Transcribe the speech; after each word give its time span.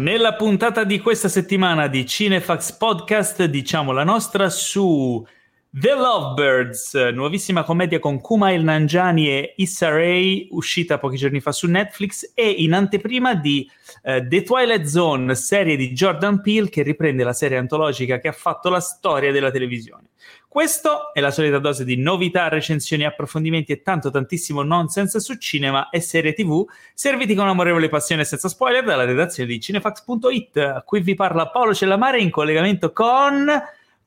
Nella 0.00 0.34
puntata 0.34 0.84
di 0.84 0.98
questa 0.98 1.28
settimana 1.28 1.86
di 1.86 2.06
Cinefax 2.06 2.72
Podcast 2.78 3.44
diciamo 3.44 3.92
la 3.92 4.02
nostra 4.02 4.48
su 4.48 5.22
The 5.68 5.92
Lovebirds, 5.92 6.94
nuovissima 7.12 7.64
commedia 7.64 7.98
con 7.98 8.18
Kumail 8.18 8.64
Nanjiani 8.64 9.28
e 9.28 9.52
Issa 9.58 9.90
Rae, 9.90 10.46
uscita 10.52 10.98
pochi 10.98 11.18
giorni 11.18 11.40
fa 11.40 11.52
su 11.52 11.66
Netflix, 11.66 12.32
e 12.34 12.48
in 12.48 12.72
anteprima 12.72 13.34
di 13.34 13.70
uh, 14.04 14.26
The 14.26 14.42
Twilight 14.42 14.86
Zone, 14.86 15.34
serie 15.34 15.76
di 15.76 15.92
Jordan 15.92 16.40
Peele 16.40 16.70
che 16.70 16.82
riprende 16.82 17.22
la 17.22 17.34
serie 17.34 17.58
antologica 17.58 18.18
che 18.18 18.28
ha 18.28 18.32
fatto 18.32 18.70
la 18.70 18.80
storia 18.80 19.30
della 19.32 19.50
televisione. 19.50 20.08
Questo 20.50 21.14
è 21.14 21.20
la 21.20 21.30
solita 21.30 21.60
dose 21.60 21.84
di 21.84 21.96
novità, 21.96 22.48
recensioni, 22.48 23.04
approfondimenti 23.04 23.70
e 23.70 23.82
tanto 23.82 24.10
tantissimo 24.10 24.64
nonsense 24.64 25.20
su 25.20 25.36
cinema 25.36 25.90
e 25.90 26.00
serie 26.00 26.32
tv, 26.32 26.66
serviti 26.92 27.36
con 27.36 27.46
amorevole 27.46 27.88
passione 27.88 28.22
e 28.22 28.24
senza 28.24 28.48
spoiler 28.48 28.82
dalla 28.82 29.04
redazione 29.04 29.48
di 29.48 29.60
cinefax.it. 29.60 30.82
Qui 30.84 31.00
vi 31.02 31.14
parla 31.14 31.50
Paolo 31.50 31.72
Cellamare 31.72 32.20
in 32.20 32.30
collegamento 32.30 32.90
con 32.90 33.48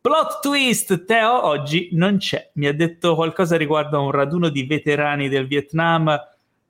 Plot 0.02 0.42
twist, 0.42 1.06
Teo 1.06 1.46
oggi 1.46 1.88
non 1.94 2.18
c'è. 2.18 2.50
Mi 2.56 2.68
ha 2.68 2.74
detto 2.74 3.16
qualcosa 3.16 3.56
riguardo 3.56 3.96
a 3.96 4.02
un 4.02 4.12
raduno 4.12 4.50
di 4.50 4.64
veterani 4.64 5.30
del 5.30 5.48
Vietnam, 5.48 6.14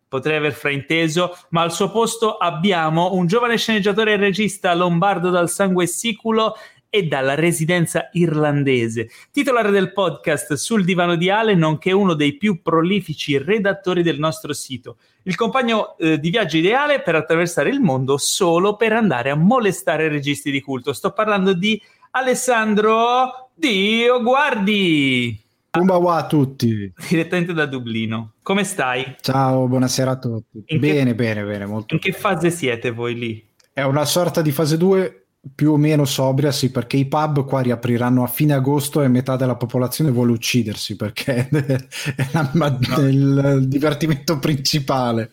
potrei 0.07 0.37
aver 0.37 0.53
frainteso, 0.53 1.35
ma 1.49 1.63
al 1.63 1.71
suo 1.71 1.89
posto 1.89 2.37
abbiamo 2.37 3.15
un 3.15 3.25
giovane 3.25 3.57
sceneggiatore 3.57 4.13
e 4.13 4.17
regista 4.17 4.71
lombardo 4.75 5.31
dal 5.31 5.49
sangue 5.49 5.87
siculo 5.87 6.53
e 6.95 7.07
dalla 7.07 7.33
residenza 7.33 8.09
irlandese, 8.11 9.09
titolare 9.31 9.71
del 9.71 9.93
podcast 9.93 10.53
Sul 10.53 10.85
divano 10.85 11.15
di 11.15 11.27
Ale, 11.27 11.55
nonché 11.55 11.91
uno 11.91 12.13
dei 12.13 12.37
più 12.37 12.61
prolifici 12.61 13.35
redattori 13.39 14.03
del 14.03 14.19
nostro 14.19 14.53
sito. 14.53 14.97
Il 15.23 15.33
compagno 15.33 15.97
eh, 15.97 16.19
di 16.19 16.29
viaggio 16.29 16.57
ideale 16.57 17.01
per 17.01 17.15
attraversare 17.15 17.71
il 17.71 17.79
mondo 17.79 18.17
solo 18.17 18.75
per 18.75 18.93
andare 18.93 19.31
a 19.31 19.35
molestare 19.35 20.07
registi 20.07 20.51
di 20.51 20.61
culto. 20.61 20.93
Sto 20.93 21.13
parlando 21.13 21.53
di 21.53 21.81
Alessandro 22.11 23.49
Dio 23.55 24.21
Guardi. 24.21 25.41
Kumbawa 25.71 26.17
a 26.17 26.27
tutti. 26.27 26.93
Direttamente 27.09 27.53
da 27.53 27.65
Dublino. 27.65 28.33
Come 28.43 28.63
stai? 28.63 29.15
Ciao, 29.19 29.65
buonasera 29.65 30.11
a 30.11 30.17
tutti. 30.19 30.63
In 30.67 30.79
bene, 30.79 31.05
che... 31.05 31.15
bene, 31.15 31.43
bene, 31.43 31.65
molto 31.65 31.95
In 31.95 31.99
che 31.99 32.11
fase 32.11 32.51
siete 32.51 32.91
voi 32.91 33.15
lì? 33.15 33.47
È 33.73 33.81
una 33.81 34.05
sorta 34.05 34.43
di 34.43 34.51
fase 34.51 34.77
2 34.77 35.22
più 35.53 35.73
o 35.73 35.77
meno 35.77 36.05
sobria, 36.05 36.51
sì, 36.51 36.71
perché 36.71 36.95
i 36.97 37.05
pub 37.05 37.45
qua 37.45 37.61
riapriranno 37.61 38.23
a 38.23 38.27
fine 38.27 38.53
agosto 38.53 39.01
e 39.01 39.09
metà 39.09 39.35
della 39.35 39.55
popolazione 39.55 40.11
vuole 40.11 40.31
uccidersi 40.31 40.95
perché 40.95 41.49
è 42.15 42.27
la, 42.31 42.49
no. 42.53 43.07
il 43.07 43.67
divertimento 43.67 44.39
principale. 44.39 45.29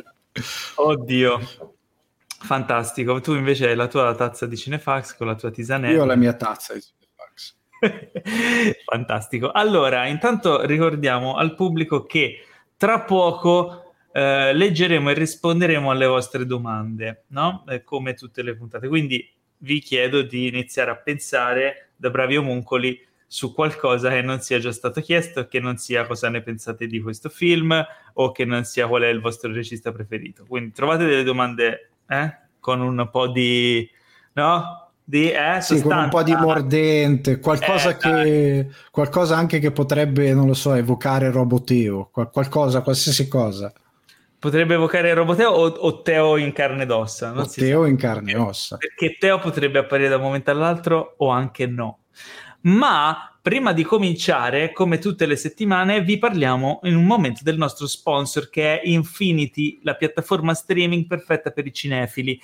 Oddio, 0.76 1.40
fantastico. 2.26 3.20
Tu 3.20 3.34
invece 3.34 3.68
hai 3.68 3.76
la 3.76 3.86
tua 3.86 4.14
tazza 4.14 4.46
di 4.46 4.56
Cinefax 4.56 5.16
con 5.16 5.28
la 5.28 5.36
tua 5.36 5.50
tisanella. 5.50 5.94
Io 5.94 6.02
ho 6.02 6.06
la 6.06 6.16
mia 6.16 6.32
tazza 6.32 6.74
di 6.74 6.80
Cinefax. 6.80 7.54
fantastico. 8.84 9.52
Allora, 9.52 10.06
intanto 10.06 10.64
ricordiamo 10.66 11.36
al 11.36 11.54
pubblico 11.54 12.04
che 12.04 12.44
tra 12.76 13.02
poco 13.02 13.92
eh, 14.12 14.52
leggeremo 14.52 15.10
e 15.10 15.14
risponderemo 15.14 15.88
alle 15.88 16.06
vostre 16.06 16.46
domande, 16.46 17.24
no? 17.28 17.64
Eh, 17.68 17.84
come 17.84 18.14
tutte 18.14 18.42
le 18.42 18.56
puntate. 18.56 18.88
Quindi 18.88 19.38
vi 19.60 19.80
chiedo 19.80 20.22
di 20.22 20.48
iniziare 20.48 20.90
a 20.90 20.96
pensare 20.96 21.90
da 21.96 22.10
bravi 22.10 22.36
omuncoli 22.36 23.08
su 23.26 23.54
qualcosa 23.54 24.10
che 24.10 24.22
non 24.22 24.40
sia 24.40 24.58
già 24.58 24.72
stato 24.72 25.00
chiesto, 25.00 25.46
che 25.46 25.60
non 25.60 25.76
sia 25.76 26.04
cosa 26.04 26.28
ne 26.28 26.42
pensate 26.42 26.86
di 26.86 27.00
questo 27.00 27.28
film 27.28 27.72
o 28.14 28.32
che 28.32 28.44
non 28.44 28.64
sia 28.64 28.88
qual 28.88 29.02
è 29.02 29.08
il 29.08 29.20
vostro 29.20 29.52
regista 29.52 29.92
preferito. 29.92 30.44
Quindi 30.48 30.72
trovate 30.72 31.04
delle 31.04 31.22
domande 31.22 31.90
eh? 32.08 32.38
con 32.58 32.80
un 32.80 33.08
po' 33.10 33.28
di... 33.28 33.88
no? 34.32 34.88
Di, 35.04 35.30
eh, 35.30 35.60
sì, 35.60 35.80
con 35.80 35.96
un 35.96 36.08
po' 36.08 36.22
di 36.22 36.34
mordente, 36.34 37.40
qualcosa, 37.40 37.90
eh, 37.90 37.96
che, 37.96 38.68
qualcosa 38.92 39.36
anche 39.36 39.58
che 39.58 39.72
potrebbe, 39.72 40.32
non 40.32 40.46
lo 40.46 40.54
so, 40.54 40.72
evocare 40.74 41.30
Roboteo, 41.30 42.10
qualcosa, 42.12 42.80
qualsiasi 42.80 43.26
cosa. 43.26 43.72
Potrebbe 44.40 44.72
evocare 44.72 45.12
Roboteo 45.12 45.50
o, 45.50 45.66
o 45.66 46.00
Teo 46.00 46.38
in 46.38 46.52
carne 46.52 46.84
ed 46.84 46.90
ossa? 46.90 47.30
Non 47.30 47.46
Teo 47.46 47.84
in 47.84 47.96
carne 47.96 48.32
e 48.32 48.36
ossa. 48.36 48.78
Perché 48.78 49.18
Teo 49.18 49.38
potrebbe 49.38 49.80
apparire 49.80 50.08
da 50.08 50.16
un 50.16 50.22
momento 50.22 50.50
all'altro 50.50 51.14
o 51.18 51.28
anche 51.28 51.66
no. 51.66 52.04
Ma 52.62 53.38
prima 53.42 53.74
di 53.74 53.82
cominciare, 53.84 54.72
come 54.72 54.98
tutte 54.98 55.26
le 55.26 55.36
settimane, 55.36 56.02
vi 56.02 56.16
parliamo 56.16 56.80
in 56.84 56.96
un 56.96 57.04
momento 57.04 57.42
del 57.44 57.58
nostro 57.58 57.86
sponsor 57.86 58.48
che 58.48 58.80
è 58.80 58.88
Infinity, 58.88 59.78
la 59.82 59.94
piattaforma 59.94 60.54
streaming 60.54 61.06
perfetta 61.06 61.50
per 61.50 61.66
i 61.66 61.72
cinefili 61.72 62.40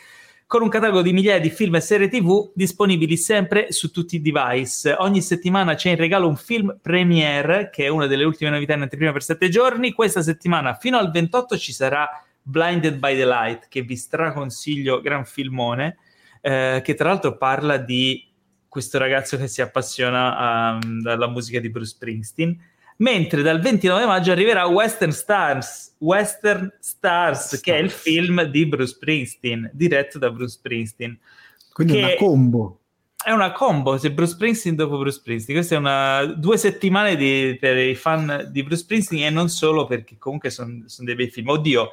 con 0.47 0.63
un 0.63 0.69
catalogo 0.69 1.03
di 1.03 1.13
migliaia 1.13 1.41
di 1.41 1.51
film 1.51 1.75
e 1.75 1.81
serie 1.81 2.09
TV 2.09 2.53
disponibili 2.55 3.17
sempre 3.17 3.73
su 3.73 3.91
tutti 3.91 4.17
i 4.17 4.23
device. 4.23 4.95
Ogni 4.99 5.21
settimana 5.21 5.75
c'è 5.75 5.91
in 5.91 5.97
regalo 5.97 6.29
un 6.29 6.37
film 6.37 6.79
premiere, 6.81 7.69
che 7.71 7.87
è 7.87 7.89
una 7.89 8.07
delle 8.07 8.23
ultime 8.23 8.51
novità 8.51 8.75
in 8.75 8.83
anteprima 8.83 9.11
per 9.11 9.25
sette 9.25 9.49
giorni. 9.49 9.93
Questa 9.93 10.23
settimana, 10.23 10.75
fino 10.75 10.99
al 10.99 11.11
28, 11.11 11.59
ci 11.59 11.73
sarà 11.73 12.09
Blinded 12.41 12.99
by 12.99 13.17
the 13.17 13.27
Light, 13.27 13.67
che 13.69 13.83
vi 13.83 13.97
straconsiglio, 13.97 15.01
gran 15.01 15.25
filmone, 15.25 15.97
eh, 16.41 16.81
che 16.85 16.95
tra 16.95 17.09
l'altro 17.09 17.37
parla 17.37 17.77
di 17.77 18.25
questo 18.69 18.99
ragazzo 18.99 19.37
che 19.37 19.49
si 19.49 19.63
appassiona 19.63 20.79
um, 20.81 21.03
alla 21.07 21.29
musica 21.29 21.59
di 21.59 21.71
Bruce 21.71 21.91
Springsteen 21.91 22.57
mentre 22.97 23.43
dal 23.43 23.61
29 23.61 24.07
maggio 24.07 24.33
arriverà 24.33 24.67
Western 24.67 25.13
Stars, 25.13 25.95
Western 25.99 26.73
Stars, 26.81 27.61
che 27.61 27.75
è 27.75 27.79
il 27.79 27.91
film 27.91 28.43
di 28.45 28.67
Bruce 28.67 28.93
Springsteen, 28.95 29.71
diretto 29.73 30.19
da 30.19 30.31
Bruce 30.31 30.55
Springsteen. 30.55 31.19
Quindi 31.73 31.99
è 31.99 32.05
una 32.05 32.15
combo. 32.17 32.81
È 33.23 33.33
una 33.33 33.53
combo, 33.53 33.99
se 33.99 34.13
Bruce 34.13 34.33
Springsteen 34.33 34.77
dopo 34.77 34.99
Bruce 34.99 35.19
Springsteen. 35.19 35.57
Queste 35.57 35.75
sono 35.75 35.89
una, 35.89 36.25
due 36.25 36.57
settimane 36.57 37.17
di, 37.17 37.57
per 37.61 37.77
i 37.77 37.95
fan 37.95 38.49
di 38.51 38.63
Bruce 38.63 38.83
Springsteen 38.83 39.25
e 39.25 39.31
non 39.31 39.49
solo 39.49 39.87
perché 39.87 40.17
comunque 40.19 40.51
sono 40.51 40.85
son 40.87 41.05
dei 41.05 41.15
bei 41.15 41.29
film. 41.29 41.49
Oddio, 41.49 41.91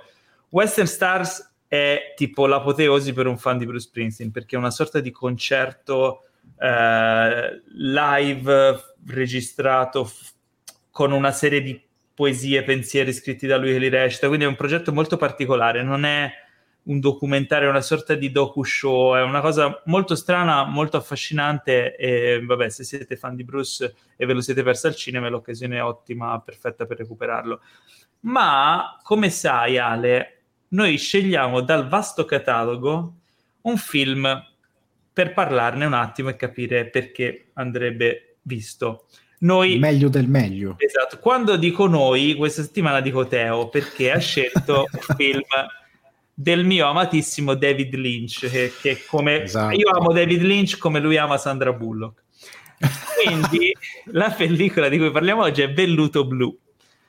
Western 0.49 0.87
Stars 0.87 1.51
è 1.67 2.13
tipo 2.15 2.45
l'apoteosi 2.45 3.13
per 3.13 3.25
un 3.25 3.37
fan 3.37 3.57
di 3.57 3.65
Bruce 3.65 3.87
Springsteen 3.87 4.31
perché 4.31 4.55
è 4.55 4.59
una 4.59 4.69
sorta 4.69 4.99
di 4.99 5.09
concerto 5.09 6.25
eh, 6.59 7.61
live 7.73 8.93
registrato 9.07 10.09
con 10.93 11.11
una 11.11 11.31
serie 11.31 11.63
di 11.63 11.81
poesie 12.13 12.59
e 12.59 12.63
pensieri 12.63 13.11
scritti 13.11 13.47
da 13.47 13.57
lui 13.57 13.71
che 13.71 13.79
li 13.79 13.89
recita, 13.89 14.27
quindi 14.27 14.45
è 14.45 14.47
un 14.47 14.55
progetto 14.55 14.93
molto 14.93 15.17
particolare, 15.17 15.81
non 15.81 16.05
è 16.05 16.31
un 16.83 16.99
documentario, 16.99 17.67
è 17.67 17.71
una 17.71 17.81
sorta 17.81 18.13
di 18.13 18.29
docu-show, 18.29 19.15
è 19.15 19.23
una 19.23 19.41
cosa 19.41 19.81
molto 19.85 20.13
strana, 20.13 20.65
molto 20.65 20.97
affascinante 20.97 21.95
e 21.95 22.43
vabbè, 22.45 22.69
se 22.69 22.83
siete 22.83 23.15
fan 23.15 23.35
di 23.35 23.43
Bruce 23.43 23.95
e 24.15 24.25
ve 24.27 24.33
lo 24.33 24.41
siete 24.41 24.61
perso 24.61 24.85
al 24.85 24.95
cinema, 24.95 25.25
è 25.25 25.29
l'occasione 25.31 25.79
ottima, 25.79 26.39
perfetta 26.39 26.85
per 26.85 26.97
recuperarlo. 26.97 27.59
Ma, 28.21 28.99
come 29.01 29.31
sai 29.31 29.79
Ale, 29.79 30.41
noi 30.69 30.95
scegliamo 30.99 31.61
dal 31.61 31.87
vasto 31.87 32.23
catalogo 32.25 33.15
un 33.61 33.77
film 33.77 34.45
per 35.11 35.33
parlarne 35.33 35.85
un 35.85 35.93
attimo 35.93 36.29
e 36.29 36.35
capire 36.35 36.85
perché 36.87 37.49
andrebbe 37.53 38.35
visto. 38.43 39.07
Noi, 39.43 39.77
meglio 39.77 40.09
del 40.09 40.27
meglio. 40.27 40.75
Esatto. 40.77 41.19
Quando 41.19 41.57
dico 41.57 41.87
noi, 41.87 42.33
questa 42.35 42.61
settimana 42.61 43.01
dico 43.01 43.27
Teo, 43.27 43.67
perché 43.69 44.11
ha 44.11 44.17
scelto 44.17 44.87
un 44.91 45.15
film 45.15 45.41
del 46.33 46.65
mio 46.65 46.87
amatissimo 46.87 47.53
David 47.53 47.93
Lynch, 47.95 48.49
che, 48.49 48.71
che 48.81 49.03
come 49.05 49.43
esatto. 49.43 49.75
io 49.75 49.89
amo 49.89 50.13
David 50.13 50.41
Lynch 50.41 50.77
come 50.77 50.99
lui 50.99 51.17
ama 51.17 51.37
Sandra 51.37 51.73
Bullock. 51.73 52.23
Quindi 53.21 53.75
la 54.11 54.31
pellicola 54.31 54.87
di 54.87 54.97
cui 54.97 55.11
parliamo 55.11 55.43
oggi 55.43 55.61
è 55.61 55.71
Velluto 55.71 56.25
Blu, 56.25 56.57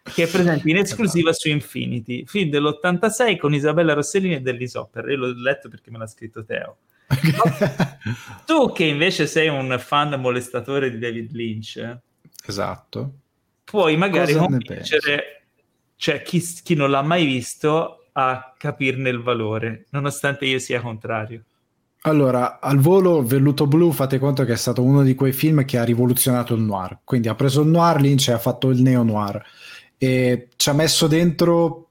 che 0.02 0.24
è 0.24 0.28
presente 0.28 0.68
in 0.68 0.76
esclusiva 0.76 1.30
esatto. 1.30 1.48
su 1.48 1.54
Infinity, 1.54 2.24
film 2.26 2.50
dell'86 2.50 3.38
con 3.38 3.54
Isabella 3.54 3.94
Rossellini 3.94 4.34
e 4.34 4.40
Dennis 4.40 4.74
Hopper. 4.74 5.08
Io 5.08 5.16
l'ho 5.16 5.34
letto 5.40 5.68
perché 5.68 5.90
me 5.92 5.98
l'ha 5.98 6.06
scritto 6.08 6.44
Teo. 6.44 6.78
tu 8.44 8.72
che 8.72 8.84
invece 8.84 9.28
sei 9.28 9.48
un 9.48 9.76
fan 9.78 10.18
molestatore 10.20 10.90
di 10.90 10.98
David 10.98 11.32
Lynch, 11.32 11.98
Esatto. 12.46 13.12
Puoi 13.64 13.96
magari 13.96 14.34
Cosa 14.34 14.46
convincere 14.46 15.34
cioè, 15.96 16.22
chi, 16.22 16.40
chi 16.62 16.74
non 16.74 16.90
l'ha 16.90 17.02
mai 17.02 17.24
visto 17.24 18.06
a 18.12 18.54
capirne 18.56 19.08
il 19.08 19.22
valore, 19.22 19.86
nonostante 19.90 20.44
io 20.44 20.58
sia 20.58 20.80
contrario. 20.80 21.44
Allora, 22.02 22.60
al 22.60 22.78
volo 22.78 23.22
Velluto 23.22 23.66
Blu 23.66 23.90
fate 23.90 24.18
conto 24.18 24.44
che 24.44 24.52
è 24.52 24.56
stato 24.56 24.82
uno 24.82 25.02
di 25.02 25.14
quei 25.14 25.32
film 25.32 25.64
che 25.64 25.78
ha 25.78 25.84
rivoluzionato 25.84 26.54
il 26.54 26.60
noir. 26.60 26.98
Quindi 27.02 27.28
ha 27.28 27.34
preso 27.34 27.62
il 27.62 27.68
noir, 27.68 28.00
Lynch 28.00 28.28
e 28.28 28.32
ha 28.32 28.38
fatto 28.38 28.68
il 28.68 28.82
neo-noir. 28.82 29.42
E 29.96 30.48
ci 30.56 30.68
ha 30.68 30.74
messo 30.74 31.06
dentro, 31.06 31.88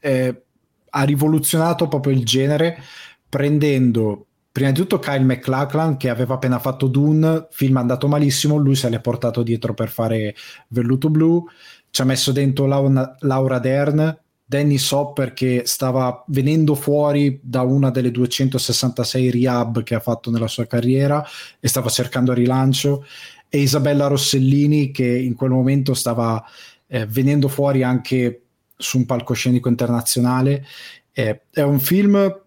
eh, 0.00 0.42
ha 0.90 1.02
rivoluzionato 1.04 1.88
proprio 1.88 2.12
il 2.12 2.24
genere, 2.24 2.78
prendendo 3.26 4.26
prima 4.54 4.70
di 4.70 4.78
tutto 4.78 5.00
Kyle 5.00 5.24
McLachlan 5.24 5.96
che 5.96 6.08
aveva 6.08 6.34
appena 6.34 6.60
fatto 6.60 6.86
Dune, 6.86 7.48
film 7.50 7.76
andato 7.76 8.06
malissimo, 8.06 8.54
lui 8.54 8.76
se 8.76 8.88
l'è 8.88 9.00
portato 9.00 9.42
dietro 9.42 9.74
per 9.74 9.88
fare 9.88 10.36
Velluto 10.68 11.10
Blu, 11.10 11.44
ci 11.90 12.00
ha 12.00 12.04
messo 12.04 12.30
dentro 12.30 12.66
Laura, 12.66 13.58
Dern 13.58 14.16
Dennis 14.44 14.88
Hopper 14.92 15.32
che 15.32 15.62
stava 15.64 16.22
venendo 16.28 16.76
fuori 16.76 17.40
da 17.42 17.62
una 17.62 17.90
delle 17.90 18.12
266 18.12 19.32
rehab 19.32 19.82
che 19.82 19.96
ha 19.96 20.00
fatto 20.00 20.30
nella 20.30 20.46
sua 20.46 20.68
carriera 20.68 21.26
e 21.58 21.66
stava 21.66 21.88
cercando 21.88 22.32
rilancio 22.32 23.04
e 23.48 23.58
Isabella 23.58 24.06
Rossellini 24.06 24.92
che 24.92 25.18
in 25.18 25.34
quel 25.34 25.50
momento 25.50 25.94
stava 25.94 26.40
eh, 26.86 27.06
venendo 27.06 27.48
fuori 27.48 27.82
anche 27.82 28.42
su 28.76 28.98
un 28.98 29.04
palcoscenico 29.04 29.68
internazionale. 29.68 30.64
Eh, 31.10 31.40
è 31.50 31.62
un 31.62 31.80
film 31.80 32.42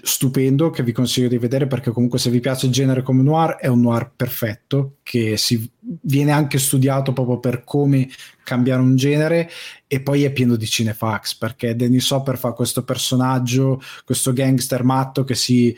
stupendo 0.00 0.70
che 0.70 0.84
vi 0.84 0.92
consiglio 0.92 1.28
di 1.28 1.38
vedere 1.38 1.66
perché 1.66 1.90
comunque 1.90 2.18
se 2.18 2.30
vi 2.30 2.38
piace 2.38 2.66
il 2.66 2.72
genere 2.72 3.02
come 3.02 3.22
noir 3.22 3.56
è 3.56 3.66
un 3.66 3.80
noir 3.80 4.12
perfetto 4.14 4.98
che 5.02 5.36
si, 5.36 5.68
viene 5.80 6.30
anche 6.30 6.58
studiato 6.58 7.12
proprio 7.12 7.40
per 7.40 7.64
come 7.64 8.08
cambiare 8.44 8.80
un 8.80 8.94
genere 8.94 9.50
e 9.88 10.00
poi 10.00 10.22
è 10.22 10.30
pieno 10.30 10.54
di 10.54 10.66
cinefax 10.66 11.34
perché 11.34 11.74
Dennis 11.74 12.08
Hopper 12.10 12.38
fa 12.38 12.52
questo 12.52 12.84
personaggio 12.84 13.80
questo 14.04 14.32
gangster 14.32 14.84
matto 14.84 15.24
che 15.24 15.34
si 15.34 15.76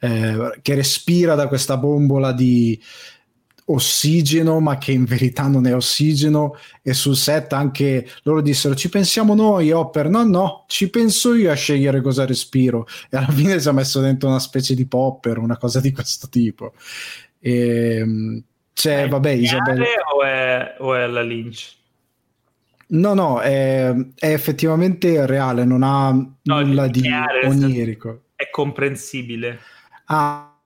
eh, 0.00 0.58
che 0.62 0.74
respira 0.74 1.34
da 1.34 1.48
questa 1.48 1.76
bombola 1.76 2.32
di 2.32 2.80
ossigeno, 3.70 4.60
ma 4.60 4.78
che 4.78 4.92
in 4.92 5.04
verità 5.04 5.46
non 5.46 5.66
è 5.66 5.74
ossigeno. 5.74 6.56
E 6.82 6.92
sul 6.94 7.16
set 7.16 7.52
anche 7.52 8.06
loro 8.22 8.40
dissero: 8.40 8.74
Ci 8.74 8.88
pensiamo 8.88 9.34
noi, 9.34 9.70
Hopper. 9.70 10.08
No, 10.08 10.24
no, 10.24 10.64
ci 10.68 10.90
penso 10.90 11.34
io 11.34 11.50
a 11.50 11.54
scegliere 11.54 12.00
cosa 12.00 12.26
respiro. 12.26 12.86
E 13.10 13.16
alla 13.16 13.30
fine 13.30 13.58
si 13.58 13.68
è 13.68 13.72
messo 13.72 14.00
dentro 14.00 14.28
una 14.28 14.38
specie 14.38 14.74
di 14.74 14.86
popper, 14.86 15.38
una 15.38 15.56
cosa 15.56 15.80
di 15.80 15.92
questo 15.92 16.28
tipo. 16.28 16.72
E, 17.40 17.96
ehm, 17.96 18.42
c'è, 18.72 19.04
è 19.04 19.08
vabbè, 19.08 19.30
Isabella. 19.30 19.84
O 20.14 20.22
è, 20.22 20.76
o 20.78 20.94
è 20.94 21.06
la 21.06 21.22
Lynch? 21.22 21.76
No, 22.90 23.12
no, 23.12 23.40
è, 23.40 23.94
è, 24.14 24.32
effettivamente 24.32 25.26
reale, 25.26 25.64
non 25.64 25.82
ha 25.82 26.10
no, 26.10 26.60
nulla 26.60 26.86
di 26.86 27.02
onirico. 27.44 28.22
È 28.34 28.48
comprensibile. 28.50 29.58
Ah, 30.06 30.57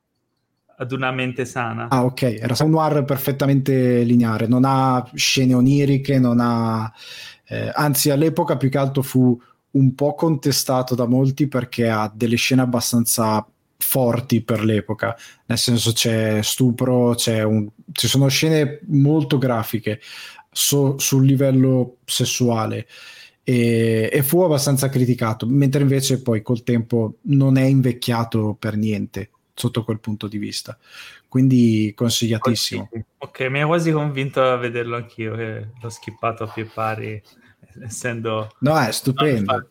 ad 0.77 0.93
una 0.93 1.11
mente 1.13 1.45
sana. 1.45 1.89
Ah, 1.89 2.05
ok, 2.05 2.23
era 2.23 2.55
un 2.61 2.71
noir 2.71 3.05
perfettamente 3.05 4.03
lineare, 4.03 4.47
non 4.47 4.65
ha 4.65 5.09
scene 5.15 5.55
oniriche, 5.55 6.19
non 6.19 6.39
ha... 6.41 6.91
Eh, 7.47 7.71
anzi, 7.75 8.11
all'epoca 8.11 8.57
più 8.57 8.69
che 8.69 8.79
altro 8.79 9.03
fu 9.03 9.39
un 9.73 9.95
po' 9.95 10.15
contestato 10.15 10.95
da 10.95 11.07
molti 11.07 11.49
perché 11.49 11.89
ha 11.89 12.11
delle 12.15 12.37
scene 12.37 12.63
abbastanza 12.63 13.47
forti 13.77 14.43
per 14.43 14.65
l'epoca, 14.65 15.17
nel 15.47 15.59
senso 15.59 15.93
c'è 15.93 16.41
stupro, 16.43 17.15
c'è 17.15 17.43
un, 17.43 17.69
ci 17.93 18.07
sono 18.07 18.29
scene 18.29 18.81
molto 18.87 19.39
grafiche 19.39 20.01
so, 20.51 20.99
sul 20.99 21.27
livello 21.27 21.99
sessuale. 22.05 22.87
E, 23.45 24.09
e, 24.13 24.23
fu 24.23 24.41
abbastanza 24.43 24.89
criticato, 24.89 25.47
mentre 25.49 25.83
invece 25.83 26.23
poi 26.23 26.43
col 26.43 26.63
tempo 26.63 27.17
non 27.23 27.57
è 27.57 27.65
invecchiato 27.65 28.57
per 28.57 28.77
niente 28.77 29.31
sotto 29.63 29.85
quel 29.85 30.01
punto 30.01 30.27
di 30.27 30.39
vista. 30.39 30.77
Quindi 31.29 31.93
consigliatissimo. 31.95 32.91
Ok, 33.19 33.41
mi 33.43 33.61
ha 33.63 33.67
quasi 33.67 33.93
convinto 33.93 34.43
a 34.43 34.57
vederlo 34.57 34.97
anch'io, 34.97 35.37
che 35.37 35.69
l'ho 35.81 35.89
skippato 35.89 36.45
a 36.45 36.49
più 36.49 36.69
pari, 36.73 37.23
essendo... 37.85 38.55
No, 38.59 38.79
è 38.79 38.91
stupendo. 38.91 39.69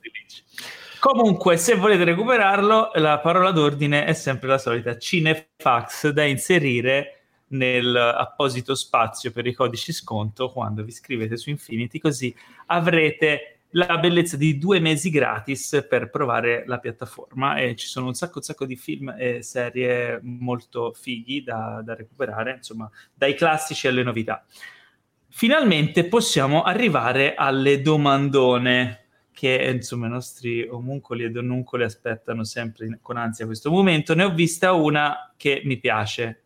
Comunque, 0.99 1.57
se 1.57 1.75
volete 1.75 2.03
recuperarlo, 2.05 2.91
la 2.95 3.19
parola 3.19 3.51
d'ordine 3.51 4.05
è 4.05 4.13
sempre 4.13 4.47
la 4.47 4.57
solita 4.57 4.97
Cinefax 4.97 6.09
da 6.09 6.23
inserire 6.23 7.23
nel 7.47 7.93
apposito 7.95 8.75
spazio 8.75 9.31
per 9.31 9.45
i 9.45 9.53
codici 9.53 9.91
sconto 9.91 10.49
quando 10.49 10.83
vi 10.83 10.89
iscrivete 10.89 11.35
su 11.35 11.49
Infinity, 11.49 11.99
così 11.99 12.33
avrete 12.67 13.60
la 13.71 13.97
bellezza 13.97 14.37
di 14.37 14.57
due 14.57 14.79
mesi 14.79 15.09
gratis 15.09 15.85
per 15.87 16.09
provare 16.09 16.63
la 16.65 16.79
piattaforma 16.79 17.55
e 17.57 17.75
ci 17.75 17.87
sono 17.87 18.07
un 18.07 18.13
sacco, 18.13 18.39
un 18.39 18.43
sacco 18.43 18.65
di 18.65 18.75
film 18.75 19.13
e 19.17 19.41
serie 19.43 20.19
molto 20.23 20.93
fighi 20.93 21.43
da, 21.43 21.81
da 21.83 21.95
recuperare, 21.95 22.55
insomma, 22.55 22.89
dai 23.13 23.35
classici 23.35 23.87
alle 23.87 24.03
novità. 24.03 24.45
Finalmente 25.29 26.05
possiamo 26.05 26.63
arrivare 26.63 27.35
alle 27.35 27.81
domandone 27.81 28.97
che 29.31 29.71
insomma 29.73 30.07
i 30.07 30.09
nostri 30.09 30.67
omuncoli 30.67 31.23
e 31.23 31.31
donnuncoli 31.31 31.83
aspettano 31.83 32.43
sempre 32.43 32.85
in, 32.85 32.99
con 33.01 33.17
ansia 33.17 33.45
questo 33.45 33.71
momento. 33.71 34.13
Ne 34.13 34.25
ho 34.25 34.33
vista 34.33 34.73
una 34.73 35.33
che 35.37 35.61
mi 35.63 35.77
piace. 35.77 36.43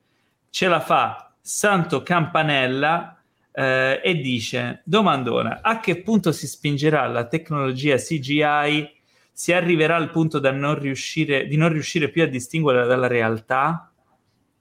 Ce 0.49 0.67
la 0.67 0.79
fa 0.79 1.33
Santo 1.41 2.03
Campanella 2.03 3.14
eh, 3.55 4.01
e 4.03 4.15
dice, 4.15 4.81
domandona, 4.83 5.61
a 5.61 5.79
che 5.79 6.01
punto 6.01 6.33
si 6.33 6.45
spingerà 6.45 7.07
la 7.07 7.25
tecnologia 7.25 7.95
CGI? 7.95 8.93
Si 9.31 9.53
arriverà 9.53 9.95
al 9.95 10.11
punto 10.11 10.39
da 10.39 10.51
non 10.51 10.77
riuscire, 10.77 11.47
di 11.47 11.55
non 11.55 11.69
riuscire 11.69 12.09
più 12.09 12.23
a 12.23 12.27
distinguerla 12.27 12.85
dalla 12.85 13.07
realtà? 13.07 13.91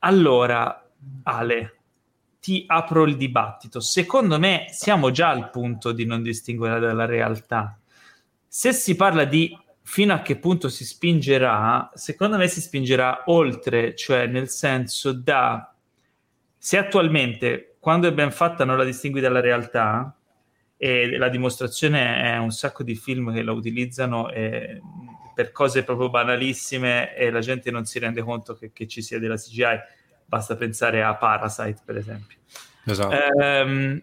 Allora, 0.00 0.88
Ale, 1.24 1.78
ti 2.40 2.64
apro 2.66 3.04
il 3.04 3.16
dibattito. 3.16 3.80
Secondo 3.80 4.38
me 4.38 4.66
siamo 4.70 5.10
già 5.10 5.30
al 5.30 5.50
punto 5.50 5.92
di 5.92 6.04
non 6.04 6.22
distinguerla 6.22 6.78
dalla 6.78 7.06
realtà. 7.06 7.78
Se 8.46 8.72
si 8.72 8.94
parla 8.94 9.24
di 9.24 9.56
fino 9.82 10.14
a 10.14 10.20
che 10.22 10.36
punto 10.36 10.68
si 10.68 10.84
spingerà, 10.84 11.90
secondo 11.94 12.36
me 12.36 12.46
si 12.48 12.60
spingerà 12.60 13.24
oltre, 13.26 13.94
cioè 13.94 14.26
nel 14.26 14.48
senso 14.48 15.12
da 15.12 15.74
se 16.56 16.78
attualmente 16.78 17.73
quando 17.84 18.08
è 18.08 18.14
ben 18.14 18.32
fatta 18.32 18.64
non 18.64 18.78
la 18.78 18.84
distingui 18.84 19.20
dalla 19.20 19.40
realtà 19.40 20.16
e 20.78 21.18
la 21.18 21.28
dimostrazione 21.28 22.32
è 22.32 22.38
un 22.38 22.50
sacco 22.50 22.82
di 22.82 22.94
film 22.94 23.30
che 23.30 23.42
la 23.42 23.52
utilizzano 23.52 24.30
eh, 24.30 24.80
per 25.34 25.52
cose 25.52 25.84
proprio 25.84 26.08
banalissime 26.08 27.14
e 27.14 27.30
la 27.30 27.40
gente 27.40 27.70
non 27.70 27.84
si 27.84 27.98
rende 27.98 28.22
conto 28.22 28.54
che, 28.54 28.72
che 28.72 28.88
ci 28.88 29.02
sia 29.02 29.18
della 29.18 29.36
CGI 29.36 29.78
basta 30.24 30.56
pensare 30.56 31.02
a 31.02 31.14
Parasite 31.14 31.82
per 31.84 31.98
esempio 31.98 32.38
esatto. 32.86 33.14
ehm, 33.38 34.02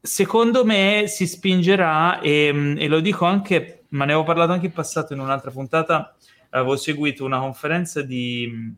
secondo 0.00 0.64
me 0.64 1.06
si 1.08 1.26
spingerà 1.26 2.20
e, 2.20 2.76
e, 2.78 2.86
lo 2.86 3.00
dico 3.00 3.24
anche 3.24 3.86
ma 3.88 4.04
ne 4.04 4.12
avevo 4.12 4.24
parlato 4.24 4.52
anche 4.52 4.66
in 4.66 4.72
passato 4.72 5.14
in 5.14 5.18
un'altra 5.18 5.50
puntata 5.50 6.14
avevo 6.50 6.76
seguito 6.76 7.24
una 7.24 7.40
conferenza 7.40 8.02
di, 8.02 8.72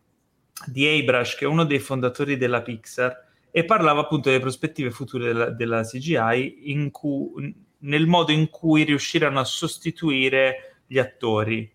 di 0.65 0.87
Abrash 0.87 1.35
che 1.35 1.45
è 1.45 1.49
uno 1.49 1.65
dei 1.65 1.81
fondatori 1.81 2.39
della 2.39 2.63
Pixar 2.63 3.25
e 3.57 3.65
parlava 3.65 4.03
appunto 4.03 4.29
delle 4.29 4.43
prospettive 4.43 4.91
future 4.91 5.25
della, 5.25 5.49
della 5.49 5.83
CGI 5.83 6.89
cui, 6.91 7.57
nel 7.79 8.07
modo 8.07 8.31
in 8.31 8.51
cui 8.51 8.83
riusciranno 8.83 9.41
a 9.41 9.45
sostituire 9.45 10.83
gli 10.87 10.99
attori, 10.99 11.75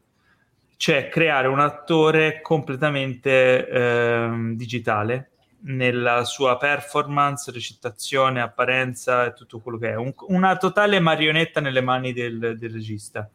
cioè 0.78 1.10
creare 1.10 1.48
un 1.48 1.60
attore 1.60 2.40
completamente 2.42 3.68
eh, 3.68 4.30
digitale 4.54 5.32
nella 5.62 6.24
sua 6.24 6.56
performance, 6.58 7.50
recitazione, 7.50 8.42
apparenza 8.42 9.26
e 9.26 9.34
tutto 9.34 9.60
quello 9.60 9.80
che 9.80 9.90
è, 9.90 9.96
un, 9.96 10.14
una 10.28 10.58
totale 10.58 11.00
marionetta 11.00 11.62
nelle 11.62 11.82
mani 11.82 12.14
del, 12.14 12.58
del, 12.60 12.72
regista, 12.72 13.28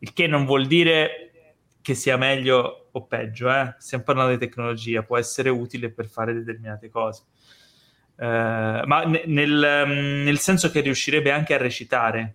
il 0.00 0.12
che 0.12 0.26
non 0.26 0.44
vuol 0.44 0.66
dire 0.66 1.30
che 1.80 1.94
sia 1.94 2.16
meglio 2.16 2.88
o 2.90 3.06
peggio, 3.06 3.48
eh? 3.54 3.76
stiamo 3.78 4.02
parlando 4.02 4.32
di 4.32 4.38
tecnologia, 4.38 5.04
può 5.04 5.16
essere 5.16 5.48
utile 5.48 5.90
per 5.90 6.08
fare 6.08 6.34
determinate 6.34 6.88
cose 6.88 7.22
ma 8.16 9.04
n- 9.04 9.22
nel, 9.26 9.84
um, 9.86 10.22
nel, 10.22 10.38
senso 10.38 10.70
che 10.70 10.80
riuscirebbe 10.80 11.30
anche 11.30 11.54
a 11.54 11.58
recitare, 11.58 12.34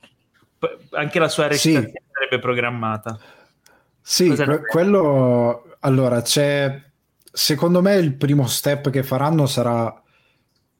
anche 0.92 1.20
la 1.20 1.30
sua 1.30 1.48
recitazione 1.48 2.02
sì. 2.04 2.12
sarebbe 2.12 2.40
programmata. 2.40 3.20
Sì, 4.02 4.36
que- 4.36 4.62
quello 4.62 5.76
allora 5.82 6.22
c'è 6.22 6.82
secondo 7.32 7.82
me 7.82 7.96
il 7.96 8.16
primo 8.16 8.48
step 8.48 8.90
che 8.90 9.04
faranno 9.04 9.46
sarà 9.46 10.02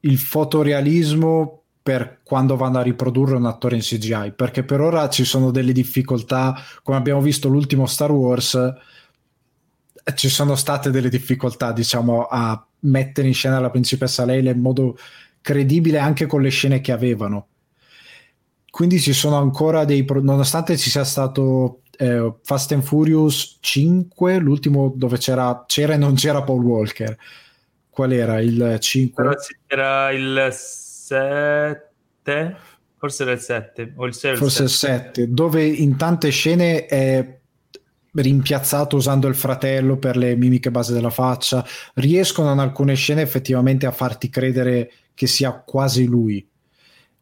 il 0.02 0.18
fotorealismo 0.18 1.64
per 1.82 2.20
quando 2.24 2.56
vanno 2.56 2.80
a 2.80 2.84
riprodurre 2.84 3.36
un 3.36 3.46
attore 3.46 3.76
in 3.76 3.82
CGI, 3.82 4.34
perché 4.36 4.64
per 4.64 4.82
ora 4.82 5.10
ci 5.10 5.24
sono 5.24 5.50
delle 5.50 5.72
difficoltà, 5.72 6.56
come 6.84 6.98
abbiamo 6.98 7.22
visto 7.22 7.48
l'ultimo 7.48 7.86
Star 7.86 8.12
Wars, 8.12 8.74
ci 10.14 10.30
sono 10.30 10.56
state 10.56 10.92
delle 10.92 11.10
difficoltà, 11.10 11.72
diciamo, 11.72 12.28
a 12.30 12.64
mettere 12.82 13.28
in 13.28 13.34
scena 13.34 13.60
la 13.60 13.70
principessa 13.70 14.26
Leila 14.26 14.52
in 14.52 14.60
modo 14.60 14.98
credibile 15.42 16.00
anche 16.00 16.26
con 16.26 16.42
le 16.42 16.50
scene 16.50 16.82
che 16.82 16.92
avevano. 16.92 17.48
Quindi 18.70 19.00
ci 19.00 19.14
sono 19.14 19.38
ancora 19.38 19.86
dei... 19.86 20.04
Pro- 20.06 20.22
nonostante 20.22 20.78
ci 20.78 20.90
sia 20.90 21.04
stato 21.04 21.82
eh, 21.98 22.34
Fast 22.44 22.72
and 22.72 22.84
Furious 22.84 23.58
5, 23.60 24.38
l'ultimo 24.38 24.92
dove 24.96 25.18
c'era, 25.18 25.66
c'era 25.68 25.94
e 25.94 25.98
non 25.98 26.16
c'era 26.16 26.44
Paul 26.44 26.64
Walker. 26.64 27.18
Qual 27.90 28.14
era 28.14 28.40
il 28.40 28.78
5? 28.80 29.36
Era 29.68 30.12
il 30.12 30.50
7? 30.52 32.58
Forse 32.98 33.24
era 33.24 33.32
il 33.32 33.40
7 33.40 33.94
o 33.96 34.06
il 34.06 34.14
6 34.14 34.36
Forse 34.36 34.64
il 34.64 34.70
7, 34.70 35.34
dove 35.34 35.66
in 35.66 35.96
tante 35.96 36.30
scene 36.30 36.86
è 36.86 37.39
rimpiazzato 38.22 38.96
usando 38.96 39.28
il 39.28 39.36
fratello 39.36 39.98
per 39.98 40.18
le 40.18 40.36
mimiche 40.36 40.72
base 40.72 40.94
della 40.94 41.10
faccia, 41.10 41.66
riescono 41.96 42.52
in 42.52 42.60
alcune 42.60 42.96
scene 42.96 43.22
effettivamente 43.22 43.86
a 43.86 43.92
farti 43.92 44.30
credere 44.30 44.92
che 45.14 45.28
sia 45.28 45.52
quasi 45.54 46.06
lui, 46.06 46.46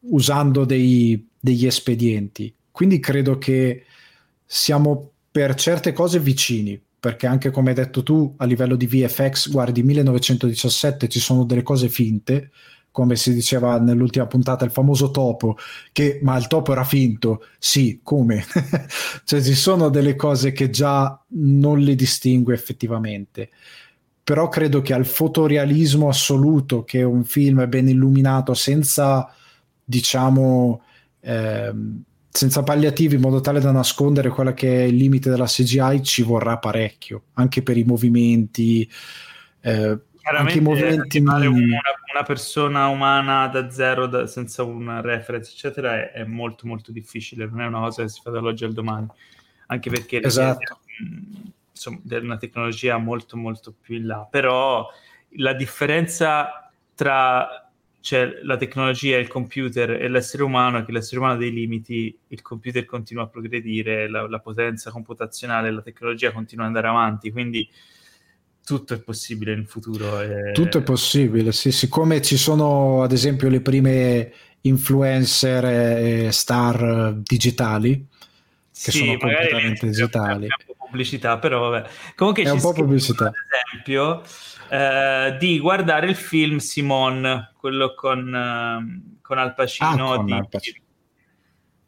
usando 0.01 0.65
dei, 0.65 1.27
degli 1.39 1.65
espedienti. 1.65 2.53
Quindi 2.71 2.99
credo 2.99 3.37
che 3.37 3.85
siamo 4.45 5.11
per 5.31 5.55
certe 5.55 5.93
cose 5.93 6.19
vicini, 6.19 6.79
perché 6.99 7.27
anche 7.27 7.51
come 7.51 7.69
hai 7.69 7.75
detto 7.75 8.03
tu, 8.03 8.33
a 8.37 8.45
livello 8.45 8.75
di 8.75 8.87
VFX, 8.87 9.49
guardi 9.49 9.83
1917 9.83 11.07
ci 11.07 11.19
sono 11.19 11.43
delle 11.43 11.63
cose 11.63 11.89
finte, 11.89 12.51
come 12.97 13.15
si 13.15 13.31
diceva 13.31 13.77
nell'ultima 13.77 14.25
puntata, 14.25 14.65
il 14.65 14.71
famoso 14.71 15.11
topo, 15.11 15.55
che 15.91 16.17
ma 16.23 16.35
il 16.35 16.47
topo 16.47 16.71
era 16.71 16.83
finto, 16.83 17.45
sì, 17.59 17.99
come? 18.01 18.43
cioè 19.23 19.39
ci 19.39 19.53
sono 19.53 19.89
delle 19.89 20.15
cose 20.15 20.51
che 20.51 20.71
già 20.71 21.23
non 21.33 21.77
le 21.77 21.93
distingue 21.93 22.55
effettivamente. 22.55 23.51
Però 24.23 24.49
credo 24.49 24.81
che 24.81 24.95
al 24.95 25.05
fotorealismo 25.05 26.07
assoluto, 26.09 26.83
che 26.85 27.03
un 27.03 27.23
film 27.23 27.69
ben 27.69 27.87
illuminato 27.87 28.55
senza, 28.55 29.31
diciamo, 29.83 30.81
ehm, 31.19 32.01
senza 32.31 32.63
palliativi 32.63 33.13
in 33.13 33.21
modo 33.21 33.41
tale 33.41 33.59
da 33.59 33.69
nascondere 33.69 34.29
quella 34.29 34.55
che 34.55 34.75
è 34.75 34.83
il 34.85 34.95
limite 34.95 35.29
della 35.29 35.45
CGI 35.45 36.01
ci 36.01 36.23
vorrà 36.23 36.57
parecchio, 36.57 37.25
anche 37.33 37.61
per 37.61 37.77
i 37.77 37.83
movimenti. 37.83 38.89
Eh, 39.61 39.99
anche 40.35 40.57
i 40.57 40.61
movimenti 40.61 41.19
una, 41.19 41.37
una, 41.37 42.23
persona 42.25 42.87
umana 42.87 43.47
da 43.47 43.69
zero, 43.69 44.07
da, 44.07 44.27
senza 44.27 44.63
una 44.63 45.01
reference, 45.01 45.51
eccetera, 45.51 45.95
è, 45.95 46.11
è, 46.11 46.23
molto 46.25 46.67
molto 46.67 46.91
difficile, 46.91 47.45
non 47.45 47.61
è 47.61 47.65
una 47.65 47.79
cosa 47.79 48.03
che 48.03 48.09
si 48.09 48.21
fa 48.21 48.29
dall'oggi 48.29 48.65
al 48.65 48.73
domani, 48.73 49.07
anche 49.67 49.89
perché 49.89 50.21
esatto. 50.21 50.79
è, 50.85 51.03
insomma, 51.71 51.99
è 52.09 52.15
una 52.17 52.37
tecnologia 52.37 52.97
molto 52.97 53.37
molto 53.37 53.73
più 53.79 53.95
in 53.95 54.07
là, 54.07 54.27
però 54.29 54.87
la 55.31 55.53
differenza 55.53 56.71
tra 56.95 57.67
c'è 58.07 58.39
la 58.43 58.55
tecnologia, 58.55 59.17
il 59.17 59.27
computer 59.27 60.01
e 60.01 60.07
l'essere 60.07 60.43
umano, 60.43 60.83
che 60.85 60.93
l'essere 60.93 61.19
umano 61.19 61.33
ha 61.33 61.37
dei 61.37 61.51
limiti, 61.51 62.17
il 62.27 62.41
computer 62.41 62.85
continua 62.85 63.23
a 63.23 63.27
progredire, 63.27 64.09
la, 64.09 64.29
la 64.29 64.39
potenza 64.39 64.91
computazionale, 64.91 65.71
la 65.71 65.81
tecnologia 65.81 66.31
continua 66.31 66.63
ad 66.63 66.69
andare 66.69 66.87
avanti, 66.87 67.31
quindi 67.31 67.69
tutto 68.67 68.93
è 68.93 68.99
possibile 68.99 69.53
in 69.53 69.65
futuro. 69.65 70.19
E... 70.19 70.51
Tutto 70.51 70.79
è 70.79 70.83
possibile, 70.83 71.53
sì, 71.53 71.71
siccome 71.71 72.21
ci 72.21 72.35
sono 72.35 73.01
ad 73.01 73.13
esempio 73.13 73.47
le 73.47 73.61
prime 73.61 74.33
influencer 74.59 75.63
e 75.65 76.31
star 76.33 77.13
digitali, 77.15 78.05
che 78.69 78.91
sì, 78.91 78.97
sono 78.97 79.17
completamente 79.17 79.85
digitali. 79.85 80.47
Un 80.47 80.75
po' 80.75 80.85
pubblicità, 80.85 81.37
però 81.37 81.69
vabbè. 81.69 81.89
Comunque 82.15 82.43
è 82.43 82.49
un 82.49 82.59
po' 82.59 82.73
pubblicità. 82.73 83.27
Ad 83.27 83.33
esempio 83.71 84.21
eh, 84.69 85.37
di 85.39 85.59
guardare 85.59 86.09
il 86.09 86.15
film 86.15 86.57
Simone, 86.57 87.53
quello 87.57 87.93
con, 87.95 88.19
uh, 88.27 89.19
con 89.21 89.37
Al 89.37 89.53
Pacino, 89.53 90.11
ah, 90.11 90.15
con 90.17 90.25
di, 90.25 90.33
Al 90.33 90.49
Pacino. 90.49 90.79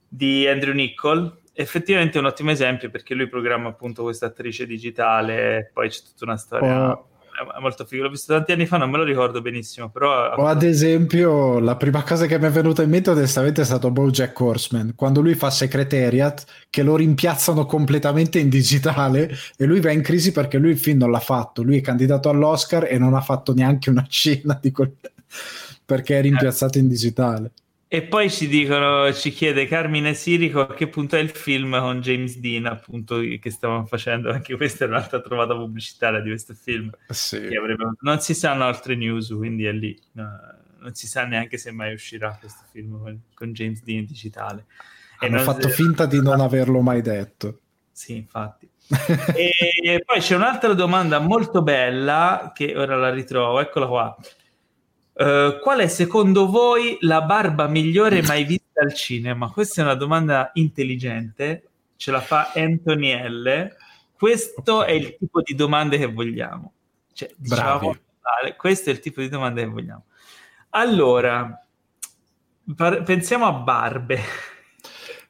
di 0.08 0.48
Andrew 0.48 0.74
Niccol. 0.74 1.42
Effettivamente 1.62 2.18
è 2.18 2.22
un 2.22 2.28
ottimo 2.28 2.52
esempio 2.52 2.90
perché 2.90 3.14
lui 3.14 3.28
programma 3.28 3.68
appunto 3.68 4.04
questa 4.04 4.28
attrice 4.28 4.66
digitale, 4.66 5.70
poi 5.74 5.90
c'è 5.90 6.00
tutta 6.02 6.24
una 6.24 6.38
storia... 6.38 6.92
Oh 6.92 7.10
è 7.40 7.60
molto 7.60 7.86
figo. 7.86 8.04
L'ho 8.04 8.10
visto 8.10 8.34
tanti 8.34 8.52
anni 8.52 8.66
fa, 8.66 8.78
non 8.78 8.90
me 8.90 8.98
lo 8.98 9.04
ricordo 9.04 9.42
benissimo. 9.42 9.90
Però... 9.90 10.34
O 10.36 10.46
ad 10.46 10.64
esempio, 10.64 11.60
la 11.60 11.76
prima 11.76 12.04
cosa 12.04 12.26
che 12.26 12.38
mi 12.38 12.48
è 12.48 12.50
venuta 12.50 12.84
in 12.84 12.90
mente 12.90 13.10
onestamente 13.12 13.62
è 13.62 13.66
stato 13.66 13.92
Bojack 13.92 14.38
Horseman, 14.40 14.94
quando 14.96 15.22
lui 15.22 15.36
fa 15.36 15.50
Secretariat, 15.50 16.46
che 16.70 16.84
lo 16.84 16.96
rimpiazzano 16.96 17.66
completamente 17.66 18.40
in 18.40 18.50
digitale 18.50 19.32
e 19.58 19.66
lui 19.66 19.80
va 19.80 19.92
in 19.92 20.02
crisi 20.02 20.32
perché 20.32 20.58
lui 20.58 20.72
il 20.72 20.80
film 20.80 21.00
non 21.00 21.12
l'ha 21.12 21.20
fatto. 21.20 21.62
Lui 21.62 21.78
è 21.78 21.82
candidato 21.82 22.30
all'Oscar 22.30 22.86
e 22.90 22.98
non 22.98 23.14
ha 23.14 23.22
fatto 23.22 23.54
neanche 23.54 23.90
una 23.90 24.06
scena 24.10 24.58
di 24.60 24.72
quel... 24.72 24.94
perché 25.86 26.20
è 26.20 26.22
rimpiazzato 26.22 26.78
in 26.78 26.88
digitale. 26.88 27.52
E 27.92 28.04
poi 28.04 28.30
ci 28.30 28.48
dicono, 28.48 29.12
ci 29.14 29.32
chiede 29.32 29.66
Carmine 29.66 30.14
Sirico 30.14 30.62
a 30.62 30.74
che 30.76 30.88
punto 30.88 31.16
è 31.16 31.20
il 31.20 31.32
film 31.32 31.76
con 31.80 32.02
James 32.02 32.38
Dean, 32.38 32.68
appunto, 32.68 33.18
che 33.18 33.50
stavamo 33.50 33.88
facendo. 33.88 34.30
Anche 34.32 34.56
questa 34.56 34.86
è 34.86 34.88
un'altra 34.88 35.20
trovata 35.22 35.56
pubblicitaria 35.56 36.20
di 36.20 36.30
questo 36.30 36.54
film. 36.54 36.92
Sì. 37.08 37.38
Avrebbe... 37.38 37.94
Non 38.02 38.20
si 38.20 38.36
sanno 38.36 38.66
altre 38.66 38.96
news, 38.96 39.30
quindi 39.30 39.66
è 39.66 39.72
lì. 39.72 40.00
No, 40.12 40.30
non 40.82 40.94
si 40.94 41.08
sa 41.08 41.26
neanche 41.26 41.58
se 41.58 41.72
mai 41.72 41.94
uscirà 41.94 42.38
questo 42.40 42.62
film 42.72 43.02
con, 43.02 43.22
con 43.34 43.54
James 43.54 43.82
Dean 43.82 44.06
digitale. 44.06 44.66
Hanno 45.18 45.40
fatto 45.40 45.68
si... 45.70 45.82
finta 45.82 46.06
di 46.06 46.22
non 46.22 46.42
averlo 46.42 46.82
mai 46.82 47.02
detto. 47.02 47.60
Sì, 47.92 48.18
infatti. 48.18 48.70
e 49.36 50.04
poi 50.06 50.20
c'è 50.20 50.36
un'altra 50.36 50.76
domanda 50.76 51.18
molto 51.18 51.64
bella, 51.64 52.52
che 52.54 52.78
ora 52.78 52.96
la 52.96 53.10
ritrovo, 53.10 53.60
eccola 53.60 53.88
qua. 53.88 54.18
Uh, 55.20 55.60
qual 55.60 55.80
è 55.80 55.88
secondo 55.90 56.48
voi 56.48 56.98
la 57.02 57.22
barba 57.24 57.68
migliore 57.68 58.22
mai 58.24 58.46
vista 58.46 58.82
al 58.82 58.94
cinema? 58.94 59.52
Questa 59.52 59.82
è 59.82 59.84
una 59.84 59.96
domanda 59.96 60.52
intelligente, 60.54 61.64
ce 61.98 62.12
la 62.12 62.22
fa 62.22 62.54
Anthony 62.56 63.14
L. 63.28 63.76
Questo 64.16 64.78
okay. 64.78 64.88
è 64.88 64.92
il 64.94 65.18
tipo 65.18 65.42
di 65.42 65.56
domande 65.56 65.98
che 65.98 66.06
vogliamo. 66.06 66.72
Cioè, 67.12 67.30
diciamo, 67.36 67.98
questo 68.56 68.90
è 68.90 68.94
il 68.94 69.02
tipo 69.02 69.20
di 69.20 69.28
domande 69.28 69.64
che 69.64 69.68
vogliamo. 69.68 70.06
Allora, 70.70 71.66
par- 72.74 73.04
pensiamo 73.04 73.46
a 73.46 73.52
barbe. 73.52 74.22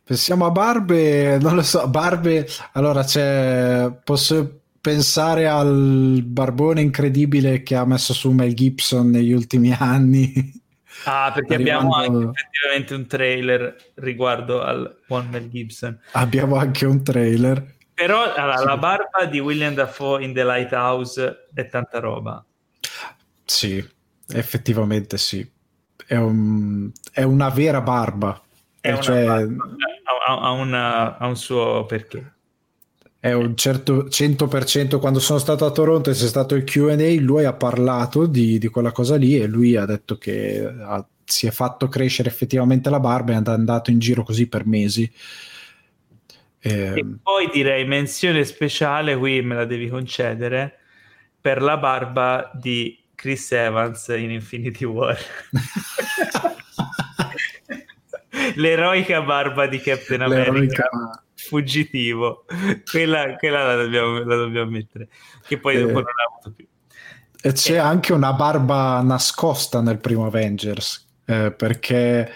Pensiamo 0.03 0.45
a 0.45 0.51
barbe, 0.51 1.39
non 1.39 1.55
lo 1.55 1.63
so, 1.63 1.87
barbe, 1.87 2.47
allora 2.73 3.03
c'è, 3.03 3.91
posso, 4.03 4.61
pensare 4.81 5.47
al 5.47 6.21
barbone 6.25 6.81
incredibile 6.81 7.63
che 7.63 7.75
ha 7.75 7.85
messo 7.85 8.13
su 8.13 8.31
Mel 8.31 8.53
Gibson 8.53 9.09
negli 9.09 9.31
ultimi 9.31 9.75
anni. 9.77 10.57
Ah, 11.05 11.31
perché 11.33 11.55
Arrivando... 11.55 11.95
abbiamo 11.95 12.17
anche 12.17 12.39
effettivamente 12.39 12.93
un 12.93 13.07
trailer 13.07 13.75
riguardo 13.95 14.61
al 14.61 14.99
buon 15.07 15.27
Mel 15.29 15.49
Gibson. 15.49 15.99
Abbiamo 16.13 16.55
anche 16.55 16.85
un 16.85 17.03
trailer. 17.03 17.75
Però 17.93 18.33
allora, 18.33 18.57
sì. 18.57 18.65
la 18.65 18.77
barba 18.77 19.25
di 19.25 19.39
William 19.39 19.73
Dafoe 19.73 20.23
in 20.23 20.33
The 20.33 20.43
Lighthouse 20.43 21.47
è 21.53 21.67
tanta 21.67 21.99
roba. 21.99 22.43
Sì, 23.45 23.85
effettivamente 24.27 25.17
sì. 25.17 25.49
È, 26.05 26.15
un, 26.15 26.91
è 27.11 27.23
una 27.23 27.49
vera 27.49 27.81
barba. 27.81 28.41
È 28.79 28.97
cioè... 28.99 29.25
barba. 29.25 29.63
Ha, 30.27 30.39
ha, 30.39 30.51
una, 30.51 31.17
ha 31.17 31.27
un 31.27 31.35
suo 31.35 31.85
perché 31.85 32.33
è 33.21 33.33
un 33.33 33.57
certo 33.57 34.05
100% 34.05 34.97
quando 34.97 35.19
sono 35.19 35.39
stato 35.39 35.65
a 35.65 35.71
Toronto 35.71 36.09
e 36.09 36.13
c'è 36.13 36.27
stato 36.27 36.55
il 36.55 36.63
QA 36.63 36.95
lui 37.19 37.43
ha 37.43 37.51
parlato 37.51 38.25
di, 38.25 38.57
di, 38.57 38.67
quella 38.69 38.93
cosa 38.93 39.17
lì 39.17 39.37
e 39.37 39.45
lui 39.45 39.75
ha 39.75 39.85
detto 39.85 40.17
che 40.17 40.65
ha, 40.65 41.05
si 41.25 41.45
è 41.45 41.51
fatto 41.51 41.89
crescere 41.89 42.29
effettivamente 42.29 42.89
la 42.89 43.01
barba 43.01 43.33
e 43.33 43.35
è 43.35 43.43
andato 43.45 43.91
in 43.91 43.99
giro 43.99 44.23
così 44.23 44.47
per 44.47 44.65
mesi. 44.65 45.11
E, 46.61 46.93
e 46.95 47.05
poi 47.21 47.49
direi 47.51 47.85
menzione 47.85 48.45
speciale 48.45 49.17
qui 49.17 49.41
me 49.41 49.55
la 49.55 49.65
devi 49.65 49.89
concedere 49.89 50.77
per 51.41 51.61
la 51.61 51.77
barba 51.77 52.51
di 52.53 52.97
Chris 53.15 53.51
Evans 53.51 54.07
in 54.09 54.31
Infinity 54.31 54.85
War. 54.85 55.17
L'eroica 58.55 59.21
barba 59.21 59.67
di 59.67 59.79
Captain 59.79 60.21
America. 60.21 60.51
l'eroica 60.51 60.89
fuggitivo. 61.49 62.45
Quella, 62.89 63.35
quella 63.35 63.65
la, 63.65 63.75
dobbiamo, 63.83 64.23
la, 64.23 64.35
dobbiamo, 64.35 64.69
mettere, 64.69 65.09
che 65.47 65.57
poi 65.57 65.75
eh, 65.75 65.79
dopo 65.81 65.93
non 65.93 66.03
ha 66.03 66.31
avuto 66.31 66.51
più. 66.55 66.67
E 67.41 67.51
c'è 67.53 67.73
eh. 67.73 67.77
anche 67.77 68.13
una 68.13 68.33
barba 68.33 69.01
nascosta 69.01 69.81
nel 69.81 69.97
primo 69.97 70.25
Avengers, 70.25 71.07
eh, 71.25 71.51
perché 71.51 72.31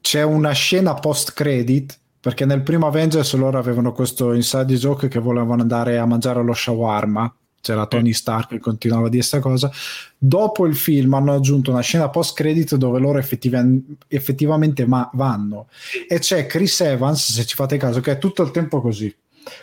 c'è 0.00 0.22
una 0.22 0.52
scena 0.52 0.94
post-credit, 0.94 1.98
perché 2.20 2.44
nel 2.44 2.62
primo 2.62 2.86
Avengers 2.86 3.34
loro 3.34 3.58
avevano 3.58 3.92
questo 3.92 4.32
inside 4.32 4.74
joke 4.74 5.08
che 5.08 5.20
volevano 5.20 5.62
andare 5.62 5.98
a 5.98 6.06
mangiare 6.06 6.42
lo 6.42 6.54
shawarma 6.54 7.32
c'era 7.60 7.86
Tony 7.86 8.12
Stark 8.12 8.48
che 8.48 8.60
continuava 8.60 9.06
a 9.06 9.10
dire 9.10 9.20
questa 9.20 9.40
cosa. 9.40 9.70
Dopo 10.16 10.66
il 10.66 10.76
film 10.76 11.14
hanno 11.14 11.34
aggiunto 11.34 11.70
una 11.70 11.80
scena 11.80 12.08
post 12.08 12.34
credit 12.34 12.76
dove 12.76 12.98
loro 12.98 13.18
effettiva- 13.18 13.64
effettivamente 14.08 14.86
ma- 14.86 15.08
vanno 15.14 15.68
e 16.08 16.18
c'è 16.18 16.46
Chris 16.46 16.80
Evans, 16.80 17.32
se 17.32 17.44
ci 17.44 17.54
fate 17.54 17.76
caso, 17.76 18.00
che 18.00 18.12
è 18.12 18.18
tutto 18.18 18.42
il 18.42 18.50
tempo 18.50 18.80
così 18.80 19.14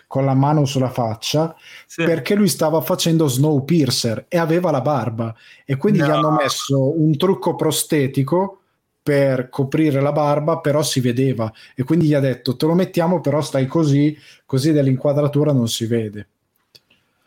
con 0.08 0.26
la 0.26 0.34
mano 0.34 0.66
sulla 0.66 0.90
faccia 0.90 1.56
sì. 1.86 2.04
perché 2.04 2.36
lui 2.36 2.48
stava 2.48 2.82
facendo 2.82 3.28
Snowpiercer 3.28 4.26
e 4.28 4.38
aveva 4.38 4.72
la 4.72 4.82
barba 4.82 5.36
e 5.64 5.78
quindi 5.78 6.00
no. 6.00 6.08
gli 6.08 6.10
hanno 6.10 6.32
messo 6.32 7.00
un 7.00 7.16
trucco 7.18 7.56
prostetico 7.56 8.62
per 9.02 9.50
coprire 9.50 10.02
la 10.02 10.12
barba 10.12 10.58
però 10.60 10.82
si 10.82 11.00
vedeva 11.00 11.52
e 11.76 11.84
quindi 11.84 12.08
gli 12.08 12.14
ha 12.16 12.20
detto 12.20 12.56
te 12.56 12.66
lo 12.66 12.74
mettiamo 12.74 13.22
però 13.22 13.42
stai 13.42 13.68
così 13.68 14.18
così 14.46 14.72
dell'inquadratura 14.72 15.52
non 15.52 15.68
si 15.68 15.86
vede 15.86 16.30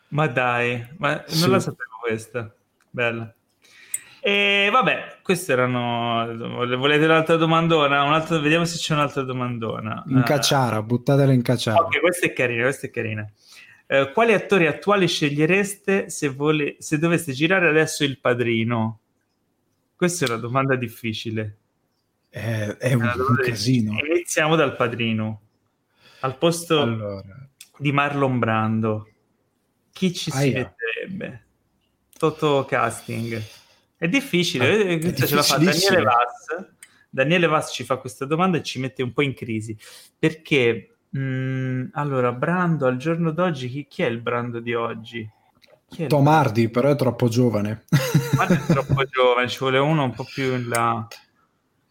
ma 0.08 0.26
dai, 0.26 0.86
ma 0.98 1.14
non 1.14 1.24
sì. 1.26 1.48
la 1.48 1.60
sapevo 1.60 1.98
questa. 2.00 2.54
Bella. 2.90 3.32
E 4.20 4.68
vabbè, 4.70 5.18
queste 5.22 5.52
erano. 5.52 6.26
Volete 6.76 7.04
un'altra 7.04 7.36
domandona? 7.36 8.02
Un'altra... 8.02 8.38
Vediamo 8.38 8.64
se 8.64 8.76
c'è 8.76 8.94
un'altra 8.94 9.22
domandona. 9.22 10.02
In 10.08 10.22
cacciara, 10.24 10.78
uh, 10.78 10.84
buttatela 10.84 11.32
in 11.32 11.42
cacciara. 11.42 11.78
Ok, 11.78 12.00
questa 12.00 12.26
è 12.26 12.32
carina, 12.32 12.62
questa 12.64 12.88
è 12.88 12.90
carina. 12.90 13.30
Uh, 13.86 14.12
quali 14.12 14.34
attori 14.34 14.66
attuali 14.66 15.06
scegliereste 15.06 16.10
se, 16.10 16.28
vole... 16.28 16.76
se 16.78 16.98
doveste 16.98 17.32
girare 17.32 17.68
adesso 17.68 18.04
il 18.04 18.18
padrino? 18.18 19.00
Questa 19.94 20.26
è 20.26 20.28
una 20.28 20.38
domanda 20.38 20.74
difficile. 20.74 21.56
È, 22.28 22.76
è 22.78 22.92
un, 22.92 23.02
un 23.02 23.36
casino. 23.42 23.96
Iniziamo 24.04 24.56
dal 24.56 24.76
padrino. 24.76 25.40
al 26.20 26.36
posto 26.36 26.80
allora. 26.80 27.48
di 27.76 27.92
Marlon 27.92 28.38
Brando, 28.38 29.08
chi 29.98 30.14
ci 30.14 30.30
si 30.30 30.36
Aia. 30.36 30.70
metterebbe? 30.76 31.42
Toto 32.16 32.64
casting. 32.64 33.42
È 33.96 34.06
difficile, 34.06 34.64
ah, 34.64 34.84
è 34.84 34.92
eh, 34.92 35.14
ce 35.14 35.34
la 35.34 35.42
fa 35.42 35.56
Daniele 35.56 36.02
Vass. 36.02 36.66
Daniele 37.10 37.46
Vass 37.48 37.72
ci 37.72 37.82
fa 37.82 37.96
questa 37.96 38.24
domanda 38.24 38.58
e 38.58 38.62
ci 38.62 38.78
mette 38.78 39.02
un 39.02 39.12
po' 39.12 39.22
in 39.22 39.34
crisi 39.34 39.76
perché 40.16 40.98
mh, 41.08 41.20
mm, 41.20 41.84
allora 41.94 42.30
Brando 42.30 42.86
al 42.86 42.96
giorno 42.96 43.32
d'oggi 43.32 43.68
chi, 43.68 43.86
chi 43.88 44.02
è 44.04 44.06
il 44.06 44.20
Brando 44.20 44.60
di 44.60 44.74
oggi? 44.74 45.28
Tom 46.06 46.28
Hardy 46.28 46.68
però 46.68 46.90
è 46.90 46.94
troppo 46.96 47.28
giovane 47.28 47.86
Hardy 48.36 48.54
è 48.54 48.66
troppo 48.66 49.02
giovane 49.08 49.48
ci 49.48 49.58
vuole 49.58 49.78
uno 49.78 50.04
un 50.04 50.12
po' 50.12 50.24
più 50.24 50.54
in 50.54 50.68
là 50.68 51.08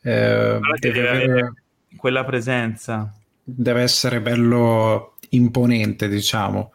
eh, 0.03 0.59
deve 0.79 1.09
avere 1.09 1.53
quella 1.97 2.23
presenza 2.23 3.11
deve 3.43 3.81
essere 3.81 4.21
bello 4.21 5.15
imponente 5.29 6.07
diciamo 6.07 6.73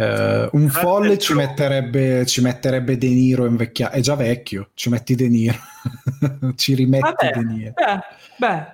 Uh, 0.00 0.48
un 0.56 0.70
folle 0.70 1.18
ci 1.18 1.34
metterebbe, 1.34 2.24
ci 2.24 2.40
metterebbe 2.40 2.96
De 2.96 3.08
Niro 3.08 3.44
invecchiato, 3.44 3.96
è 3.96 4.00
già 4.00 4.14
vecchio, 4.14 4.70
ci 4.72 4.88
metti 4.88 5.14
De 5.14 5.28
Niro, 5.28 5.58
ci 6.56 6.74
rimetti 6.74 7.02
Vabbè, 7.02 7.30
De 7.34 7.44
Niro. 7.44 7.72
Beh, 7.74 8.00
beh, 8.38 8.66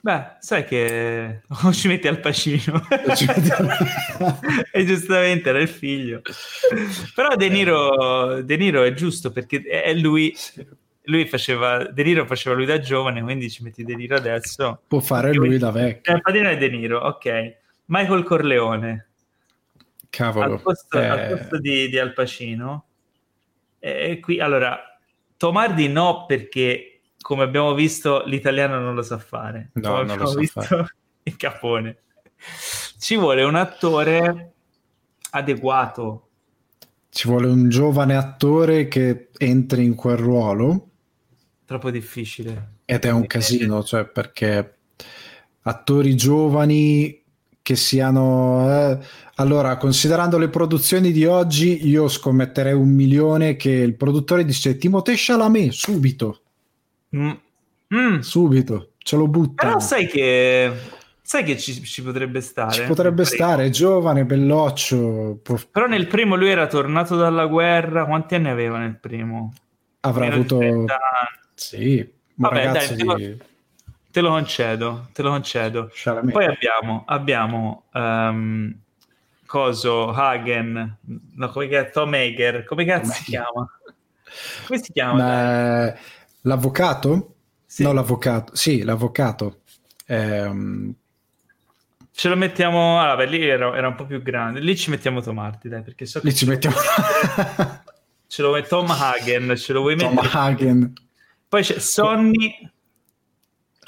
beh, 0.00 0.24
sai 0.40 0.64
che 0.64 1.42
o 1.62 1.72
ci 1.72 1.86
metti 1.86 2.08
al 2.08 2.18
pacino 2.18 2.82
e 4.72 4.84
giustamente 4.84 5.50
era 5.50 5.60
il 5.60 5.68
figlio. 5.68 6.20
Però 7.14 7.36
De 7.36 7.48
Niro, 7.48 8.42
De 8.42 8.56
Niro 8.56 8.82
è 8.82 8.92
giusto 8.92 9.30
perché 9.30 9.62
è 9.62 9.94
lui, 9.94 10.34
lui 11.04 11.28
faceva, 11.28 11.84
De 11.84 12.02
Niro 12.02 12.26
faceva 12.26 12.56
lui 12.56 12.66
da 12.66 12.80
giovane, 12.80 13.22
quindi 13.22 13.48
ci 13.50 13.62
metti 13.62 13.84
De 13.84 13.94
Niro 13.94 14.16
adesso. 14.16 14.80
Può 14.88 14.98
fare 14.98 15.32
lui 15.32 15.58
da 15.58 15.70
vecchio. 15.70 16.12
Il 16.12 16.22
padrino 16.22 16.48
è 16.48 16.56
De 16.56 16.68
Niro, 16.68 16.98
ok. 16.98 17.56
Michael 17.84 18.24
Corleone 18.24 19.06
Cavolo. 20.12 20.56
Al 20.56 20.60
posto, 20.60 21.00
eh... 21.00 21.06
al 21.06 21.38
posto 21.38 21.58
di, 21.58 21.88
di, 21.88 21.98
Al 21.98 22.12
Pacino. 22.12 22.84
E 23.78 24.20
qui, 24.20 24.40
allora, 24.40 24.78
Tomardi 25.38 25.88
no 25.88 26.26
perché, 26.26 27.00
come 27.18 27.44
abbiamo 27.44 27.72
visto, 27.72 28.22
l'italiano 28.26 28.78
non 28.78 28.94
lo 28.94 29.00
sa 29.00 29.16
fare. 29.16 29.70
No, 29.72 29.92
come 29.92 30.04
non 30.04 30.18
lo 30.18 30.26
sa 30.26 30.60
fare. 30.60 30.96
Il 31.24 31.36
capone. 31.36 31.96
Ci 32.98 33.16
vuole 33.16 33.42
un 33.42 33.54
attore 33.54 34.52
adeguato. 35.30 36.28
Ci 37.08 37.28
vuole 37.28 37.46
un 37.46 37.70
giovane 37.70 38.14
attore 38.14 38.88
che 38.88 39.30
entri 39.38 39.84
in 39.84 39.94
quel 39.94 40.18
ruolo. 40.18 40.90
Troppo 41.64 41.90
difficile. 41.90 42.80
Ed 42.84 43.06
è 43.06 43.10
un 43.10 43.26
casino, 43.26 43.82
cioè 43.82 44.04
perché 44.04 44.76
attori 45.62 46.14
giovani 46.16 47.21
che 47.62 47.76
siano... 47.76 48.68
Eh, 48.68 48.98
allora, 49.36 49.76
considerando 49.76 50.36
le 50.36 50.48
produzioni 50.48 51.12
di 51.12 51.24
oggi, 51.24 51.88
io 51.88 52.08
scommetterei 52.08 52.74
un 52.74 52.90
milione 52.90 53.56
che 53.56 53.70
il 53.70 53.94
produttore 53.94 54.44
dice 54.44 54.76
Timothée 54.76 55.14
Chalamet, 55.16 55.70
subito. 55.70 56.40
Mm. 57.16 57.30
Mm. 57.94 58.18
Subito, 58.18 58.90
ce 58.98 59.16
lo 59.16 59.28
butta. 59.28 59.66
Però 59.66 59.78
sai 59.80 60.06
che... 60.06 60.72
Sai 61.24 61.44
che 61.44 61.56
ci, 61.56 61.82
ci 61.84 62.02
potrebbe 62.02 62.40
stare? 62.40 62.72
Ci 62.72 62.82
potrebbe 62.82 63.24
stare, 63.24 63.66
è 63.66 63.70
giovane, 63.70 64.24
belloccio. 64.24 65.38
Può... 65.42 65.56
Però 65.70 65.86
nel 65.86 66.06
primo 66.08 66.34
lui 66.34 66.50
era 66.50 66.66
tornato 66.66 67.16
dalla 67.16 67.46
guerra. 67.46 68.04
Quanti 68.04 68.34
anni 68.34 68.48
aveva 68.48 68.78
nel 68.78 68.98
primo? 68.98 69.52
Avrà 70.00 70.26
avuto... 70.26 70.58
Sì, 71.54 72.06
Vabbè, 72.34 72.72
dai, 72.72 72.96
di... 72.96 73.38
Te 74.12 74.20
lo 74.20 74.28
concedo, 74.28 75.08
te 75.14 75.22
lo 75.22 75.30
concedo. 75.30 75.90
Charlemagne. 75.90 76.32
Poi 76.32 76.44
abbiamo, 76.44 77.04
abbiamo 77.06 77.84
um, 77.94 78.76
Coso, 79.46 80.10
Hagen, 80.10 80.98
no, 81.34 81.48
come 81.48 81.66
che, 81.66 81.88
Tom 81.90 82.12
Hager, 82.12 82.64
come 82.64 82.84
cazzo 82.84 83.04
Tom 83.04 83.12
si 83.12 83.24
chiama? 83.24 83.70
Come 84.66 84.82
si 84.82 84.92
chiama? 84.92 85.14
Ma, 85.14 85.94
l'avvocato? 86.42 87.36
Sì. 87.64 87.84
No, 87.84 87.94
l'avvocato, 87.94 88.54
sì, 88.54 88.82
l'avvocato. 88.82 89.60
Ehm... 90.06 90.94
Ce 92.10 92.28
lo 92.28 92.36
mettiamo, 92.36 93.00
allora, 93.00 93.16
beh, 93.16 93.26
lì 93.26 93.48
era, 93.48 93.74
era, 93.74 93.88
un 93.88 93.94
po' 93.94 94.04
più 94.04 94.20
grande, 94.20 94.60
lì 94.60 94.76
ci 94.76 94.90
mettiamo 94.90 95.22
Tomarti, 95.22 95.70
dai, 95.70 95.80
perché 95.80 96.04
so 96.04 96.20
che... 96.20 96.26
Lì 96.26 96.34
ci 96.34 96.44
mettiamo... 96.44 96.76
ce 98.26 98.42
lo 98.42 98.48
vuoi 98.48 98.66
Tom 98.66 98.90
Hagen, 98.90 99.56
ce 99.56 99.72
lo 99.72 99.80
vuoi 99.80 99.96
mettere? 99.96 100.16
Tom 100.16 100.28
Hagen. 100.32 100.92
Poi 101.48 101.62
c'è 101.62 101.78
Sonny 101.78 102.71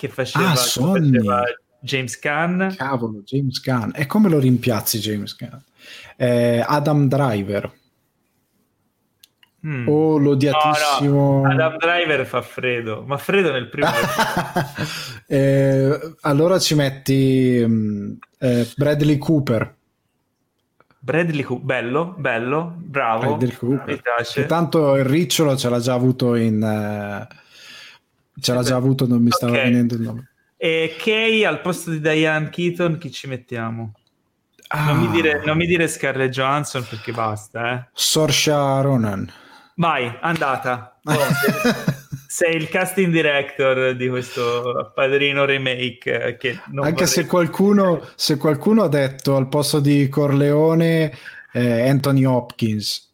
che 0.05 0.09
faceva, 0.09 0.51
ah, 0.51 0.55
faceva 0.55 1.45
James 1.81 2.19
Caan. 2.19 2.75
Cavolo, 2.77 3.23
James 3.25 3.61
Caan. 3.61 3.93
E 3.95 4.07
come 4.07 4.29
lo 4.29 4.39
rimpiazzi 4.39 4.99
James 4.99 5.35
Caan? 5.35 5.63
Eh, 6.17 6.63
Adam 6.67 7.09
Driver. 7.09 7.73
Mm. 9.67 9.89
O 9.89 10.19
l'odiatissimo... 10.19 11.41
No, 11.41 11.43
no. 11.43 11.51
Adam 11.51 11.79
Driver 11.79 12.27
fa 12.27 12.43
freddo, 12.43 13.03
ma 13.07 13.17
freddo 13.17 13.51
nel 13.51 13.69
primo... 13.69 13.89
eh, 15.27 16.15
allora 16.21 16.59
ci 16.59 16.75
metti 16.75 17.63
um, 17.65 18.19
eh, 18.39 18.71
Bradley 18.77 19.17
Cooper. 19.17 19.75
Bradley 20.99 21.43
Cooper, 21.43 21.65
bello, 21.65 22.15
bello, 22.19 22.75
bravo. 22.77 23.37
Bradley 23.37 23.57
Cooper. 23.57 23.87
Mi 23.87 24.01
piace. 24.03 24.43
Che 24.43 24.47
tanto 24.47 24.97
il 24.97 25.05
ricciolo 25.05 25.57
ce 25.57 25.71
l'ha 25.71 25.79
già 25.79 25.95
avuto 25.95 26.35
in... 26.35 26.61
Uh, 26.61 27.43
Ce 28.41 28.53
l'ha 28.53 28.63
già 28.63 28.77
avuto, 28.77 29.07
non 29.07 29.23
mi 29.23 29.31
stava 29.31 29.53
okay. 29.53 29.65
venendo 29.65 29.95
il 29.95 30.01
nome. 30.01 30.29
E 30.57 30.97
Kay 30.99 31.45
al 31.45 31.61
posto 31.61 31.91
di 31.91 32.01
Diane 32.01 32.49
Keaton, 32.49 32.99
chi 32.99 33.11
ci 33.11 33.27
mettiamo? 33.27 33.93
Ah. 34.69 34.93
Non, 34.93 34.99
mi 34.99 35.11
dire, 35.11 35.43
non, 35.45 35.57
mi 35.57 35.67
dire, 35.67 35.87
Scarlett 35.89 36.31
Johansson 36.31 36.87
perché 36.89 37.13
basta. 37.13 37.73
Eh. 37.73 37.89
Sorsha 37.93 38.81
Ronan. 38.81 39.31
Vai, 39.77 40.11
andata. 40.21 40.99
Oh, 41.05 41.13
sei 42.27 42.57
il 42.57 42.69
casting 42.69 43.13
director 43.13 43.95
di 43.95 44.09
questo 44.09 44.93
padrino 44.95 45.45
remake. 45.45 46.37
Che 46.39 46.61
Anche 46.77 47.07
se 47.07 47.27
qualcuno, 47.27 48.03
se 48.15 48.37
qualcuno, 48.37 48.85
ha 48.85 48.89
detto 48.89 49.37
al 49.37 49.49
posto 49.49 49.81
di 49.81 50.09
Corleone 50.09 51.13
eh, 51.53 51.89
Anthony 51.89 52.25
Hopkins. 52.25 53.13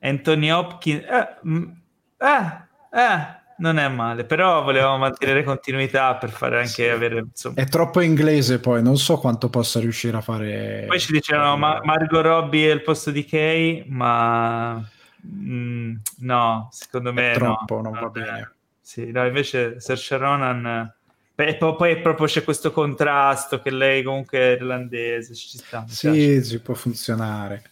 Anthony 0.00 0.50
Hopkins. 0.50 1.02
Eh, 1.02 1.28
eh, 2.18 2.98
eh 2.98 3.36
non 3.58 3.78
è 3.78 3.88
male, 3.88 4.24
però 4.24 4.62
volevamo 4.62 4.98
mantenere 4.98 5.42
continuità 5.42 6.14
per 6.16 6.30
fare 6.30 6.58
anche 6.58 6.68
sì. 6.68 6.88
avere. 6.88 7.18
Insomma... 7.20 7.54
È 7.56 7.66
troppo 7.66 8.00
inglese, 8.00 8.58
poi 8.58 8.82
non 8.82 8.96
so 8.96 9.18
quanto 9.18 9.48
possa 9.48 9.80
riuscire 9.80 10.16
a 10.16 10.20
fare. 10.20 10.84
Poi 10.86 11.00
ci 11.00 11.12
dicevano 11.12 11.56
ma- 11.56 11.80
Margot 11.82 12.22
Robbie 12.22 12.70
è 12.70 12.74
il 12.74 12.82
posto 12.82 13.10
di 13.10 13.24
Kay, 13.24 13.84
ma 13.88 14.82
mm, 15.26 15.94
no, 16.18 16.68
secondo 16.70 17.12
me. 17.12 17.32
È 17.32 17.34
troppo, 17.34 17.76
no, 17.76 17.90
non 17.90 17.92
va 18.00 18.08
bene. 18.08 18.52
Sì, 18.80 19.10
no, 19.10 19.26
invece 19.26 19.80
Saoirse 19.80 20.16
Ronan. 20.16 20.92
Beh, 21.34 21.56
poi 21.56 22.00
proprio 22.00 22.26
c'è 22.26 22.42
questo 22.42 22.72
contrasto 22.72 23.60
che 23.60 23.70
lei 23.70 24.02
comunque 24.02 24.38
è 24.38 24.50
irlandese, 24.52 25.34
ci 25.34 25.58
sta. 25.58 25.84
Sì, 25.86 26.10
piace. 26.10 26.44
ci 26.44 26.60
può 26.60 26.74
funzionare. 26.74 27.62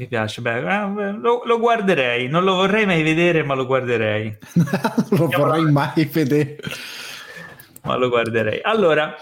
Mi 0.00 0.06
piace, 0.06 0.40
beh, 0.40 0.60
eh, 0.60 1.12
lo, 1.12 1.42
lo, 1.44 1.58
guarderei, 1.58 2.26
non 2.26 2.42
lo 2.42 2.54
vorrei 2.54 2.86
mai 2.86 3.02
vedere, 3.02 3.42
ma 3.42 3.52
lo 3.52 3.66
guarderei. 3.66 4.34
lo 5.10 5.26
vorrei 5.26 5.70
mai 5.70 6.08
vedere. 6.10 6.56
Ma 7.82 7.96
lo 7.96 8.08
guarderei. 8.08 8.60
Allora, 8.62 9.14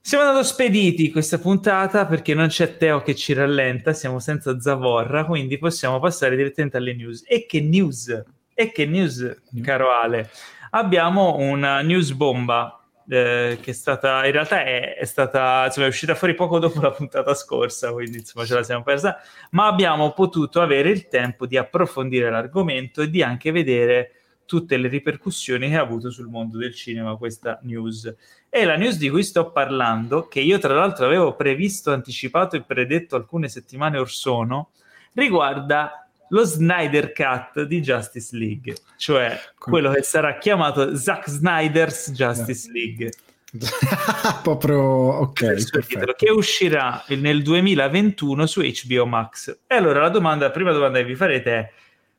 siamo 0.00 0.24
andati 0.24 0.46
spediti 0.46 1.10
questa 1.10 1.36
puntata 1.36 2.06
perché 2.06 2.32
non 2.32 2.48
c'è 2.48 2.78
Teo 2.78 3.02
che 3.02 3.14
ci 3.14 3.34
rallenta, 3.34 3.92
siamo 3.92 4.18
senza 4.18 4.58
Zavorra, 4.58 5.26
quindi 5.26 5.58
possiamo 5.58 6.00
passare 6.00 6.34
direttamente 6.34 6.78
alle 6.78 6.94
news. 6.94 7.22
E 7.26 7.44
che 7.44 7.60
news? 7.60 8.24
E 8.54 8.72
che 8.72 8.86
news, 8.86 9.42
caro 9.62 9.90
Ale? 9.90 10.30
Abbiamo 10.70 11.36
una 11.36 11.82
news 11.82 12.12
bomba 12.12 12.85
eh, 13.08 13.58
che 13.60 13.70
è 13.70 13.74
stata 13.74 14.26
in 14.26 14.32
realtà 14.32 14.64
è, 14.64 14.96
è 14.96 15.04
stata 15.04 15.64
insomma, 15.66 15.86
è 15.86 15.88
uscita 15.88 16.14
fuori 16.14 16.34
poco 16.34 16.58
dopo 16.58 16.80
la 16.80 16.90
puntata 16.90 17.34
scorsa 17.34 17.92
quindi 17.92 18.18
insomma 18.18 18.44
ce 18.44 18.54
la 18.54 18.62
siamo 18.62 18.82
persa. 18.82 19.18
Ma 19.50 19.66
abbiamo 19.66 20.12
potuto 20.12 20.60
avere 20.60 20.90
il 20.90 21.08
tempo 21.08 21.46
di 21.46 21.56
approfondire 21.56 22.30
l'argomento 22.30 23.02
e 23.02 23.10
di 23.10 23.22
anche 23.22 23.52
vedere 23.52 24.12
tutte 24.46 24.76
le 24.76 24.88
ripercussioni 24.88 25.68
che 25.68 25.76
ha 25.76 25.82
avuto 25.82 26.10
sul 26.10 26.28
mondo 26.28 26.56
del 26.58 26.74
cinema 26.74 27.16
questa 27.16 27.58
news. 27.62 28.14
E 28.48 28.64
la 28.64 28.76
news 28.76 28.96
di 28.96 29.10
cui 29.10 29.22
sto 29.22 29.50
parlando 29.50 30.28
che 30.28 30.40
io 30.40 30.58
tra 30.58 30.74
l'altro 30.74 31.04
avevo 31.04 31.34
previsto 31.34 31.92
anticipato 31.92 32.56
e 32.56 32.62
predetto 32.62 33.16
alcune 33.16 33.48
settimane 33.48 33.98
or 33.98 34.08
sono 34.08 34.70
riguarda 35.12 36.05
lo 36.28 36.44
Snyder 36.44 37.12
Cut 37.12 37.62
di 37.62 37.80
Justice 37.80 38.36
League, 38.36 38.74
cioè 38.96 39.38
quello 39.58 39.90
che 39.92 40.02
sarà 40.02 40.38
chiamato 40.38 40.96
Zack 40.96 41.28
Snyder's 41.28 42.10
Justice 42.12 42.70
League. 42.72 43.10
Proprio 44.42 44.80
ok. 44.82 45.54
Titolo, 45.86 46.12
che 46.14 46.30
uscirà 46.30 47.02
nel 47.08 47.42
2021 47.42 48.46
su 48.46 48.60
HBO 48.60 49.06
Max. 49.06 49.60
E 49.66 49.74
allora 49.74 50.00
la 50.00 50.08
domanda, 50.08 50.46
la 50.46 50.50
prima 50.50 50.72
domanda 50.72 50.98
che 50.98 51.04
vi 51.04 51.14
farete 51.14 51.52
è: 51.52 51.72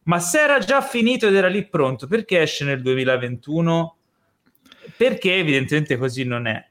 ma 0.03 0.19
se 0.19 0.39
era 0.39 0.59
già 0.59 0.81
finito 0.81 1.27
ed 1.27 1.35
era 1.35 1.47
lì 1.47 1.67
pronto, 1.67 2.07
perché 2.07 2.41
esce 2.41 2.63
nel 2.65 2.81
2021? 2.81 3.95
Perché 4.95 5.35
evidentemente 5.35 5.97
così 5.97 6.23
non 6.23 6.47
è. 6.47 6.65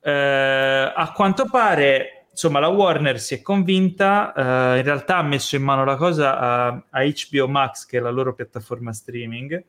Eh, 0.00 0.92
a 0.94 1.12
quanto 1.14 1.46
pare, 1.48 2.15
insomma, 2.36 2.60
la 2.60 2.68
Warner 2.68 3.18
si 3.18 3.32
è 3.32 3.40
convinta, 3.40 4.34
eh, 4.34 4.76
in 4.76 4.84
realtà 4.84 5.16
ha 5.16 5.22
messo 5.22 5.56
in 5.56 5.62
mano 5.62 5.86
la 5.86 5.96
cosa 5.96 6.38
a, 6.38 6.66
a 6.90 7.02
HBO 7.02 7.48
Max, 7.48 7.86
che 7.86 7.96
è 7.96 8.00
la 8.00 8.10
loro 8.10 8.34
piattaforma 8.34 8.92
streaming, 8.92 9.64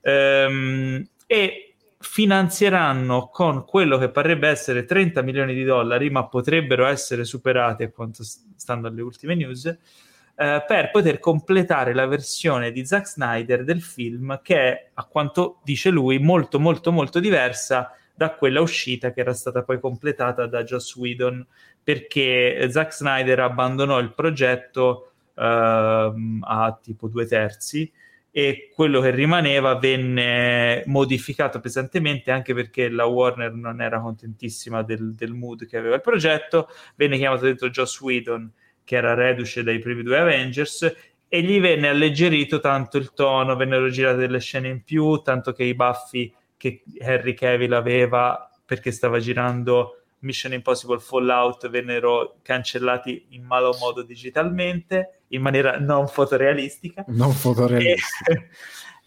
ehm, 0.00 1.06
e 1.28 1.74
finanzieranno 2.00 3.28
con 3.28 3.64
quello 3.64 3.98
che 3.98 4.08
parrebbe 4.08 4.48
essere 4.48 4.84
30 4.84 5.22
milioni 5.22 5.54
di 5.54 5.62
dollari, 5.62 6.10
ma 6.10 6.26
potrebbero 6.26 6.86
essere 6.86 7.22
superati 7.22 7.84
a 7.84 7.90
quanto 7.90 8.24
stando 8.24 8.88
alle 8.88 9.02
ultime 9.02 9.36
news, 9.36 9.66
eh, 9.66 10.64
per 10.66 10.90
poter 10.90 11.20
completare 11.20 11.94
la 11.94 12.06
versione 12.06 12.72
di 12.72 12.84
Zack 12.84 13.06
Snyder 13.06 13.62
del 13.62 13.80
film 13.80 14.40
che 14.42 14.56
è, 14.56 14.90
a 14.94 15.04
quanto 15.04 15.60
dice 15.62 15.90
lui, 15.90 16.18
molto 16.18 16.58
molto 16.58 16.90
molto 16.90 17.20
diversa 17.20 17.92
da 18.18 18.34
quella 18.34 18.60
uscita 18.60 19.12
che 19.12 19.20
era 19.20 19.32
stata 19.32 19.62
poi 19.62 19.78
completata 19.78 20.46
da 20.46 20.64
Joss 20.64 20.96
Whedon 20.96 21.46
perché 21.88 22.68
Zack 22.70 22.92
Snyder 22.92 23.40
abbandonò 23.40 23.98
il 23.98 24.12
progetto 24.12 25.12
uh, 25.32 25.40
a 25.40 26.78
tipo 26.82 27.08
due 27.08 27.24
terzi 27.24 27.90
e 28.30 28.68
quello 28.74 29.00
che 29.00 29.08
rimaneva 29.08 29.74
venne 29.76 30.82
modificato 30.84 31.60
pesantemente 31.60 32.30
anche 32.30 32.52
perché 32.52 32.90
la 32.90 33.06
Warner 33.06 33.54
non 33.54 33.80
era 33.80 34.00
contentissima 34.00 34.82
del, 34.82 35.14
del 35.14 35.32
mood 35.32 35.64
che 35.64 35.78
aveva 35.78 35.94
il 35.94 36.02
progetto 36.02 36.68
venne 36.94 37.16
chiamato 37.16 37.46
dentro 37.46 37.70
Joss 37.70 37.98
Whedon 38.02 38.52
che 38.84 38.96
era 38.96 39.14
reduce 39.14 39.62
dai 39.62 39.78
primi 39.78 40.02
due 40.02 40.18
Avengers 40.18 40.94
e 41.26 41.40
gli 41.40 41.58
venne 41.58 41.88
alleggerito 41.88 42.60
tanto 42.60 42.98
il 42.98 43.14
tono, 43.14 43.56
vennero 43.56 43.88
girate 43.88 44.18
delle 44.18 44.40
scene 44.40 44.68
in 44.68 44.82
più, 44.82 45.22
tanto 45.22 45.52
che 45.52 45.64
i 45.64 45.74
baffi 45.74 46.30
che 46.54 46.82
Harry 47.00 47.32
Cavill 47.32 47.72
aveva 47.72 48.50
perché 48.64 48.90
stava 48.90 49.18
girando 49.18 49.97
Mission 50.20 50.52
Impossible 50.52 50.98
Fallout 50.98 51.68
vennero 51.68 52.38
cancellati 52.42 53.26
in 53.30 53.44
malo 53.44 53.76
modo 53.78 54.02
digitalmente, 54.02 55.22
in 55.28 55.42
maniera 55.42 55.78
non 55.78 56.08
fotorealistica. 56.08 57.04
Non 57.08 57.32
fotorealistica. 57.32 58.32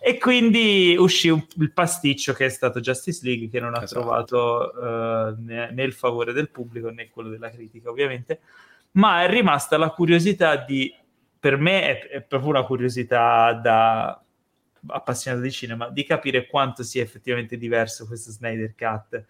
E, 0.04 0.14
e 0.14 0.18
quindi 0.18 0.96
uscì 0.98 1.30
un, 1.30 1.46
il 1.58 1.72
pasticcio 1.74 2.34
che 2.34 2.46
è 2.46 2.50
stato 2.50 2.80
Justice 2.80 3.20
League, 3.24 3.50
che 3.50 3.60
non 3.60 3.76
ha 3.76 3.84
esatto. 3.84 4.02
trovato 4.02 4.72
uh, 4.74 5.44
né, 5.44 5.70
né, 5.72 5.84
il 5.84 5.94
favore 5.94 6.34
del 6.34 6.50
pubblico 6.50 6.90
né 6.90 7.10
quello 7.10 7.30
della 7.30 7.52
critica, 7.52 7.92
ovviamente, 7.92 8.40
ma 8.94 9.24
è 9.24 9.30
rimasta 9.30 9.78
la 9.78 9.92
curiosità 9.92 10.56
di, 10.56 10.92
per 11.40 11.58
me 11.58 11.84
è, 11.84 12.08
è 12.08 12.22
proprio 12.22 12.50
una 12.50 12.64
curiosità 12.64 13.54
da 13.54 14.20
appassionato 14.88 15.44
di 15.44 15.52
cinema, 15.52 15.90
di 15.90 16.04
capire 16.04 16.48
quanto 16.48 16.82
sia 16.84 17.04
effettivamente 17.04 17.58
diverso 17.58 18.08
questo 18.08 18.32
Snyder 18.32 18.74
Cut, 18.76 19.24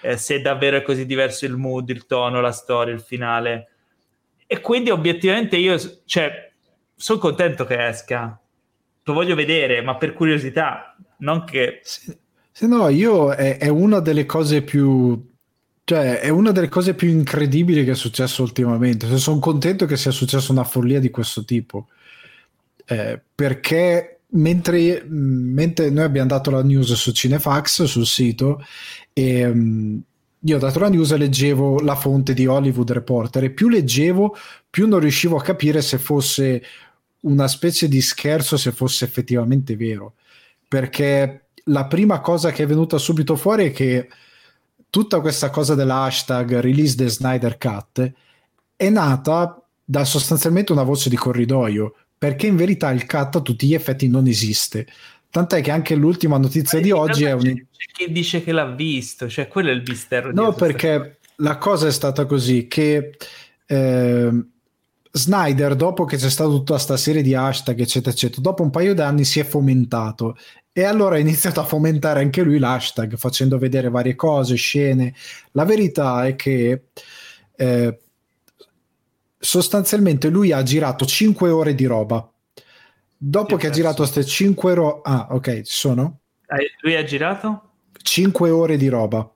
eh, 0.00 0.16
se 0.16 0.40
davvero 0.40 0.76
è 0.76 0.82
così 0.82 1.06
diverso 1.06 1.44
il 1.44 1.56
mood, 1.56 1.88
il 1.90 2.06
tono, 2.06 2.40
la 2.40 2.52
storia, 2.52 2.94
il 2.94 3.00
finale. 3.00 3.68
E 4.46 4.60
quindi 4.60 4.90
obiettivamente 4.90 5.56
io, 5.56 5.78
cioè, 6.04 6.50
sono 6.94 7.18
contento 7.18 7.64
che 7.64 7.86
esca, 7.86 8.38
lo 9.02 9.12
voglio 9.12 9.34
vedere, 9.34 9.80
ma 9.82 9.96
per 9.96 10.12
curiosità, 10.12 10.96
non 11.18 11.44
che... 11.44 11.80
Se, 11.82 12.18
se 12.50 12.66
no, 12.66 12.88
io 12.88 13.32
è, 13.32 13.58
è 13.58 13.68
una 13.68 14.00
delle 14.00 14.26
cose 14.26 14.62
più 14.62 15.28
cioè, 15.90 16.20
è 16.20 16.28
una 16.28 16.52
delle 16.52 16.68
cose 16.68 16.94
più 16.94 17.08
incredibili 17.08 17.84
che 17.84 17.90
è 17.90 17.96
successo 17.96 18.44
ultimamente. 18.44 19.08
Cioè, 19.08 19.18
sono 19.18 19.40
contento 19.40 19.86
che 19.86 19.96
sia 19.96 20.12
successa 20.12 20.52
una 20.52 20.62
follia 20.62 21.00
di 21.00 21.10
questo 21.10 21.44
tipo. 21.44 21.88
Eh, 22.84 23.20
perché 23.34 24.19
mentre, 24.30 25.04
mentre, 25.08 25.90
noi 25.90 26.04
abbiamo 26.04 26.28
dato 26.28 26.50
la 26.50 26.62
news 26.62 26.92
su 26.92 27.12
Cinefax 27.12 27.84
sul 27.84 28.06
sito 28.06 28.64
e 29.12 29.46
um, 29.46 30.00
io 30.42 30.56
ho 30.56 30.58
dato 30.58 30.78
la 30.78 30.88
news 30.88 31.10
e 31.12 31.16
leggevo 31.16 31.80
la 31.80 31.94
fonte 31.94 32.32
di 32.32 32.46
Hollywood 32.46 32.90
Reporter 32.90 33.44
e 33.44 33.50
più 33.50 33.68
leggevo 33.68 34.36
più 34.68 34.88
non 34.88 35.00
riuscivo 35.00 35.36
a 35.36 35.42
capire 35.42 35.82
se 35.82 35.98
fosse 35.98 36.62
una 37.22 37.48
specie 37.48 37.88
di 37.88 38.00
scherzo 38.00 38.56
se 38.56 38.72
fosse 38.72 39.04
effettivamente 39.04 39.76
vero. 39.76 40.14
Perché 40.66 41.46
la 41.64 41.86
prima 41.86 42.20
cosa 42.20 42.52
che 42.52 42.62
è 42.62 42.66
venuta 42.66 42.96
subito 42.98 43.36
fuori 43.36 43.66
è 43.66 43.72
che 43.72 44.08
tutta 44.88 45.20
questa 45.20 45.50
cosa 45.50 45.74
dell'hashtag 45.74 46.60
release 46.60 46.96
the 46.96 47.08
Snyder 47.08 47.58
Cut 47.58 48.12
è 48.76 48.88
nata 48.88 49.62
da 49.84 50.04
sostanzialmente 50.04 50.72
una 50.72 50.84
voce 50.84 51.10
di 51.10 51.16
corridoio 51.16 51.94
perché 52.20 52.48
in 52.48 52.56
verità 52.56 52.90
il 52.90 53.06
cut 53.06 53.36
a 53.36 53.40
tutti 53.40 53.66
gli 53.66 53.72
effetti 53.72 54.06
non 54.06 54.26
esiste. 54.26 54.86
Tant'è 55.30 55.62
che 55.62 55.70
anche 55.70 55.94
l'ultima 55.94 56.36
notizia 56.36 56.76
Ma 56.76 56.84
di 56.84 56.90
oggi 56.90 57.24
è 57.24 57.32
un... 57.32 57.40
C'è 57.40 57.64
chi 57.94 58.12
dice 58.12 58.44
che 58.44 58.52
l'ha 58.52 58.66
visto, 58.66 59.26
cioè 59.26 59.48
quello 59.48 59.70
è 59.70 59.72
il 59.72 59.82
mistero. 59.86 60.30
No, 60.30 60.52
perché 60.52 61.20
la 61.36 61.56
cosa 61.56 61.86
è 61.86 61.90
stata 61.90 62.26
così, 62.26 62.68
che 62.68 63.16
eh, 63.64 64.44
Snyder, 65.12 65.74
dopo 65.76 66.04
che 66.04 66.18
c'è 66.18 66.28
stata 66.28 66.50
tutta 66.50 66.74
questa 66.74 66.98
serie 66.98 67.22
di 67.22 67.34
hashtag, 67.34 67.80
eccetera, 67.80 68.10
eccetera, 68.10 68.42
dopo 68.42 68.64
un 68.64 68.70
paio 68.70 68.92
d'anni 68.92 69.24
si 69.24 69.40
è 69.40 69.44
fomentato 69.44 70.36
e 70.72 70.84
allora 70.84 71.14
ha 71.14 71.20
iniziato 71.20 71.60
a 71.60 71.64
fomentare 71.64 72.20
anche 72.20 72.42
lui 72.42 72.58
l'hashtag, 72.58 73.16
facendo 73.16 73.56
vedere 73.56 73.88
varie 73.88 74.14
cose, 74.14 74.56
scene. 74.56 75.14
La 75.52 75.64
verità 75.64 76.26
è 76.26 76.36
che... 76.36 76.82
Eh, 77.56 77.98
sostanzialmente 79.40 80.28
lui 80.28 80.52
ha 80.52 80.62
girato 80.62 81.06
5 81.06 81.48
ore 81.50 81.74
di 81.74 81.86
roba. 81.86 82.30
Dopo 83.16 83.56
che, 83.56 83.62
che 83.62 83.66
ha 83.68 83.70
girato 83.70 83.96
queste 83.96 84.24
5 84.24 84.72
ore... 84.72 85.00
Ah, 85.02 85.28
ok, 85.30 85.62
ci 85.62 85.74
sono? 85.74 86.20
Lui 86.82 86.94
ha 86.96 87.04
girato? 87.04 87.62
5 88.02 88.50
ore 88.50 88.76
di 88.76 88.88
roba. 88.88 89.28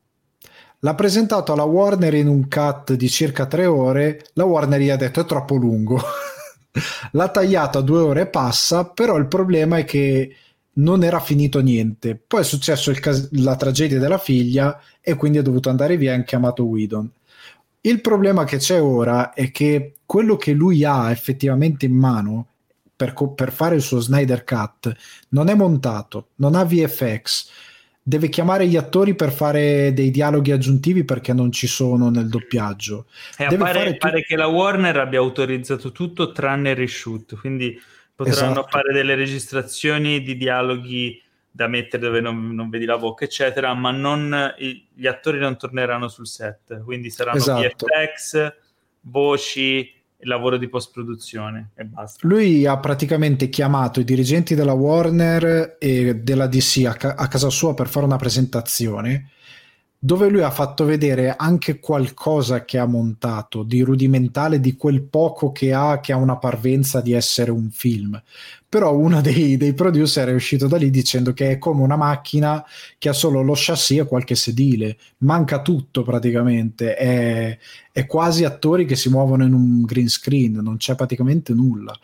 L'ha 0.81 0.95
presentato 0.95 1.53
alla 1.53 1.64
Warner 1.64 2.12
in 2.14 2.29
un 2.29 2.47
cut 2.49 2.93
di 2.93 3.09
circa 3.09 3.47
3 3.47 3.67
ore. 3.67 4.27
La 4.35 4.45
Warner 4.45 4.81
gli 4.81 4.90
ha 4.90 4.97
detto 4.97 5.21
è 5.21 5.25
troppo 5.25 5.57
lungo. 5.57 5.99
L'ha 7.12 7.29
tagliato 7.29 7.79
a 7.79 7.83
2 7.83 8.01
ore 8.01 8.21
e 8.23 8.27
passa, 8.27 8.85
però 8.85 9.17
il 9.17 9.27
problema 9.27 9.79
è 9.79 9.85
che 9.85 10.37
non 10.75 11.03
era 11.03 11.21
finito 11.21 11.61
niente. 11.61 12.21
Poi 12.27 12.40
è 12.40 12.45
successo 12.45 12.93
cas- 13.01 13.31
la 13.33 13.57
tragedia 13.57 13.99
della 13.99 14.19
figlia 14.19 14.79
e 15.01 15.14
quindi 15.14 15.38
è 15.38 15.43
dovuto 15.43 15.71
andare 15.71 15.97
via 15.97 16.11
e 16.11 16.14
hanno 16.14 16.25
chiamato 16.25 16.64
Whedon. 16.64 17.11
Il 17.87 18.01
problema 18.01 18.44
che 18.44 18.57
c'è 18.57 18.81
ora 18.81 19.35
è 19.35 19.51
che 19.51 19.97
quello 20.07 20.37
che 20.37 20.53
lui 20.53 20.85
ha 20.85 21.11
effettivamente 21.11 21.85
in 21.85 21.94
mano 21.94 22.47
per, 22.97 23.12
per 23.35 23.53
fare 23.53 23.75
il 23.75 23.83
suo 23.83 24.01
Snyder 24.01 24.42
Cut 24.42 24.94
non 25.31 25.49
è 25.49 25.55
montato, 25.55 26.29
non 26.37 26.55
ha 26.55 26.64
VFX, 26.64 27.51
deve 28.03 28.31
chiamare 28.31 28.66
gli 28.68 28.77
attori 28.77 29.14
per 29.14 29.33
fare 29.33 29.92
dei 29.92 30.11
dialoghi 30.11 30.53
aggiuntivi 30.53 31.05
perché 31.05 31.35
non 31.35 31.53
ci 31.53 31.66
sono 31.66 32.09
nel 32.09 32.29
doppiaggio. 32.29 33.07
E 33.37 33.49
eh, 33.51 33.57
pare, 33.57 33.97
pare, 33.99 34.25
che 34.25 34.37
la 34.37 34.47
Warner 34.47 34.97
abbia 34.97 35.18
autorizzato 35.18 35.92
tutto 35.92 36.33
tranne 36.33 36.70
il 36.70 36.77
reshoot, 36.77 37.37
quindi 37.37 37.79
potranno 38.14 38.53
esatto. 38.53 38.68
fare 38.70 38.94
delle 38.94 39.14
registrazioni 39.14 40.23
di 40.23 40.38
dialoghi 40.38 41.20
da 41.57 41.69
mettere 41.69 42.03
dove 42.03 42.21
non, 42.21 42.53
non, 42.53 42.69
vedi 42.69 42.85
la 42.85 42.99
bocca, 42.99 43.25
eccetera, 43.25 43.73
ma 43.75 43.93
non, 43.93 44.55
gli 44.93 45.07
attori 45.07 45.38
non 45.38 45.57
torneranno 45.57 46.09
sul 46.09 46.27
set, 46.27 46.83
quindi 46.83 47.11
saranno 47.11 47.37
esatto. 47.37 47.87
VFX, 47.87 48.53
voci, 49.03 49.88
lavoro 50.23 50.57
di 50.57 50.69
post-produzione 50.69 51.71
e 51.77 51.85
basta. 51.85 52.27
Lui 52.27 52.67
ha 52.67 52.77
praticamente 52.79 53.49
chiamato 53.51 54.01
i 54.01 54.05
dirigenti 54.05 54.57
della 54.57 54.73
Warner 54.73 55.77
e 55.79 56.17
della 56.17 56.49
DC 56.49 56.87
a, 56.87 56.95
ca- 56.95 57.14
a 57.14 57.29
casa 57.29 57.51
sua 57.51 57.73
per 57.73 57.87
fare 57.87 58.05
una 58.05 58.17
presentazione 58.17 59.31
dove 60.05 60.29
lui 60.29 60.43
ha 60.43 60.51
fatto 60.51 60.85
vedere 60.85 61.35
anche 61.35 61.81
qualcosa 61.81 62.67
che 62.67 62.77
ha 62.77 62.85
montato 62.85 63.62
di 63.62 63.81
rudimentale 63.81 64.61
di 64.61 64.77
quel 64.77 65.01
poco 65.01 65.51
che 65.51 65.73
ha, 65.73 65.99
che 66.01 66.12
ha 66.12 66.17
una 66.17 66.37
parvenza 66.37 67.01
di 67.01 67.12
essere 67.12 67.51
un 67.51 67.71
film. 67.71 68.23
Però 68.69 68.95
uno 68.95 69.23
dei, 69.23 69.57
dei 69.57 69.73
producer 69.73 70.29
è 70.29 70.35
uscito 70.35 70.67
da 70.67 70.77
lì 70.77 70.90
dicendo 70.90 71.33
che 71.33 71.53
è 71.53 71.59
come 71.59 71.81
una 71.81 71.97
macchina 71.97 72.62
che 72.99 73.09
ha 73.09 73.14
solo 73.14 73.40
lo 73.40 73.55
chassis 73.57 74.01
e 74.01 74.05
qualche 74.05 74.35
sedile, 74.35 74.99
manca 75.19 75.62
tutto 75.62 76.03
praticamente, 76.03 76.97
è, 76.97 77.57
è 77.90 78.05
quasi 78.05 78.45
attori 78.45 78.85
che 78.85 78.97
si 78.97 79.09
muovono 79.09 79.43
in 79.45 79.55
un 79.55 79.85
green 79.85 80.11
screen, 80.11 80.53
non 80.57 80.77
c'è 80.77 80.95
praticamente 80.97 81.55
nulla 81.55 81.99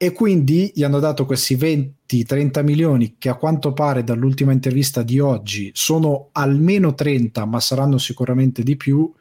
e 0.00 0.12
quindi 0.12 0.70
gli 0.72 0.84
hanno 0.84 1.00
dato 1.00 1.26
questi 1.26 1.56
20-30 1.56 2.62
milioni 2.62 3.16
che 3.18 3.28
a 3.28 3.34
quanto 3.34 3.72
pare 3.72 4.04
dall'ultima 4.04 4.52
intervista 4.52 5.02
di 5.02 5.18
oggi 5.18 5.72
sono 5.74 6.28
almeno 6.30 6.94
30 6.94 7.44
ma 7.44 7.58
saranno 7.58 7.98
sicuramente 7.98 8.62
di 8.62 8.76
più 8.76 9.12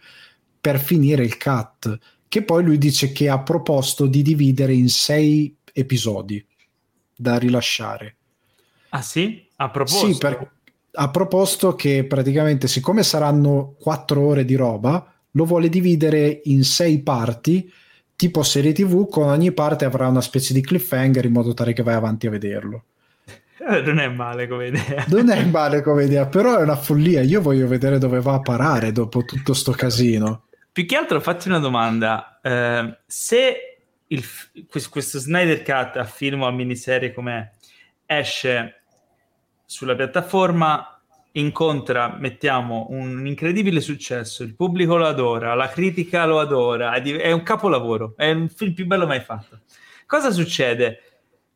per 0.62 0.80
finire 0.80 1.24
il 1.24 1.36
cut 1.38 1.98
che 2.28 2.44
poi 2.44 2.64
lui 2.64 2.78
dice 2.78 3.12
che 3.12 3.28
ha 3.28 3.40
proposto 3.40 4.06
di 4.06 4.22
dividere 4.22 4.74
in 4.74 4.88
sei 4.88 5.58
episodi 5.74 6.46
da 7.16 7.40
rilasciare 7.40 8.16
ah 8.90 9.02
sì? 9.02 9.48
ha 9.56 9.72
proposto? 9.72 10.14
sì, 10.14 10.18
per, 10.20 10.52
ha 10.92 11.10
proposto 11.10 11.74
che 11.74 12.06
praticamente 12.06 12.68
siccome 12.68 13.02
saranno 13.02 13.76
4 13.80 14.22
ore 14.22 14.46
di 14.46 14.54
roba 14.54 15.12
lo 15.32 15.46
vuole 15.46 15.70
dividere 15.70 16.42
in 16.44 16.64
sei 16.64 17.02
parti 17.02 17.68
tipo 18.18 18.44
serie 18.44 18.74
tv 18.74 19.08
con 19.08 19.30
ogni 19.30 19.54
parte 19.54 19.86
avrà 19.86 20.08
una 20.08 20.22
specie 20.22 20.54
di 20.54 20.62
cliffhanger 20.62 21.24
in 21.24 21.32
modo 21.32 21.54
tale 21.54 21.72
che 21.72 21.84
vai 21.84 21.94
avanti 21.94 22.28
a 22.28 22.32
vederlo 22.32 22.84
Eh, 23.70 23.82
non 23.82 24.00
è 24.00 24.08
male 24.08 24.48
come 24.48 24.68
idea. 24.68 25.06
Non 25.08 25.30
è 25.30 25.44
male 25.46 25.82
come 25.82 26.06
idea, 26.06 26.26
però 26.28 26.58
è 26.58 26.62
una 26.62 26.78
follia. 26.78 27.22
Io 27.22 27.42
voglio 27.42 27.68
vedere 27.68 27.98
dove 27.98 28.22
va 28.22 28.36
a 28.36 28.42
parare 28.42 28.92
dopo 28.92 29.26
tutto 29.26 29.54
sto 29.54 29.72
casino. 29.74 30.46
Più 30.72 30.86
che 30.86 30.96
altro 30.96 31.20
fatti 31.20 31.50
una 31.50 31.60
domanda. 31.60 32.40
Eh, 32.42 32.98
se 33.06 33.80
il, 34.08 34.24
questo 34.70 35.20
Snyder 35.20 35.64
Cut 35.64 35.98
a 35.98 36.06
film 36.06 36.44
o 36.44 36.48
a 36.48 36.52
miniserie 36.52 37.12
com'è 37.12 37.50
esce 38.06 38.84
sulla 39.66 39.96
piattaforma 39.96 40.97
incontra, 41.40 42.16
mettiamo, 42.20 42.88
un 42.90 43.26
incredibile 43.26 43.80
successo, 43.80 44.44
il 44.44 44.56
pubblico 44.56 44.98
lo 44.98 45.06
adora, 45.06 45.54
la 45.54 45.70
critica 45.70 46.26
lo 46.26 46.40
adora, 46.40 46.94
è 46.94 47.32
un 47.32 47.44
capolavoro, 47.44 48.14
è 48.18 48.26
il 48.26 48.50
film 48.50 48.74
più 48.74 48.86
bello 48.86 49.06
mai 49.06 49.22
fatto. 49.22 49.62
Cosa 50.06 50.32
succede? 50.32 51.00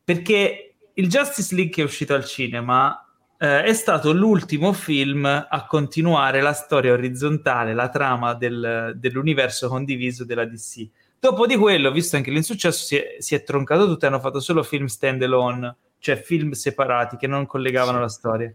Perché 0.04 0.74
il 0.94 1.08
Justice 1.08 1.54
League 1.54 1.72
che 1.72 1.82
è 1.82 1.84
uscito 1.84 2.14
al 2.14 2.24
cinema 2.24 3.06
eh, 3.38 3.64
è 3.64 3.72
stato 3.72 4.12
l'ultimo 4.12 4.72
film 4.72 5.24
a 5.24 5.66
continuare 5.66 6.40
la 6.40 6.52
storia 6.52 6.92
orizzontale, 6.92 7.74
la 7.74 7.88
trama 7.88 8.34
del, 8.34 8.92
dell'universo 8.96 9.68
condiviso 9.68 10.24
della 10.24 10.44
DC. 10.44 10.88
Dopo 11.18 11.46
di 11.46 11.56
quello, 11.56 11.90
visto 11.90 12.16
anche 12.16 12.30
l'insuccesso, 12.30 12.84
si 12.84 12.96
è, 12.96 13.16
si 13.18 13.34
è 13.34 13.42
troncato 13.42 13.86
tutto 13.86 14.04
e 14.04 14.08
hanno 14.08 14.20
fatto 14.20 14.38
solo 14.38 14.62
film 14.62 14.86
stand 14.86 15.22
alone, 15.22 15.76
cioè 15.98 16.20
film 16.20 16.52
separati 16.52 17.16
che 17.16 17.26
non 17.26 17.46
collegavano 17.46 17.96
sì. 17.96 18.02
la 18.02 18.08
storia. 18.08 18.54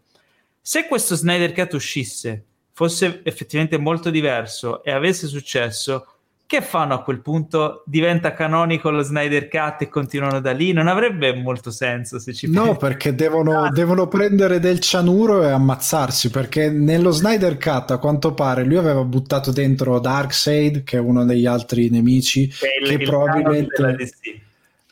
Se 0.69 0.85
questo 0.85 1.15
Snyder 1.15 1.53
Cut 1.53 1.71
uscisse, 1.75 2.43
fosse 2.73 3.21
effettivamente 3.23 3.77
molto 3.77 4.09
diverso 4.09 4.83
e 4.83 4.91
avesse 4.91 5.25
successo, 5.25 6.05
che 6.45 6.61
fanno 6.61 6.93
a 6.93 7.03
quel 7.03 7.21
punto? 7.21 7.83
Diventa 7.85 8.33
canonico 8.33 8.89
lo 8.89 9.01
Snyder 9.01 9.47
Cut 9.47 9.83
e 9.83 9.87
continuano 9.87 10.41
da 10.41 10.51
lì? 10.51 10.73
Non 10.73 10.89
avrebbe 10.89 11.33
molto 11.33 11.71
senso 11.71 12.19
se 12.19 12.33
ci 12.33 12.51
No, 12.51 12.63
pensi. 12.63 12.79
perché 12.79 13.15
devono, 13.15 13.63
ah. 13.63 13.71
devono, 13.71 14.09
prendere 14.09 14.59
del 14.59 14.81
cianuro 14.81 15.41
e 15.41 15.51
ammazzarsi, 15.51 16.29
perché 16.31 16.69
nello 16.69 17.11
Snyder 17.11 17.57
Cut 17.57 17.91
a 17.91 17.97
quanto 17.97 18.33
pare 18.33 18.65
lui 18.65 18.75
aveva 18.75 19.05
buttato 19.05 19.53
dentro 19.53 19.99
Darkseid, 19.99 20.83
che 20.83 20.97
è 20.97 20.99
uno 20.99 21.23
degli 21.23 21.45
altri 21.45 21.89
nemici, 21.89 22.45
che, 22.49 22.67
che 22.83 22.93
il 22.93 23.03
probabilmente... 23.03 24.11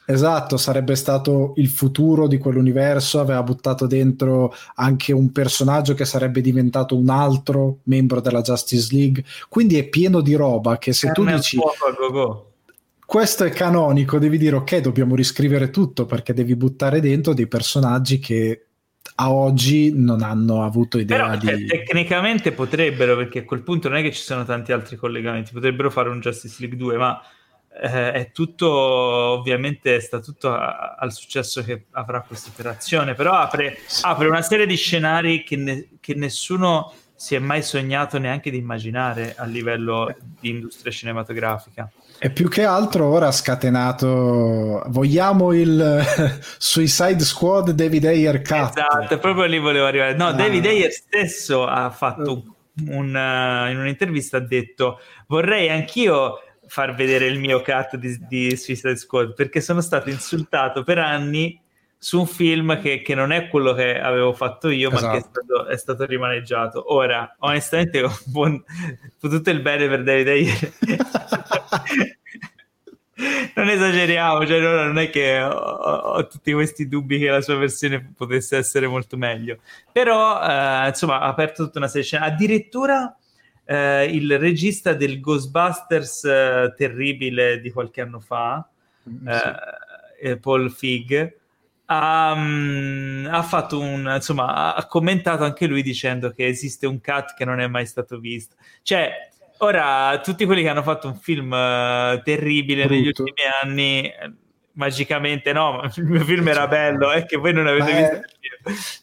Esatto, 0.08 0.58
sarebbe 0.58 0.96
stato 0.96 1.54
il 1.56 1.68
futuro 1.68 2.28
di 2.28 2.38
quell'universo, 2.38 3.20
aveva 3.20 3.42
buttato 3.42 3.88
dentro 3.88 4.54
anche 4.76 5.12
un 5.12 5.32
personaggio 5.32 5.96
che 5.96 6.06
sarebbe 6.06 6.42
diventato 6.42 6.96
un 6.96 7.10
altro 7.10 7.80
membro 7.84 8.22
della 8.22 8.42
Justice 8.42 8.96
League, 8.96 9.24
quindi 9.50 9.78
è 9.78 9.88
pieno 9.88 10.22
di 10.22 10.36
roba 10.36 10.78
che 10.78 10.94
se 10.94 11.12
tu 11.12 11.26
dici 11.26 11.58
questo 13.06 13.44
è 13.44 13.52
canonico, 13.52 14.18
devi 14.18 14.38
dire 14.38 14.56
ok, 14.56 14.78
dobbiamo 14.78 15.16
riscrivere 15.16 15.70
tutto 15.70 16.06
perché 16.06 16.34
devi 16.34 16.56
buttare 16.56 17.00
dentro 17.00 17.34
dei 17.34 17.48
personaggi 17.48 18.18
che 18.18 18.66
a 19.18 19.32
oggi 19.32 19.94
non 19.96 20.24
hanno 20.24 20.64
avuto 20.64 20.98
idea 20.98 21.38
Però, 21.38 21.38
di... 21.38 21.68
Cioè, 21.68 21.84
tecnicamente 21.84 22.52
potrebbero, 22.52 23.16
perché 23.16 23.40
a 23.40 23.44
quel 23.44 23.62
punto 23.62 23.90
non 23.90 24.00
è 24.00 24.02
che 24.02 24.12
ci 24.12 24.22
sono 24.22 24.44
tanti 24.44 24.72
altri 24.72 24.96
collegamenti, 24.96 25.54
potrebbero 25.54 25.90
fare 25.90 26.10
un 26.10 26.20
Justice 26.20 26.56
League 26.60 26.78
2, 26.78 26.98
ma 26.98 27.22
eh, 27.82 28.12
è 28.12 28.32
tutto 28.32 28.70
ovviamente 28.70 30.00
sta 30.00 30.20
tutto 30.20 30.54
a, 30.54 30.96
al 30.98 31.12
successo 31.12 31.64
che 31.64 31.86
avrà 31.92 32.22
questa 32.22 32.50
operazione 32.50 33.14
però 33.16 33.34
apre, 33.34 33.78
apre 34.02 34.28
una 34.28 34.42
serie 34.42 34.66
di 34.66 34.76
scenari 34.76 35.44
che, 35.44 35.56
ne, 35.58 35.88
che, 36.00 36.16
nessuno 36.16 36.94
si 37.16 37.36
è 37.36 37.40
mai 37.40 37.62
sognato 37.62 38.18
neanche 38.18 38.50
di 38.50 38.58
immaginare 38.58 39.36
a 39.38 39.46
livello 39.46 40.14
di 40.40 40.50
industria 40.50 40.92
cinematografica. 40.92 41.90
E 42.20 42.30
più 42.30 42.50
che 42.50 42.66
altro 42.66 43.08
ora 43.08 43.28
ha 43.28 43.32
scatenato 43.32 44.84
vogliamo 44.88 45.54
il 45.54 46.04
Suicide 46.58 47.20
Squad 47.20 47.72
David 47.72 48.06
Ayer 48.06 48.42
cut. 48.42 48.78
Esatto 48.78 49.18
proprio 49.18 49.46
lì 49.46 49.60
volevo 49.60 49.86
arrivare. 49.86 50.14
No 50.16 50.28
ah. 50.28 50.34
David 50.34 50.66
Ayer 50.66 50.92
stesso 50.92 51.66
ha 51.66 51.90
fatto 51.90 52.56
un, 52.88 53.16
uh, 53.16 53.70
in 53.70 53.78
un'intervista 53.78 54.38
ha 54.38 54.42
detto 54.42 55.00
vorrei 55.28 55.70
anch'io 55.70 56.40
far 56.68 56.96
vedere 56.96 57.26
il 57.26 57.40
mio 57.40 57.62
cut 57.62 57.96
di, 57.98 58.18
di 58.28 58.56
Suicide 58.56 58.96
Squad 58.96 59.34
perché 59.34 59.62
sono 59.62 59.82
stato 59.82 60.10
insultato 60.10 60.84
per 60.84 60.98
anni 61.00 61.62
su 61.98 62.20
un 62.20 62.28
film 62.28 62.80
che, 62.82 63.02
che 63.02 63.16
non 63.16 63.32
è 63.32 63.48
quello 63.48 63.74
che 63.74 64.00
avevo 64.00 64.32
fatto 64.34 64.70
io, 64.70 64.92
esatto. 64.92 65.06
ma 65.06 65.12
che 65.12 65.18
è 65.18 65.20
esatto. 65.22 65.42
stato, 65.44 65.66
è 65.68 65.78
stato, 65.78 66.06
rimaneggiato. 66.06 66.94
Ora, 66.94 67.36
onestamente, 67.40 68.04
buon, 68.26 68.64
tutto 69.20 69.50
il 69.50 69.62
bene 69.62 69.88
per 69.88 70.04
David 70.04 70.28
Ayer. 70.28 70.74
non 73.56 73.70
esageriamo, 73.70 74.46
cioè 74.46 74.60
non 74.60 75.00
è 75.00 75.10
che 75.10 75.42
ho, 75.42 75.50
ho, 75.50 76.28
tutti 76.28 76.52
questi 76.54 76.88
dubbi 76.88 77.18
che 77.18 77.30
la 77.30 77.42
sua 77.42 77.56
versione 77.56 78.14
potesse 78.16 78.58
essere 78.58 78.88
molto 78.88 79.18
meglio. 79.18 79.58
Però, 79.92 80.40
eh, 80.42 80.90
insomma, 80.90 81.22
ha 81.22 81.28
aperto 81.28 81.66
tutta 81.66 81.80
una 81.80 81.88
serie 81.88 82.04
di 82.04 82.08
scene. 82.08 82.26
Addirittura 82.26 83.18
eh, 83.66 84.06
il 84.06 84.38
regista 84.38 84.94
del 84.94 85.20
Ghostbusters 85.20 86.24
eh, 86.24 86.74
terribile 86.78 87.60
di 87.60 87.72
qualche 87.72 88.02
anno 88.02 88.20
fa, 88.20 88.68
mm, 89.10 89.28
sì. 89.28 89.50
Eh, 90.22 90.38
Paul 90.38 90.72
Fig, 90.72 91.38
ha, 91.88 92.34
um, 92.36 93.28
ha, 93.30 93.44
fatto 93.44 93.80
un 93.80 94.12
insomma 94.16 94.74
ha 94.74 94.88
commentato 94.88 95.44
anche 95.44 95.68
lui 95.68 95.84
dicendo 95.84 96.32
che 96.32 96.48
esiste 96.48 96.88
un 96.88 97.00
cut 97.00 97.36
che 97.36 97.46
non 97.46 97.60
è 97.60 97.68
mai 97.68 97.86
stato 97.86 98.20
visto. 98.20 98.56
Cioè, 98.82 99.30
ora 99.60 100.20
tutti 100.24 100.46
quelli 100.46 100.62
che 100.62 100.70
hanno 100.70 100.84
fatto 100.84 101.08
un 101.08 101.16
film 101.16 101.52
uh, 101.52 102.22
terribile 102.24 102.86
Brutto. 102.86 102.94
negli 102.96 103.08
ultimi 103.08 103.42
anni 103.62 104.12
magicamente 104.76 105.54
no, 105.54 105.82
il 105.96 106.04
mio 106.04 106.24
film 106.24 106.48
era 106.48 106.68
bello, 106.68 107.12
è 107.12 107.26
che 107.26 107.38
voi 107.38 107.54
non 107.54 107.68
avete 107.68 107.92
Beh, 107.92 108.00
visto 108.00 108.35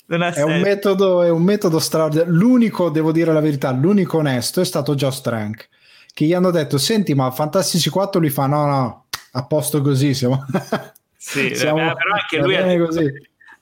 non 0.07 0.23
è, 0.23 0.43
un 0.43 0.61
metodo, 0.61 1.23
è 1.23 1.31
un 1.31 1.43
metodo 1.43 1.79
straordinario. 1.79 2.33
L'unico, 2.33 2.91
devo 2.91 3.13
dire 3.13 3.33
la 3.33 3.41
verità, 3.41 3.71
l'unico 3.71 4.19
onesto 4.19 4.61
è 4.61 4.65
stato 4.65 4.95
Josh 4.95 5.21
Trank, 5.21 5.69
che 6.13 6.25
gli 6.25 6.35
hanno 6.35 6.51
detto, 6.51 6.79
senti, 6.79 7.15
ma 7.15 7.31
Fantastici 7.31 7.91
4 7.91 8.21
li 8.21 8.31
fa, 8.31 8.47
no, 8.47 8.67
no, 8.67 9.07
a 9.33 9.47
posto 9.47 9.81
così, 9.81 10.15
siamo... 10.15 10.45
Sì, 11.25 11.55
siamo... 11.55 11.79
Eh, 11.79 11.95
però 11.95 12.15
anche 12.15 12.39
lui 12.39 12.57
ha, 12.57 12.85
così. 12.85 13.09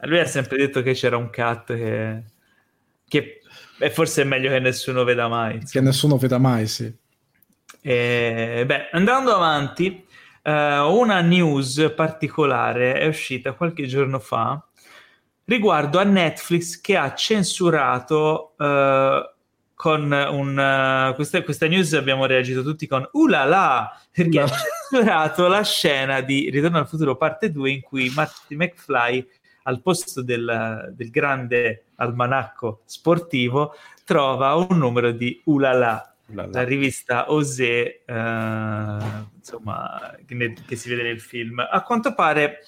lui 0.05 0.19
ha 0.19 0.25
sempre 0.25 0.57
detto 0.57 0.81
che 0.81 0.95
c'era 0.95 1.19
un 1.19 1.29
cut 1.31 1.67
che, 1.67 2.23
che 3.07 3.41
è 3.79 3.91
forse 3.91 4.23
è 4.23 4.25
meglio 4.25 4.49
che 4.49 4.61
nessuno 4.61 5.05
veda 5.05 5.29
mai. 5.29 5.57
Insomma. 5.57 5.71
Che 5.71 5.81
nessuno 5.81 6.17
veda 6.17 6.39
mai, 6.39 6.67
sì. 6.67 6.91
E, 7.83 8.63
beh, 8.67 8.89
andando 8.93 9.35
avanti, 9.35 10.07
Uh, 10.43 10.89
una 10.89 11.21
news 11.21 11.93
particolare 11.95 12.95
è 12.95 13.07
uscita 13.07 13.53
qualche 13.53 13.85
giorno 13.85 14.19
fa 14.19 14.70
riguardo 15.51 15.99
a 15.99 16.05
Netflix 16.05 16.81
che 16.81 16.97
ha 16.97 17.13
censurato 17.13 18.55
uh, 18.57 19.29
con 19.75 20.13
un 20.13 21.11
uh, 21.11 21.15
questa, 21.17 21.43
questa, 21.43 21.67
news 21.67 21.93
abbiamo 21.95 22.25
reagito 22.25 22.63
tutti 22.63 22.87
con 22.87 23.07
ulala 23.15 23.91
perché 24.13 24.39
no. 24.39 24.45
ha 24.45 24.49
censurato 24.49 25.49
la 25.49 25.65
scena 25.65 26.21
di 26.21 26.51
Ritorno 26.51 26.79
al 26.79 26.87
futuro 26.87 27.17
parte 27.17 27.51
2 27.51 27.69
in 27.69 27.81
cui 27.81 28.13
Marty 28.15 28.55
McFly 28.55 29.29
al 29.65 29.83
posto 29.83 30.23
del, 30.23 30.95
del 30.97 31.11
grande 31.11 31.87
almanacco 31.97 32.83
sportivo 32.85 33.75
trova 34.05 34.55
un 34.55 34.79
numero 34.79 35.11
di 35.11 35.41
ulala 35.47 36.05
la 36.33 36.63
rivista 36.63 37.33
Osé, 37.33 38.03
eh, 38.05 38.99
insomma, 39.37 40.17
che, 40.25 40.55
che, 40.65 40.77
si 40.77 40.89
vede 40.89 41.03
nel 41.03 41.21
film. 41.21 41.59
A 41.59 41.83
quanto 41.83 42.15
pare 42.15 42.61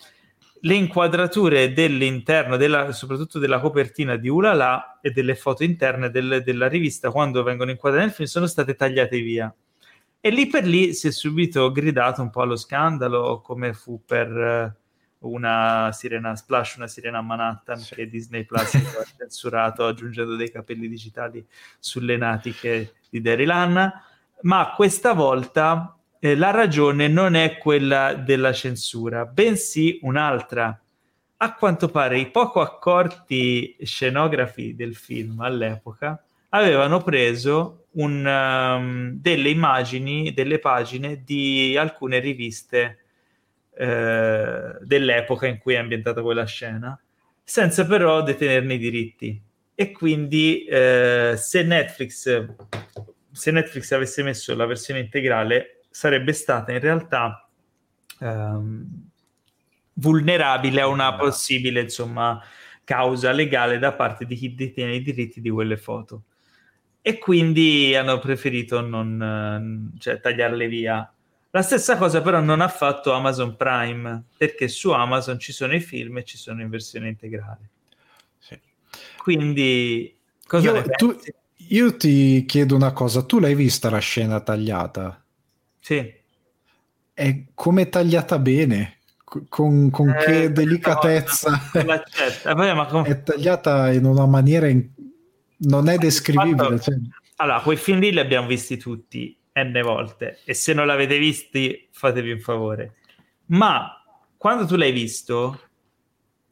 le 0.64 0.75
inquadrature 0.75 1.72
dell'interno, 1.72 2.57
della, 2.57 2.92
soprattutto 2.92 3.38
della 3.38 3.59
copertina 3.59 4.16
di 4.16 4.29
Ulala 4.29 5.01
e 5.01 5.11
delle 5.11 5.35
foto 5.35 5.64
interne 5.64 6.11
del, 6.11 6.42
della 6.44 6.68
rivista, 6.68 7.11
quando 7.11 7.42
vengono 7.42 7.70
inquadrate 7.70 8.05
nel 8.05 8.14
film, 8.14 8.29
sono 8.29 8.46
state 8.46 8.75
tagliate 8.75 9.20
via. 9.20 9.53
E 10.20 10.31
lì 10.31 10.46
per 10.46 10.64
lì 10.64 10.94
si 10.94 11.09
è 11.09 11.11
subito 11.11 11.72
gridato 11.72 12.22
un 12.22 12.31
po' 12.31 12.42
allo 12.42 12.55
scandalo, 12.55 13.40
come 13.40 13.72
fu 13.72 14.03
per 14.07 14.29
eh, 14.31 14.77
una 15.20 15.90
sirena 15.92 16.37
Splash, 16.37 16.77
una 16.77 16.87
sirena 16.87 17.20
Manhattan 17.20 17.79
sì. 17.79 17.96
che 17.96 18.09
Disney 18.09 18.44
Plus 18.44 18.75
ha 18.75 19.05
censurato 19.18 19.85
aggiungendo 19.85 20.37
dei 20.37 20.51
capelli 20.53 20.88
digitali 20.88 21.44
sulle 21.81 22.16
natiche 22.16 22.94
di 23.11 23.20
Daryl 23.20 23.51
Hannah, 23.51 24.05
ma 24.42 24.72
questa 24.77 25.12
volta 25.12 25.96
eh, 26.24 26.37
la 26.37 26.52
ragione 26.52 27.08
non 27.08 27.35
è 27.35 27.58
quella 27.58 28.14
della 28.14 28.52
censura, 28.52 29.26
bensì 29.26 29.98
un'altra. 30.02 30.80
A 31.38 31.54
quanto 31.56 31.88
pare 31.88 32.20
i 32.20 32.30
poco 32.30 32.61
accorti 32.61 33.76
scenografi 33.82 34.76
del 34.76 34.94
film 34.94 35.40
all'epoca 35.40 36.24
avevano 36.50 37.02
preso 37.02 37.87
un, 37.94 38.24
um, 38.24 39.11
delle 39.20 39.48
immagini, 39.48 40.32
delle 40.32 40.61
pagine 40.61 41.24
di 41.24 41.76
alcune 41.76 42.20
riviste 42.20 42.98
eh, 43.74 44.76
dell'epoca 44.80 45.48
in 45.48 45.58
cui 45.58 45.74
è 45.74 45.78
ambientata 45.78 46.22
quella 46.22 46.44
scena, 46.44 46.96
senza 47.42 47.85
però 47.85 48.22
detenerne 48.22 48.74
i 48.74 48.78
diritti. 48.78 49.42
E 49.74 49.90
quindi 49.90 50.66
eh, 50.66 51.35
se, 51.37 51.64
Netflix, 51.64 52.46
se 53.32 53.50
Netflix 53.50 53.90
avesse 53.90 54.22
messo 54.22 54.54
la 54.54 54.66
versione 54.66 55.00
integrale, 55.00 55.78
sarebbe 55.92 56.33
stata 56.33 56.72
in 56.72 56.81
realtà 56.81 57.48
ehm, 58.18 58.87
vulnerabile 59.94 60.81
a 60.81 60.88
una 60.88 61.14
possibile 61.14 61.83
insomma, 61.83 62.42
causa 62.83 63.31
legale 63.31 63.78
da 63.78 63.92
parte 63.92 64.24
di 64.24 64.35
chi 64.35 64.55
detiene 64.55 64.96
i 64.96 65.02
diritti 65.02 65.40
di 65.40 65.50
quelle 65.50 65.76
foto. 65.76 66.24
E 67.00 67.18
quindi 67.18 67.94
hanno 67.96 68.18
preferito 68.18 68.81
non 68.81 69.92
cioè, 69.98 70.20
tagliarle 70.20 70.68
via. 70.68 71.12
La 71.50 71.62
stessa 71.62 71.96
cosa 71.96 72.22
però 72.22 72.40
non 72.40 72.61
ha 72.61 72.68
fatto 72.68 73.12
Amazon 73.12 73.57
Prime, 73.57 74.24
perché 74.37 74.68
su 74.68 74.90
Amazon 74.90 75.38
ci 75.38 75.52
sono 75.52 75.74
i 75.74 75.81
film 75.81 76.18
e 76.18 76.24
ci 76.24 76.38
sono 76.38 76.62
in 76.62 76.70
versione 76.70 77.09
integrale. 77.09 77.68
Sì. 78.38 78.59
Quindi, 79.18 80.16
cosa 80.46 80.76
io, 80.76 80.83
tu, 80.96 81.18
io 81.57 81.96
ti 81.96 82.44
chiedo 82.46 82.74
una 82.74 82.92
cosa, 82.92 83.22
tu 83.24 83.38
l'hai 83.38 83.55
vista 83.55 83.90
la 83.90 83.98
scena 83.98 84.40
tagliata? 84.40 85.22
Sì. 85.83 86.14
È 87.12 87.45
come 87.55 87.88
tagliata 87.90 88.38
bene? 88.38 89.01
con, 89.49 89.90
con 89.90 90.11
eh, 90.11 90.25
che 90.25 90.53
delicatezza 90.53 91.71
Vabbè, 92.45 92.87
com- 92.88 93.05
è 93.05 93.23
tagliata 93.23 93.90
in 93.92 94.05
una 94.05 94.27
maniera 94.27 94.68
in... 94.68 94.87
non 95.59 95.88
è 95.88 95.97
descrivibile 95.97 96.81
cioè... 96.81 96.95
allora 97.37 97.61
quei 97.61 97.77
film 97.77 98.01
lì 98.01 98.12
li 98.12 98.21
abbiamo 98.21 98.47
visti 98.47 98.77
tutti 98.77 99.35
n 99.55 99.81
volte 99.83 100.40
e 100.45 100.55
se 100.55 100.73
non 100.73 100.87
l'avete 100.87 101.18
visti 101.18 101.88
fatevi 101.90 102.33
un 102.33 102.40
favore 102.40 102.97
ma 103.47 104.03
quando 104.37 104.66
tu 104.66 104.77
l'hai 104.77 104.92
visto 104.92 105.61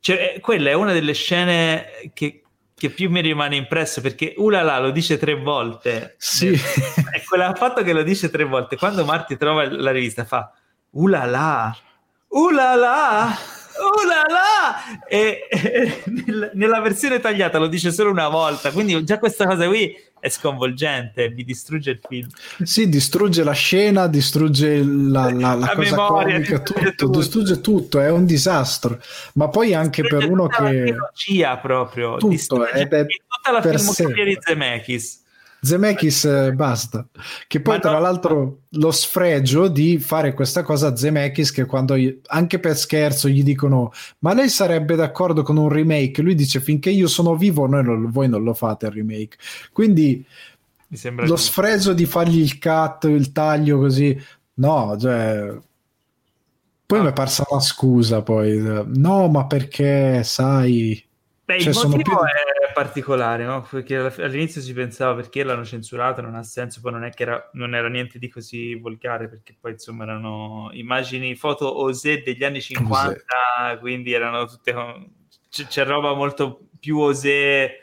cioè, 0.01 0.35
eh, 0.37 0.41
quella 0.41 0.71
è 0.71 0.75
una 0.75 0.93
delle 0.93 1.13
scene 1.13 2.11
che, 2.15 2.43
che 2.81 2.89
più 2.89 3.11
mi 3.11 3.21
rimane 3.21 3.57
impresso 3.57 4.01
perché 4.01 4.33
Ulala 4.39 4.79
lo 4.79 4.91
dice 4.91 5.19
tre 5.19 5.35
volte. 5.35 6.15
Sì. 6.17 6.49
è 7.13 7.23
quel 7.29 7.53
fatto 7.55 7.83
che 7.83 7.93
lo 7.93 8.03
dice 8.03 8.31
tre 8.31 8.45
volte 8.45 8.77
quando 8.77 9.05
Marti 9.05 9.37
trova 9.37 9.71
la 9.71 9.91
rivista 9.91 10.25
fa 10.25 10.51
Ulala. 10.93 11.77
Uh 12.29 13.60
la, 13.81 13.87
uh 13.87 14.07
la 14.07 14.25
la! 14.29 15.07
E, 15.07 15.47
e 15.49 16.03
nel, 16.07 16.51
nella 16.55 16.81
versione 16.81 17.21
tagliata 17.21 17.59
lo 17.59 17.67
dice 17.67 17.93
solo 17.93 18.11
una 18.11 18.29
volta, 18.29 18.71
quindi 18.71 19.03
già 19.05 19.19
questa 19.19 19.47
cosa 19.47 19.67
qui 19.67 19.95
è 20.21 20.29
sconvolgente, 20.29 21.31
mi 21.31 21.45
distrugge 21.45 21.93
il 21.93 22.01
film. 22.07 22.29
Sì, 22.63 22.89
distrugge 22.89 23.43
la 23.43 23.53
scena, 23.53 24.07
distrugge 24.07 24.83
la, 24.83 25.31
la, 25.31 25.55
la, 25.55 25.55
la 25.57 25.73
cosa 25.75 25.91
memoria, 25.91 26.35
comica, 26.35 26.57
distrugge 26.59 26.91
tutto, 26.91 27.05
tutto, 27.07 27.19
distrugge 27.19 27.61
tutto, 27.61 28.01
è 28.01 28.11
un 28.11 28.27
disastro. 28.27 29.01
Ma 29.35 29.49
poi 29.49 29.75
anche 29.75 30.03
distrugge 30.03 30.27
per 30.27 30.33
uno 30.33 30.47
che... 30.47 30.95
La 30.95 31.57
proprio, 31.57 32.17
tutto, 32.17 32.29
distrugge 32.29 32.71
è 32.71 32.87
tutta 32.87 33.51
la 33.51 33.63
filmografia 33.63 34.25
di 34.25 34.39
Zemeckis. 34.39 35.19
Zemeckis 35.61 36.25
eh, 36.25 36.53
basta. 36.53 37.07
Che 37.47 37.61
poi, 37.61 37.75
Ma 37.75 37.81
tra 37.81 37.93
no. 37.93 38.01
l'altro, 38.01 38.59
lo 38.69 38.91
sfregio 38.91 39.69
di 39.69 39.99
fare 39.99 40.33
questa 40.33 40.63
cosa 40.63 40.89
a 40.89 40.97
Zemeckis, 40.97 41.51
che 41.51 41.67
quando 41.67 41.97
anche 42.27 42.59
per 42.59 42.77
scherzo 42.77 43.29
gli 43.29 43.43
dicono: 43.43 43.93
Ma 44.21 44.33
lei 44.33 44.49
sarebbe 44.49 44.97
d'accordo 44.97 45.43
con 45.43 45.57
un 45.57 45.69
remake? 45.69 46.23
Lui 46.23 46.35
dice: 46.35 46.61
Finché 46.61 46.91
io 46.91 47.09
sono 47.09 47.37
vivo, 47.37 47.67
non, 47.67 48.11
voi 48.11 48.29
non 48.29 48.43
lo 48.43 48.55
fate 48.55 48.87
il 48.87 48.93
remake. 48.93 49.37
Quindi 49.73 50.25
lo 50.89 50.97
giusto. 51.25 51.37
sfregio 51.37 51.93
di 51.93 52.07
fargli 52.07 52.41
il 52.41 52.59
cut, 52.59 53.05
il 53.05 53.31
taglio 53.33 53.79
così, 53.79 54.19
no, 54.55 54.97
cioè. 54.99 55.59
Poi 56.87 56.99
ah. 56.99 57.03
mi 57.03 57.09
è 57.09 57.13
parsa 57.13 57.45
una 57.49 57.61
scusa, 57.61 58.23
poi 58.23 58.59
no, 58.87 59.29
ma 59.29 59.47
perché 59.47 60.23
sai. 60.25 61.05
Beh, 61.51 61.61
cioè, 61.61 61.73
il 61.73 61.89
motivo 61.89 62.03
più... 62.03 62.27
è 62.69 62.73
particolare, 62.73 63.45
no? 63.45 63.67
Perché 63.69 63.97
all'inizio 63.97 64.61
si 64.61 64.73
pensava 64.73 65.17
perché 65.17 65.43
l'hanno 65.43 65.65
censurato, 65.65 66.21
non 66.21 66.37
ha 66.37 66.45
senso, 66.45 66.81
poi 66.81 66.93
non 66.93 67.05
è 67.05 67.11
che 67.11 67.25
era, 67.25 67.51
non 67.55 67.75
era 67.75 67.89
niente 67.89 68.21
di 68.21 68.29
così 68.29 68.77
volgare, 68.77 69.29
perché 69.29 69.57
poi 69.59 69.73
insomma 69.73 70.05
erano 70.05 70.71
immagini, 70.73 71.35
foto 71.35 71.81
osè 71.83 72.23
degli 72.23 72.45
anni 72.45 72.61
50, 72.61 73.25
osè. 73.63 73.79
quindi 73.81 74.13
erano 74.13 74.47
tutte... 74.47 74.73
C- 75.51 75.67
c'è 75.67 75.85
roba 75.85 76.15
molto 76.15 76.69
più 76.79 76.99
osè 77.01 77.29
eh, 77.29 77.79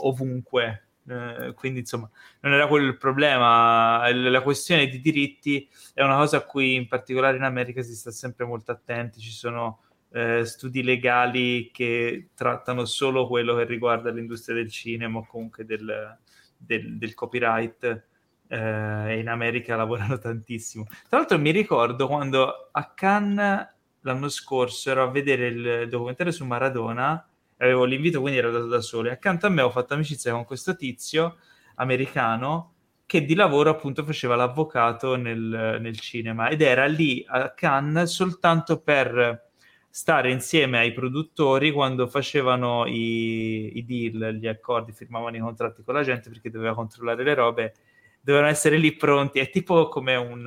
ovunque, 0.00 0.88
eh, 1.08 1.52
quindi 1.54 1.80
insomma 1.80 2.10
non 2.40 2.52
era 2.52 2.66
quello 2.66 2.88
il 2.88 2.96
problema, 2.96 4.12
la 4.12 4.40
questione 4.40 4.88
di 4.88 5.00
diritti 5.00 5.68
è 5.94 6.02
una 6.02 6.16
cosa 6.16 6.38
a 6.38 6.42
cui 6.42 6.74
in 6.74 6.88
particolare 6.88 7.36
in 7.36 7.44
America 7.44 7.82
si 7.82 7.94
sta 7.94 8.10
sempre 8.10 8.44
molto 8.44 8.72
attenti, 8.72 9.20
ci 9.20 9.30
sono 9.30 9.78
eh, 10.12 10.44
studi 10.44 10.82
legali 10.82 11.70
che 11.72 12.28
trattano 12.34 12.84
solo 12.84 13.26
quello 13.26 13.56
che 13.56 13.64
riguarda 13.64 14.10
l'industria 14.10 14.56
del 14.56 14.70
cinema 14.70 15.18
o 15.18 15.26
comunque 15.26 15.64
del, 15.64 16.18
del, 16.56 16.98
del 16.98 17.14
copyright 17.14 18.04
eh, 18.48 19.18
in 19.18 19.28
America 19.28 19.74
lavorano 19.76 20.18
tantissimo. 20.18 20.84
Tra 21.08 21.18
l'altro 21.18 21.38
mi 21.38 21.50
ricordo 21.50 22.06
quando 22.06 22.68
a 22.70 22.92
Cannes 22.94 23.68
l'anno 24.00 24.28
scorso 24.28 24.90
ero 24.90 25.04
a 25.04 25.10
vedere 25.10 25.46
il 25.46 25.88
documentario 25.88 26.32
su 26.32 26.44
Maradona, 26.44 27.26
avevo 27.58 27.84
l'invito 27.84 28.20
quindi 28.20 28.38
ero 28.38 28.48
andato 28.48 28.66
da 28.66 28.80
solo 28.80 29.10
accanto 29.10 29.46
a 29.46 29.48
me 29.48 29.62
ho 29.62 29.70
fatto 29.70 29.94
amicizia 29.94 30.32
con 30.32 30.44
questo 30.44 30.74
tizio 30.74 31.36
americano 31.76 32.74
che 33.06 33.24
di 33.24 33.34
lavoro 33.34 33.70
appunto 33.70 34.02
faceva 34.04 34.34
l'avvocato 34.34 35.14
nel, 35.14 35.78
nel 35.80 35.98
cinema 36.00 36.48
ed 36.48 36.60
era 36.60 36.86
lì 36.86 37.24
a 37.28 37.52
Cannes 37.52 38.10
soltanto 38.10 38.80
per 38.80 39.50
stare 39.94 40.30
insieme 40.30 40.78
ai 40.78 40.94
produttori 40.94 41.70
quando 41.70 42.06
facevano 42.06 42.86
i, 42.86 43.76
i, 43.76 43.84
deal, 43.84 44.36
gli 44.36 44.46
accordi, 44.46 44.90
firmavano 44.90 45.36
i 45.36 45.40
contratti 45.40 45.82
con 45.82 45.92
la 45.92 46.02
gente 46.02 46.30
perché 46.30 46.48
doveva 46.48 46.74
controllare 46.74 47.22
le 47.22 47.34
robe, 47.34 47.74
dovevano 48.22 48.50
essere 48.50 48.78
lì 48.78 48.96
pronti. 48.96 49.38
È 49.38 49.50
tipo 49.50 49.88
come 49.88 50.16
un, 50.16 50.40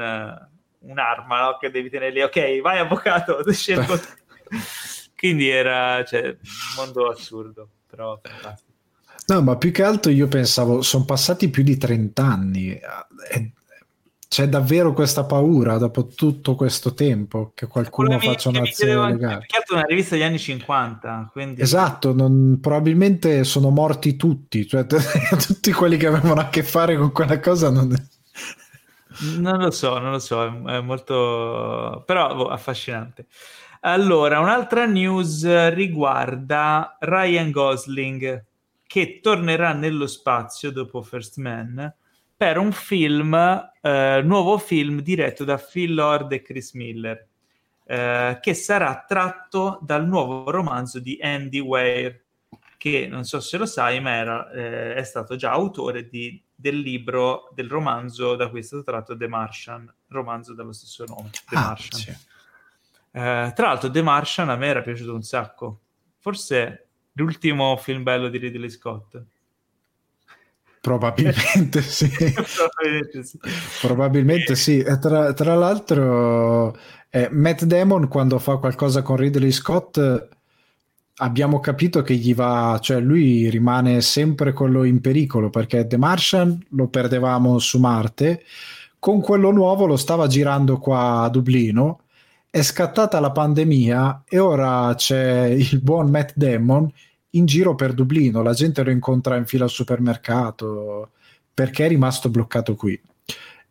un'arma 0.80 1.42
no? 1.42 1.58
che 1.60 1.70
devi 1.70 1.92
tenere 1.92 2.12
lì. 2.12 2.24
Ok, 2.24 2.60
vai 2.62 2.80
avvocato, 2.80 3.40
scelgo. 3.54 4.00
Quindi 5.16 5.48
era 5.48 6.04
cioè, 6.04 6.26
un 6.26 6.38
mondo 6.76 7.10
assurdo, 7.10 7.70
però 7.86 8.20
fantastico. 8.20 8.74
No, 9.28 9.44
ma 9.44 9.58
più 9.58 9.72
che 9.72 9.84
altro 9.84 10.12
io 10.12 10.28
pensavo, 10.28 10.82
sono 10.82 11.06
passati 11.06 11.50
più 11.52 11.62
di 11.62 11.78
30 11.78 12.24
anni. 12.24 12.72
È, 12.72 13.52
c'è 14.28 14.48
davvero 14.48 14.94
questa 14.94 15.24
paura 15.24 15.78
dopo 15.78 16.08
tutto 16.08 16.56
questo 16.56 16.94
tempo 16.94 17.52
che 17.54 17.68
qualcuno 17.68 18.20
faccia 18.20 18.50
un'azione 18.50 19.14
legale. 19.14 19.38
Perché 19.38 19.58
è 19.58 19.74
una 19.74 19.84
rivista 19.84 20.16
degli 20.16 20.24
anni 20.24 20.40
50. 20.40 21.30
Quindi... 21.32 21.62
Esatto, 21.62 22.14
non, 22.14 22.60
probabilmente 22.62 23.44
sono 23.44 23.70
morti 23.70 24.16
tutti, 24.16 24.68
cioè 24.68 24.86
tutti 25.48 25.72
quelli 25.72 25.98
che 25.98 26.08
avevano 26.08 26.42
a 26.42 26.50
che 26.50 26.64
fare 26.64 26.98
con 26.98 27.12
quella 27.12 27.40
cosa. 27.40 27.70
Non, 27.70 27.94
non 29.38 29.58
lo 29.60 29.72
so, 29.72 29.98
non 30.00 30.12
lo 30.12 30.20
so, 30.20 30.44
è 30.68 30.82
molto... 30.82 32.04
però 32.06 32.36
boh, 32.36 32.50
affascinante. 32.50 33.28
Allora, 33.82 34.40
un'altra 34.40 34.86
news 34.86 35.70
riguarda 35.70 36.98
Ryan 37.00 37.52
Gosling 37.52 38.44
che 38.88 39.20
tornerà 39.22 39.74
nello 39.74 40.08
spazio 40.08 40.72
dopo 40.72 41.04
First 41.04 41.38
Man 41.38 41.94
per 42.38 42.58
un 42.58 42.72
film, 42.72 43.34
eh, 43.82 44.22
nuovo 44.24 44.58
film 44.58 45.02
diretto 45.02 45.44
da 45.44 45.58
Phil 45.58 45.94
Lord 45.94 46.32
e 46.34 46.42
Chris 46.42 46.74
Miller, 46.74 47.28
eh, 47.86 48.40
che 48.42 48.54
sarà 48.54 49.06
tratto 49.08 49.80
dal 49.82 50.06
nuovo 50.06 50.50
romanzo 50.52 51.00
di 51.00 51.18
Andy 51.22 51.60
Weir, 51.60 52.24
che 52.78 53.08
non 53.08 53.24
so 53.24 53.40
se 53.40 53.58
lo 53.58 53.66
sai, 53.66 54.02
ma 54.02 54.12
era, 54.12 54.52
eh, 54.52 54.96
è 54.96 55.04
stato 55.04 55.36
già 55.36 55.52
autore 55.52 56.08
di, 56.10 56.42
del 56.54 56.80
libro, 56.80 57.50
del 57.54 57.70
romanzo 57.70 58.36
da 58.36 58.50
cui 58.50 58.60
è 58.60 58.64
stato 58.64 58.84
tratto 58.84 59.16
The 59.16 59.28
Martian, 59.28 59.92
romanzo 60.10 60.54
dallo 60.54 60.74
stesso 60.74 61.06
nome, 61.08 61.30
The 61.50 61.56
ah, 61.56 61.62
Martian. 61.62 62.00
Sì. 62.00 62.10
Eh, 63.12 63.52
tra 63.56 63.68
l'altro 63.68 63.90
The 63.90 64.02
Martian 64.02 64.50
a 64.50 64.56
me 64.58 64.68
era 64.68 64.82
piaciuto 64.82 65.14
un 65.14 65.24
sacco, 65.24 65.80
forse 66.20 66.88
l'ultimo 67.14 67.78
film 67.78 68.04
bello 68.04 68.28
di 68.28 68.38
Ridley 68.38 68.70
Scott. 68.70 69.24
Probabilmente 70.86 71.82
sì. 71.82 72.08
Probabilmente 72.08 73.24
sì. 73.24 73.40
Probabilmente 73.82 74.56
sì. 74.56 74.86
Tra, 75.02 75.34
tra, 75.34 75.56
l'altro, 75.56 76.78
eh, 77.10 77.28
Matt 77.32 77.64
Damon 77.64 78.08
quando 78.08 78.38
fa 78.38 78.58
qualcosa 78.58 79.02
con 79.02 79.16
Ridley 79.16 79.52
Scott 79.52 80.30
abbiamo 81.16 81.60
capito 81.60 82.04
che 82.04 82.14
gli 82.14 82.36
va, 82.36 82.78
cioè 82.80 83.00
lui 83.00 83.50
rimane 83.50 84.02
sempre 84.02 84.54
quello 84.54 84.84
in 84.84 85.02
pericolo 85.02 85.50
perché 85.50 85.88
The 85.88 85.98
Martian 85.98 86.64
lo 86.70 86.88
perdevamo 86.88 87.58
su 87.58 87.80
Marte, 87.80 88.44
con 89.00 89.22
quello 89.22 89.50
nuovo 89.50 89.88
lo 89.88 89.98
stava 89.98 90.28
girando 90.28 90.78
qua 90.78 91.22
a 91.22 91.30
Dublino, 91.30 92.02
è 92.48 92.62
scattata 92.62 93.20
la 93.20 93.32
pandemia 93.32 94.26
e 94.30 94.38
ora 94.38 94.94
c'è 94.96 95.46
il 95.46 95.82
buon 95.82 96.12
Matt 96.12 96.34
Damon 96.36 96.92
in 97.36 97.46
giro 97.46 97.76
per 97.76 97.94
Dublino, 97.94 98.42
la 98.42 98.54
gente 98.54 98.84
lo 98.84 98.92
incontra 98.92 99.36
in 99.36 99.46
fila 99.46 99.66
al 99.66 99.70
supermercato 99.70 101.12
perché 101.54 101.86
è 101.86 101.88
rimasto 101.88 102.30
bloccato 102.30 102.76
qui. 102.76 103.00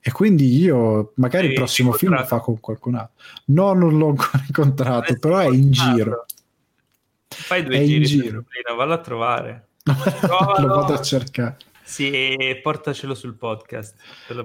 E 0.07 0.12
quindi 0.12 0.59
io, 0.59 1.12
magari 1.17 1.49
il 1.49 1.55
prossimo 1.55 1.93
film 1.93 2.15
lo 2.15 2.25
fa 2.25 2.39
con 2.39 2.61
qualcun 2.61 2.95
altro. 2.95 3.25
No, 3.47 3.73
non 3.73 3.97
l'ho 3.97 4.09
ancora 4.09 4.45
incontrato, 4.47 5.19
però 5.19 5.39
è 5.39 5.49
in 5.49 5.71
giro. 5.71 6.27
Fai 7.29 7.65
due 7.65 7.77
è 7.77 7.85
giri 7.85 7.97
in 7.97 8.03
giro. 8.03 8.43
Dublino, 8.43 8.75
vallo 8.77 8.93
a 8.93 8.99
trovare. 8.99 9.69
lo 10.61 10.67
vado 10.67 10.93
a 10.93 11.01
cercare. 11.01 11.57
Sì, 11.83 12.11
e 12.11 12.61
portacelo 12.62 13.15
sul 13.15 13.35
podcast. 13.35 13.95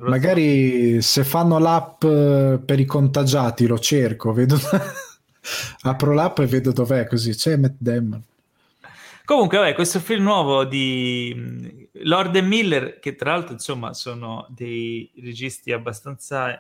Magari 0.02 1.02
se 1.02 1.24
fanno 1.24 1.58
l'app 1.58 2.04
eh, 2.04 2.60
per 2.64 2.80
i 2.80 2.86
contagiati 2.86 3.66
lo 3.68 3.80
cerco, 3.80 4.34
vedo... 4.34 4.58
apro 5.84 6.14
l'app 6.14 6.40
e 6.40 6.46
vedo 6.46 6.72
dov'è, 6.72 7.08
così 7.08 7.32
c'è 7.32 7.58
Matt 7.58 7.76
Damon. 7.78 8.24
Comunque, 9.30 9.60
vabbè, 9.60 9.76
questo 9.76 10.00
film 10.00 10.24
nuovo 10.24 10.66
di 10.66 11.32
mm, 11.36 11.68
Lord 12.06 12.36
e 12.36 12.42
Miller, 12.42 12.98
che 12.98 13.14
tra 13.14 13.34
l'altro, 13.34 13.54
insomma, 13.54 13.94
sono 13.94 14.48
dei 14.50 15.12
registi 15.22 15.72
abbastanza, 15.72 16.60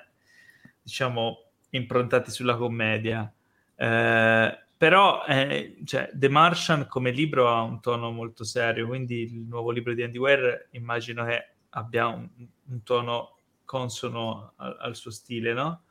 diciamo, 0.80 1.45
improntati 1.72 2.30
sulla 2.30 2.55
commedia. 2.57 3.34
Eh, 3.76 4.59
però 4.78 5.26
eh, 5.26 5.78
cioè, 5.84 6.11
The 6.13 6.30
Martian 6.30 6.86
come 6.88 7.09
libro 7.09 7.49
ha 7.49 7.63
un 7.63 7.82
tono 7.82 8.11
molto 8.11 8.43
serio, 8.43 8.86
quindi 8.86 9.24
il 9.24 9.47
nuovo 9.47 9.72
libro 9.72 9.95
di 9.95 10.03
Andy 10.03 10.20
Ware 10.20 10.67
immagino 10.74 11.26
che 11.26 11.53
abbia 11.70 12.05
un, 12.05 12.30
un 12.67 12.84
tono 12.84 13.38
consono 13.65 14.53
al, 14.57 14.78
al, 14.80 14.95
suo 14.95 15.09
stile, 15.09 15.53
no? 15.53 15.86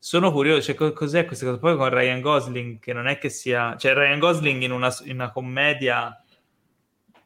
Sono 0.00 0.30
curioso, 0.30 0.62
cioè, 0.62 0.74
co- 0.76 0.92
cos'è 0.92 1.24
questa 1.24 1.44
cosa? 1.44 1.58
Poi 1.58 1.76
con 1.76 1.88
Ryan 1.88 2.20
Gosling, 2.20 2.78
che 2.78 2.92
non 2.92 3.08
è 3.08 3.18
che 3.18 3.28
sia... 3.28 3.76
Cioè, 3.76 3.94
Ryan 3.94 4.20
Gosling 4.20 4.62
in 4.62 4.70
una, 4.70 4.94
in 5.04 5.14
una 5.14 5.30
commedia... 5.30 6.22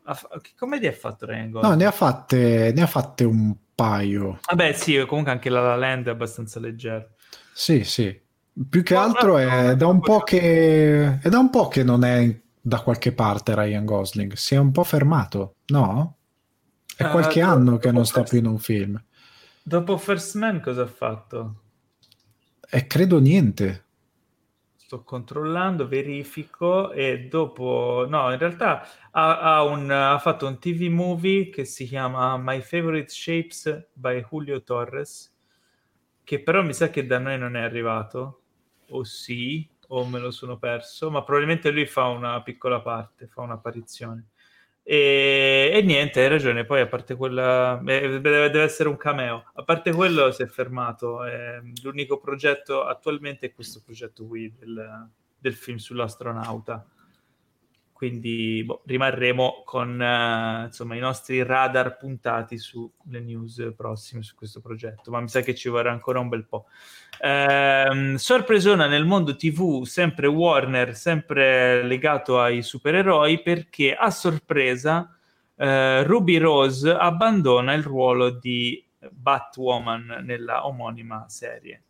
Che 0.05 0.51
commedia 0.57 0.91
ha 0.91 0.95
fatto 0.95 1.27
Ryan 1.27 1.51
Gosling? 1.51 1.73
No, 1.73 1.79
ne 1.79 1.85
ha 1.85 1.91
fatte, 1.91 2.73
ne 2.75 2.83
ha 2.83 2.87
fatte 2.87 3.25
un 3.25 3.55
paio. 3.75 4.41
Vabbè, 4.49 4.73
sì, 4.73 5.05
comunque 5.07 5.33
anche 5.33 5.51
La 5.51 5.61
La 5.61 5.77
Land 5.77 6.07
è 6.07 6.11
abbastanza 6.11 6.59
leggero. 6.61 7.11
Sì, 7.53 7.85
sì. 7.85 8.21
Più 8.69 8.83
che 8.83 8.95
altro 8.95 9.37
è 9.37 9.77
da 9.77 9.87
un 9.87 10.01
po' 10.01 10.21
che... 10.21 11.19
È 11.21 11.29
da 11.29 11.39
un 11.39 11.51
po' 11.51 11.69
che 11.69 11.85
non 11.85 12.05
è 12.05 12.41
da 12.59 12.81
qualche 12.81 13.13
parte 13.13 13.55
Ryan 13.55 13.85
Gosling. 13.85 14.33
Si 14.33 14.55
è 14.55 14.59
un 14.59 14.73
po' 14.73 14.85
fermato, 14.85 15.57
no? 15.67 16.17
È 16.97 17.07
qualche 17.09 17.43
uh, 17.43 17.49
anno 17.49 17.77
che 17.77 17.93
non 17.93 18.07
sta 18.07 18.23
più 18.23 18.39
in 18.39 18.47
un 18.47 18.59
film. 18.59 19.03
Dopo 19.63 19.97
First 19.99 20.37
Man 20.37 20.61
cosa 20.61 20.83
ha 20.83 20.87
fatto? 20.87 21.62
E 22.75 22.87
credo 22.87 23.19
niente. 23.19 23.85
Sto 24.75 25.05
controllando, 25.05 25.87
verifico 25.87 26.91
e 26.91 27.29
dopo... 27.29 28.07
No, 28.09 28.33
in 28.33 28.39
realtà 28.39 28.89
ha, 29.11 29.57
ha, 29.57 29.63
un, 29.63 29.91
ha 29.91 30.19
fatto 30.19 30.47
un 30.47 30.59
TV 30.59 30.85
movie 30.85 31.51
che 31.51 31.67
si 31.67 31.85
chiama 31.85 32.39
My 32.39 32.63
Favorite 32.63 33.11
Shapes 33.11 33.89
by 33.93 34.23
Julio 34.23 34.63
Torres, 34.63 35.37
che 36.25 36.43
però 36.43 36.63
mi 36.63 36.73
sa 36.73 36.89
che 36.89 37.05
da 37.05 37.19
noi 37.19 37.37
non 37.37 37.57
è 37.57 37.61
arrivato. 37.61 38.41
O 38.89 39.05
sì, 39.05 39.69
o 39.89 40.07
me 40.07 40.19
lo 40.19 40.31
sono 40.31 40.57
perso, 40.57 41.11
ma 41.11 41.23
probabilmente 41.23 41.71
lui 41.71 41.85
fa 41.85 42.07
una 42.07 42.41
piccola 42.43 42.81
parte, 42.81 43.27
fa 43.27 43.43
un'apparizione. 43.43 44.29
E, 44.83 45.71
e, 45.73 45.83
niente, 45.83 46.21
hai 46.21 46.29
ragione. 46.29 46.65
Poi, 46.65 46.81
a 46.81 46.87
parte 46.87 47.15
quella, 47.15 47.81
eh, 47.87 48.21
deve, 48.21 48.63
essere 48.63 48.89
un 48.89 48.97
cameo. 48.97 49.45
A 49.55 49.63
parte 49.63 49.93
quello, 49.93 50.31
si 50.33 50.43
è 50.43 50.47
fermato. 50.47 51.25
Eh, 51.25 51.61
l'unico 51.83 52.19
progetto 52.19 52.85
attualmente 52.85 53.47
è 53.47 53.55
questo 53.55 53.81
progetto 53.85 54.27
qui 54.27 54.53
del, 54.59 55.09
del 55.39 55.55
film 55.55 55.77
sull'astronauta 55.77 56.87
quindi 58.03 58.65
boh, 58.65 58.83
rimarremo 58.85 59.63
con 59.65 59.91
uh, 59.91 60.65
insomma, 60.65 60.97
i 60.97 60.99
nostri 60.99 61.45
radar 61.45 61.97
puntati 61.97 62.59
sulle 62.59 63.21
news 63.21 63.73
prossime 63.77 64.25
su 64.25 64.35
questo 64.35 64.61
progetto, 64.61 65.13
ma 65.13 65.21
mi 65.21 65.29
sa 65.29 65.41
che 65.41 65.55
ci 65.55 65.69
vorrà 65.69 65.93
ancora 65.93 66.19
un 66.19 66.29
bel 66.29 66.45
po'. 66.45 66.67
Ehm, 67.21 68.17
sorpresona 68.17 68.89
nel 68.89 69.05
mondo 69.05 69.37
TV, 69.37 69.85
sempre 69.85 70.27
Warner, 70.27 70.97
sempre 70.97 71.85
legato 71.85 72.41
ai 72.41 72.63
supereroi, 72.63 73.41
perché 73.41 73.95
a 73.95 74.11
sorpresa 74.11 75.17
uh, 75.55 76.03
Ruby 76.03 76.39
Rose 76.39 76.91
abbandona 76.91 77.73
il 77.73 77.85
ruolo 77.85 78.31
di 78.31 78.85
Batwoman 79.11 80.25
nella 80.25 80.67
omonima 80.67 81.27
serie, 81.29 81.85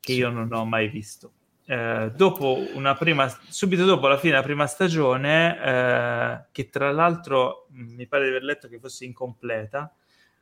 che 0.00 0.14
io 0.14 0.30
non 0.30 0.52
ho 0.52 0.64
mai 0.64 0.88
visto 0.88 1.30
eh, 1.66 2.12
dopo 2.14 2.62
una 2.74 2.94
prima, 2.94 3.28
subito 3.48 3.84
dopo 3.84 4.06
la 4.06 4.18
fine 4.18 4.32
della 4.32 4.44
prima 4.44 4.66
stagione, 4.66 5.58
eh, 5.60 6.44
che 6.52 6.68
tra 6.68 6.90
l'altro 6.90 7.66
mi 7.70 8.06
pare 8.06 8.24
di 8.24 8.30
aver 8.30 8.42
letto 8.42 8.68
che 8.68 8.78
fosse 8.78 9.04
incompleta, 9.04 9.94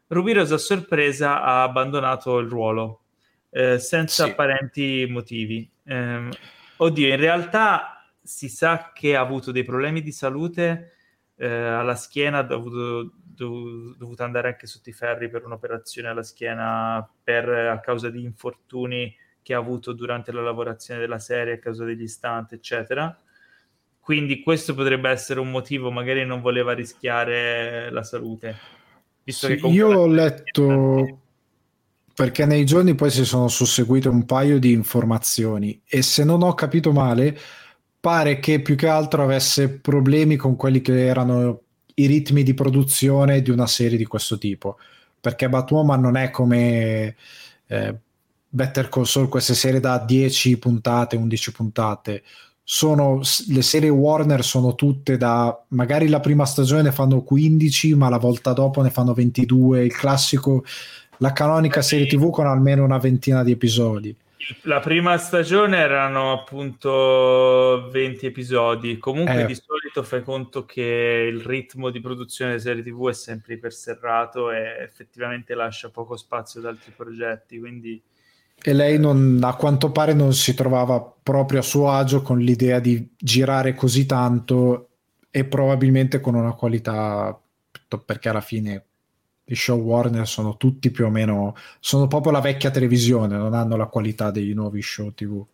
Ruby 0.08 0.32
Rose 0.32 0.54
a 0.54 0.58
sorpresa 0.58 1.42
ha 1.42 1.62
abbandonato 1.62 2.38
il 2.38 2.48
ruolo 2.48 3.02
eh, 3.50 3.78
senza 3.78 4.24
sì. 4.24 4.30
apparenti 4.30 5.06
motivi. 5.08 5.70
Ehm, 5.84 6.30
oddio, 6.76 7.08
in 7.08 7.16
realtà 7.16 8.04
si 8.22 8.48
sa 8.48 8.92
che 8.92 9.16
ha 9.16 9.20
avuto 9.20 9.52
dei 9.52 9.64
problemi 9.64 10.02
di 10.02 10.12
salute 10.12 10.92
eh, 11.36 11.48
alla 11.48 11.94
schiena, 11.94 12.38
ha 12.38 12.42
dovuto, 12.42 13.12
dovuto 13.24 14.22
andare 14.22 14.48
anche 14.48 14.66
sotto 14.66 14.90
i 14.90 14.92
ferri 14.92 15.30
per 15.30 15.44
un'operazione 15.44 16.08
alla 16.08 16.22
schiena 16.22 17.08
per, 17.22 17.48
a 17.48 17.80
causa 17.80 18.10
di 18.10 18.22
infortuni 18.22 19.14
che 19.43 19.55
ha 19.55 19.59
avuto 19.59 19.93
durante 19.93 20.32
la 20.32 20.43
lavorazione 20.43 21.01
della 21.01 21.18
serie 21.18 21.55
a 21.55 21.59
causa 21.59 21.84
degli 21.84 22.07
stunt, 22.07 22.53
eccetera. 22.53 23.16
Quindi 24.01 24.43
questo 24.43 24.74
potrebbe 24.74 25.11
essere 25.11 25.40
un 25.40 25.51
motivo, 25.51 25.90
magari 25.90 26.24
non 26.24 26.40
voleva 26.40 26.72
rischiare 26.72 27.90
la 27.90 28.03
salute. 28.03 28.57
Sì, 29.24 29.61
io 29.66 29.88
ho 29.88 30.07
letto 30.07 31.20
perché 32.14 32.45
nei 32.45 32.64
giorni 32.64 32.95
poi 32.95 33.11
si 33.11 33.24
sono 33.24 33.49
susseguite 33.49 34.09
un 34.09 34.26
paio 34.26 34.59
di 34.59 34.72
informazioni 34.72 35.80
e 35.86 36.03
se 36.03 36.24
non 36.24 36.43
ho 36.43 36.55
capito 36.55 36.93
male 36.93 37.38
pare 38.01 38.40
che 38.40 38.61
più 38.61 38.74
che 38.74 38.88
altro 38.88 39.22
avesse 39.22 39.78
problemi 39.78 40.36
con 40.36 40.57
quelli 40.57 40.80
che 40.80 41.07
erano 41.07 41.61
i 41.95 42.07
ritmi 42.07 42.43
di 42.43 42.53
produzione 42.53 43.40
di 43.43 43.51
una 43.51 43.66
serie 43.66 43.97
di 43.97 44.05
questo 44.05 44.36
tipo 44.38 44.76
perché 45.20 45.49
Batwoman 45.49 46.01
non 46.01 46.16
è 46.16 46.30
come 46.30 47.14
eh, 47.66 47.99
Better 48.55 48.90
Call 48.90 49.05
Saul, 49.05 49.30
queste 49.30 49.55
serie 49.55 49.80
da 49.80 49.98
10 49.98 50.59
puntate, 50.59 51.16
11 51.16 51.53
puntate, 51.53 52.22
sono, 52.62 53.22
le 53.48 53.62
serie 53.62 53.88
Warner 53.88 54.44
sono 54.44 54.74
tutte 54.74 55.16
da 55.16 55.59
magari 55.68 56.09
la 56.09 56.20
prima 56.20 56.44
stagione 56.44 56.82
ne 56.82 56.92
fanno 56.92 57.22
15 57.22 57.94
ma 57.94 58.09
la 58.09 58.18
volta 58.18 58.53
dopo 58.53 58.82
ne 58.82 58.90
fanno 58.90 59.14
22 59.14 59.84
il 59.84 59.92
classico 59.92 60.62
la 61.18 61.32
canonica 61.32 61.82
serie 61.82 62.07
tv 62.07 62.30
con 62.30 62.46
almeno 62.46 62.84
una 62.84 62.98
ventina 62.98 63.42
di 63.42 63.53
episodi. 63.53 64.14
La 64.62 64.80
prima 64.80 65.16
stagione 65.18 65.78
erano 65.78 66.32
appunto 66.32 67.88
20 67.92 68.26
episodi. 68.26 68.98
Comunque 68.98 69.42
eh. 69.42 69.46
di 69.46 69.55
solito 69.55 70.03
fai 70.03 70.24
conto 70.24 70.64
che 70.64 71.28
il 71.32 71.40
ritmo 71.40 71.90
di 71.90 72.00
produzione 72.00 72.50
delle 72.50 72.62
serie 72.62 72.82
tv 72.82 73.09
è 73.09 73.12
sempre 73.12 73.55
iperserrato 73.55 74.50
e 74.50 74.82
effettivamente 74.82 75.55
lascia 75.55 75.90
poco 75.90 76.16
spazio 76.16 76.59
ad 76.59 76.66
altri 76.66 76.92
progetti 76.94 77.61
quindi 77.61 78.03
e 78.64 78.72
lei 78.72 78.98
non, 78.98 79.40
a 79.42 79.56
quanto 79.56 79.90
pare 79.90 80.14
non 80.14 80.32
si 80.32 80.54
trovava 80.54 81.00
proprio 81.00 81.58
a 81.58 81.62
suo 81.62 81.90
agio 81.90 82.22
con 82.22 82.38
l'idea 82.38 82.78
di 82.78 83.12
girare 83.18 83.74
così 83.74 84.06
tanto 84.06 84.88
e 85.30 85.44
probabilmente 85.44 86.20
con 86.20 86.34
una 86.34 86.52
qualità 86.52 87.38
perché 88.06 88.28
alla 88.28 88.40
fine 88.40 88.84
i 89.46 89.54
show 89.56 89.78
Warner 89.80 90.26
sono 90.26 90.56
tutti 90.56 90.90
più 90.90 91.06
o 91.06 91.10
meno 91.10 91.56
sono 91.80 92.06
proprio 92.06 92.32
la 92.32 92.40
vecchia 92.40 92.70
televisione 92.70 93.36
non 93.36 93.52
hanno 93.52 93.76
la 93.76 93.86
qualità 93.86 94.30
dei 94.30 94.52
nuovi 94.54 94.80
show 94.80 95.12
tv 95.12 95.44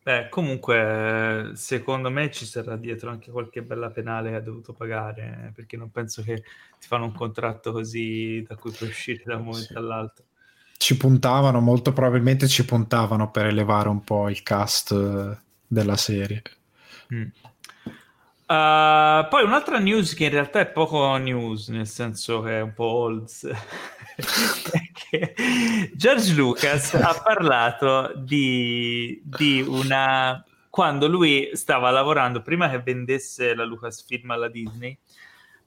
Beh, 0.00 0.30
comunque, 0.30 1.50
secondo 1.52 2.08
me 2.08 2.30
ci 2.30 2.46
sarà 2.46 2.76
dietro 2.76 3.10
anche 3.10 3.30
qualche 3.30 3.62
bella 3.62 3.90
penale 3.90 4.30
che 4.30 4.36
ha 4.36 4.40
dovuto 4.40 4.72
pagare, 4.72 5.52
perché 5.54 5.76
non 5.76 5.90
penso 5.90 6.22
che 6.22 6.44
ti 6.78 6.86
fanno 6.86 7.04
un 7.04 7.12
contratto 7.12 7.72
così 7.72 8.42
da 8.48 8.56
cui 8.56 8.70
puoi 8.70 8.88
uscire 8.88 9.22
da 9.26 9.36
un 9.36 9.44
momento 9.44 9.72
sì. 9.72 9.76
all'altro 9.76 10.24
ci 10.78 10.96
puntavano, 10.96 11.60
molto 11.60 11.92
probabilmente 11.92 12.48
ci 12.48 12.64
puntavano 12.64 13.30
per 13.30 13.46
elevare 13.46 13.88
un 13.88 14.02
po' 14.02 14.30
il 14.30 14.42
cast 14.42 14.92
eh, 14.92 15.36
della 15.66 15.96
serie. 15.96 16.42
Mm. 17.12 17.26
Uh, 18.48 19.28
poi 19.28 19.44
un'altra 19.44 19.78
news 19.78 20.14
che 20.14 20.24
in 20.24 20.30
realtà 20.30 20.60
è 20.60 20.68
poco 20.68 21.14
news, 21.18 21.68
nel 21.68 21.86
senso 21.86 22.40
che 22.40 22.58
è 22.58 22.60
un 22.62 22.72
po' 22.72 22.84
olds. 22.84 23.46
George 25.94 26.32
Lucas 26.32 26.94
ha 26.94 27.20
parlato 27.22 28.12
di, 28.16 29.20
di, 29.22 29.60
una 29.60 30.42
quando 30.70 31.08
lui 31.08 31.50
stava 31.52 31.90
lavorando 31.90 32.40
prima 32.40 32.70
che 32.70 32.80
vendesse 32.80 33.54
la 33.54 33.64
Lucasfilm 33.64 34.30
alla 34.30 34.48
Disney 34.48 34.96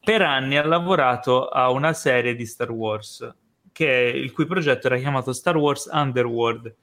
per 0.03 0.21
anni 0.21 0.57
ha 0.57 0.65
lavorato 0.65 1.47
a 1.47 1.69
una 1.69 1.93
serie 1.93 2.33
di 2.33 2.45
Star 2.45 2.71
Wars 2.71 3.31
che, 3.71 4.11
il 4.15 4.31
cui 4.31 4.45
progetto 4.45 4.87
era 4.87 4.97
chiamato 4.97 5.33
Star 5.33 5.57
Wars 5.57 5.89
Underworld 5.91 6.75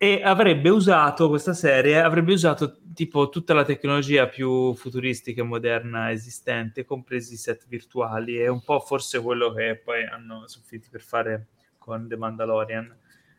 e 0.00 0.22
avrebbe 0.22 0.68
usato 0.68 1.28
questa 1.28 1.52
serie, 1.52 2.00
avrebbe 2.00 2.32
usato 2.32 2.78
tipo 2.94 3.30
tutta 3.30 3.52
la 3.52 3.64
tecnologia 3.64 4.28
più 4.28 4.72
futuristica 4.74 5.40
e 5.40 5.44
moderna 5.44 6.12
esistente, 6.12 6.84
compresi 6.84 7.34
i 7.34 7.36
set 7.36 7.66
virtuali 7.66 8.38
e 8.38 8.46
un 8.46 8.62
po' 8.62 8.78
forse 8.78 9.20
quello 9.20 9.52
che 9.52 9.80
poi 9.84 10.04
hanno 10.04 10.46
soffitti 10.46 10.88
per 10.88 11.00
fare 11.00 11.48
con 11.78 12.06
The 12.06 12.16
Mandalorian. 12.16 12.96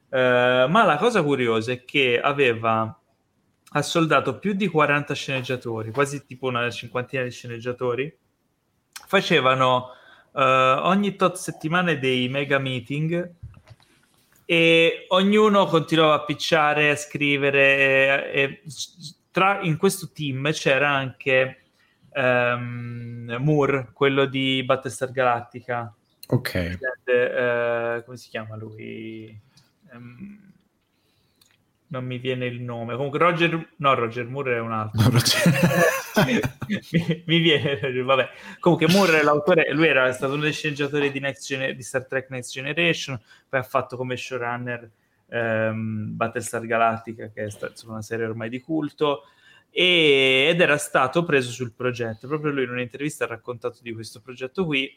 Uh, 0.09 0.69
ma 0.69 0.83
la 0.83 0.97
cosa 0.97 1.23
curiosa 1.23 1.71
è 1.71 1.85
che 1.85 2.19
aveva 2.19 2.93
assoldato 3.71 4.37
più 4.37 4.51
di 4.51 4.67
40 4.67 5.13
sceneggiatori, 5.13 5.91
quasi 5.91 6.25
tipo 6.25 6.47
una 6.47 6.69
cinquantina 6.69 7.23
di 7.23 7.31
sceneggiatori, 7.31 8.17
facevano 9.07 9.91
uh, 10.31 10.39
ogni 10.87 11.15
tot 11.15 11.35
settimane 11.35 11.99
dei 11.99 12.29
mega 12.29 12.57
meeting 12.59 13.33
e 14.45 15.05
ognuno 15.09 15.65
continuava 15.67 16.15
a 16.15 16.23
picciare, 16.23 16.89
a 16.89 16.95
scrivere 16.95 18.31
e, 18.31 18.41
e 18.41 18.63
tra, 19.31 19.61
in 19.61 19.77
questo 19.77 20.09
team 20.11 20.51
c'era 20.51 20.89
anche 20.89 21.57
um, 22.13 23.37
Moore, 23.39 23.89
quello 23.93 24.25
di 24.25 24.63
Battlestar 24.63 25.11
Galactica. 25.11 25.93
Ok. 26.29 26.77
Uh, 27.05 28.03
come 28.03 28.17
si 28.17 28.29
chiama 28.29 28.55
lui? 28.55 29.39
Um, 29.93 30.49
non 31.87 32.05
mi 32.05 32.17
viene 32.17 32.45
il 32.45 32.61
nome. 32.61 32.95
Comunque 32.95 33.19
Roger, 33.19 33.73
no, 33.77 33.93
Roger 33.93 34.25
Moore 34.27 34.55
è 34.55 34.59
un 34.59 34.71
altro. 34.71 35.09
No, 35.11 35.19
mi, 37.25 37.39
viene, 37.39 38.01
vabbè. 38.01 38.29
Comunque 38.59 38.87
Moore 38.87 39.19
è 39.19 39.23
l'autore, 39.23 39.71
lui 39.73 39.87
era 39.87 40.11
stato 40.11 40.33
uno 40.33 40.43
dei 40.43 40.53
sceneggiatori 40.53 41.11
di, 41.11 41.19
Gener- 41.19 41.75
di 41.75 41.83
Star 41.83 42.05
Trek 42.05 42.29
Next 42.29 42.51
Generation, 42.51 43.19
poi 43.47 43.59
ha 43.59 43.63
fatto 43.63 43.97
come 43.97 44.15
showrunner 44.17 44.89
ehm, 45.29 46.15
Battlestar 46.15 46.65
Galactica, 46.65 47.29
che 47.29 47.43
è 47.43 47.45
insomma, 47.45 47.93
una 47.93 48.01
serie 48.01 48.25
ormai 48.25 48.49
di 48.49 48.59
culto, 48.61 49.23
e, 49.71 50.47
ed 50.49 50.61
era 50.61 50.77
stato 50.77 51.23
preso 51.23 51.51
sul 51.51 51.73
progetto. 51.73 52.27
Proprio 52.27 52.51
lui 52.51 52.63
in 52.63 52.71
un'intervista 52.71 53.25
ha 53.25 53.27
raccontato 53.27 53.79
di 53.81 53.93
questo 53.93 54.21
progetto 54.21 54.65
qui 54.65 54.91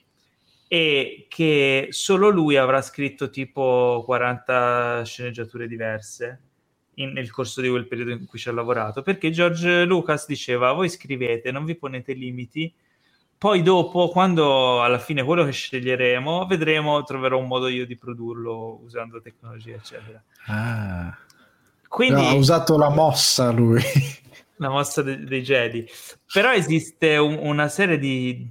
e 0.69 1.27
che 1.29 1.89
solo 1.91 2.31
lui 2.31 2.57
avrà 2.57 2.81
scritto 2.81 3.29
tipo 3.29 4.03
40 4.07 5.03
sceneggiature 5.05 5.67
diverse 5.67 6.41
in, 6.95 7.13
nel 7.13 7.31
corso 7.31 7.61
di 7.61 7.69
quel 7.69 7.87
periodo 7.87 8.11
in 8.11 8.27
cui 8.27 8.39
ci 8.39 8.49
ha 8.49 8.53
lavorato, 8.53 9.03
perché 9.03 9.31
George 9.31 9.85
Lucas 9.85 10.27
diceva 10.27 10.73
voi 10.73 10.89
scrivete, 10.89 11.51
non 11.51 11.65
vi 11.65 11.77
ponete 11.77 12.13
limiti, 12.13 12.73
poi 13.43 13.63
dopo, 13.63 14.09
quando 14.09 14.85
alla 14.85 15.01
fine 15.01 15.25
quello 15.25 15.45
che 15.45 15.51
sceglieremo, 15.51 16.47
vedremo, 16.47 17.03
troverò 17.03 17.39
un 17.39 17.49
modo 17.49 17.67
io 17.67 17.85
di 17.87 17.97
produrlo 17.97 18.79
usando 18.85 19.21
tecnologia, 19.21 19.75
eccetera. 19.75 20.23
Ah. 20.47 21.19
Quindi, 21.89 22.21
ha 22.21 22.35
usato 22.35 22.79
la 22.79 22.89
mossa 22.89 23.51
lui. 23.51 23.83
La 24.63 24.69
mossa 24.69 25.03
de- 25.03 25.25
dei 25.25 25.43
Jedi. 25.43 25.85
Però 26.33 26.53
esiste 26.53 27.17
un, 27.17 27.37
una 27.41 27.67
serie 27.67 27.99
di 27.99 28.49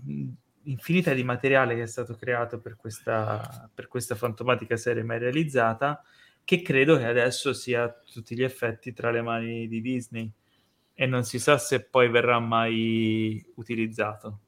infinita 0.63 1.13
di 1.13 1.23
materiale 1.23 1.73
che 1.73 1.83
è 1.83 1.87
stato 1.87 2.15
creato 2.15 2.59
per 2.59 2.75
questa, 2.75 3.69
per 3.73 3.87
questa 3.87 4.15
fantomatica 4.15 4.75
serie 4.75 5.03
mai 5.03 5.19
realizzata 5.19 6.03
che 6.51 6.61
credo 6.61 6.97
che 6.97 7.05
adesso 7.05 7.53
sia 7.53 7.83
a 7.83 7.95
tutti 8.11 8.35
gli 8.35 8.43
effetti 8.43 8.91
tra 8.91 9.09
le 9.09 9.21
mani 9.21 9.69
di 9.69 9.79
Disney 9.79 10.29
e 10.93 11.05
non 11.05 11.23
si 11.23 11.39
sa 11.39 11.57
se 11.57 11.81
poi 11.85 12.09
verrà 12.09 12.39
mai 12.39 13.41
utilizzato. 13.55 14.39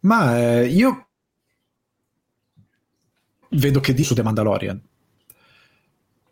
Ma 0.00 0.38
eh, 0.38 0.66
io 0.68 1.08
vedo 3.48 3.80
che 3.80 3.92
di 3.92 4.04
su 4.04 4.14
The 4.14 4.22
Mandalorian 4.22 4.80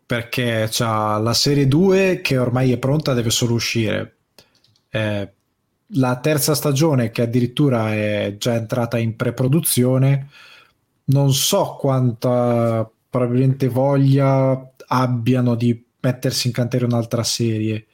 perché 0.05 0.69
c'ha 0.69 1.17
la 1.17 1.33
serie 1.33 1.67
2 1.67 2.21
che 2.21 2.37
ormai 2.37 2.71
è 2.71 2.77
pronta, 2.77 3.13
deve 3.13 3.31
solo 3.31 3.55
uscire. 3.55 4.19
Eh, 4.89 5.33
la 5.87 6.19
terza 6.19 6.55
stagione 6.55 7.11
che 7.11 7.23
addirittura 7.23 7.93
è 7.93 8.35
già 8.37 8.53
entrata 8.53 8.97
in 8.97 9.17
pre-produzione, 9.17 10.29
non 11.05 11.33
so 11.33 11.75
quanta 11.77 12.89
probabilmente 13.13 13.67
voglia 13.67 14.71
abbiano 14.87 15.53
di 15.53 15.85
mettersi 15.99 16.47
in 16.47 16.53
cantiere 16.53 16.85
un'altra 16.85 17.21
serie, 17.21 17.85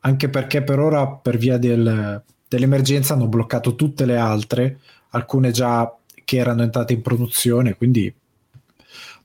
anche 0.00 0.28
perché 0.28 0.62
per 0.62 0.78
ora 0.78 1.08
per 1.08 1.38
via 1.38 1.56
del, 1.56 2.22
dell'emergenza 2.46 3.14
hanno 3.14 3.26
bloccato 3.26 3.74
tutte 3.74 4.04
le 4.04 4.18
altre, 4.18 4.80
alcune 5.12 5.50
già 5.50 5.90
che 6.26 6.36
erano 6.36 6.62
entrate 6.62 6.92
in 6.92 7.00
produzione, 7.00 7.74
quindi 7.74 8.14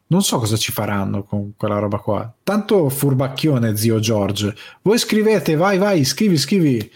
non 0.07 0.23
so 0.23 0.37
cosa 0.37 0.55
ci 0.55 0.71
faranno 0.71 1.23
con 1.23 1.51
quella 1.57 1.79
roba 1.79 1.97
qua. 1.97 2.33
Tanto 2.43 2.87
furbacchione 2.87 3.75
zio 3.75 3.99
George. 3.99 4.55
Voi 4.83 4.97
scrivete, 4.97 5.55
vai 5.55 5.77
vai, 5.77 6.05
scrivi 6.05 6.37
scrivi. 6.37 6.91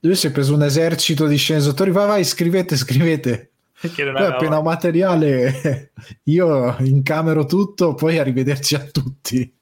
Lui 0.00 0.14
si 0.14 0.26
è 0.26 0.30
preso 0.30 0.52
un 0.52 0.62
esercito 0.62 1.26
di 1.26 1.36
sceneggiatori, 1.36 1.90
vai 1.90 2.06
vai, 2.06 2.24
scrivete, 2.24 2.76
scrivete. 2.76 3.50
Poi 3.94 4.24
appena 4.24 4.60
materiale 4.60 5.92
io 6.24 6.76
incamero 6.80 7.44
tutto, 7.44 7.94
poi 7.94 8.18
arrivederci 8.18 8.74
a 8.74 8.84
tutti. 8.84 9.56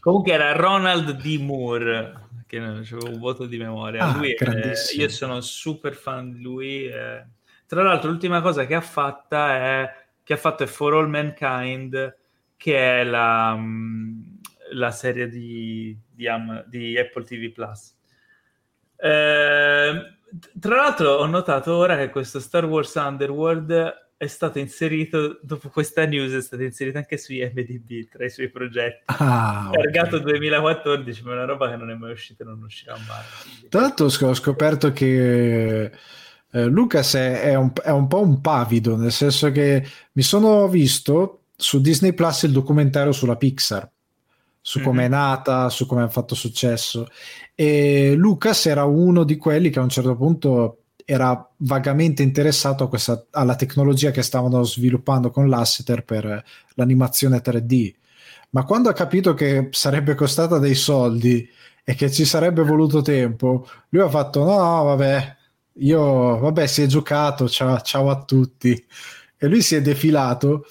Comunque 0.00 0.32
era 0.32 0.52
Ronald 0.52 1.10
D. 1.20 1.38
Moore, 1.38 2.28
che 2.46 2.58
non 2.58 2.76
avevo 2.76 3.10
un 3.10 3.18
voto 3.18 3.44
di 3.44 3.58
memoria. 3.58 4.04
Ah, 4.04 4.16
lui 4.16 4.32
è, 4.32 4.72
io 4.96 5.08
sono 5.10 5.40
super 5.42 5.94
fan 5.94 6.32
di 6.32 6.40
lui. 6.40 6.86
Eh. 6.86 7.26
Tra 7.66 7.82
l'altro 7.82 8.10
l'ultima 8.10 8.40
cosa 8.40 8.64
che 8.64 8.74
ha, 8.74 8.80
fatta 8.80 9.54
è, 9.56 9.94
che 10.22 10.32
ha 10.32 10.36
fatto 10.38 10.62
è 10.62 10.66
For 10.66 10.94
All 10.94 11.08
Mankind, 11.08 12.16
che 12.56 13.00
è 13.00 13.04
la, 13.04 13.54
mm, 13.54 14.20
la 14.72 14.90
serie 14.90 15.28
di, 15.28 15.94
di, 16.10 16.26
di 16.66 16.98
Apple 16.98 17.24
TV 17.24 17.52
Plus. 17.52 17.94
Eh, 18.96 20.17
tra 20.58 20.76
l'altro 20.76 21.16
ho 21.16 21.26
notato 21.26 21.74
ora 21.74 21.96
che 21.96 22.10
questo 22.10 22.40
Star 22.40 22.64
Wars 22.64 22.94
Underworld 22.94 24.06
è 24.16 24.26
stato 24.26 24.58
inserito, 24.58 25.38
dopo 25.42 25.68
questa 25.68 26.04
news 26.04 26.32
è 26.32 26.42
stato 26.42 26.64
inserito 26.64 26.98
anche 26.98 27.16
su 27.18 27.32
IMDB 27.32 28.08
tra 28.10 28.24
i 28.24 28.30
suoi 28.30 28.50
progetti. 28.50 29.04
Ah, 29.06 29.70
Cargato 29.72 30.16
okay. 30.16 30.32
2014, 30.32 31.22
ma 31.22 31.30
è 31.30 31.34
una 31.34 31.44
roba 31.44 31.70
che 31.70 31.76
non 31.76 31.90
è 31.90 31.94
mai 31.94 32.12
uscita 32.12 32.42
e 32.42 32.46
non 32.46 32.60
uscirà 32.62 32.94
mai. 32.94 33.68
Tra 33.68 33.80
l'altro 33.82 34.06
ho 34.06 34.34
scoperto 34.34 34.92
che 34.92 35.92
eh, 36.50 36.64
Lucas 36.66 37.14
è, 37.14 37.42
è, 37.42 37.54
un, 37.54 37.70
è 37.80 37.90
un 37.90 38.08
po' 38.08 38.20
un 38.20 38.40
pavido, 38.40 38.96
nel 38.96 39.12
senso 39.12 39.52
che 39.52 39.86
mi 40.12 40.22
sono 40.22 40.66
visto 40.66 41.42
su 41.56 41.80
Disney 41.80 42.12
Plus 42.12 42.42
il 42.42 42.52
documentario 42.52 43.12
sulla 43.12 43.36
Pixar 43.36 43.88
su 44.68 44.82
come 44.82 45.04
è 45.04 45.08
mhm. 45.08 45.14
nata, 45.14 45.70
su 45.70 45.86
come 45.86 46.02
ha 46.02 46.08
fatto 46.08 46.34
successo. 46.34 47.08
E 47.60 48.14
Lucas 48.14 48.66
era 48.66 48.84
uno 48.84 49.24
di 49.24 49.36
quelli 49.36 49.70
che 49.70 49.80
a 49.80 49.82
un 49.82 49.88
certo 49.88 50.14
punto 50.14 50.82
era 51.04 51.50
vagamente 51.56 52.22
interessato 52.22 52.86
questa, 52.86 53.26
alla 53.32 53.56
tecnologia 53.56 54.12
che 54.12 54.22
stavano 54.22 54.62
sviluppando 54.62 55.32
con 55.32 55.48
l'Asseter 55.48 56.04
per 56.04 56.44
l'animazione 56.74 57.42
3D. 57.42 57.94
Ma 58.50 58.62
quando 58.62 58.90
ha 58.90 58.92
capito 58.92 59.34
che 59.34 59.70
sarebbe 59.72 60.14
costata 60.14 60.58
dei 60.60 60.76
soldi 60.76 61.48
e 61.82 61.96
che 61.96 62.12
ci 62.12 62.24
sarebbe 62.24 62.62
voluto 62.62 63.02
tempo, 63.02 63.66
lui 63.88 64.02
ha 64.02 64.08
fatto: 64.08 64.44
No, 64.44 64.84
vabbè, 64.84 65.36
io, 65.78 66.38
vabbè, 66.38 66.64
si 66.64 66.82
è 66.82 66.86
giocato, 66.86 67.48
ciao, 67.48 67.80
ciao 67.80 68.08
a 68.08 68.22
tutti. 68.22 68.86
E 69.36 69.48
lui 69.48 69.62
si 69.62 69.74
è 69.74 69.82
defilato 69.82 70.64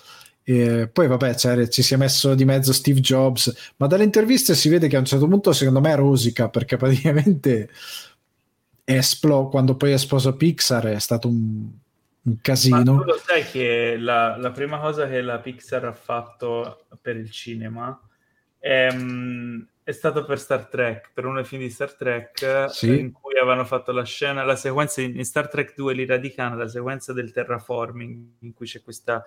e 0.49 0.87
poi 0.87 1.07
vabbè 1.07 1.35
ci 1.67 1.81
si 1.81 1.93
è 1.93 1.97
messo 1.97 2.33
di 2.33 2.45
mezzo 2.45 2.71
Steve 2.71 3.01
Jobs, 3.01 3.73
ma 3.75 3.87
dalle 3.87 4.05
interviste 4.05 4.55
si 4.55 4.69
vede 4.69 4.87
che 4.87 4.95
a 4.95 4.99
un 4.99 5.05
certo 5.05 5.27
punto 5.27 5.51
secondo 5.51 5.81
me 5.81 5.93
rosica 5.93 6.47
perché 6.47 6.77
praticamente 6.77 7.69
esplo, 8.85 9.49
quando 9.49 9.75
poi 9.75 9.91
è 9.91 9.95
esploso 9.95 10.37
Pixar 10.37 10.85
è 10.85 10.99
stato 10.99 11.27
un, 11.27 11.67
un 12.21 12.37
casino. 12.41 12.77
Ma 12.77 13.01
tu 13.01 13.09
lo 13.09 13.21
sai 13.21 13.43
che 13.43 13.97
la, 13.99 14.37
la, 14.37 14.51
prima 14.51 14.79
cosa 14.79 15.05
che 15.09 15.19
la 15.19 15.37
Pixar 15.39 15.83
ha 15.83 15.91
fatto 15.91 16.85
per 17.01 17.17
il 17.17 17.29
cinema 17.29 17.99
è, 18.57 18.87
è 19.83 19.91
stato 19.91 20.23
per 20.23 20.39
Star 20.39 20.67
Trek, 20.67 21.11
per 21.13 21.25
uno 21.25 21.35
dei 21.35 21.43
film 21.43 21.63
di 21.63 21.69
Star 21.69 21.93
Trek 21.93 22.67
sì. 22.69 22.97
in 22.97 23.11
cui 23.11 23.37
avevano 23.37 23.65
fatto 23.65 23.91
la 23.91 24.05
scena, 24.05 24.45
la 24.45 24.55
sequenza 24.55 25.01
in 25.01 25.25
Star 25.25 25.49
Trek 25.49 25.73
2 25.75 25.93
l'ira 25.93 26.15
di 26.15 26.31
Khan, 26.31 26.57
la 26.57 26.69
sequenza 26.69 27.11
del 27.11 27.33
terraforming 27.33 28.27
in 28.39 28.53
cui 28.53 28.65
c'è 28.65 28.81
questa 28.81 29.25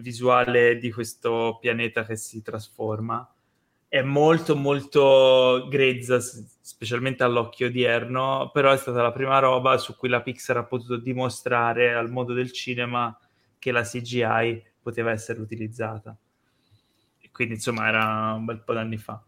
visuale 0.00 0.78
di 0.78 0.90
questo 0.90 1.58
pianeta 1.60 2.04
che 2.04 2.16
si 2.16 2.42
trasforma. 2.42 3.30
È 3.86 4.02
molto 4.02 4.54
molto 4.54 5.66
grezza 5.70 6.20
specialmente 6.20 7.22
all'occhio 7.22 7.68
odierno 7.68 8.50
però 8.52 8.70
è 8.70 8.76
stata 8.76 9.00
la 9.00 9.12
prima 9.12 9.38
roba 9.38 9.78
su 9.78 9.96
cui 9.96 10.10
la 10.10 10.20
Pixar 10.20 10.58
ha 10.58 10.64
potuto 10.64 10.96
dimostrare 10.96 11.94
al 11.94 12.10
mondo 12.10 12.34
del 12.34 12.52
cinema 12.52 13.18
che 13.58 13.72
la 13.72 13.82
CGI 13.82 14.62
poteva 14.82 15.10
essere 15.10 15.40
utilizzata. 15.40 16.16
E 17.18 17.30
quindi 17.32 17.54
insomma 17.54 17.88
era 17.88 18.34
un 18.34 18.44
bel 18.44 18.60
po' 18.60 18.74
d'anni 18.74 18.98
fa. 18.98 19.22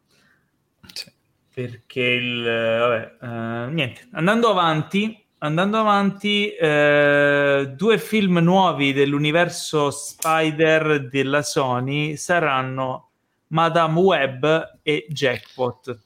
Sì. 0.92 1.12
perché 1.52 2.02
il 2.02 2.42
vabbè 2.42 3.16
eh, 3.20 3.70
niente. 3.70 4.08
Andando 4.12 4.50
avanti 4.50 5.24
andando 5.42 5.78
avanti, 5.78 6.54
eh, 6.54 7.72
due 7.74 7.98
film 7.98 8.38
nuovi 8.38 8.92
dell'universo 8.92 9.90
Spider 9.90 11.08
della 11.08 11.42
Sony 11.42 12.16
saranno 12.16 13.10
Madame 13.48 14.00
Web 14.00 14.78
e 14.82 15.06
Jackpot. 15.08 15.98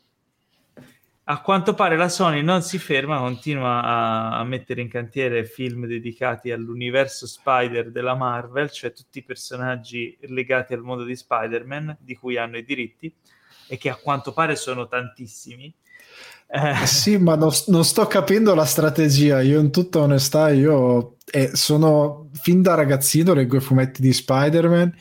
A 1.26 1.40
quanto 1.40 1.74
pare 1.74 1.96
la 1.96 2.10
Sony 2.10 2.42
non 2.42 2.62
si 2.62 2.78
ferma, 2.78 3.18
continua 3.18 3.82
a, 3.82 4.38
a, 4.38 4.44
mettere 4.44 4.82
in 4.82 4.88
cantiere 4.88 5.46
film 5.46 5.86
dedicati 5.86 6.50
all'universo 6.50 7.26
Spider 7.26 7.90
della 7.90 8.14
Marvel, 8.14 8.70
cioè 8.70 8.92
tutti 8.92 9.18
i 9.18 9.24
personaggi 9.24 10.16
legati 10.28 10.74
al 10.74 10.82
mondo 10.82 11.02
di 11.02 11.16
Spider-Man, 11.16 11.96
di 11.98 12.14
cui 12.14 12.36
hanno 12.36 12.58
i 12.58 12.64
diritti, 12.64 13.12
e 13.68 13.78
che 13.78 13.88
a 13.88 13.96
quanto 13.96 14.32
pare 14.34 14.54
sono 14.54 14.86
tantissimi 14.86 15.74
eh. 16.54 16.86
Sì, 16.86 17.16
ma 17.18 17.34
non, 17.34 17.50
non, 17.66 17.84
sto 17.84 18.06
capendo 18.06 18.54
la 18.54 18.64
strategia. 18.64 19.40
Io, 19.40 19.58
in 19.58 19.72
tutta 19.72 20.00
onestà, 20.00 20.50
io 20.50 21.16
eh, 21.32 21.50
sono 21.54 22.30
fin 22.32 22.62
da 22.62 22.74
ragazzino, 22.74 23.34
leggo 23.34 23.56
i 23.56 23.60
fumetti 23.60 24.00
di 24.00 24.12
Spider-Man 24.12 24.94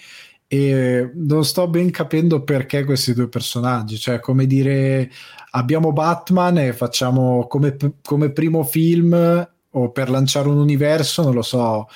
e 0.48 1.12
non 1.14 1.46
sto 1.46 1.68
ben 1.68 1.92
capendo 1.92 2.44
perché 2.44 2.84
questi 2.84 3.14
due 3.14 3.30
personaggi. 3.30 3.98
Cioè, 4.00 4.20
come 4.20 4.48
dire, 4.48 5.12
abbiamo 5.52 5.92
Batman 5.92 6.58
e 6.58 6.74
facciamo 6.74 7.46
come, 7.48 7.78
come 8.02 8.32
primo 8.32 8.64
film 8.64 9.48
o 9.76 9.92
per 9.92 10.10
lanciare 10.10 10.48
un 10.48 10.58
universo, 10.58 11.22
non 11.22 11.34
lo 11.34 11.42
so, 11.44 11.88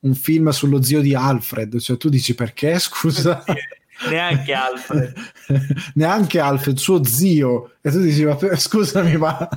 un 0.00 0.14
film 0.14 0.50
sullo 0.50 0.82
zio 0.82 1.00
di 1.00 1.14
Alfred, 1.14 1.78
cioè 1.78 1.96
tu 1.96 2.08
dici 2.08 2.34
perché, 2.34 2.78
scusa? 2.80 3.42
Neanche 4.10 4.52
Alfred. 4.52 5.12
neanche 5.94 6.38
Alfred, 6.38 6.76
suo 6.76 7.04
zio. 7.04 7.72
E 7.80 7.90
tu 7.90 8.00
dici, 8.00 8.24
ma 8.24 8.36
scusami, 8.56 9.16
ma 9.16 9.48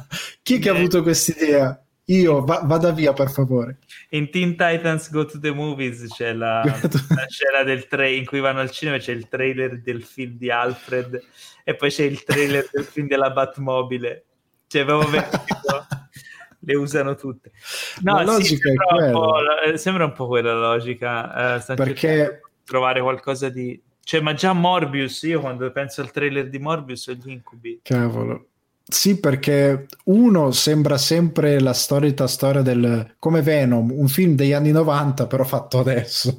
chi 0.42 0.56
è 0.56 0.60
che 0.60 0.70
ha 0.70 0.76
avuto 0.76 1.02
questa 1.02 1.32
idea? 1.32 1.80
Io, 2.10 2.44
va, 2.44 2.62
vada 2.64 2.92
via 2.92 3.14
per 3.14 3.32
favore. 3.32 3.80
In 4.10 4.30
Teen 4.30 4.52
Titans 4.52 5.10
Go 5.10 5.26
to 5.26 5.40
the 5.40 5.52
Movies 5.52 6.06
c'è 6.14 6.34
la, 6.34 6.62
la 6.64 7.26
scena 7.28 7.64
del 7.64 7.88
tra- 7.88 8.08
in 8.08 8.26
cui 8.26 8.40
vanno 8.40 8.60
al 8.60 8.70
cinema, 8.70 8.98
c'è 8.98 9.12
il 9.12 9.28
trailer 9.28 9.82
del 9.82 10.04
film 10.04 10.38
di 10.38 10.52
Alfred 10.52 11.20
e 11.64 11.76
poi 11.76 11.90
c'è 11.90 12.04
il 12.04 12.24
trailer 12.24 12.70
del 12.72 12.84
film 12.84 13.08
della 13.08 13.32
Batmobile. 13.32 14.26
Cioè, 14.68 14.86
proprio 14.86 15.24
le 16.66 16.76
usano 16.76 17.16
tutte. 17.16 17.52
No, 18.02 18.22
la 18.22 18.40
sì, 18.40 18.58
sembra, 18.58 18.96
un 18.96 19.78
sembra, 19.78 20.06
un 20.06 20.14
po', 20.14 20.28
quella 20.28 20.54
logica. 20.54 21.58
Eh, 21.58 21.76
Perché 21.76 22.42
trovare 22.64 23.02
qualcosa 23.02 23.50
di... 23.50 23.82
Cioè, 24.06 24.22
ma 24.22 24.36
già 24.36 24.54
Morbius, 24.54 25.24
io 25.24 25.40
quando 25.40 25.72
penso 25.72 26.02
al 26.02 26.12
trailer 26.12 26.48
di 26.48 26.60
Morbius 26.60 27.08
ho 27.08 27.14
gli 27.14 27.32
incubi. 27.32 27.80
Cavolo. 27.82 28.50
Sì, 28.88 29.20
perché 29.20 29.88
uno 30.04 30.52
sembra 30.52 31.00
sempre 31.00 31.60
la 31.60 31.74
solita 31.74 32.28
storia 32.28 32.62
del 32.62 33.16
come 33.18 33.42
Venom, 33.42 33.90
un 33.92 34.08
film 34.08 34.36
degli 34.36 34.54
anni 34.54 34.70
90, 34.70 35.26
però 35.26 35.44
fatto 35.44 35.80
adesso. 35.80 36.36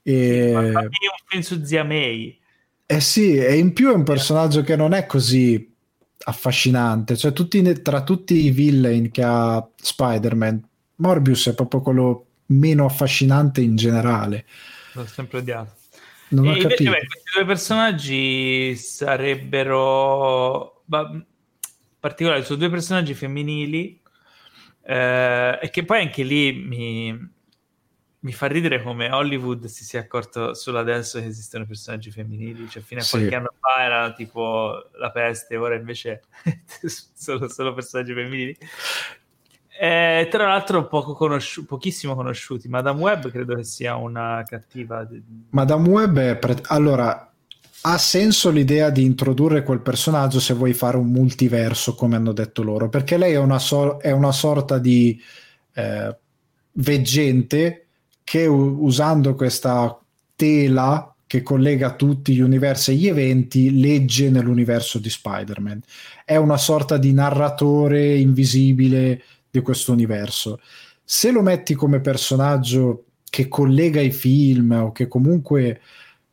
e... 0.00 0.52
Sì, 0.54 0.72
ma 0.72 0.80
un 0.82 0.90
film 1.26 1.42
su 1.42 1.64
Zia 1.64 1.82
May. 1.82 2.38
Eh 2.86 3.00
sì, 3.00 3.36
e 3.36 3.58
in 3.58 3.72
più 3.72 3.90
è 3.90 3.94
un 3.94 4.04
personaggio 4.04 4.62
che 4.62 4.76
non 4.76 4.92
è 4.92 5.06
così 5.06 5.74
affascinante. 6.26 7.16
Cioè, 7.16 7.32
tutti, 7.32 7.82
tra 7.82 8.04
tutti 8.04 8.44
i 8.44 8.50
villain 8.52 9.10
che 9.10 9.24
ha 9.24 9.68
Spider-Man, 9.74 10.62
Morbius 10.98 11.48
è 11.48 11.54
proprio 11.54 11.80
quello 11.80 12.26
meno 12.46 12.84
affascinante 12.84 13.60
in 13.60 13.74
generale. 13.74 14.46
L'ho 14.92 15.06
sempre 15.06 15.38
odiato. 15.38 15.82
Non 16.28 16.46
e 16.46 16.50
ho 16.50 16.56
invece, 16.56 16.84
beh, 16.84 17.06
questi 17.06 17.30
due 17.34 17.44
personaggi 17.44 18.76
sarebbero 18.76 20.82
in 20.86 21.24
particolare 21.98 22.44
sono 22.44 22.58
due 22.58 22.70
personaggi 22.70 23.14
femminili 23.14 24.00
eh, 24.82 25.58
e 25.62 25.70
che 25.70 25.84
poi 25.84 26.00
anche 26.00 26.22
lì 26.22 26.52
mi, 26.52 27.30
mi, 28.18 28.32
fa 28.32 28.46
ridere 28.46 28.82
come 28.82 29.10
Hollywood 29.10 29.64
si 29.66 29.84
sia 29.84 30.00
accorto 30.00 30.54
solo 30.54 30.78
adesso 30.78 31.18
che 31.18 31.26
esistono 31.26 31.64
personaggi 31.64 32.10
femminili, 32.10 32.68
cioè 32.68 32.82
fino 32.82 33.00
a 33.00 33.04
sì. 33.04 33.16
qualche 33.16 33.34
anno 33.34 33.54
fa 33.58 33.82
era 33.82 34.12
tipo 34.12 34.90
la 34.98 35.10
peste, 35.10 35.56
ora 35.56 35.74
invece 35.74 36.24
sono 37.14 37.48
solo 37.48 37.72
personaggi 37.72 38.12
femminili. 38.12 38.56
Eh, 39.76 40.28
tra 40.30 40.46
l'altro 40.46 40.86
conosci- 40.88 41.64
pochissimo 41.64 42.14
conosciuti. 42.14 42.68
Madame 42.68 43.00
Web 43.00 43.30
credo 43.30 43.56
che 43.56 43.64
sia 43.64 43.96
una 43.96 44.44
cattiva. 44.46 45.06
Madame 45.50 45.88
Web 45.88 46.18
è 46.18 46.36
pre- 46.36 46.60
allora 46.66 47.28
ha 47.86 47.98
senso 47.98 48.50
l'idea 48.50 48.88
di 48.90 49.04
introdurre 49.04 49.62
quel 49.62 49.80
personaggio 49.80 50.40
se 50.40 50.54
vuoi 50.54 50.72
fare 50.72 50.96
un 50.96 51.08
multiverso, 51.08 51.94
come 51.94 52.16
hanno 52.16 52.32
detto 52.32 52.62
loro, 52.62 52.88
perché 52.88 53.18
lei 53.18 53.32
è 53.32 53.38
una, 53.38 53.58
so- 53.58 53.98
è 53.98 54.10
una 54.10 54.32
sorta 54.32 54.78
di 54.78 55.20
eh, 55.74 56.16
veggente 56.72 57.86
che 58.22 58.46
usando 58.46 59.34
questa 59.34 59.98
tela 60.34 61.14
che 61.26 61.42
collega 61.42 61.94
tutti 61.94 62.34
gli 62.34 62.40
universi 62.40 62.92
e 62.92 62.94
gli 62.94 63.08
eventi 63.08 63.80
legge 63.80 64.30
nell'universo 64.30 64.98
di 64.98 65.10
Spider-Man. 65.10 65.80
È 66.24 66.36
una 66.36 66.56
sorta 66.56 66.96
di 66.96 67.12
narratore 67.12 68.14
invisibile 68.14 69.22
di 69.54 69.60
questo 69.60 69.92
universo. 69.92 70.58
Se 71.04 71.30
lo 71.30 71.40
metti 71.40 71.74
come 71.74 72.00
personaggio 72.00 73.04
che 73.30 73.46
collega 73.46 74.00
i 74.00 74.10
film 74.10 74.72
o 74.72 74.90
che 74.90 75.06
comunque 75.06 75.80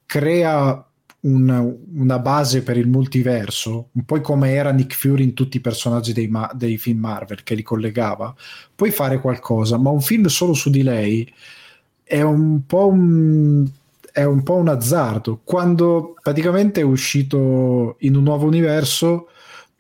crea 0.08 0.84
un, 1.22 1.76
una 1.94 2.18
base 2.18 2.64
per 2.64 2.78
il 2.78 2.88
multiverso, 2.88 3.90
un 3.92 4.06
po' 4.06 4.20
come 4.22 4.54
era 4.54 4.72
Nick 4.72 4.96
Fury 4.96 5.24
in 5.24 5.34
tutti 5.36 5.58
i 5.58 5.62
personaggi 5.62 6.14
dei, 6.14 6.28
ma- 6.28 6.50
dei, 6.56 6.80
film 6.80 7.00
Marvel 7.00 7.44
che 7.44 7.54
li 7.54 7.62
collegava, 7.62 8.34
puoi 8.74 8.90
fare 8.90 9.22
qualcosa, 9.22 9.78
ma 9.78 9.92
un 9.92 10.02
film 10.02 10.26
solo 10.26 10.54
su 10.54 10.72
di 10.72 10.82
lei 10.82 11.32
è 12.04 12.22
un 12.22 12.66
po' 12.66 12.88
un, 12.88 13.70
è 14.12 14.24
un, 14.24 14.42
po 14.42 14.56
un 14.56 14.68
azzardo. 14.68 15.42
Quando 15.44 16.16
praticamente 16.20 16.82
è 16.82 16.84
uscito 16.84 17.98
in 18.00 18.16
un 18.16 18.24
nuovo 18.24 18.48
universo, 18.48 19.28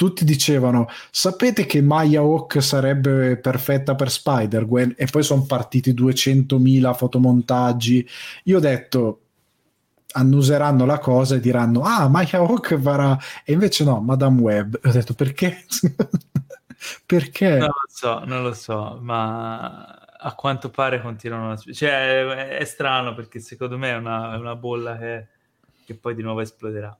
tutti 0.01 0.25
dicevano 0.25 0.87
sapete 1.11 1.67
che 1.67 1.79
Maya 1.79 2.21
Hawk 2.21 2.59
sarebbe 2.63 3.37
perfetta 3.37 3.93
per 3.93 4.09
Spider-Gwen? 4.09 4.95
E 4.97 5.05
poi 5.05 5.21
sono 5.21 5.43
partiti 5.43 5.93
200.000 5.93 6.95
fotomontaggi. 6.95 8.09
Io 8.45 8.57
ho 8.57 8.59
detto 8.59 9.19
annuseranno 10.13 10.87
la 10.87 10.97
cosa 10.97 11.35
e 11.35 11.39
diranno 11.39 11.83
ah 11.83 12.09
Maya 12.09 12.39
Hawk 12.39 12.79
varrà 12.79 13.15
e 13.45 13.53
invece 13.53 13.83
no 13.83 14.01
Madame 14.01 14.41
Web. 14.41 14.79
Ho 14.83 14.89
detto 14.89 15.13
perché? 15.13 15.65
Perché? 17.05 17.57
Non 17.57 17.67
lo 17.67 17.85
so 17.87 18.23
non 18.25 18.41
lo 18.41 18.53
so 18.55 18.97
ma 19.01 19.85
a 20.17 20.33
quanto 20.33 20.71
pare 20.71 20.99
continuano 20.99 21.51
a 21.51 21.57
cioè 21.57 22.57
è, 22.57 22.65
strano 22.65 23.13
perché 23.13 23.39
secondo 23.39 23.77
me 23.77 23.91
è 23.91 23.95
una, 23.97 24.33
è 24.33 24.37
una 24.37 24.55
bolla 24.55 24.97
che, 24.97 25.27
che, 25.85 25.93
poi 25.93 26.15
di 26.15 26.23
nuovo 26.23 26.41
esploderà 26.41 26.97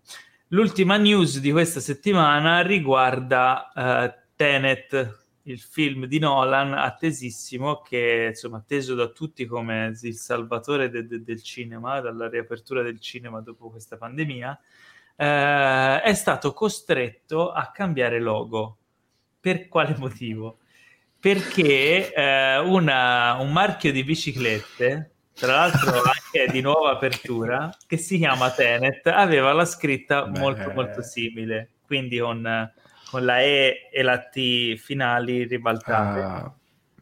l'ultima 0.54 0.98
news 0.98 1.40
di 1.40 1.52
questa 1.52 1.80
settimana 1.80 2.62
riguarda 2.62 3.72
uh, 3.74 4.14
Tenet 4.36 5.20
il 5.44 5.60
film 5.60 6.06
di 6.06 6.20
Nolan 6.20 6.74
attesissimo 6.74 7.82
che 7.82 8.28
insomma 8.30 8.58
atteso 8.58 8.94
da 8.94 9.08
tutti 9.08 9.46
come 9.46 9.94
il 10.02 10.16
salvatore 10.16 10.90
de- 10.90 11.08
de- 11.08 11.24
del 11.24 11.42
cinema 11.42 12.00
dalla 12.00 12.30
riapertura 12.30 12.82
del 12.82 13.00
cinema 13.00 13.42
dopo 13.42 13.70
questa 13.70 13.98
pandemia 13.98 14.60
eh, 15.16 16.02
è 16.02 16.14
stato 16.14 16.54
costretto 16.54 17.52
a 17.52 17.72
cambiare 17.72 18.20
logo 18.20 18.78
per 19.40 19.68
quale 19.68 19.96
motivo? 19.98 20.60
perché 21.20 22.12
eh, 22.14 22.58
una, 22.58 23.36
un 23.40 23.52
marchio 23.52 23.92
di 23.92 24.04
biciclette 24.04 25.12
tra 25.34 25.56
l'altro 25.56 26.02
anche 26.04 26.52
di 26.52 26.62
nuova 26.62 26.92
apertura 26.92 27.76
che 27.88 27.98
si 27.98 28.18
chiama 28.18 28.52
Tenet 28.52 29.08
aveva 29.08 29.54
la 29.54 29.66
scritta 29.66 30.24
Beh. 30.24 30.40
molto 30.40 30.72
molto 30.72 31.02
simile 31.02 31.70
quindi 31.86 32.20
con 32.20 32.72
con 33.12 33.26
la 33.26 33.42
E 33.42 33.90
e 33.92 34.02
la 34.04 34.20
T 34.20 34.78
finali 34.78 35.44
ribaltate. 35.44 36.20
Ah. 36.22 36.54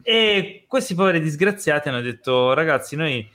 E 0.02 0.66
questi 0.68 0.96
poveri 0.96 1.22
disgraziati 1.22 1.88
hanno 1.88 2.02
detto, 2.02 2.54
ragazzi, 2.54 2.96
noi 2.96 3.30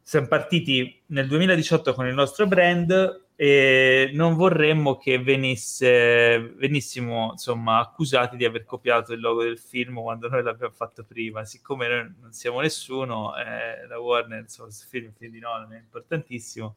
siamo 0.00 0.26
partiti 0.26 1.02
nel 1.08 1.28
2018 1.28 1.92
con 1.92 2.06
il 2.06 2.14
nostro 2.14 2.46
brand 2.46 3.23
e 3.36 4.10
non 4.14 4.34
vorremmo 4.36 4.96
che 4.96 5.18
venisse, 5.18 6.38
venissimo 6.56 7.30
insomma, 7.32 7.80
accusati 7.80 8.36
di 8.36 8.44
aver 8.44 8.64
copiato 8.64 9.12
il 9.12 9.20
logo 9.20 9.42
del 9.42 9.58
film 9.58 10.00
quando 10.00 10.28
noi 10.28 10.42
l'abbiamo 10.42 10.72
fatto 10.72 11.04
prima. 11.04 11.44
Siccome 11.44 11.88
noi 11.88 12.14
non 12.20 12.32
siamo 12.32 12.60
nessuno, 12.60 13.34
eh, 13.36 13.86
la 13.88 13.98
Warner, 13.98 14.40
insomma, 14.40 14.68
questo 14.68 14.86
film, 14.88 15.12
film 15.12 15.32
di 15.32 15.40
Nolan 15.40 15.72
è 15.72 15.78
importantissimo. 15.78 16.76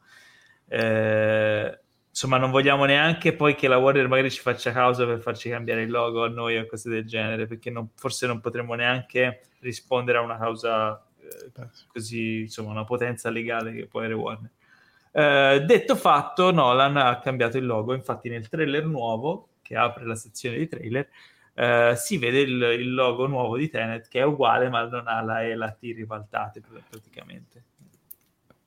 Eh, 0.68 1.80
insomma 2.10 2.38
non 2.38 2.49
vogliamo 2.49 2.86
neanche 2.86 3.34
poi 3.34 3.53
che 3.55 3.68
la 3.68 3.78
Warner 3.78 4.08
magari 4.08 4.32
ci 4.32 4.41
faccia 4.41 4.72
causa 4.72 5.05
per 5.05 5.20
farci 5.20 5.49
cambiare 5.49 5.84
il 5.84 5.91
logo 5.91 6.24
a 6.24 6.28
noi 6.30 6.58
o 6.58 6.66
cose 6.66 6.89
del 6.89 7.05
genere, 7.05 7.45
perché 7.45 7.70
non, 7.70 7.89
forse 7.95 8.26
non 8.26 8.41
potremmo 8.41 8.74
neanche 8.74 9.41
rispondere 9.60 10.18
a 10.18 10.22
una 10.22 10.38
causa 10.38 11.05
eh, 11.20 11.70
così, 11.88 12.41
insomma, 12.41 12.72
una 12.72 12.84
potenza 12.84 13.30
legale 13.30 13.74
che 13.74 13.86
può 13.86 13.99
avere 13.99 14.16
Warner. 14.16 14.51
Eh, 15.18 15.63
detto 15.65 15.95
fatto, 15.95 16.51
Nolan 16.51 16.95
ha 16.95 17.20
cambiato 17.20 17.57
il 17.57 17.65
logo, 17.65 17.95
infatti 17.95 18.30
nel 18.30 18.47
trailer 18.47 18.86
nuovo, 18.86 19.47
che 19.63 19.76
apre 19.76 20.05
la 20.05 20.13
sezione 20.13 20.59
di 20.59 20.68
trailer, 20.68 21.09
eh, 21.55 21.95
si 21.97 22.20
vede 22.20 22.41
il, 22.41 22.61
il, 22.80 22.93
logo 22.93 23.26
nuovo 23.26 23.57
di 23.57 23.68
Tenet 23.68 24.09
che 24.09 24.20
è 24.20 24.24
uguale 24.24 24.70
ma 24.70 24.84
non 24.84 25.07
ha 25.07 25.24
la 25.24 25.41
E 25.41 25.55
la 25.55 25.72
T 25.72 25.91
ribaltate 25.95 26.61
praticamente. 26.88 27.63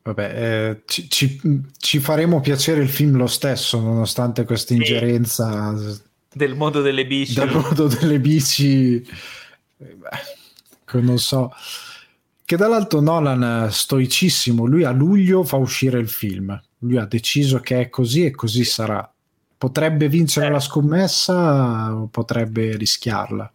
Vabbè, 0.03 0.71
eh, 0.71 0.83
ci, 0.87 1.09
ci, 1.09 1.41
ci, 1.79 2.01
faremo 2.01 2.41
piacere 2.41 2.83
il 2.83 2.89
film 2.89 3.17
lo 3.17 3.29
stesso, 3.29 3.79
nonostante 3.81 4.45
questa 4.45 4.75
ingerenza 4.75 5.73
del 6.33 6.57
mondo 6.57 6.81
delle 6.83 7.07
bici. 7.07 7.35
Del 7.35 7.51
mondo 7.51 7.87
delle 7.87 8.19
bici, 8.19 9.07
beh, 9.77 11.01
non 11.01 11.19
so. 11.19 11.53
Che 12.51 12.57
dall'altro 12.57 12.99
Nolan 12.99 13.71
stoicissimo, 13.71 14.67
lui 14.67 14.83
a 14.83 14.91
luglio 14.91 15.45
fa 15.45 15.55
uscire 15.55 16.01
il 16.01 16.09
film. 16.09 16.61
Lui 16.79 16.97
ha 16.97 17.07
deciso 17.07 17.61
che 17.61 17.83
è 17.83 17.89
così 17.89 18.25
e 18.25 18.33
così 18.33 18.65
sarà. 18.65 19.09
Potrebbe 19.57 20.09
vincere 20.09 20.47
eh. 20.47 20.51
la 20.51 20.59
scommessa 20.59 21.95
o 21.95 22.09
potrebbe 22.09 22.77
rischiarla 22.77 23.53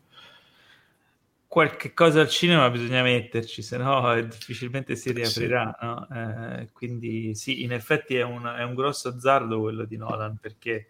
qualche 1.46 1.94
cosa 1.94 2.22
al 2.22 2.30
cinema 2.30 2.70
bisogna 2.70 3.02
metterci, 3.02 3.62
se 3.62 3.78
no 3.78 4.22
difficilmente 4.22 4.96
si 4.96 5.12
riaprirà. 5.12 5.76
Sì. 5.78 5.86
No? 5.86 6.08
Eh, 6.10 6.70
quindi 6.72 7.36
sì, 7.36 7.64
in 7.64 7.74
effetti 7.74 8.16
è 8.16 8.24
un, 8.24 8.46
è 8.46 8.64
un, 8.64 8.76
grosso 8.76 9.10
azzardo 9.10 9.60
quello 9.60 9.84
di 9.84 9.98
Nolan, 9.98 10.38
perché 10.40 10.88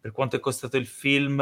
per 0.00 0.12
quanto 0.12 0.36
è 0.36 0.40
costato 0.40 0.76
il 0.76 0.86
film 0.86 1.40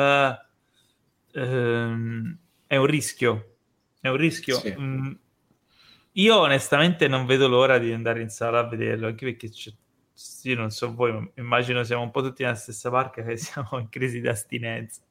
ehm, 1.33 2.39
è 2.67 2.77
un 2.77 2.87
rischio, 2.87 3.57
È 4.01 4.09
un 4.09 4.17
rischio. 4.17 4.59
Sì. 4.59 4.75
Mm, 4.79 5.13
io 6.17 6.39
onestamente 6.39 7.09
non 7.09 7.27
vedo 7.27 7.49
l'ora 7.49 7.79
di 7.79 7.93
andare 7.93 8.21
in 8.21 8.29
sala 8.29 8.61
a 8.61 8.69
vederlo, 8.69 9.07
anche 9.07 9.25
perché 9.25 9.51
c'è 9.51 9.73
sì, 10.19 10.55
non 10.55 10.71
so 10.71 10.95
voi, 10.95 11.13
ma 11.13 11.29
immagino 11.35 11.85
siamo 11.85 12.03
un 12.03 12.11
po' 12.11 12.23
tutti 12.23 12.43
nella 12.43 12.55
stessa 12.55 12.89
barca 12.89 13.23
che 13.23 13.37
siamo 13.37 13.79
in 13.79 13.91
crisi 13.91 14.23
di 14.23 14.29
astinenza. 14.29 15.03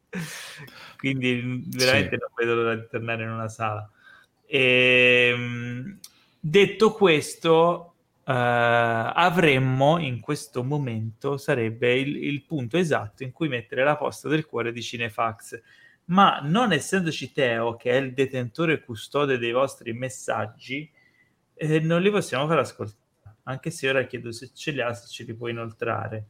Quindi 0.97 1.63
veramente 1.67 2.15
sì. 2.15 2.17
non 2.19 2.29
vedo 2.35 2.55
l'ora 2.55 2.75
di 2.75 2.87
tornare 2.89 3.23
in 3.23 3.29
una 3.29 3.47
sala. 3.47 3.87
E, 4.47 5.29
ehm, 5.31 5.99
detto 6.39 6.91
questo, 6.93 7.93
uh, 8.23 8.31
avremmo 8.31 9.99
in 9.99 10.19
questo 10.21 10.63
momento 10.63 11.37
sarebbe 11.37 11.93
il, 11.99 12.23
il, 12.23 12.43
punto 12.43 12.77
esatto 12.77 13.21
in 13.21 13.31
cui 13.31 13.47
mettere 13.47 13.83
la 13.83 13.97
posta 13.97 14.27
del 14.27 14.47
cuore 14.47 14.71
di 14.71 14.81
Cinefax. 14.81 15.61
Ma 16.05 16.39
non 16.41 16.71
essendoci 16.71 17.31
Teo, 17.31 17.75
che 17.75 17.91
è 17.91 17.95
il 17.97 18.13
detentore 18.13 18.83
custode 18.83 19.37
dei 19.37 19.51
vostri 19.51 19.93
messaggi, 19.93 20.91
eh, 21.55 21.79
non 21.79 22.01
li 22.01 22.11
possiamo 22.11 22.47
far 22.47 22.59
ascoltare 22.59 23.03
anche 23.47 23.71
se 23.71 23.89
ora 23.89 24.03
chiedo 24.05 24.31
se 24.31 24.51
ce 24.53 24.71
li 24.71 24.81
ha, 24.81 24.93
se 24.93 25.07
ce 25.07 25.23
li 25.23 25.33
puoi 25.33 25.51
inoltrare. 25.51 26.27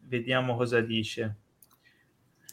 Vediamo 0.00 0.56
cosa 0.56 0.80
dice. 0.80 1.36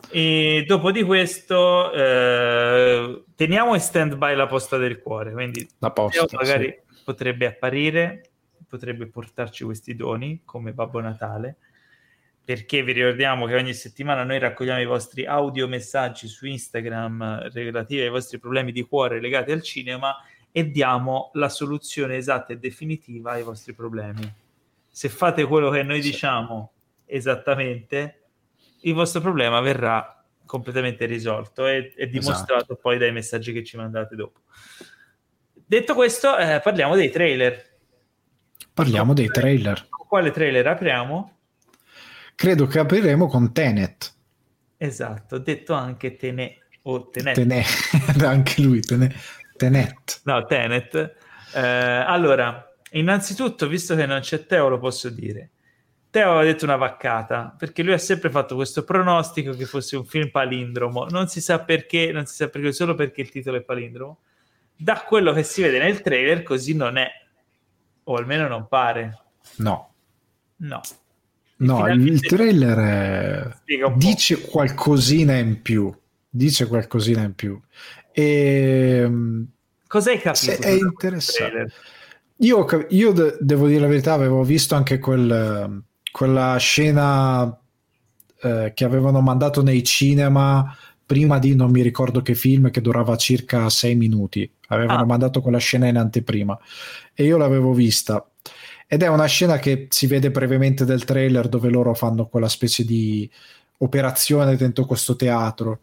E 0.09 0.63
dopo 0.65 0.91
di 0.91 1.03
questo 1.03 1.91
eh, 1.91 3.23
teniamo 3.35 3.73
in 3.73 3.81
stand 3.81 4.15
by 4.15 4.35
la 4.35 4.47
posta 4.47 4.77
del 4.77 5.01
cuore, 5.01 5.31
quindi 5.33 5.67
la 5.79 5.91
posta, 5.91 6.25
magari 6.31 6.65
sì. 6.87 7.01
potrebbe 7.03 7.47
apparire, 7.47 8.31
potrebbe 8.67 9.07
portarci 9.07 9.65
questi 9.65 9.95
doni 9.95 10.41
come 10.45 10.71
Babbo 10.71 11.01
Natale, 11.01 11.57
perché 12.43 12.81
vi 12.81 12.93
ricordiamo 12.93 13.45
che 13.45 13.55
ogni 13.55 13.73
settimana 13.73 14.23
noi 14.23 14.39
raccogliamo 14.39 14.81
i 14.81 14.85
vostri 14.85 15.25
audio 15.25 15.67
messaggi 15.67 16.27
su 16.27 16.47
Instagram 16.47 17.49
relativi 17.51 18.01
ai 18.01 18.09
vostri 18.09 18.39
problemi 18.39 18.71
di 18.71 18.83
cuore 18.83 19.19
legati 19.19 19.51
al 19.51 19.61
cinema 19.61 20.15
e 20.51 20.71
diamo 20.71 21.31
la 21.33 21.49
soluzione 21.49 22.17
esatta 22.17 22.53
e 22.53 22.57
definitiva 22.57 23.31
ai 23.31 23.43
vostri 23.43 23.73
problemi. 23.73 24.31
Se 24.87 25.09
fate 25.09 25.45
quello 25.45 25.69
che 25.69 25.83
noi 25.83 26.01
diciamo 26.01 26.71
esattamente, 27.05 28.21
il 28.81 28.93
vostro 28.93 29.21
problema 29.21 29.59
verrà 29.61 30.23
completamente 30.45 31.05
risolto 31.05 31.67
e, 31.67 31.93
e 31.95 32.07
dimostrato 32.07 32.63
esatto. 32.63 32.75
poi 32.75 32.97
dai 32.97 33.11
messaggi 33.11 33.53
che 33.53 33.63
ci 33.63 33.77
mandate 33.77 34.15
dopo. 34.15 34.39
Detto 35.53 35.93
questo, 35.93 36.35
eh, 36.35 36.59
parliamo 36.63 36.95
dei 36.95 37.11
trailer. 37.11 37.77
Parliamo 38.73 39.13
dei 39.13 39.27
trailer. 39.27 39.87
Con 39.89 40.07
quale 40.07 40.31
trailer 40.31 40.65
apriamo? 40.65 41.37
Credo 42.33 42.65
che 42.65 42.79
apriremo 42.79 43.27
con 43.27 43.53
Tenet. 43.53 44.13
Esatto, 44.77 45.37
detto 45.37 45.73
anche 45.73 46.15
Tenet 46.15 46.57
o 46.83 47.09
Tenet. 47.09 47.35
Tenet, 47.35 47.67
anche 48.23 48.61
lui, 48.61 48.79
Tenet. 48.79 49.13
Tenet. 49.59 50.21
No, 50.23 50.45
Tenet. 50.45 51.15
Eh, 51.53 51.59
allora, 51.59 52.73
innanzitutto, 52.91 53.67
visto 53.67 53.93
che 53.93 54.05
non 54.05 54.21
c'è 54.21 54.45
Teo, 54.45 54.69
lo 54.69 54.79
posso 54.79 55.09
dire. 55.09 55.49
Teo 56.09 56.29
aveva 56.31 56.45
detto 56.45 56.63
una 56.63 56.77
vaccata, 56.77 57.53
perché 57.57 57.83
lui 57.83 57.91
ha 57.91 57.97
sempre 57.97 58.29
fatto 58.29 58.55
questo 58.55 58.85
pronostico 58.85 59.51
che 59.51 59.65
fosse 59.65 59.97
un 59.97 60.05
film 60.05 60.31
palindromo. 60.31 61.07
Non 61.09 61.27
si 61.27 61.41
sa 61.41 61.59
perché, 61.59 62.13
non 62.13 62.25
si 62.25 62.35
sa 62.35 62.47
perché, 62.47 62.71
solo 62.71 62.95
perché 62.95 63.19
il 63.19 63.29
titolo 63.29 63.57
è 63.57 63.61
palindromo. 63.61 64.19
Da 64.77 65.03
quello 65.05 65.33
che 65.33 65.43
si 65.43 65.61
vede 65.61 65.77
nel 65.77 66.01
trailer, 66.01 66.41
così 66.41 66.73
non 66.73 66.95
è. 66.95 67.09
O 68.05 68.15
almeno 68.15 68.47
non 68.47 68.67
pare. 68.69 69.19
No. 69.57 69.93
No. 70.55 70.81
No, 71.57 71.87
il 71.89 72.21
trailer 72.21 72.77
è... 72.77 73.55
dice 73.97 74.39
qualcosina 74.39 75.35
in 75.35 75.61
più. 75.61 75.93
Dice 76.29 76.67
qualcosina 76.67 77.23
in 77.23 77.35
più. 77.35 77.59
E, 78.19 79.01
ehm, 79.03 79.47
Cos'hai 79.87 80.19
capito? 80.19 80.61
È 80.61 80.69
interessante. 80.69 81.71
Io, 82.41 82.65
io 82.89 83.11
de- 83.11 83.37
devo 83.39 83.67
dire 83.67 83.79
la 83.79 83.87
verità, 83.87 84.13
avevo 84.13 84.43
visto 84.43 84.75
anche 84.75 84.99
quel, 84.99 85.83
quella 86.11 86.55
scena 86.57 87.57
eh, 88.41 88.71
che 88.73 88.85
avevano 88.85 89.21
mandato 89.21 89.63
nei 89.63 89.83
cinema 89.83 90.75
prima 91.05 91.39
di 91.39 91.55
non 91.55 91.71
mi 91.71 91.81
ricordo 91.81 92.21
che 92.21 92.35
film 92.35 92.69
che 92.69 92.81
durava 92.81 93.17
circa 93.17 93.69
sei 93.69 93.95
minuti. 93.95 94.49
Avevano 94.67 95.01
ah. 95.01 95.05
mandato 95.05 95.41
quella 95.41 95.57
scena 95.57 95.87
in 95.87 95.97
anteprima 95.97 96.57
e 97.13 97.23
io 97.23 97.37
l'avevo 97.37 97.73
vista. 97.73 98.23
Ed 98.85 99.01
è 99.01 99.07
una 99.07 99.25
scena 99.25 99.57
che 99.57 99.87
si 99.89 100.07
vede 100.07 100.29
brevemente 100.29 100.85
del 100.85 101.03
trailer 101.03 101.47
dove 101.47 101.69
loro 101.69 101.93
fanno 101.93 102.27
quella 102.27 102.47
specie 102.47 102.85
di 102.85 103.29
operazione 103.77 104.55
dentro 104.55 104.85
questo 104.85 105.15
teatro. 105.15 105.79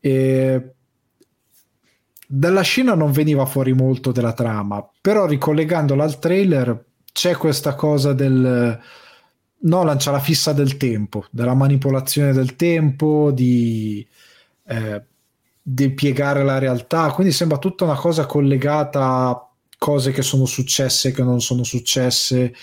E 0.00 0.74
dalla 2.32 2.60
scena 2.60 2.94
non 2.94 3.10
veniva 3.10 3.44
fuori 3.44 3.72
molto 3.72 4.12
della 4.12 4.32
trama, 4.32 4.88
però 5.00 5.26
ricollegandola 5.26 6.04
al 6.04 6.20
trailer 6.20 6.84
c'è 7.12 7.34
questa 7.34 7.74
cosa 7.74 8.12
del 8.12 8.78
Nolan 9.62 9.96
c'ha 9.98 10.12
la 10.12 10.20
fissa 10.20 10.52
del 10.52 10.76
tempo, 10.76 11.24
della 11.32 11.54
manipolazione 11.54 12.32
del 12.32 12.54
tempo, 12.54 13.32
di, 13.32 14.06
eh, 14.64 15.02
di 15.60 15.90
piegare 15.90 16.44
la 16.44 16.58
realtà, 16.58 17.10
quindi 17.10 17.32
sembra 17.32 17.58
tutta 17.58 17.82
una 17.82 17.96
cosa 17.96 18.26
collegata 18.26 19.02
a 19.02 19.48
cose 19.76 20.12
che 20.12 20.22
sono 20.22 20.46
successe 20.46 21.08
e 21.08 21.12
che 21.12 21.24
non 21.24 21.40
sono 21.40 21.64
successe, 21.64 22.54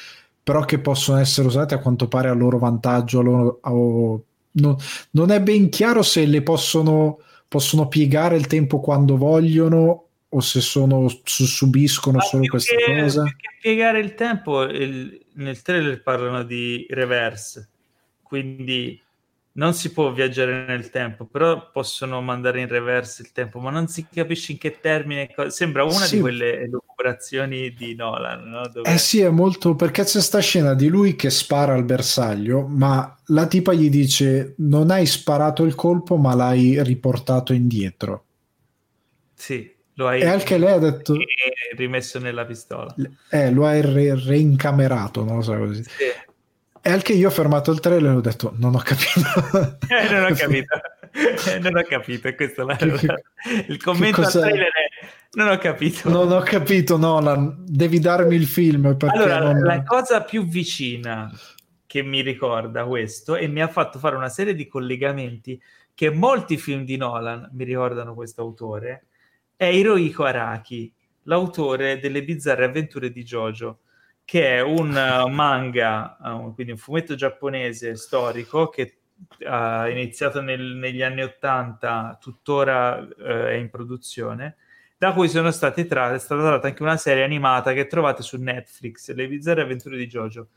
però 0.41 0.63
che 0.63 0.79
possono 0.79 1.17
essere 1.17 1.45
usate 1.45 1.75
a 1.75 1.79
quanto 1.79 2.07
pare 2.07 2.29
a 2.29 2.33
loro 2.33 2.57
vantaggio. 2.57 3.19
A 3.19 3.23
loro, 3.23 3.59
a, 3.61 3.71
no, 3.71 4.77
non 5.11 5.31
è 5.31 5.41
ben 5.41 5.67
chiaro 5.67 6.03
se 6.03 6.25
le 6.25 6.41
possono 6.41 7.19
possono 7.47 7.87
piegare 7.87 8.35
il 8.35 8.47
tempo 8.47 8.79
quando 8.79 9.17
vogliono 9.17 10.07
o 10.29 10.39
se 10.41 10.59
sono, 10.59 11.07
subiscono 11.23 12.17
Ma 12.17 12.23
solo 12.23 12.45
questa 12.45 12.75
che, 12.75 13.01
cosa? 13.01 13.23
Perché 13.23 13.49
piegare 13.61 13.99
il 13.99 14.13
tempo, 14.13 14.63
il, 14.63 15.25
nel 15.33 15.61
trailer 15.61 16.01
parlano 16.03 16.43
di 16.43 16.85
reverse, 16.89 17.69
quindi 18.21 19.01
non 19.57 19.73
si 19.73 19.91
può 19.91 20.11
viaggiare 20.11 20.65
nel 20.65 20.89
tempo, 20.89 21.25
però 21.25 21.71
possono 21.71 22.21
mandare 22.21 22.61
in 22.61 22.67
reverse 22.67 23.23
il 23.23 23.31
tempo, 23.31 23.59
ma 23.59 23.71
non 23.71 23.87
si 23.87 24.05
capisce 24.11 24.51
in 24.51 24.57
che 24.57 24.79
termine. 24.79 25.33
Sembra 25.47 25.83
una 25.83 25.93
sì. 26.05 26.15
di 26.15 26.21
quelle 26.21 26.61
elucubrazioni 26.61 27.73
di 27.73 27.95
Nolan. 27.95 28.47
No? 28.47 28.67
Dove... 28.67 28.91
Eh 28.91 28.97
sì, 28.97 29.21
è 29.21 29.29
molto 29.29 29.75
perché 29.75 30.03
c'è 30.03 30.21
sta 30.21 30.39
scena 30.39 30.75
di 30.75 30.87
lui 30.87 31.15
che 31.15 31.31
spara 31.31 31.73
al 31.73 31.85
bersaglio, 31.85 32.67
ma 32.67 33.15
la 33.27 33.47
tipa 33.47 33.73
gli 33.73 33.89
dice: 33.89 34.53
Non 34.57 34.91
hai 34.91 35.07
sparato 35.07 35.63
il 35.63 35.73
colpo, 35.73 36.17
ma 36.17 36.35
l'hai 36.35 36.81
riportato 36.83 37.51
indietro. 37.51 38.25
Sì, 39.33 39.73
lo 39.95 40.07
hai 40.07 40.21
e 40.21 40.25
anche 40.27 40.59
lei 40.59 40.73
ha 40.73 40.79
detto 40.79 41.15
rimesso 41.75 42.19
nella 42.19 42.45
pistola. 42.45 42.93
Eh, 43.31 43.49
lo 43.49 43.65
hai 43.65 43.81
re- 43.81 44.19
reincamerato, 44.23 45.23
non 45.23 45.37
lo 45.37 45.41
so 45.41 45.57
così. 45.57 45.83
Sì. 45.83 46.25
E 46.87 46.89
anche 46.89 47.11
io 47.11 47.27
ho 47.27 47.31
fermato 47.31 47.69
il 47.71 47.81
trailer 47.81 48.13
e 48.13 48.15
ho 48.15 48.21
detto 48.21 48.53
non 48.59 48.73
ho 48.73 48.77
capito. 48.77 49.19
eh, 49.89 50.09
non 50.09 50.31
ho 50.31 50.33
capito. 50.33 50.79
Eh, 51.17 51.57
non 51.59 51.75
ho 51.75 51.81
capito, 51.81 52.31
questo 52.35 52.63
la... 52.63 52.77
il 53.67 53.81
commento 53.81 54.21
al 54.21 54.31
trailer 54.31 54.67
è 54.67 55.05
non 55.31 55.49
ho 55.49 55.57
capito. 55.57 56.09
Non 56.09 56.31
ho 56.31 56.41
capito, 56.41 56.97
Nolan, 56.97 57.63
devi 57.65 57.99
darmi 57.99 58.35
il 58.35 58.45
film. 58.45 58.95
allora, 58.99 59.39
non... 59.39 59.63
la 59.63 59.83
cosa 59.83 60.21
più 60.21 60.45
vicina 60.45 61.31
che 61.87 62.03
mi 62.03 62.21
ricorda 62.21 62.85
questo 62.85 63.35
e 63.35 63.47
mi 63.47 63.61
ha 63.61 63.67
fatto 63.67 63.97
fare 63.97 64.15
una 64.15 64.29
serie 64.29 64.53
di 64.53 64.67
collegamenti 64.67 65.59
che 65.95 66.11
molti 66.11 66.57
film 66.57 66.83
di 66.85 66.97
Nolan 66.97 67.49
mi 67.53 67.63
ricordano 67.63 68.13
questo 68.13 68.41
autore 68.41 69.07
è 69.55 69.65
Hirohiko 69.65 70.23
Araki, 70.23 70.93
l'autore 71.23 71.99
delle 71.99 72.23
bizzarre 72.23 72.65
avventure 72.65 73.11
di 73.11 73.23
Jojo 73.23 73.79
che 74.27 74.57
è 74.57 74.61
un 74.61 74.89
uh, 74.89 75.29
manga, 75.29 76.17
uh, 76.19 76.53
quindi 76.53 76.73
un 76.73 76.77
fumetto 76.77 77.15
giapponese 77.15 77.95
storico 77.95 78.67
che 78.67 78.97
ha 79.47 79.87
iniziato 79.87 80.41
nel, 80.41 80.59
negli 80.59 81.01
anni 81.01 81.23
80, 81.23 82.17
tuttora 82.19 83.07
è 83.17 83.53
in 83.53 83.69
produzione, 83.69 84.57
da 84.97 85.13
cui 85.13 85.29
sono 85.29 85.49
state 85.49 85.85
tratte, 85.85 86.15
è 86.15 86.19
stata 86.19 86.41
tratta 86.41 86.67
anche 86.67 86.83
una 86.83 86.97
serie 86.97 87.23
animata 87.23 87.71
che 87.71 87.87
trovate 87.87 88.21
su 88.21 88.35
Netflix, 88.35 89.13
Le 89.13 89.29
bizzarre 89.29 89.61
avventure 89.61 89.95
di 89.95 90.07
Jojo. 90.07 90.49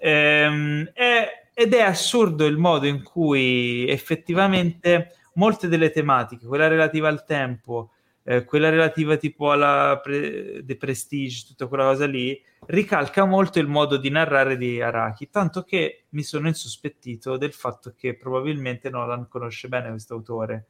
Ehm, 0.00 0.90
è, 0.92 1.50
ed 1.54 1.72
è 1.72 1.82
assurdo 1.82 2.46
il 2.46 2.56
modo 2.56 2.88
in 2.88 3.04
cui 3.04 3.88
effettivamente 3.88 5.12
molte 5.34 5.68
delle 5.68 5.92
tematiche, 5.92 6.46
quella 6.46 6.66
relativa 6.66 7.06
al 7.06 7.24
tempo, 7.24 7.92
eh, 8.24 8.44
quella 8.44 8.70
relativa 8.70 9.16
tipo 9.16 9.52
alla 9.52 10.00
pre- 10.02 10.64
The 10.64 10.76
Prestige, 10.76 11.46
tutta 11.46 11.66
quella 11.66 11.84
cosa 11.84 12.06
lì, 12.06 12.42
ricalca 12.66 13.24
molto 13.26 13.58
il 13.58 13.68
modo 13.68 13.98
di 13.98 14.08
narrare 14.08 14.56
di 14.56 14.80
Araki, 14.80 15.28
tanto 15.28 15.62
che 15.62 16.06
mi 16.10 16.22
sono 16.22 16.48
insospettito 16.48 17.36
del 17.36 17.52
fatto 17.52 17.92
che 17.94 18.16
probabilmente 18.16 18.88
Nolan 18.88 19.28
conosce 19.28 19.68
bene 19.68 19.90
questo 19.90 20.14
autore 20.14 20.66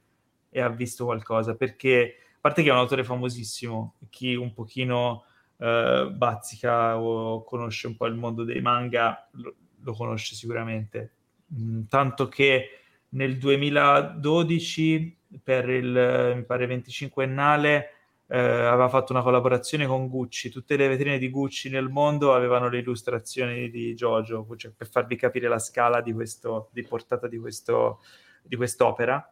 e 0.50 0.60
ha 0.60 0.68
visto 0.68 1.04
qualcosa, 1.04 1.54
perché 1.54 2.16
a 2.36 2.38
parte 2.40 2.62
che 2.62 2.68
è 2.68 2.72
un 2.72 2.78
autore 2.78 3.04
famosissimo, 3.04 3.96
chi 4.10 4.34
un 4.34 4.52
pochino 4.52 5.24
eh, 5.58 6.10
bazzica 6.12 6.98
o 6.98 7.44
conosce 7.44 7.86
un 7.86 7.96
po' 7.96 8.06
il 8.06 8.14
mondo 8.14 8.42
dei 8.42 8.60
manga 8.60 9.28
lo, 9.32 9.54
lo 9.80 9.92
conosce 9.92 10.34
sicuramente, 10.34 11.14
mm, 11.54 11.82
tanto 11.88 12.26
che 12.26 12.80
nel 13.10 13.38
2012 13.38 15.18
per 15.42 15.68
il 15.68 16.32
mi 16.36 16.42
pare 16.44 16.66
25ennale 16.66 17.84
eh, 18.26 18.38
aveva 18.38 18.88
fatto 18.88 19.12
una 19.12 19.22
collaborazione 19.22 19.86
con 19.86 20.08
Gucci, 20.08 20.50
tutte 20.50 20.76
le 20.76 20.88
vetrine 20.88 21.18
di 21.18 21.30
Gucci 21.30 21.68
nel 21.68 21.88
mondo 21.88 22.34
avevano 22.34 22.68
le 22.68 22.78
illustrazioni 22.78 23.70
di 23.70 23.94
Jojo, 23.94 24.46
cioè 24.56 24.72
per 24.76 24.88
farvi 24.88 25.16
capire 25.16 25.48
la 25.48 25.58
scala 25.58 26.00
di, 26.00 26.12
questo, 26.12 26.70
di 26.72 26.82
portata 26.82 27.28
di, 27.28 27.38
questo, 27.38 28.00
di 28.42 28.56
quest'opera. 28.56 29.28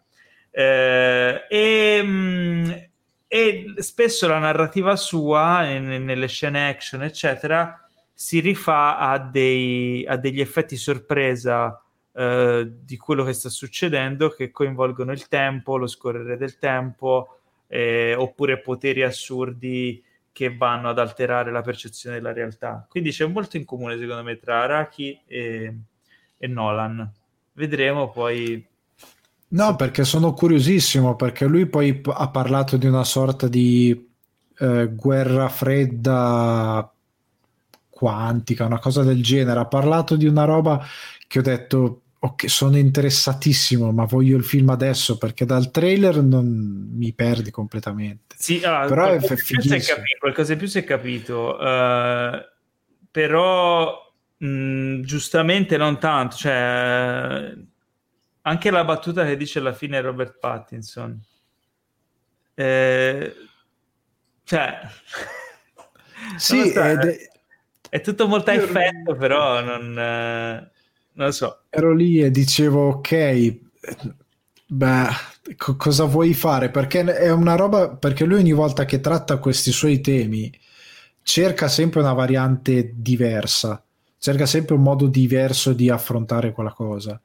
Eh, 0.50 1.46
e, 1.48 2.00
mm, 2.02 2.70
e, 3.26 3.74
spesso 3.78 4.28
la 4.28 4.38
narrativa 4.38 4.94
sua, 4.96 5.64
in, 5.64 6.04
nelle 6.04 6.28
scene 6.28 6.68
action, 6.68 7.02
eccetera, 7.02 7.82
si 8.12 8.40
rifà 8.40 8.98
a, 8.98 9.18
dei, 9.18 10.04
a 10.06 10.16
degli 10.16 10.40
effetti 10.40 10.76
sorpresa 10.76 11.81
eh, 12.14 12.70
di 12.84 12.96
quello 12.96 13.24
che 13.24 13.32
sta 13.32 13.48
succedendo 13.48 14.30
che 14.30 14.50
coinvolgono 14.50 15.12
il 15.12 15.28
tempo, 15.28 15.76
lo 15.76 15.86
scorrere 15.86 16.36
del 16.36 16.58
tempo, 16.58 17.38
eh, 17.68 18.14
oppure 18.14 18.60
poteri 18.60 19.02
assurdi 19.02 20.02
che 20.32 20.54
vanno 20.56 20.88
ad 20.88 20.98
alterare 20.98 21.50
la 21.50 21.60
percezione 21.60 22.16
della 22.16 22.32
realtà. 22.32 22.86
Quindi 22.88 23.10
c'è 23.10 23.26
molto 23.26 23.56
in 23.56 23.64
comune, 23.64 23.98
secondo 23.98 24.22
me, 24.22 24.38
tra 24.38 24.62
Araki 24.62 25.20
e, 25.26 25.74
e 26.38 26.46
Nolan. 26.46 27.10
Vedremo 27.52 28.10
poi. 28.10 28.66
No, 29.48 29.76
perché 29.76 30.04
sono 30.04 30.32
curiosissimo, 30.32 31.16
perché 31.16 31.46
lui 31.46 31.66
poi 31.66 32.00
ha 32.04 32.28
parlato 32.30 32.78
di 32.78 32.86
una 32.86 33.04
sorta 33.04 33.46
di 33.46 34.10
eh, 34.58 34.88
guerra 34.88 35.48
fredda 35.50 36.90
quantica, 38.02 38.64
una 38.64 38.80
cosa 38.80 39.04
del 39.04 39.22
genere. 39.22 39.60
Ha 39.60 39.66
parlato 39.66 40.16
di 40.16 40.26
una 40.26 40.44
roba 40.44 40.84
che 41.28 41.38
ho 41.38 41.42
detto, 41.42 42.02
ok, 42.18 42.50
sono 42.50 42.76
interessatissimo, 42.76 43.92
ma 43.92 44.06
voglio 44.06 44.36
il 44.36 44.42
film 44.42 44.70
adesso 44.70 45.18
perché 45.18 45.44
dal 45.44 45.70
trailer 45.70 46.20
non 46.20 46.90
mi 46.92 47.12
perdi 47.12 47.52
completamente. 47.52 48.34
Sì, 48.36 48.60
allora, 48.64 48.86
però 48.88 49.06
è 49.12 49.20
fighissimo. 49.20 50.02
qualcosa 50.18 50.54
in 50.54 50.58
più 50.58 50.66
si 50.66 50.78
è 50.80 50.84
capito, 50.84 51.56
uh, 51.56 52.40
però 53.08 54.12
mh, 54.36 54.46
mm, 54.46 55.02
giustamente 55.02 55.76
non 55.76 56.00
tanto, 56.00 56.34
cioè 56.34 57.54
anche 58.42 58.70
la 58.72 58.82
battuta 58.82 59.24
che 59.24 59.36
dice 59.36 59.60
alla 59.60 59.72
fine 59.72 60.00
Robert 60.00 60.40
Pattinson. 60.40 61.20
Eh, 62.54 63.32
cioè, 64.42 64.80
sì, 66.36 66.68
è, 66.70 67.30
è, 67.92 68.00
tutto 68.00 68.26
molto 68.26 68.50
a 68.50 68.54
effetto, 68.54 69.14
però 69.16 69.60
non... 69.60 69.98
Eh 69.98 70.70
non 71.14 71.26
lo 71.26 71.32
so. 71.32 71.62
Ero 71.70 71.92
lì 71.92 72.20
e 72.20 72.30
dicevo, 72.30 72.88
ok, 72.88 73.56
beh, 74.66 75.08
co- 75.56 75.76
cosa 75.76 76.04
vuoi 76.04 76.34
fare? 76.34 76.70
Perché 76.70 77.04
è 77.04 77.30
una 77.30 77.56
roba, 77.56 77.90
perché 77.90 78.24
lui 78.24 78.38
ogni 78.38 78.52
volta 78.52 78.84
che 78.84 79.00
tratta 79.00 79.38
questi 79.38 79.72
suoi 79.72 80.00
temi 80.00 80.50
cerca 81.22 81.68
sempre 81.68 82.00
una 82.00 82.12
variante 82.14 82.92
diversa, 82.94 83.82
cerca 84.18 84.46
sempre 84.46 84.74
un 84.74 84.82
modo 84.82 85.06
diverso 85.06 85.72
di 85.72 85.90
affrontare 85.90 86.52
quella 86.52 86.72
cosa. 86.72 87.20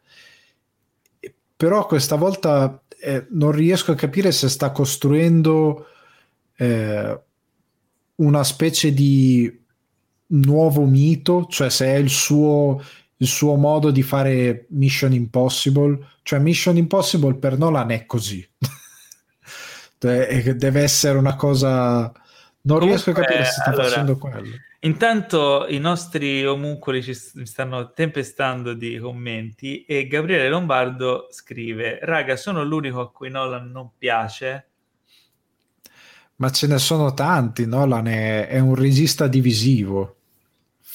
Però 1.56 1.86
questa 1.88 2.16
volta 2.16 2.82
eh, 3.00 3.26
non 3.32 3.52
riesco 3.52 3.92
a 3.92 3.96
capire 3.96 4.32
se 4.32 4.50
sta 4.50 4.72
costruendo 4.72 5.88
eh, 6.58 7.20
una 8.16 8.44
specie 8.44 8.94
di 8.94 9.66
nuovo 10.28 10.86
mito, 10.86 11.46
cioè 11.50 11.70
se 11.70 11.86
è 11.88 11.96
il 11.96 12.10
suo 12.10 12.82
il 13.18 13.28
suo 13.28 13.56
modo 13.56 13.92
di 13.92 14.04
fare 14.04 14.66
Mission 14.70 15.14
Impossible, 15.14 15.98
cioè 16.24 16.40
Mission 16.40 16.78
Impossible 16.78 17.36
per 17.36 17.58
Nolan 17.58 17.92
è 17.92 18.06
così. 18.06 18.48
Deve 19.98 20.82
essere 20.82 21.18
una 21.18 21.36
cosa... 21.36 22.12
Non 22.68 22.80
Comunque, 22.80 22.88
riesco 22.88 23.10
a 23.12 23.14
capire 23.14 23.46
se 23.46 23.52
sta 23.52 23.70
allora, 23.70 23.84
facendo 23.84 24.18
quello. 24.18 24.56
Intanto 24.82 25.66
i 25.70 25.80
nostri 25.80 26.46
omuncoli 26.46 27.02
ci 27.02 27.14
stanno 27.14 27.94
tempestando 27.94 28.74
di 28.74 29.00
commenti 29.00 29.86
e 29.86 30.06
Gabriele 30.06 30.50
Lombardo 30.50 31.30
scrive: 31.32 32.00
Raga, 32.02 32.36
sono 32.36 32.66
l'unico 32.66 33.00
a 33.00 33.10
cui 33.10 33.30
Nolan 33.30 33.72
non 33.72 33.92
piace. 33.98 34.68
Ma 36.36 36.50
ce 36.50 36.68
ne 36.68 36.78
sono 36.78 37.14
tanti. 37.14 37.66
Nolan 37.66 38.08
è, 38.08 38.48
è 38.48 38.60
un 38.60 38.76
regista 38.76 39.28
divisivo. 39.28 40.17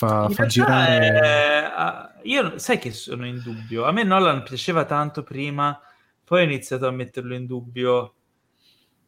Fa, 0.03 0.29
fa 0.31 0.47
girare. 0.47 1.21
È, 1.21 2.21
io 2.25 2.59
sai 2.59 2.79
che 2.79 2.91
sono 2.91 3.25
in 3.25 3.41
dubbio. 3.41 3.85
A 3.85 3.93
me 3.93 4.03
Nolan 4.03 4.43
piaceva 4.43 4.85
tanto 4.85 5.23
prima, 5.23 5.81
poi 6.25 6.41
ho 6.41 6.45
iniziato 6.45 6.89
a 6.89 6.91
metterlo 6.91 7.35
in 7.37 7.47
dubbio. 7.47 8.15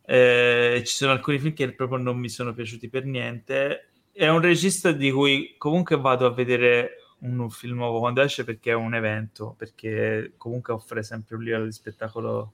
Eh, 0.06 0.82
ci 0.86 0.94
sono 0.94 1.10
alcuni 1.10 1.40
film 1.40 1.52
che 1.52 1.72
proprio 1.72 1.98
non 1.98 2.16
mi 2.16 2.28
sono 2.28 2.52
piaciuti 2.52 2.88
per 2.88 3.06
niente. 3.06 3.88
È 4.12 4.28
un 4.28 4.40
regista 4.40 4.92
di 4.92 5.10
cui 5.10 5.56
comunque 5.58 5.96
vado 5.96 6.26
a 6.26 6.32
vedere 6.32 6.98
un, 7.20 7.40
un 7.40 7.50
film 7.50 7.74
nuovo 7.74 7.98
quando 7.98 8.20
esce 8.20 8.44
perché 8.44 8.70
è 8.70 8.74
un 8.74 8.94
evento, 8.94 9.56
perché 9.58 10.34
comunque 10.36 10.74
offre 10.74 11.02
sempre 11.02 11.34
un 11.34 11.42
livello 11.42 11.64
di 11.64 11.72
spettacolo 11.72 12.52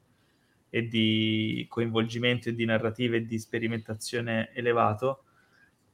e 0.71 0.87
di 0.87 1.67
coinvolgimento 1.69 2.49
e 2.49 2.55
di 2.55 2.65
narrativa 2.65 3.17
e 3.17 3.27
di 3.27 3.39
sperimentazione 3.39 4.51
elevato. 4.55 5.25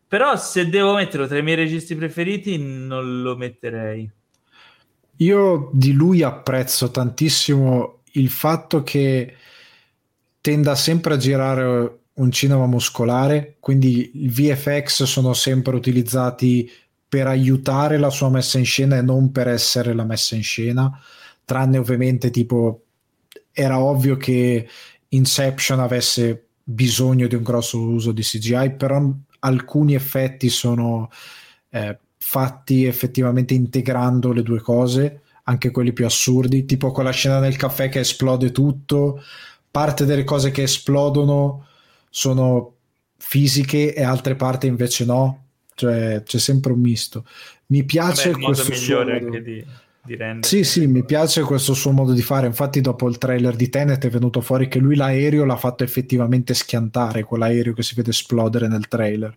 Però 0.09 0.37
se 0.37 0.69
devo 0.69 0.95
metterlo 0.95 1.27
tra 1.27 1.39
i 1.39 1.43
miei 1.43 1.57
registi 1.57 1.95
preferiti 1.97 2.59
non 2.59 3.23
lo 3.23 3.37
metterei. 3.37 4.11
Io 5.17 5.71
di 5.73 5.93
lui 5.93 6.23
apprezzo 6.23 6.91
tantissimo 6.91 8.03
il 8.13 8.29
fatto 8.29 8.83
che 8.83 9.35
tenda 10.41 10.75
sempre 10.75 11.15
a 11.15 11.17
girare 11.17 11.99
un 12.15 12.31
cinema 12.31 12.67
muscolare, 12.67 13.57
quindi 13.61 14.11
i 14.25 14.29
VFX 14.29 15.03
sono 15.05 15.33
sempre 15.33 15.75
utilizzati 15.75 16.71
per 17.09 17.27
aiutare 17.27 17.99
la 17.99 18.11
sua 18.11 18.31
messa 18.31 18.59
in 18.59 18.65
scena 18.65 18.97
e 18.97 19.03
non 19.03 19.33
per 19.33 19.49
essere 19.49 19.93
la 19.95 20.05
messa 20.05 20.35
in 20.35 20.43
scena, 20.43 20.91
tranne 21.45 21.79
ovviamente 21.79 22.31
tipo 22.31 22.83
era 23.53 23.79
ovvio 23.81 24.17
che 24.17 24.69
Inception 25.09 25.81
avesse 25.81 26.49
bisogno 26.63 27.27
di 27.27 27.35
un 27.35 27.43
grosso 27.43 27.81
uso 27.81 28.13
di 28.13 28.23
CGI, 28.23 28.75
però 28.77 29.03
alcuni 29.47 29.95
effetti 29.95 30.49
sono 30.49 31.11
eh, 31.71 31.99
fatti 32.19 32.85
effettivamente 32.85 33.55
integrando 33.55 34.33
le 34.33 34.43
due 34.43 34.61
cose, 34.61 35.23
anche 35.45 35.71
quelli 35.71 35.93
più 35.93 36.05
assurdi, 36.05 36.65
tipo 36.65 36.91
quella 36.91 37.13
scena 37.13 37.39
del 37.39 37.57
caffè 37.57 37.89
che 37.89 38.01
esplode 38.01 38.51
tutto, 38.51 39.23
parte 39.71 40.05
delle 40.05 40.25
cose 40.25 40.51
che 40.51 40.63
esplodono 40.63 41.67
sono 42.11 42.75
fisiche 43.17 43.95
e 43.95 44.03
altre 44.03 44.35
parti 44.35 44.67
invece 44.67 45.05
no, 45.05 45.45
cioè 45.75 46.23
c'è 46.25 46.39
sempre 46.39 46.73
un 46.73 46.81
misto. 46.81 47.25
Mi 47.67 47.85
piace 47.85 48.31
Vabbè, 48.31 48.45
questo 48.45 48.73
migliore 48.73 49.13
modo... 49.15 49.27
anche 49.27 49.43
di, 49.43 49.65
di 50.07 50.17
rendere. 50.17 50.47
Sì, 50.47 50.65
sì, 50.65 50.87
mi 50.87 51.05
piace 51.05 51.43
questo 51.43 51.75
suo 51.75 51.91
modo 51.91 52.13
di 52.13 52.23
fare. 52.23 52.47
Infatti, 52.47 52.81
dopo 52.81 53.09
il 53.09 53.19
trailer 53.19 53.55
di 53.55 53.69
Tenet 53.69 54.07
è 54.07 54.09
venuto 54.09 54.41
fuori 54.41 54.69
che 54.69 54.79
lui 54.79 54.97
l'aereo 54.97 55.45
l'ha 55.45 55.57
fatto 55.57 55.85
effettivamente 55.85 56.55
schiantare, 56.55 57.25
quell'aereo 57.25 57.75
che 57.75 57.83
si 57.83 57.95
vede 57.95 58.11
esplodere 58.11 58.69
nel 58.69 58.89
trailer. 58.89 59.37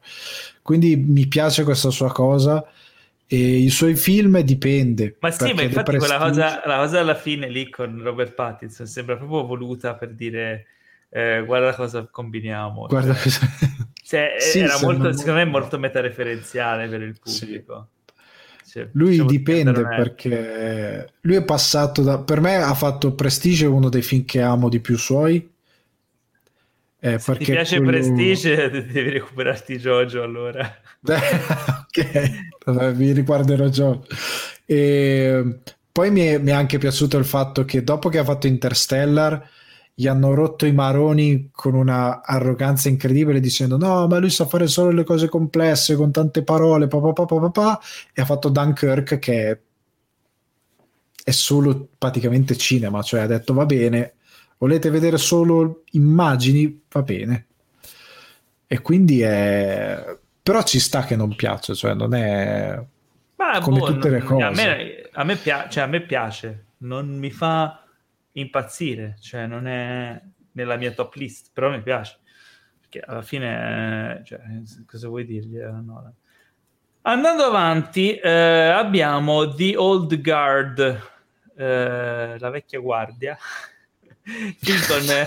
Quindi 0.61 0.95
mi 0.95 1.27
piace 1.27 1.63
questa 1.63 1.89
sua 1.89 2.11
cosa. 2.11 2.65
E 3.31 3.37
i 3.37 3.69
suoi 3.69 3.95
film 3.95 4.39
dipende. 4.39 5.17
Ma 5.19 5.29
sì, 5.29 5.53
ma 5.53 5.61
infatti 5.61 5.97
quella 5.97 6.17
cosa, 6.17 6.61
la 6.65 6.77
cosa 6.77 6.99
alla 6.99 7.13
fine 7.13 7.47
lì 7.47 7.69
con 7.69 8.01
Robert 8.01 8.33
Pattinson 8.33 8.87
sembra 8.87 9.17
proprio 9.17 9.45
voluta 9.45 9.93
per 9.93 10.15
dire 10.15 10.65
eh, 11.09 11.43
guarda 11.45 11.73
cosa 11.73 12.07
combiniamo. 12.09 12.87
Guarda 12.87 13.13
cioè, 13.13 13.23
cosa... 13.23 13.47
Cioè, 14.03 14.35
sì, 14.41 14.59
era 14.59 14.79
molto, 14.81 15.11
secondo 15.11 15.39
me 15.39 15.45
molto 15.45 15.79
metareferenziale 15.79 16.87
per 16.87 17.01
il 17.01 17.19
pubblico. 17.19 17.87
Sì. 17.91 17.97
Cioè, 18.69 18.87
lui 18.91 19.09
diciamo 19.09 19.29
dipende 19.29 19.81
perché 19.81 21.11
lui 21.21 21.35
è 21.35 21.43
passato 21.43 22.03
da... 22.03 22.19
Per 22.19 22.39
me 22.39 22.57
ha 22.57 22.73
fatto 22.75 23.13
Prestige 23.13 23.65
uno 23.65 23.89
dei 23.89 24.03
film 24.03 24.25
che 24.25 24.41
amo 24.41 24.69
di 24.69 24.79
più 24.79 24.95
suoi. 24.95 25.49
Eh, 26.99 27.17
Se 27.17 27.37
ti 27.37 27.45
piace 27.45 27.77
quello... 27.81 27.91
Prestige 27.91 28.69
devi 28.69 29.09
recuperarti 29.09 29.77
Jojo 29.77 30.21
allora. 30.21 30.71
ok, 31.01 32.93
mi 32.95 33.11
riguarderò 33.11 33.67
già. 33.69 33.97
E 34.65 35.59
poi 35.91 36.11
mi 36.11 36.21
è, 36.21 36.37
mi 36.37 36.51
è, 36.51 36.53
anche 36.53 36.77
piaciuto 36.77 37.17
il 37.17 37.25
fatto 37.25 37.65
che 37.65 37.83
dopo 37.83 38.09
che 38.09 38.19
ha 38.19 38.23
fatto 38.23 38.45
Interstellar 38.45 39.49
gli 39.99 40.07
hanno 40.07 40.33
rotto 40.33 40.65
i 40.65 40.71
maroni 40.71 41.49
con 41.51 41.73
una 41.73 42.21
arroganza 42.23 42.87
incredibile 42.87 43.39
dicendo 43.39 43.77
no 43.77 44.07
ma 44.07 44.17
lui 44.17 44.29
sa 44.29 44.45
fare 44.45 44.67
solo 44.67 44.91
le 44.91 45.03
cose 45.03 45.27
complesse 45.27 45.95
con 45.95 46.11
tante 46.11 46.43
parole 46.43 46.87
pa, 46.87 46.99
pa, 46.99 47.25
pa, 47.25 47.49
pa 47.49 47.79
e 48.13 48.21
ha 48.21 48.25
fatto 48.25 48.49
Dunkirk 48.49 49.19
che 49.19 49.61
è 51.21 51.31
solo 51.31 51.89
praticamente 51.97 52.55
cinema 52.55 53.01
cioè 53.01 53.21
ha 53.21 53.27
detto 53.27 53.53
va 53.53 53.65
bene 53.65 54.13
volete 54.59 54.89
vedere 54.89 55.17
solo 55.17 55.83
immagini? 55.91 56.81
Va 56.89 57.01
bene. 57.01 57.45
E 58.67 58.81
quindi 58.81 59.21
è 59.21 60.17
però 60.41 60.63
ci 60.63 60.79
sta 60.79 61.03
che 61.03 61.15
non 61.15 61.35
piace, 61.35 61.75
cioè 61.75 61.93
non 61.93 62.13
è 62.13 62.79
Ma 63.35 63.59
come 63.59 63.79
boh, 63.79 63.85
tutte 63.85 64.09
le 64.09 64.21
cose. 64.21 64.43
A 64.43 64.51
me, 64.51 65.09
a, 65.11 65.23
me 65.23 65.35
pia- 65.35 65.67
cioè, 65.69 65.83
a 65.83 65.87
me 65.87 66.01
piace, 66.01 66.65
non 66.77 67.17
mi 67.17 67.31
fa 67.31 67.83
impazzire, 68.39 69.15
cioè 69.19 69.45
non 69.45 69.67
è 69.67 70.21
nella 70.53 70.75
mia 70.77 70.91
top 70.91 71.13
list, 71.15 71.51
però 71.53 71.69
mi 71.69 71.81
piace. 71.81 72.19
Perché 72.79 72.99
alla 72.99 73.21
fine, 73.21 74.21
cioè, 74.25 74.39
cosa 74.85 75.07
vuoi 75.07 75.25
dirgli 75.25 75.59
a 75.59 75.71
Nolan? 75.71 76.13
Andando 77.03 77.43
avanti, 77.43 78.15
eh, 78.15 78.29
abbiamo 78.29 79.53
The 79.53 79.75
Old 79.77 80.21
Guard, 80.21 81.01
eh, 81.55 82.37
la 82.37 82.49
vecchia 82.49 82.79
guardia, 82.79 83.37
film 84.21 84.79
con, 84.87 85.09
eh, 85.09 85.25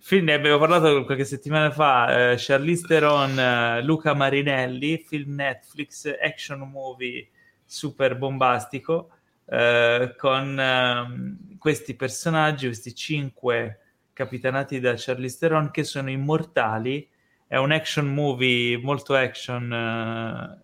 film, 0.00 0.24
ne 0.24 0.34
abbiamo 0.34 0.58
parlato 0.58 1.04
qualche 1.04 1.24
settimana 1.24 1.70
fa, 1.70 2.32
eh, 2.32 2.34
Charlize 2.38 2.86
Theron, 2.86 3.38
eh, 3.38 3.82
Luca 3.82 4.14
Marinelli, 4.14 4.98
film 4.98 5.34
Netflix, 5.34 6.10
action 6.20 6.60
movie 6.60 7.28
super 7.64 8.16
bombastico, 8.16 9.10
eh, 9.46 10.14
con 10.16 10.58
ehm, 10.58 11.58
questi 11.58 11.94
personaggi, 11.94 12.66
questi 12.66 12.94
cinque 12.94 13.78
capitanati 14.12 14.80
da 14.80 14.94
Charlize 14.96 15.38
Theron 15.38 15.70
che 15.70 15.84
sono 15.84 16.10
immortali, 16.10 17.08
è 17.46 17.56
un 17.56 17.72
action 17.72 18.12
movie 18.12 18.78
molto 18.78 19.14
action 19.14 20.60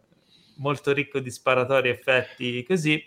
molto 0.58 0.92
ricco 0.92 1.18
di 1.18 1.30
sparatori 1.30 1.88
effetti 1.88 2.64
così. 2.66 3.02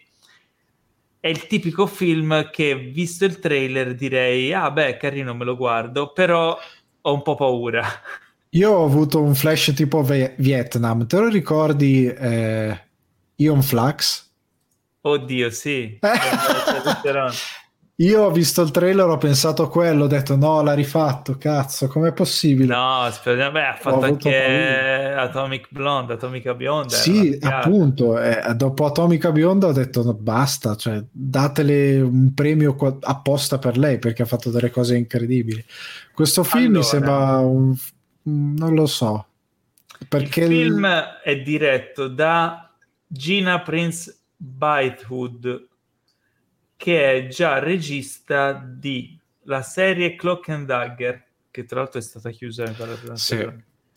È 1.19 1.28
il 1.28 1.45
tipico 1.47 1.86
film 1.86 2.49
che 2.49 2.76
visto 2.76 3.26
il 3.26 3.39
trailer 3.39 3.93
direi 3.93 4.53
ah 4.53 4.72
beh 4.72 4.97
carino 4.97 5.36
me 5.36 5.45
lo 5.45 5.55
guardo 5.55 6.11
però 6.11 6.57
ho 7.01 7.13
un 7.13 7.22
po' 7.22 7.36
paura. 7.36 7.86
Io 8.53 8.72
ho 8.72 8.86
avuto 8.86 9.22
un 9.22 9.34
flash 9.34 9.74
tipo 9.74 10.01
Vietnam. 10.01 11.07
Te 11.07 11.17
lo 11.17 11.30
ricordi 11.30 12.05
eh, 12.05 12.80
Ion 13.36 13.61
Flux? 13.61 14.30
Oddio 15.02 15.49
sì 15.49 15.99
Io 18.02 18.24
ho 18.24 18.32
visto 18.32 18.64
il 18.64 18.72
trailer, 18.72 19.08
ho 19.08 19.18
pensato 19.18 19.62
a 19.62 19.70
quello, 19.70 20.06
ho 20.06 20.08
detto 20.08 20.36
no, 20.36 20.64
l'ha 20.64 20.74
rifatto, 20.74 21.38
cazzo, 21.38 21.88
com'è 21.88 22.14
possibile? 22.14 22.74
No, 22.74 23.02
aspetta, 23.02 23.52
beh, 23.52 23.68
ha 23.68 23.76
fatto 23.76 24.02
anche 24.02 24.32
paura. 24.32 25.22
Atomic 25.22 25.68
Blonde, 25.70 26.14
Atomica 26.14 26.56
Bionda. 26.56 26.95
Sì, 26.95 27.38
appunto, 27.39 28.20
eh, 28.20 28.56
dopo 28.56 28.86
Atomica 28.86 29.32
Bionda 29.32 29.68
ho 29.68 29.72
detto 29.72 30.04
no, 30.04 30.16
basta, 30.16 30.76
cioè 30.76 31.04
datele 31.12 32.02
un 32.02 32.34
premio 32.34 32.74
qua- 32.74 32.97
apposta 33.02 33.60
per 33.60 33.78
lei 33.78 33.99
perché 33.99 34.24
ha 34.24 34.26
fatto 34.26 34.49
delle 34.49 34.72
cose 34.72 34.97
incredibili. 34.97 35.64
Questo 36.12 36.43
film 36.43 36.76
allora, 36.76 36.80
mi 36.80 36.84
sembra 36.84 37.38
un... 37.38 37.76
non 38.24 38.74
lo 38.74 38.88
so. 38.88 39.28
Perché 40.10 40.45
il 40.45 40.47
film 40.47 40.86
il... 40.86 41.20
è 41.24 41.39
diretto 41.39 42.08
da 42.08 42.68
Gina 43.06 43.60
Prince 43.62 44.20
Bythewood 44.43 45.69
che 46.81 47.13
è 47.13 47.27
già 47.27 47.59
regista 47.59 48.53
di 48.53 49.15
la 49.43 49.61
serie 49.61 50.15
Clock 50.15 50.49
and 50.49 50.65
Dagger, 50.65 51.23
che 51.51 51.63
tra 51.65 51.81
l'altro 51.81 51.99
è 51.99 52.01
stata 52.01 52.31
chiusa 52.31 52.63
prima 52.63 53.15
sì. 53.15 53.47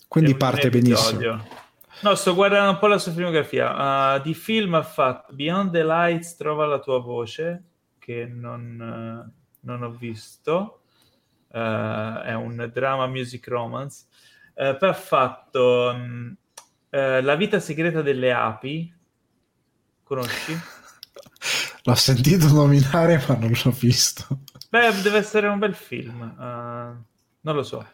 Quindi 0.06 0.34
parte 0.34 0.68
benissimo. 0.68 1.42
No, 2.02 2.14
sto 2.14 2.34
guardando 2.34 2.72
un 2.72 2.78
po' 2.78 2.86
la 2.88 2.98
sua 2.98 3.12
filmografia. 3.12 4.16
Uh, 4.16 4.22
di 4.22 4.34
film 4.34 4.74
ha 4.74 4.82
fatto 4.82 5.32
Beyond 5.32 5.70
the 5.70 5.82
Lights, 5.82 6.36
Trova 6.36 6.66
la 6.66 6.78
tua 6.78 6.98
voce, 7.00 7.62
che 7.98 8.26
non, 8.26 9.24
uh, 9.26 9.32
non 9.60 9.82
ho 9.82 9.90
visto. 9.90 10.80
Uh, 11.48 12.20
è 12.22 12.34
un 12.34 12.70
drama 12.70 13.06
music 13.06 13.48
romance. 13.48 14.04
poi 14.54 14.88
ha 14.88 14.92
fatto 14.92 15.90
um, 15.94 16.36
La 16.90 17.34
vita 17.34 17.58
segreta 17.60 18.02
delle 18.02 18.30
api. 18.30 18.93
Conosci? 20.04 20.56
L'ho 21.86 21.94
sentito 21.94 22.48
nominare, 22.48 23.22
ma 23.28 23.36
non 23.36 23.52
l'ho 23.62 23.70
visto. 23.70 24.26
Beh, 24.70 25.02
deve 25.02 25.18
essere 25.18 25.48
un 25.48 25.58
bel 25.58 25.74
film. 25.74 26.20
Uh, 26.20 27.04
non 27.40 27.54
lo 27.54 27.62
so. 27.62 27.86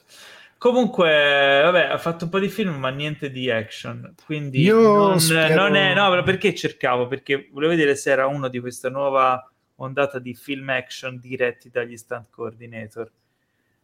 Comunque, 0.56 1.60
vabbè, 1.64 1.86
ha 1.86 1.98
fatto 1.98 2.24
un 2.24 2.30
po' 2.30 2.38
di 2.38 2.48
film, 2.48 2.74
ma 2.74 2.90
niente 2.90 3.30
di 3.30 3.50
action. 3.50 4.14
Quindi 4.24 4.66
non, 4.68 5.18
spero... 5.18 5.62
non, 5.62 5.74
è. 5.74 5.94
No, 5.94 6.22
perché 6.22 6.54
cercavo? 6.54 7.08
Perché 7.08 7.48
volevo 7.50 7.72
vedere 7.72 7.96
se 7.96 8.10
era 8.10 8.26
uno 8.26 8.48
di 8.48 8.60
questa 8.60 8.90
nuova 8.90 9.50
ondata 9.76 10.18
di 10.18 10.34
film 10.34 10.68
action 10.68 11.18
diretti 11.18 11.70
dagli 11.70 11.96
stunt 11.96 12.26
coordinator. 12.30 13.10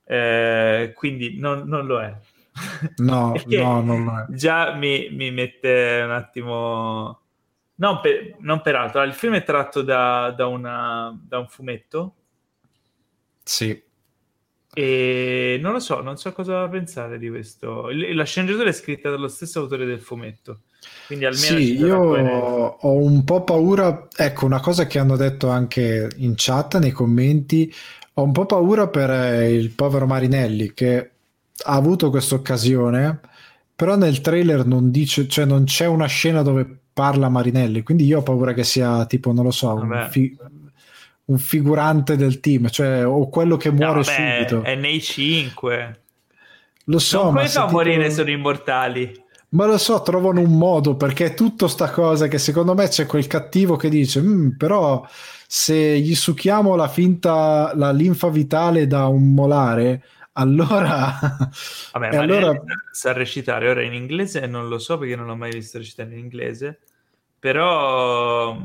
Eh, 0.05 0.93
quindi 0.95 1.39
non, 1.39 1.66
non, 1.66 1.87
lo 1.87 2.01
è. 2.01 2.14
No, 2.99 3.35
no, 3.47 3.81
non 3.81 4.05
lo 4.05 4.18
è. 4.20 4.27
Già 4.35 4.74
mi, 4.74 5.09
mi 5.11 5.31
mette 5.33 6.03
un 6.05 6.12
attimo 6.12 7.26
non, 7.77 8.01
per, 8.01 8.37
non 8.41 8.61
peraltro, 8.62 9.03
il 9.03 9.12
film 9.12 9.35
è 9.35 9.43
tratto 9.43 9.83
da, 9.83 10.33
da, 10.37 10.47
una, 10.47 11.16
da 11.27 11.39
un 11.39 11.49
fumetto. 11.49 12.14
Sì. 13.43 13.83
E 14.79 15.59
non 15.61 15.72
lo 15.72 15.81
so, 15.81 16.03
non 16.03 16.16
so 16.16 16.33
cosa 16.33 16.68
pensare 16.68 17.18
di 17.18 17.29
questo. 17.29 17.89
La 17.91 18.24
sceneggiatura 18.24 18.68
è 18.68 18.72
scritta 18.72 19.09
dallo 19.09 19.29
stesso 19.29 19.61
autore 19.61 19.87
del 19.87 20.01
fumetto. 20.01 20.62
Quindi 21.07 21.24
almeno 21.24 21.59
sì, 21.59 21.77
io 21.77 21.99
ho 21.99 22.95
un 22.95 23.24
po' 23.24 23.45
paura. 23.45 24.09
Ecco, 24.14 24.45
una 24.45 24.61
cosa 24.61 24.87
che 24.87 24.99
hanno 24.99 25.16
detto 25.16 25.49
anche 25.49 26.11
in 26.16 26.35
chat, 26.37 26.79
nei 26.79 26.91
commenti, 26.91 27.72
ho 28.14 28.22
un 28.22 28.33
po' 28.33 28.47
paura 28.47 28.89
per 28.89 29.11
eh, 29.11 29.53
il 29.53 29.70
povero 29.70 30.07
Marinelli 30.07 30.72
che 30.72 31.11
ha 31.64 31.74
avuto 31.74 32.11
questa 32.11 32.35
occasione, 32.35 33.20
però 33.74 33.97
nel 33.97 34.20
trailer 34.20 34.66
non 34.66 34.91
dice, 34.91 35.27
cioè 35.29 35.45
non 35.45 35.64
c'è 35.64 35.87
una 35.87 36.07
scena 36.07 36.43
dove 36.43 36.81
parla 36.97 37.28
Marinelli, 37.28 37.82
quindi 37.82 38.07
io 38.07 38.20
ho 38.20 38.22
paura 38.22 38.55
che 38.55 38.64
sia 38.64 39.05
tipo, 39.05 39.30
non 39.30 39.44
lo 39.44 39.51
so, 39.51 39.74
un, 39.74 40.09
fi- 40.11 40.34
un, 41.26 41.36
figurante 41.36 42.16
del 42.16 42.40
team, 42.40 42.70
cioè 42.70 43.07
o 43.07 43.28
quello 43.28 43.59
che 43.59 43.70
muore 43.70 43.99
no, 43.99 44.03
vabbè, 44.03 44.36
subito. 44.47 44.62
È 44.62 44.74
nei 44.76 45.03
5. 45.03 46.01
Lo 46.84 46.99
so, 46.99 47.24
non 47.24 47.34
ma 47.34 47.40
come 47.40 47.51
fa 47.51 47.64
a 47.64 47.70
morire 47.70 48.11
sono 48.11 48.30
immortali? 48.30 49.24
Ma 49.51 49.66
lo 49.66 49.76
so, 49.76 50.01
trovano 50.01 50.40
un 50.40 50.57
modo 50.57 50.97
perché 50.97 51.26
è 51.26 51.34
tutta 51.34 51.68
sta 51.68 51.90
cosa 51.90 52.28
che 52.28 52.38
secondo 52.38 52.72
me 52.72 52.88
c'è 52.88 53.05
quel 53.05 53.26
cattivo 53.26 53.76
che 53.76 53.90
dice, 53.90 54.22
mm, 54.22 54.53
però 54.57 55.07
se 55.47 55.99
gli 55.99 56.14
succhiamo 56.14 56.76
la 56.76 56.88
finta, 56.88 57.72
la 57.74 57.92
linfa 57.92 58.30
vitale 58.30 58.86
da 58.86 59.07
un 59.07 59.34
molare, 59.34 60.03
allora, 60.37 61.18
Vabbè, 61.93 62.12
ma 62.14 62.20
allora... 62.20 62.62
sa 62.91 63.12
recitare. 63.12 63.68
Ora 63.68 63.82
in 63.82 63.93
inglese 63.93 64.47
non 64.47 64.68
lo 64.68 64.78
so 64.78 64.99
perché 64.99 65.16
non 65.16 65.26
l'ho 65.26 65.37
mai 65.37 65.53
visto 65.53 65.78
recitare 65.78 66.12
in 66.12 66.18
inglese 66.18 66.80
però 67.39 68.57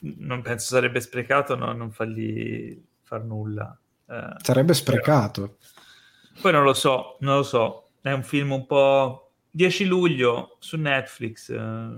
non 0.00 0.42
penso 0.42 0.74
sarebbe 0.74 1.00
sprecato 1.00 1.56
no, 1.56 1.72
non 1.72 1.90
fargli 1.90 2.80
far 3.02 3.24
nulla 3.24 3.76
eh, 4.08 4.34
sarebbe 4.42 4.74
sprecato. 4.74 5.40
Però... 5.42 6.40
poi 6.40 6.52
non 6.52 6.62
lo 6.62 6.74
so 6.74 7.16
non 7.20 7.36
lo 7.36 7.42
so. 7.42 7.78
È 8.00 8.10
un 8.10 8.22
film 8.22 8.52
un 8.52 8.66
po' 8.66 9.32
10 9.50 9.86
luglio 9.86 10.56
su 10.58 10.76
Netflix 10.76 11.50
eh, 11.50 11.96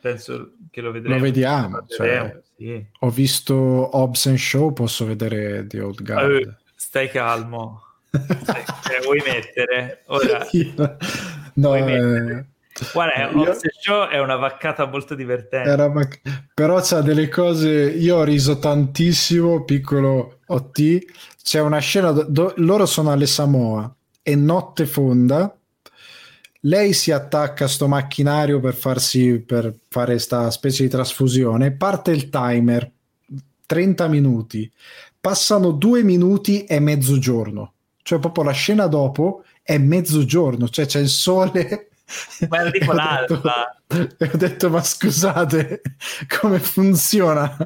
penso 0.00 0.54
che 0.70 0.80
lo 0.80 0.90
vedremo. 0.90 1.16
Lo 1.16 1.22
vediamo 1.22 1.84
cioè, 1.86 2.40
sì. 2.56 2.84
ho 3.00 3.10
visto 3.10 3.54
Hobbs 3.54 4.26
and 4.26 4.38
Show 4.38 4.72
posso 4.72 5.04
vedere 5.06 5.66
The 5.66 5.80
Old 5.80 6.02
Guard. 6.02 6.30
Eh, 6.30 6.56
stai 6.74 7.08
calmo 7.08 7.83
cioè, 8.84 9.00
vuoi 9.02 9.22
mettere 9.24 10.02
ora 10.06 10.46
no, 11.54 11.68
vuoi 11.68 11.82
mettere. 11.82 12.38
Eh... 12.38 12.52
Guarda, 12.92 13.30
io... 13.30 13.56
Show 13.80 14.08
è 14.08 14.18
una 14.18 14.36
vaccata 14.36 14.86
molto 14.86 15.14
divertente. 15.14 15.76
Vac... 15.76 16.20
Però 16.54 16.80
c'ha 16.80 17.00
delle 17.02 17.28
cose. 17.28 17.70
Io 17.70 18.16
ho 18.16 18.24
riso 18.24 18.58
tantissimo, 18.58 19.64
piccolo 19.64 20.40
OT. 20.46 21.04
C'è 21.42 21.60
una 21.60 21.78
scena. 21.78 22.10
Do... 22.10 22.52
Loro 22.56 22.86
sono 22.86 23.12
alle 23.12 23.26
Samoa 23.26 23.94
e 24.22 24.34
notte 24.34 24.86
fonda. 24.86 25.56
Lei 26.60 26.94
si 26.94 27.12
attacca 27.12 27.66
a 27.66 27.68
sto 27.68 27.86
macchinario 27.86 28.58
per 28.58 28.74
farsi 28.74 29.38
per 29.38 29.72
fare 29.88 30.12
questa 30.12 30.50
specie 30.50 30.82
di 30.82 30.88
trasfusione. 30.88 31.72
Parte 31.72 32.10
il 32.10 32.28
timer 32.28 32.90
30 33.66 34.08
minuti. 34.08 34.70
Passano 35.20 35.70
due 35.70 36.02
minuti 36.02 36.64
e 36.64 36.80
mezzogiorno 36.80 37.73
cioè 38.04 38.18
proprio 38.18 38.44
la 38.44 38.52
scena 38.52 38.86
dopo 38.86 39.44
è 39.62 39.78
mezzogiorno, 39.78 40.68
cioè 40.68 40.84
c'è 40.84 41.00
il 41.00 41.08
sole. 41.08 41.88
Ma 42.50 42.60
era 42.60 42.70
tipo 42.70 42.92
l'alba. 42.92 43.80
E 43.88 44.30
ho 44.30 44.36
detto, 44.36 44.68
ma 44.68 44.82
scusate, 44.82 45.80
come 46.38 46.58
funziona? 46.58 47.56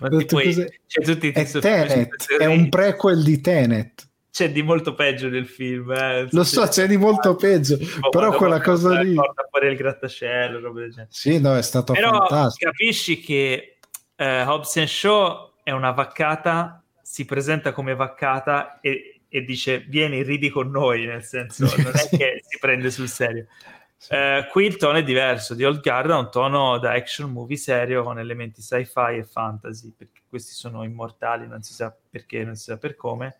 Ma 0.00 0.08
detto, 0.08 0.36
poi, 0.36 0.52
c'è 0.86 1.02
tutti 1.02 1.30
è 1.30 1.48
Tenet, 1.48 2.36
è 2.36 2.46
un 2.46 2.68
prequel 2.68 3.22
di 3.22 3.40
Tenet. 3.40 4.08
C'è 4.32 4.50
di 4.50 4.62
molto 4.62 4.94
peggio 4.94 5.28
nel 5.28 5.46
film. 5.46 5.92
Eh. 5.92 6.26
Lo 6.30 6.42
so, 6.42 6.66
c'è 6.66 6.88
di 6.88 6.96
molto 6.96 7.36
peggio, 7.36 7.78
oh, 8.00 8.08
però 8.08 8.34
quella 8.34 8.60
cosa 8.60 9.00
lì... 9.00 9.14
Porta 9.14 9.46
fuori 9.48 9.68
il 9.68 9.76
grattacielo, 9.76 10.58
roba 10.58 10.80
del 10.80 10.90
genere. 10.90 11.10
Sì, 11.12 11.38
no, 11.38 11.56
è 11.56 11.62
stato 11.62 11.92
però 11.92 12.10
fantastico. 12.26 12.70
capisci 12.70 13.20
che 13.20 13.76
eh, 14.16 14.42
Hobbs 14.42 14.82
Shaw 14.82 15.52
è 15.62 15.70
una 15.70 15.92
vaccata, 15.92 16.82
si 17.02 17.24
presenta 17.24 17.72
come 17.72 17.94
vaccata 17.94 18.80
e 18.80 19.11
e 19.34 19.42
dice 19.44 19.78
vieni, 19.88 20.22
ridi 20.22 20.50
con 20.50 20.70
noi, 20.70 21.06
nel 21.06 21.24
senso 21.24 21.64
non 21.64 21.92
è 21.94 22.06
che 22.14 22.42
si 22.46 22.58
prende 22.60 22.90
sul 22.90 23.08
serio. 23.08 23.46
Sì. 23.96 24.12
Eh, 24.12 24.46
qui 24.50 24.66
il 24.66 24.76
tono 24.76 24.98
è 24.98 25.02
diverso, 25.02 25.54
di 25.54 25.64
Old 25.64 25.80
Guard 25.80 26.10
ha 26.10 26.18
un 26.18 26.30
tono 26.30 26.76
da 26.76 26.92
action 26.92 27.30
movie 27.30 27.56
serio 27.56 28.02
con 28.02 28.18
elementi 28.18 28.60
sci-fi 28.60 29.16
e 29.16 29.24
fantasy, 29.24 29.94
perché 29.96 30.20
questi 30.28 30.52
sono 30.52 30.84
immortali, 30.84 31.46
non 31.46 31.62
si 31.62 31.72
sa 31.72 31.96
perché, 32.10 32.44
non 32.44 32.56
si 32.56 32.64
sa 32.64 32.76
per 32.76 32.94
come, 32.94 33.36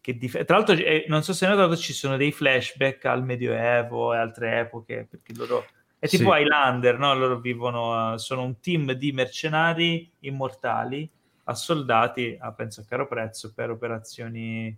che 0.00 0.16
dif- 0.16 0.44
tra 0.44 0.56
l'altro 0.56 0.74
eh, 0.74 1.04
non 1.06 1.22
so 1.22 1.32
se 1.32 1.46
hai 1.46 1.54
notato 1.54 1.76
ci 1.76 1.92
sono 1.92 2.16
dei 2.16 2.32
flashback 2.32 3.04
al 3.04 3.22
Medioevo 3.22 4.14
e 4.14 4.16
altre 4.16 4.58
epoche 4.58 5.06
perché 5.08 5.32
loro 5.32 5.64
è 5.96 6.08
tipo 6.08 6.32
sì. 6.32 6.40
Highlander 6.40 6.98
no? 6.98 7.14
loro 7.14 7.38
vivono 7.38 8.14
uh, 8.14 8.16
sono 8.16 8.42
un 8.42 8.58
team 8.58 8.92
di 8.92 9.12
mercenari 9.12 10.10
immortali 10.20 11.08
assoldati 11.44 12.36
a 12.40 12.52
penso 12.52 12.80
a 12.80 12.84
caro 12.84 13.06
prezzo 13.06 13.52
per 13.52 13.70
operazioni 13.70 14.76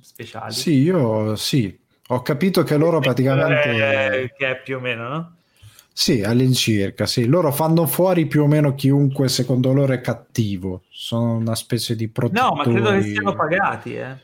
speciali 0.00 0.52
sì 0.52 0.78
io 0.78 1.36
sì 1.36 1.78
ho 2.08 2.22
capito 2.22 2.62
che 2.62 2.76
loro 2.76 3.00
praticamente 3.00 4.22
è, 4.22 4.32
che 4.36 4.50
è 4.50 4.62
più 4.62 4.76
o 4.76 4.80
meno 4.80 5.08
no? 5.08 5.36
Sì, 5.94 6.22
all'incirca, 6.22 7.04
sì. 7.04 7.26
Loro 7.26 7.52
fanno 7.52 7.86
fuori 7.86 8.24
più 8.24 8.44
o 8.44 8.46
meno 8.46 8.74
chiunque 8.74 9.28
secondo 9.28 9.74
loro 9.74 9.92
è 9.92 10.00
cattivo. 10.00 10.84
Sono 10.88 11.34
una 11.34 11.54
specie 11.54 11.94
di 11.94 12.08
protettori. 12.08 12.48
No, 12.48 12.54
ma 12.54 12.62
credo 12.62 12.90
che 12.92 13.02
siano 13.02 13.34
pagati, 13.34 13.96
eh. 13.96 14.16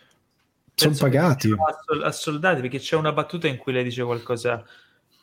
Sono 0.74 0.94
pagati. 0.98 1.48
Sono 1.48 2.04
assoldati, 2.04 2.62
perché 2.62 2.78
c'è 2.78 2.96
una 2.96 3.12
battuta 3.12 3.48
in 3.48 3.58
cui 3.58 3.74
lei 3.74 3.84
dice 3.84 4.02
qualcosa 4.02 4.64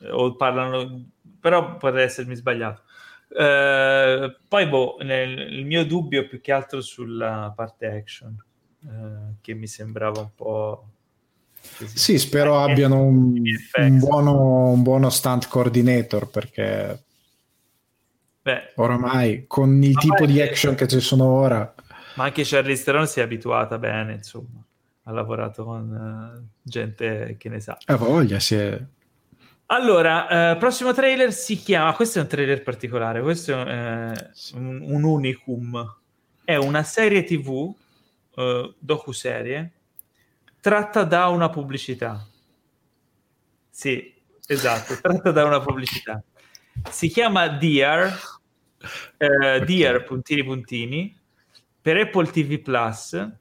eh, 0.02 0.12
o 0.12 0.36
parlano... 0.36 1.06
Però 1.40 1.78
potrebbe 1.78 2.04
essermi 2.04 2.36
sbagliato. 2.36 2.84
Eh, 3.36 4.36
poi, 4.48 4.68
boh, 4.68 4.98
nel, 5.02 5.52
il 5.52 5.66
mio 5.66 5.84
dubbio 5.84 6.22
è 6.22 6.28
più 6.28 6.42
che 6.42 6.52
altro 6.52 6.80
sulla 6.80 7.52
parte 7.56 7.88
action, 7.88 8.38
eh, 8.88 9.36
che 9.42 9.54
mi 9.54 9.68
sembrava 9.68 10.22
un 10.22 10.30
po' 10.36 10.90
Sì, 11.94 12.20
spero 12.20 12.60
abbiano 12.60 13.02
un, 13.02 13.42
un, 13.78 14.00
buono, 14.00 14.70
un 14.70 14.84
buono 14.84 15.10
stunt 15.10 15.48
coordinator 15.48 16.30
perché 16.30 17.04
Beh, 18.42 18.74
oramai 18.76 19.46
con 19.48 19.82
il 19.82 19.98
tipo 19.98 20.26
di 20.26 20.40
action 20.40 20.76
che 20.76 20.88
ci 20.88 21.00
sono 21.00 21.26
ora. 21.26 21.74
Ma 22.16 22.26
anche 22.26 22.44
Charlie 22.46 22.82
Theron 22.82 23.08
si 23.08 23.20
è 23.20 23.24
abituata 23.24 23.78
bene, 23.80 24.14
insomma, 24.14 24.64
ha 25.04 25.12
lavorato 25.12 25.66
con 25.66 26.38
uh, 26.40 26.48
gente 26.62 27.36
che 27.40 27.50
ne 27.50 27.60
sa. 27.60 27.78
Ha 27.86 27.96
voglia, 27.96 28.40
si 28.40 28.56
è... 28.56 28.80
Allora, 29.68 30.54
uh, 30.54 30.58
prossimo 30.60 30.94
trailer 30.94 31.34
si 31.34 31.58
chiama, 31.58 31.94
questo 31.94 32.20
è 32.20 32.22
un 32.22 32.28
trailer 32.28 32.62
particolare, 32.62 33.22
questo 33.22 33.52
è 33.52 34.12
uh, 34.12 34.58
un, 34.58 34.80
un, 34.82 35.04
unicum, 35.04 35.98
è 36.44 36.56
una 36.56 36.84
serie 36.84 37.24
tv, 37.24 37.74
uh, 38.36 38.74
docu-serie, 38.78 39.72
tratta 40.60 41.04
da 41.04 41.28
una 41.28 41.50
pubblicità. 41.50 42.28
Sì, 43.70 44.14
esatto, 44.48 44.96
tratta 45.02 45.32
da 45.32 45.46
una 45.46 45.60
pubblicità. 45.62 46.24
Si 46.90 47.08
chiama 47.08 47.48
Dear, 47.48 48.14
eh, 49.18 49.64
Dear 49.66 50.04
puntini 50.04 50.44
puntini, 50.44 51.20
per 51.82 51.98
Apple 51.98 52.30
TV 52.32 52.60
Plus, 52.60 53.32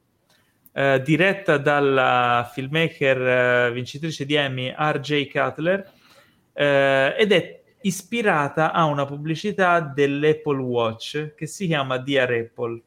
eh, 0.72 1.02
diretta 1.02 1.56
dalla 1.56 2.50
filmmaker 2.52 3.20
eh, 3.68 3.72
vincitrice 3.72 4.26
di 4.26 4.34
Emmy 4.34 4.74
R.J. 4.76 5.30
Cutler, 5.30 5.92
eh, 6.52 7.14
ed 7.16 7.32
è 7.32 7.62
ispirata 7.82 8.72
a 8.72 8.84
una 8.84 9.04
pubblicità 9.04 9.80
dell'Apple 9.80 10.60
Watch 10.60 11.34
che 11.34 11.46
si 11.46 11.66
chiama 11.66 11.98
Dear 11.98 12.30
Apple. 12.32 12.82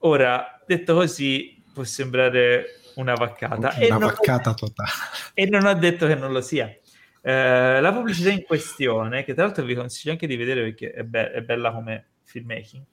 Ora, 0.00 0.60
detto 0.66 0.94
così, 0.94 1.62
può 1.72 1.84
sembrare 1.84 2.80
una 2.94 3.14
vaccata. 3.14 3.74
Una 3.78 3.98
vaccata 3.98 4.50
ho, 4.50 4.54
totale. 4.54 4.90
E 5.34 5.46
non 5.46 5.66
ho 5.66 5.74
detto 5.74 6.06
che 6.06 6.14
non 6.14 6.32
lo 6.32 6.40
sia. 6.40 6.74
Eh, 7.22 7.80
la 7.80 7.92
pubblicità 7.92 8.30
in 8.30 8.42
questione, 8.44 9.24
che 9.24 9.34
tra 9.34 9.44
l'altro 9.44 9.64
vi 9.64 9.74
consiglio 9.74 10.12
anche 10.12 10.26
di 10.26 10.36
vedere 10.36 10.62
perché 10.62 10.92
è, 10.92 11.02
be- 11.02 11.32
è 11.32 11.42
bella 11.42 11.70
come 11.70 12.06
filmmaking, 12.22 12.84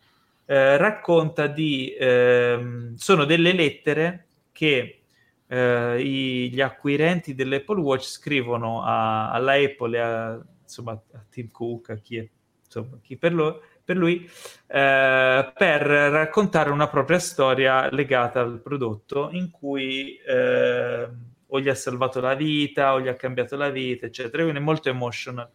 eh, 0.45 0.77
racconta 0.77 1.47
di... 1.47 1.95
Ehm, 1.97 2.95
sono 2.95 3.25
delle 3.25 3.53
lettere 3.53 4.25
che 4.51 5.03
eh, 5.47 6.01
i, 6.01 6.49
gli 6.51 6.61
acquirenti 6.61 7.33
dell'Apple 7.33 7.79
Watch 7.79 8.03
scrivono 8.05 8.83
a, 8.83 9.31
alla 9.31 9.53
Apple 9.53 10.01
a, 10.01 10.39
insomma, 10.61 10.91
a 10.91 11.25
Tim 11.29 11.49
Cook, 11.51 11.89
a 11.91 11.95
chi, 11.95 12.17
è, 12.17 12.29
insomma, 12.65 12.99
chi 13.01 13.15
per 13.17 13.33
loro, 13.33 13.61
per 13.87 13.95
lui 13.95 14.29
eh, 14.67 15.51
per 15.55 15.81
raccontare 15.81 16.71
una 16.71 16.89
propria 16.89 17.19
storia 17.19 17.89
legata 17.89 18.41
al 18.41 18.59
prodotto 18.59 19.29
in 19.31 19.49
cui 19.49 20.17
eh, 20.17 21.07
o 21.47 21.59
gli 21.61 21.69
ha 21.69 21.73
salvato 21.73 22.19
la 22.19 22.35
vita 22.35 22.91
o 22.91 22.99
gli 22.99 23.07
ha 23.07 23.15
cambiato 23.15 23.55
la 23.55 23.69
vita, 23.69 24.07
eccetera. 24.07 24.43
Quindi 24.43 24.59
è 24.59 24.63
molto 24.63 24.89
emotional. 24.89 25.49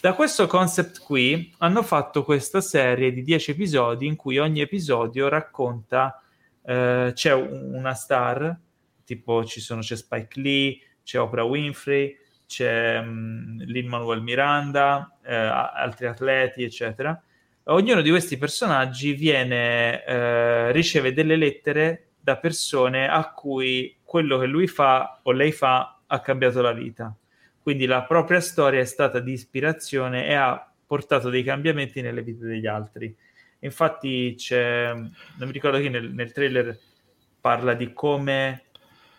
Da 0.00 0.14
questo 0.14 0.48
concept 0.48 0.98
qui 0.98 1.54
hanno 1.58 1.84
fatto 1.84 2.24
questa 2.24 2.60
serie 2.60 3.12
di 3.12 3.22
10 3.22 3.52
episodi 3.52 4.08
in 4.08 4.16
cui 4.16 4.38
ogni 4.38 4.60
episodio 4.60 5.28
racconta 5.28 6.20
eh, 6.64 7.12
c'è 7.14 7.32
una 7.32 7.94
star, 7.94 8.58
tipo 9.04 9.44
ci 9.44 9.60
sono, 9.60 9.80
c'è 9.80 9.94
Spike 9.94 10.40
Lee, 10.40 10.78
c'è 11.04 11.20
Oprah 11.20 11.44
Winfrey, 11.44 12.16
c'è 12.48 12.98
um, 12.98 13.62
Lin-Manuel 13.64 14.22
Miranda, 14.22 15.16
eh, 15.24 15.32
altri 15.36 16.06
atleti, 16.06 16.64
eccetera 16.64 17.16
ognuno 17.64 18.00
di 18.02 18.10
questi 18.10 18.36
personaggi 18.36 19.12
viene, 19.12 20.04
eh, 20.04 20.72
riceve 20.72 21.12
delle 21.12 21.36
lettere 21.36 22.08
da 22.20 22.36
persone 22.36 23.08
a 23.08 23.32
cui 23.32 23.98
quello 24.02 24.38
che 24.38 24.46
lui 24.46 24.66
fa 24.66 25.20
o 25.22 25.32
lei 25.32 25.52
fa 25.52 26.00
ha 26.06 26.20
cambiato 26.20 26.60
la 26.60 26.72
vita. 26.72 27.14
Quindi 27.62 27.86
la 27.86 28.02
propria 28.02 28.40
storia 28.40 28.80
è 28.80 28.84
stata 28.84 29.20
di 29.20 29.32
ispirazione 29.32 30.26
e 30.26 30.34
ha 30.34 30.70
portato 30.86 31.30
dei 31.30 31.42
cambiamenti 31.42 32.02
nelle 32.02 32.22
vite 32.22 32.44
degli 32.44 32.66
altri. 32.66 33.14
Infatti 33.60 34.34
c'è, 34.36 34.92
non 34.92 35.12
mi 35.38 35.52
ricordo 35.52 35.78
chi 35.78 35.88
nel, 35.88 36.10
nel 36.10 36.32
trailer 36.32 36.78
parla 37.40 37.74
di 37.74 37.92
come 37.92 38.64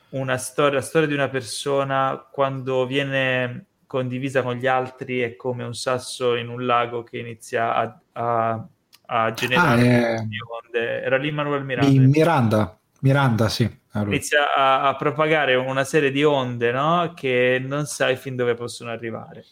una 0.09 0.37
storia, 0.37 0.79
la 0.79 0.85
storia 0.85 1.07
di 1.07 1.13
una 1.13 1.29
persona 1.29 2.27
quando 2.31 2.85
viene 2.85 3.65
condivisa 3.87 4.41
con 4.41 4.55
gli 4.55 4.67
altri 4.67 5.19
è 5.19 5.35
come 5.35 5.63
un 5.63 5.73
sasso 5.73 6.35
in 6.35 6.49
un 6.49 6.65
lago 6.65 7.03
che 7.03 7.17
inizia 7.17 7.75
a, 7.75 7.99
a, 8.15 8.67
a 9.05 9.31
generare 9.33 10.15
ah, 10.15 10.27
onde. 10.63 11.01
Era 11.01 11.17
lì 11.17 11.31
Manuel 11.31 11.63
Miranda. 11.63 12.01
Miranda, 12.01 12.79
Miranda, 13.01 13.49
sì. 13.49 13.83
Inizia 13.93 14.53
a, 14.53 14.89
a, 14.89 14.95
propagare 14.95 15.55
una 15.55 15.85
serie 15.85 16.11
di 16.11 16.21
onde 16.23 16.71
no? 16.73 17.13
che 17.15 17.63
non 17.65 17.85
sai 17.85 18.17
fin 18.17 18.35
dove 18.35 18.53
possono 18.53 18.91
arrivare. 18.91 19.45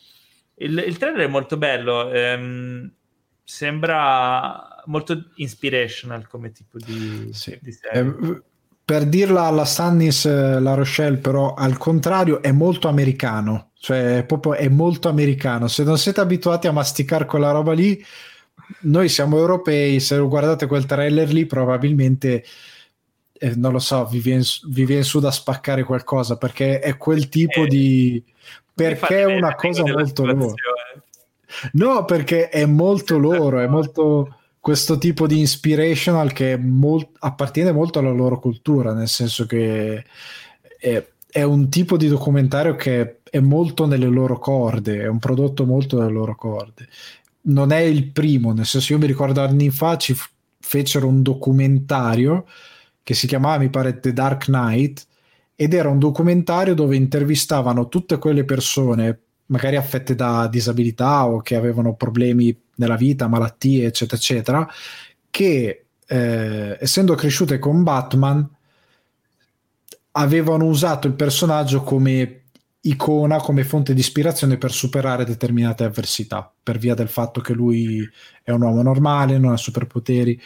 Il, 0.56 0.84
il 0.86 0.98
trailer 0.98 1.28
è 1.28 1.30
molto 1.30 1.56
bello, 1.56 2.12
ehm, 2.12 2.92
sembra 3.42 4.82
molto 4.86 5.30
inspirational 5.36 6.28
come 6.28 6.52
tipo 6.52 6.78
di, 6.78 7.30
sì. 7.32 7.58
di 7.62 7.72
serie. 7.72 8.02
Eh, 8.02 8.42
per 8.84 9.06
dirla 9.06 9.44
alla 9.44 9.64
Stannis 9.64 10.26
eh, 10.26 10.60
La 10.60 10.74
Rochelle, 10.74 11.18
però 11.18 11.54
al 11.54 11.78
contrario, 11.78 12.42
è 12.42 12.52
molto 12.52 12.90
americano 12.90 13.72
cioè 13.84 14.24
proprio 14.26 14.54
è 14.54 14.70
molto 14.70 15.10
americano. 15.10 15.68
Se 15.68 15.84
non 15.84 15.98
siete 15.98 16.22
abituati 16.22 16.68
a 16.68 16.72
masticare 16.72 17.26
quella 17.26 17.52
roba 17.52 17.74
lì, 17.74 18.02
noi 18.82 19.10
siamo 19.10 19.38
europei, 19.38 20.00
se 20.00 20.18
guardate 20.20 20.68
quel 20.68 20.86
trailer 20.86 21.32
lì 21.32 21.46
probabilmente, 21.46 22.44
eh, 23.34 23.56
non 23.56 23.72
lo 23.72 23.80
so, 23.80 24.06
vi 24.06 24.20
viene, 24.20 24.44
vi 24.70 24.86
viene, 24.86 25.04
su 25.04 25.20
da 25.20 25.32
spaccare 25.32 25.84
qualcosa 25.84 26.38
perché 26.38 26.80
è 26.80 26.98
quel 26.98 27.30
tipo 27.30 27.64
eh, 27.64 27.68
di... 27.68 28.24
perché 28.74 29.22
è 29.22 29.26
una 29.26 29.56
cosa 29.56 29.84
molto 29.84 30.26
loro. 30.26 30.54
No, 31.74 32.06
perché 32.06 32.50
è 32.50 32.66
molto 32.66 33.18
loro, 33.18 33.60
è 33.60 33.68
molto 33.68 34.38
questo 34.60 34.98
tipo 34.98 35.28
di 35.28 35.40
inspirational 35.40 36.32
che 36.32 36.58
molt- 36.58 37.18
appartiene 37.20 37.72
molto 37.72 38.00
alla 38.00 38.12
loro 38.12 38.40
cultura, 38.40 38.94
nel 38.94 39.10
senso 39.10 39.46
che 39.46 40.06
è, 40.80 41.06
è 41.30 41.44
un 41.44 41.70
tipo 41.70 41.98
di 41.98 42.08
documentario 42.08 42.76
che 42.76 43.18
è 43.30 43.40
molto 43.40 43.86
nelle 43.86 44.08
loro 44.08 44.40
corde, 44.40 45.02
è 45.02 45.08
un 45.08 45.20
prodotto 45.20 45.66
molto 45.66 46.00
nelle 46.00 46.12
loro 46.12 46.36
corde. 46.36 46.88
Non 47.46 47.72
è 47.72 47.80
il 47.80 48.12
primo, 48.12 48.54
nel 48.54 48.66
senso 48.66 48.94
io 48.94 49.00
mi 49.00 49.06
ricordo 49.06 49.42
anni 49.42 49.70
fa 49.70 49.98
ci 49.98 50.14
f- 50.14 50.30
fecero 50.60 51.08
un 51.08 51.22
documentario 51.22 52.46
che 53.04 53.14
si 53.14 53.28
chiamava, 53.28 53.58
mi 53.58 53.70
pare, 53.70 54.00
The 54.00 54.14
Dark 54.14 54.46
Knight, 54.46 55.06
ed 55.56 55.74
era 55.74 55.90
un 55.90 56.00
documentario 56.00 56.74
dove 56.74 56.96
intervistavano 56.96 57.90
tutte 57.90 58.18
quelle 58.18 58.46
persone, 58.46 59.20
magari 59.48 59.76
affette 59.76 60.16
da 60.16 60.48
disabilità 60.48 61.28
o 61.28 61.42
che 61.42 61.56
avevano 61.56 61.96
problemi 61.96 62.58
nella 62.76 62.96
vita, 62.96 63.28
malattie, 63.28 63.86
eccetera, 63.88 64.18
eccetera, 64.18 64.68
che 65.30 65.86
eh, 66.06 66.78
essendo 66.80 67.16
cresciute 67.16 67.60
con 67.60 67.84
Batman 67.84 68.50
avevano 70.12 70.66
usato 70.66 71.08
il 71.08 71.14
personaggio 71.14 71.82
come 71.84 72.43
icona, 72.86 73.38
come 73.38 73.64
fonte 73.64 73.94
di 73.94 74.00
ispirazione 74.00 74.58
per 74.58 74.72
superare 74.72 75.26
determinate 75.26 75.84
avversità, 75.84 76.52
per 76.62 76.78
via 76.78 76.96
del 76.96 77.08
fatto 77.08 77.40
che 77.42 77.54
lui 77.54 78.08
è 78.44 78.52
un 78.52 78.62
uomo 78.62 78.82
normale, 78.82 79.38
non 79.38 79.54
ha 79.54 79.58
superpoteri. 79.58 80.40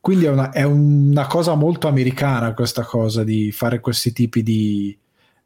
Quindi 0.00 0.26
è 0.26 0.30
una, 0.30 0.50
è 0.50 0.64
una 0.64 1.26
cosa 1.26 1.54
molto 1.54 1.88
americana 1.88 2.54
questa 2.54 2.82
cosa 2.82 3.24
di 3.24 3.52
fare 3.52 3.80
questi 3.80 4.12
tipi 4.12 4.42
di, 4.42 4.96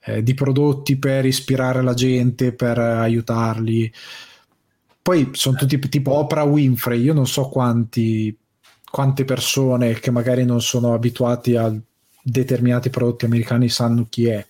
eh, 0.05 0.23
di 0.23 0.35
prodotti 0.35 0.97
per 0.97 1.27
ispirare 1.27 1.83
la 1.83 1.95
gente, 1.95 2.53
per 2.53 2.79
aiutarli. 2.79 3.93
Poi 5.03 5.31
sono 5.33 5.57
tutti 5.57 5.79
tipo 5.89 6.13
Oprah 6.15 6.43
Winfrey, 6.45 7.01
io 7.01 7.15
non 7.15 7.27
so 7.27 7.49
quanti, 7.49 8.37
quante 8.91 9.25
persone 9.25 9.95
che 10.01 10.11
magari 10.11 10.45
non 10.45 10.61
sono 10.61 10.95
abituati 10.95 11.55
al 11.57 11.81
determinati 12.23 12.91
prodotti 12.91 13.25
americani 13.25 13.69
sanno 13.69 14.07
chi 14.09 14.27
è. 14.27 14.47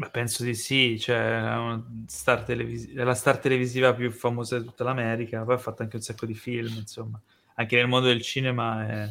Beh, 0.00 0.10
penso 0.10 0.44
di 0.44 0.54
sì, 0.54 0.96
cioè, 0.96 1.76
star 2.06 2.44
televisi- 2.44 2.92
è 2.92 3.02
la 3.02 3.16
star 3.16 3.38
televisiva 3.38 3.92
più 3.92 4.12
famosa 4.12 4.56
di 4.56 4.64
tutta 4.64 4.84
l'America, 4.84 5.42
poi 5.42 5.56
ha 5.56 5.58
fatto 5.58 5.82
anche 5.82 5.96
un 5.96 6.02
sacco 6.02 6.24
di 6.24 6.34
film, 6.34 6.72
insomma, 6.76 7.20
anche 7.54 7.74
nel 7.74 7.88
mondo 7.88 8.06
del 8.06 8.22
cinema 8.22 8.86
è, 8.86 9.08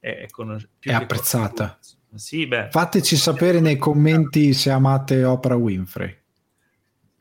è, 0.00 0.16
è, 0.22 0.26
conos- 0.28 0.66
è 0.80 0.92
apprezzata. 0.92 1.78
Sì, 2.12 2.48
beh, 2.48 2.70
Fateci 2.70 3.14
sapere 3.14 3.60
nei 3.60 3.76
commenti 3.76 4.52
se 4.52 4.72
amate 4.72 5.22
Oprah 5.22 5.54
Winfrey. 5.54 6.18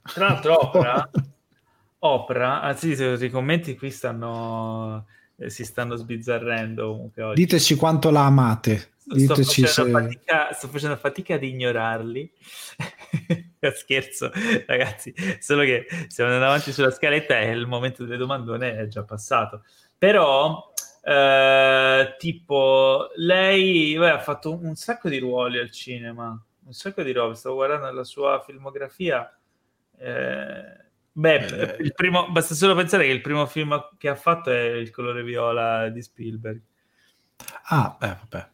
Tra 0.01 0.29
l'altro 0.29 0.59
Oprah, 0.59 1.09
Oprah? 1.99 2.61
Anzi 2.63 2.93
ah, 3.03 3.23
i 3.23 3.29
commenti 3.29 3.77
qui 3.77 3.91
stanno, 3.91 5.05
eh, 5.39 5.49
si 5.49 5.63
stanno 5.63 5.95
sbizzarrendo 5.95 6.91
comunque 6.91 7.23
oggi. 7.23 7.41
Diteci 7.41 7.75
quanto 7.75 8.11
la 8.11 8.25
amate. 8.25 8.91
Diteci 9.05 9.43
sto, 9.65 9.65
facendo 9.65 9.69
se... 9.69 9.91
fatica, 9.91 10.53
sto 10.53 10.67
facendo 10.67 10.95
fatica 10.97 11.35
ad 11.35 11.43
ignorarli. 11.43 12.31
Scherzo, 13.73 14.31
ragazzi, 14.67 15.13
solo 15.39 15.63
che 15.63 15.87
stiamo 16.07 16.31
andando 16.31 16.51
avanti 16.51 16.71
sulla 16.71 16.91
scaletta 16.91 17.39
e 17.39 17.49
il 17.51 17.67
momento 17.67 18.03
delle 18.03 18.17
domandone 18.17 18.77
è 18.77 18.87
già 18.87 19.03
passato. 19.03 19.63
Però, 19.97 20.71
eh, 21.01 22.15
tipo, 22.17 23.09
lei 23.15 23.97
beh, 23.97 24.11
ha 24.11 24.19
fatto 24.19 24.53
un, 24.53 24.65
un, 24.65 24.75
sacco 24.75 25.09
di 25.09 25.17
ruoli 25.17 25.57
al 25.57 25.71
cinema, 25.71 26.41
un 26.65 26.73
sacco 26.73 27.01
di 27.01 27.11
robe. 27.11 27.35
Stavo 27.35 27.55
guardando 27.55 27.91
la 27.91 28.03
sua 28.03 28.41
filmografia. 28.45 29.33
Eh, 29.97 30.87
beh, 31.19 31.45
eh. 31.45 31.75
il 31.79 31.93
primo, 31.93 32.29
basta 32.31 32.53
solo 32.55 32.75
pensare 32.75 33.05
che 33.05 33.11
il 33.11 33.21
primo 33.21 33.45
film 33.45 33.89
che 33.97 34.09
ha 34.09 34.15
fatto 34.15 34.49
è 34.51 34.71
Il 34.71 34.91
colore 34.91 35.23
viola 35.23 35.89
di 35.89 36.01
Spielberg. 36.01 36.61
Ah, 37.65 37.95
beh, 37.99 38.17
vabbè. 38.29 38.49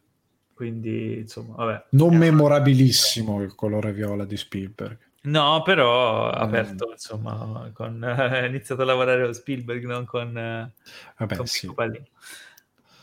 Quindi, 0.54 1.18
insomma, 1.18 1.54
vabbè. 1.56 1.84
Non 1.90 2.14
eh, 2.14 2.18
memorabilissimo 2.18 3.42
il 3.42 3.54
colore 3.54 3.92
viola 3.92 4.24
di 4.24 4.36
Spielberg. 4.36 4.98
No, 5.22 5.62
però 5.62 6.30
ha 6.30 6.40
aperto, 6.40 6.88
mm. 6.88 6.92
insomma, 6.92 7.70
con, 7.72 8.02
ha 8.04 8.46
iniziato 8.46 8.82
a 8.82 8.84
lavorare 8.84 9.24
con 9.24 9.34
Spielberg, 9.34 9.84
non 9.84 10.04
con, 10.04 10.32
vabbè, 10.32 11.36
con 11.36 11.46
sì. 11.46 11.70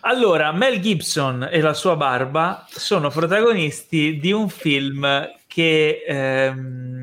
Allora, 0.05 0.51
Mel 0.51 0.79
Gibson 0.81 1.47
e 1.49 1.61
la 1.61 1.73
sua 1.73 1.95
barba 1.95 2.65
sono 2.69 3.09
protagonisti 3.09 4.17
di 4.19 4.31
un 4.33 4.49
film 4.49 5.07
che, 5.47 6.03
ehm, 6.05 7.02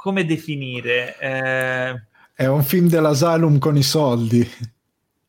come 0.00 0.24
definire? 0.24 1.18
Eh... 1.18 2.02
È 2.32 2.46
un 2.46 2.62
film 2.62 2.88
dell'Asylum 2.88 3.58
con 3.58 3.76
i 3.76 3.82
soldi. 3.82 4.50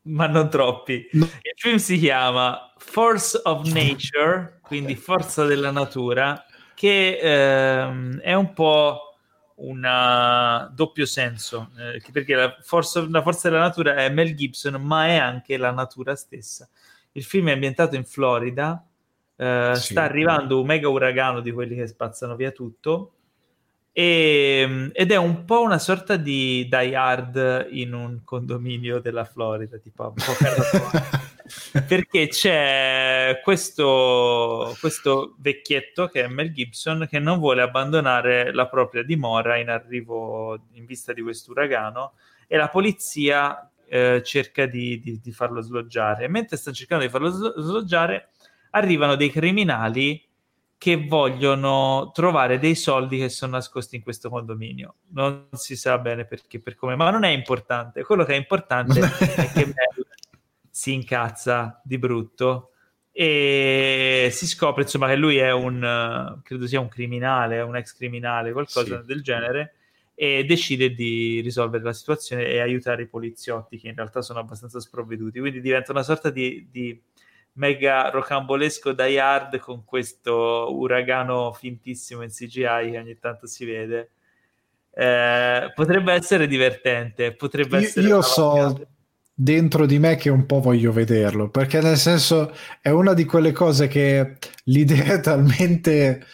Ma 0.04 0.26
non 0.26 0.48
troppi. 0.48 1.06
No. 1.12 1.24
Il 1.24 1.52
film 1.56 1.76
si 1.76 1.98
chiama 1.98 2.72
Force 2.78 3.38
of 3.44 3.70
Nature, 3.70 4.60
quindi 4.62 4.94
forza 4.96 5.44
della 5.44 5.70
natura, 5.70 6.42
che 6.74 7.18
ehm, 7.20 8.20
è 8.20 8.32
un 8.32 8.54
po' 8.54 9.18
un 9.56 10.70
doppio 10.72 11.04
senso, 11.04 11.70
eh, 11.76 12.02
perché 12.10 12.34
la 12.34 12.56
forza, 12.62 13.06
la 13.06 13.20
forza, 13.20 13.50
della 13.50 13.60
natura 13.60 13.96
è 13.96 14.08
Mel 14.08 14.34
Gibson, 14.34 14.80
ma 14.80 15.06
è 15.06 15.16
anche 15.16 15.58
la 15.58 15.70
natura 15.70 16.16
stessa. 16.16 16.66
Il 17.12 17.24
film 17.24 17.50
è 17.50 17.52
ambientato 17.52 17.94
in 17.94 18.06
Florida, 18.06 18.82
eh, 19.36 19.72
sì. 19.74 19.92
sta 19.92 20.02
arrivando 20.02 20.58
un 20.58 20.66
mega 20.66 20.88
uragano 20.88 21.40
di 21.40 21.52
quelli 21.52 21.76
che 21.76 21.86
spazzano 21.86 22.36
via 22.36 22.52
tutto, 22.52 23.12
e, 23.92 24.90
ed 24.92 25.12
è 25.12 25.16
un 25.16 25.44
po' 25.44 25.60
una 25.60 25.78
sorta 25.78 26.16
di 26.16 26.66
Die 26.68 26.96
Hard 26.96 27.68
in 27.72 27.92
un 27.92 28.20
condominio 28.24 29.00
della 29.00 29.24
Florida, 29.24 29.76
tipo 29.76 30.04
un 30.04 30.14
po' 30.14 31.80
perché 31.86 32.28
c'è 32.28 33.40
questo, 33.42 34.74
questo 34.80 35.34
vecchietto 35.38 36.08
che 36.08 36.24
è 36.24 36.28
Mel 36.28 36.52
Gibson 36.52 37.06
che 37.08 37.18
non 37.18 37.38
vuole 37.38 37.60
abbandonare 37.60 38.52
la 38.54 38.66
propria 38.66 39.02
dimora 39.02 39.58
in 39.58 39.68
arrivo 39.68 40.58
in 40.72 40.86
vista 40.86 41.12
di 41.12 41.20
questo 41.20 41.50
uragano 41.50 42.14
e 42.46 42.56
la 42.56 42.68
polizia 42.68 43.70
eh, 43.86 44.22
cerca 44.24 44.64
di, 44.64 45.00
di, 45.00 45.20
di, 45.22 45.32
farlo 45.32 45.60
sloggiare. 45.60 46.28
Mentre 46.28 46.56
sta 46.56 46.72
cercando 46.72 47.04
di 47.04 47.10
farlo 47.10 47.28
sloggiare, 47.28 48.30
arrivano 48.70 49.16
dei 49.16 49.30
criminali 49.30 50.22
che 50.82 50.96
vogliono 50.96 52.10
trovare 52.12 52.58
dei 52.58 52.74
soldi 52.74 53.16
che 53.16 53.28
sono 53.28 53.52
nascosti 53.52 53.94
in 53.94 54.02
questo 54.02 54.28
condominio. 54.28 54.96
Non 55.10 55.46
si 55.52 55.76
sa 55.76 55.96
bene 55.98 56.24
perché, 56.24 56.58
per 56.58 56.74
come, 56.74 56.96
ma 56.96 57.08
non 57.10 57.22
è 57.22 57.28
importante. 57.28 58.02
Quello 58.02 58.24
che 58.24 58.32
è 58.32 58.36
importante 58.36 58.98
è 58.98 59.52
che 59.52 59.64
Mel 59.64 60.06
si 60.68 60.92
incazza 60.92 61.80
di 61.84 61.98
brutto 61.98 62.72
e 63.12 64.28
si 64.32 64.44
scopre 64.48 64.82
insomma 64.82 65.06
che 65.06 65.14
lui 65.14 65.36
è 65.36 65.52
un 65.52 66.40
credo 66.42 66.66
sia 66.66 66.80
un 66.80 66.88
criminale, 66.88 67.60
un 67.60 67.76
ex 67.76 67.94
criminale, 67.94 68.50
qualcosa 68.50 69.02
sì. 69.02 69.06
del 69.06 69.22
genere 69.22 69.74
e 70.16 70.44
decide 70.44 70.94
di 70.94 71.40
risolvere 71.42 71.84
la 71.84 71.92
situazione 71.92 72.46
e 72.46 72.58
aiutare 72.58 73.02
i 73.02 73.08
poliziotti 73.08 73.78
che 73.78 73.86
in 73.86 73.94
realtà 73.94 74.20
sono 74.20 74.40
abbastanza 74.40 74.80
sprovveduti. 74.80 75.38
Quindi 75.38 75.60
diventa 75.60 75.92
una 75.92 76.02
sorta 76.02 76.28
di, 76.30 76.66
di 76.72 77.00
mega 77.54 78.08
rocambolesco 78.10 78.92
die 78.92 79.20
hard 79.20 79.58
con 79.58 79.84
questo 79.84 80.68
uragano 80.70 81.52
fintissimo 81.52 82.22
in 82.22 82.30
CGI 82.30 82.90
che 82.90 82.98
ogni 82.98 83.18
tanto 83.18 83.46
si 83.46 83.64
vede. 83.64 84.10
Eh, 84.94 85.72
potrebbe 85.74 86.12
essere 86.12 86.46
divertente, 86.46 87.34
potrebbe 87.34 87.78
io, 87.78 87.86
essere. 87.86 88.06
Io 88.06 88.22
so 88.22 88.86
dentro 89.34 89.86
di 89.86 89.98
me 89.98 90.16
che 90.16 90.28
un 90.28 90.46
po' 90.46 90.60
voglio 90.60 90.92
vederlo 90.92 91.48
perché, 91.48 91.80
nel 91.80 91.96
senso, 91.96 92.54
è 92.80 92.90
una 92.90 93.14
di 93.14 93.24
quelle 93.24 93.52
cose 93.52 93.88
che 93.88 94.36
l'idea 94.64 95.14
è 95.14 95.20
talmente, 95.20 96.24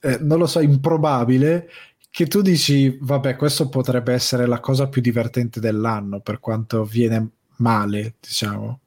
eh, 0.00 0.18
non 0.20 0.38
lo 0.38 0.46
so, 0.46 0.60
improbabile 0.60 1.70
che 2.10 2.26
tu 2.26 2.42
dici, 2.42 2.98
vabbè, 3.00 3.36
questo 3.36 3.68
potrebbe 3.68 4.12
essere 4.12 4.46
la 4.46 4.58
cosa 4.58 4.88
più 4.88 5.00
divertente 5.00 5.60
dell'anno 5.60 6.18
per 6.20 6.40
quanto 6.40 6.84
viene 6.84 7.30
male, 7.58 8.14
diciamo 8.20 8.80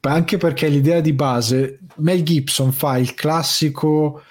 anche 0.00 0.36
perché 0.36 0.68
l'idea 0.68 1.00
di 1.00 1.12
base, 1.12 1.80
Mel 1.96 2.22
Gibson 2.22 2.72
fa 2.72 2.96
il 2.96 3.14
classico 3.14 4.22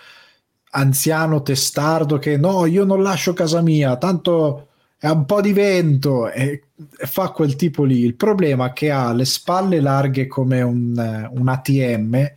anziano 0.71 1.41
testardo 1.41 2.17
che 2.17 2.37
no, 2.37 2.65
io 2.65 2.83
non 2.83 3.01
lascio 3.01 3.33
casa 3.33 3.61
mia, 3.61 3.97
tanto 3.97 4.67
è 4.97 5.07
un 5.09 5.25
po' 5.25 5.41
di 5.41 5.53
vento 5.53 6.29
e, 6.29 6.63
fa 7.05 7.29
quel 7.29 7.55
tipo 7.55 7.83
lì. 7.83 8.03
Il 8.03 8.15
problema 8.15 8.67
è 8.67 8.73
che 8.73 8.91
ha 8.91 9.13
le 9.13 9.25
spalle 9.25 9.79
larghe 9.79 10.27
come 10.27 10.61
un, 10.61 11.29
un 11.31 11.47
ATM 11.47 12.31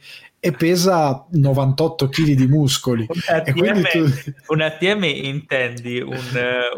e 0.45 0.53
pesa 0.53 1.25
98 1.31 2.09
kg 2.09 2.33
di 2.33 2.47
muscoli. 2.47 3.07
Un 3.09 3.21
ATM, 3.27 3.83
tu... 3.83 4.33
un 4.49 4.61
ATM 4.61 5.05
intendi 5.05 6.01
un, 6.01 6.19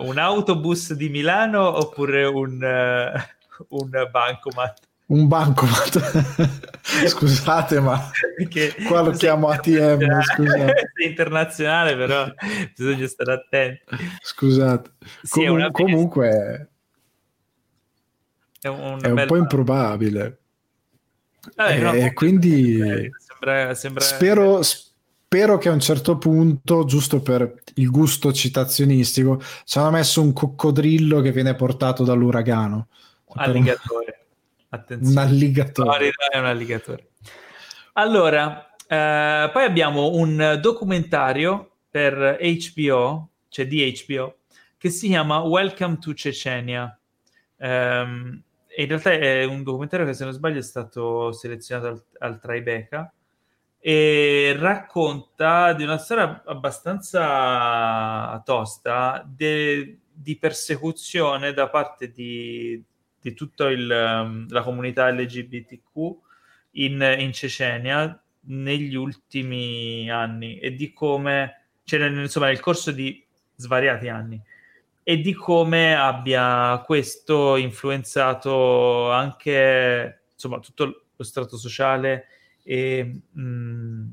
un, 0.01 0.19
autobus 0.19 0.93
di 0.93 1.09
Milano 1.09 1.79
oppure 1.79 2.25
un, 2.25 2.59
un 3.69 4.09
bancomat? 4.11 4.81
Un 5.07 5.29
bancomat. 5.29 6.73
Scusate 7.07 7.81
ma 7.81 8.11
Perché 8.37 8.75
qua 8.87 9.01
lo 9.01 9.11
chiamo 9.13 9.49
ATM 9.49 10.21
scusate. 10.21 10.91
è 10.95 11.07
internazionale 11.07 11.97
però 11.97 12.27
bisogna 12.77 13.07
stare 13.07 13.33
attenti. 13.33 13.83
Scusate. 14.21 14.91
Sì, 15.23 15.47
Com- 15.47 15.71
comunque 15.71 16.69
è 18.61 18.69
un, 18.69 18.99
è 19.03 19.09
un 19.09 19.25
po' 19.27 19.37
improbabile. 19.37 20.39
Vabbè, 21.57 21.79
no, 21.81 21.93
e 21.93 22.13
quindi 22.15 22.79
sembra, 23.19 23.75
sembra... 23.75 24.03
Spero, 24.03 24.63
spero 24.63 25.59
che 25.59 25.69
a 25.69 25.73
un 25.73 25.81
certo 25.81 26.17
punto 26.17 26.85
giusto 26.85 27.21
per 27.21 27.55
il 27.75 27.91
gusto 27.91 28.33
citazionistico 28.33 29.43
ci 29.65 29.79
hanno 29.79 29.91
messo 29.91 30.23
un 30.23 30.33
coccodrillo 30.33 31.21
che 31.21 31.33
viene 31.33 31.55
portato 31.55 32.05
dall'uragano. 32.05 32.89
Alligatore 33.35 34.14
Attenzione. 34.75 35.21
Un 35.21 35.29
alligatore. 35.29 36.11
È 36.31 36.39
un 36.39 36.47
alligatore. 36.47 37.09
Allora, 37.93 38.75
eh, 38.89 39.51
poi 39.53 39.65
abbiamo 39.65 40.15
un 40.15 40.59
documentario 40.61 41.77
per 41.89 42.39
HBO, 42.41 43.29
cioè 43.49 43.67
di 43.69 44.03
HBO, 44.07 44.39
che 44.77 44.91
si 44.91 45.07
chiama 45.09 45.43
Welcome 45.43 45.99
to 45.99 46.13
Cecenia. 46.13 46.99
Um, 47.57 48.43
in 48.77 48.89
realtà 48.89 49.13
è 49.13 49.45
un 49.45 49.63
documentario 49.63 50.05
che, 50.05 50.15
se 50.15 50.25
non 50.25 50.33
sbaglio, 50.33 50.59
è 50.59 50.63
stato 50.63 51.31
selezionato 51.31 51.87
al, 51.87 52.05
al 52.19 52.41
Tribeca 52.41 53.13
e 53.79 54.57
racconta 54.59 55.73
di 55.75 55.85
una 55.85 55.99
storia 55.99 56.43
abbastanza 56.47 58.43
tosta 58.45 59.25
de, 59.25 59.99
di 60.11 60.37
persecuzione 60.37 61.53
da 61.53 61.69
parte 61.69 62.11
di, 62.11 62.83
di 63.25 63.33
tutta 63.33 63.69
um, 63.69 64.47
la 64.51 64.63
comunità 64.63 65.09
LGBTQ 65.09 65.97
in, 66.73 67.17
in 67.19 67.33
Cecenia 67.33 68.23
negli 68.49 68.95
ultimi 68.95 70.11
anni 70.11 70.59
e 70.59 70.75
di 70.75 70.93
come, 70.93 71.69
cioè 71.85 72.07
insomma 72.07 72.49
nel 72.49 72.61
corso 72.61 72.91
di 72.91 73.25
svariati 73.57 74.09
anni 74.09 74.39
e 75.03 75.21
di 75.23 75.33
come 75.33 75.97
abbia 75.97 76.83
questo 76.85 77.57
influenzato 77.57 79.11
anche 79.11 80.25
insomma 80.35 80.59
tutto 80.59 81.05
lo 81.17 81.25
strato 81.25 81.57
sociale 81.57 82.27
e 82.63 83.21
mh, 83.31 84.05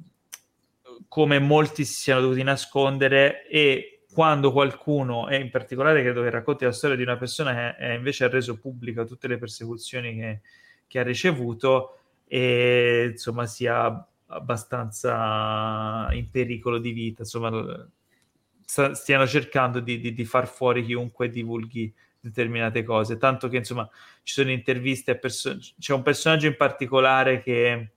come 1.10 1.40
molti 1.40 1.84
si 1.84 1.96
siano 1.96 2.22
dovuti 2.22 2.44
nascondere 2.44 3.46
e 3.50 4.01
quando 4.14 4.52
qualcuno, 4.52 5.30
e 5.30 5.38
in 5.38 5.50
particolare 5.50 6.02
credo 6.02 6.22
che 6.22 6.30
racconti 6.30 6.66
la 6.66 6.72
storia 6.72 6.96
di 6.96 7.04
una 7.04 7.18
persona 7.18 7.76
che 7.78 7.94
invece 7.94 8.26
ha 8.26 8.30
reso 8.30 8.58
pubblica 8.60 9.06
tutte 9.06 9.28
le 9.28 9.38
persecuzioni 9.38 10.16
che, 10.16 10.42
che 10.88 11.00
ha 11.00 11.04
ricevuto 11.04 11.98
e 12.28 13.10
insomma 13.12 13.46
sia 13.46 14.06
abbastanza 14.28 16.08
in 16.12 16.30
pericolo 16.30 16.78
di 16.78 16.92
vita, 16.92 17.22
insomma 17.24 17.90
stiano 18.64 19.28
cercando 19.28 19.80
di, 19.80 20.00
di, 20.00 20.14
di 20.14 20.26
far 20.26 20.48
fuori 20.48 20.86
chiunque 20.86 21.30
divulghi 21.30 21.94
determinate 22.20 22.84
cose, 22.84 23.18
tanto 23.18 23.48
che 23.48 23.58
insomma 23.58 23.90
ci 24.24 24.34
sono 24.34 24.52
interviste 24.52 25.12
a 25.12 25.16
persone, 25.16 25.60
c'è 25.78 25.94
un 25.94 26.04
personaggio 26.04 26.48
in 26.48 26.56
particolare 26.56 27.42
che 27.42 27.92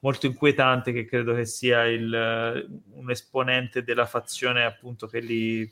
molto 0.00 0.26
inquietante 0.26 0.92
che 0.92 1.04
credo 1.04 1.34
che 1.34 1.44
sia 1.44 1.84
il, 1.84 2.68
un 2.92 3.10
esponente 3.10 3.82
della 3.82 4.06
fazione 4.06 4.64
appunto 4.64 5.06
che 5.06 5.20
li 5.20 5.70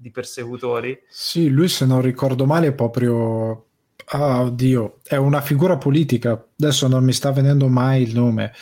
di 0.00 0.10
persecutori. 0.10 0.98
Sì, 1.08 1.50
lui 1.50 1.68
se 1.68 1.84
non 1.84 2.00
ricordo 2.00 2.46
male 2.46 2.68
è 2.68 2.72
proprio 2.72 3.66
ah, 4.12 4.40
oddio, 4.42 4.98
è 5.02 5.16
una 5.16 5.40
figura 5.40 5.76
politica. 5.76 6.42
Adesso 6.58 6.88
non 6.88 7.04
mi 7.04 7.12
sta 7.12 7.30
venendo 7.32 7.68
mai 7.68 8.02
il 8.02 8.14
nome. 8.14 8.52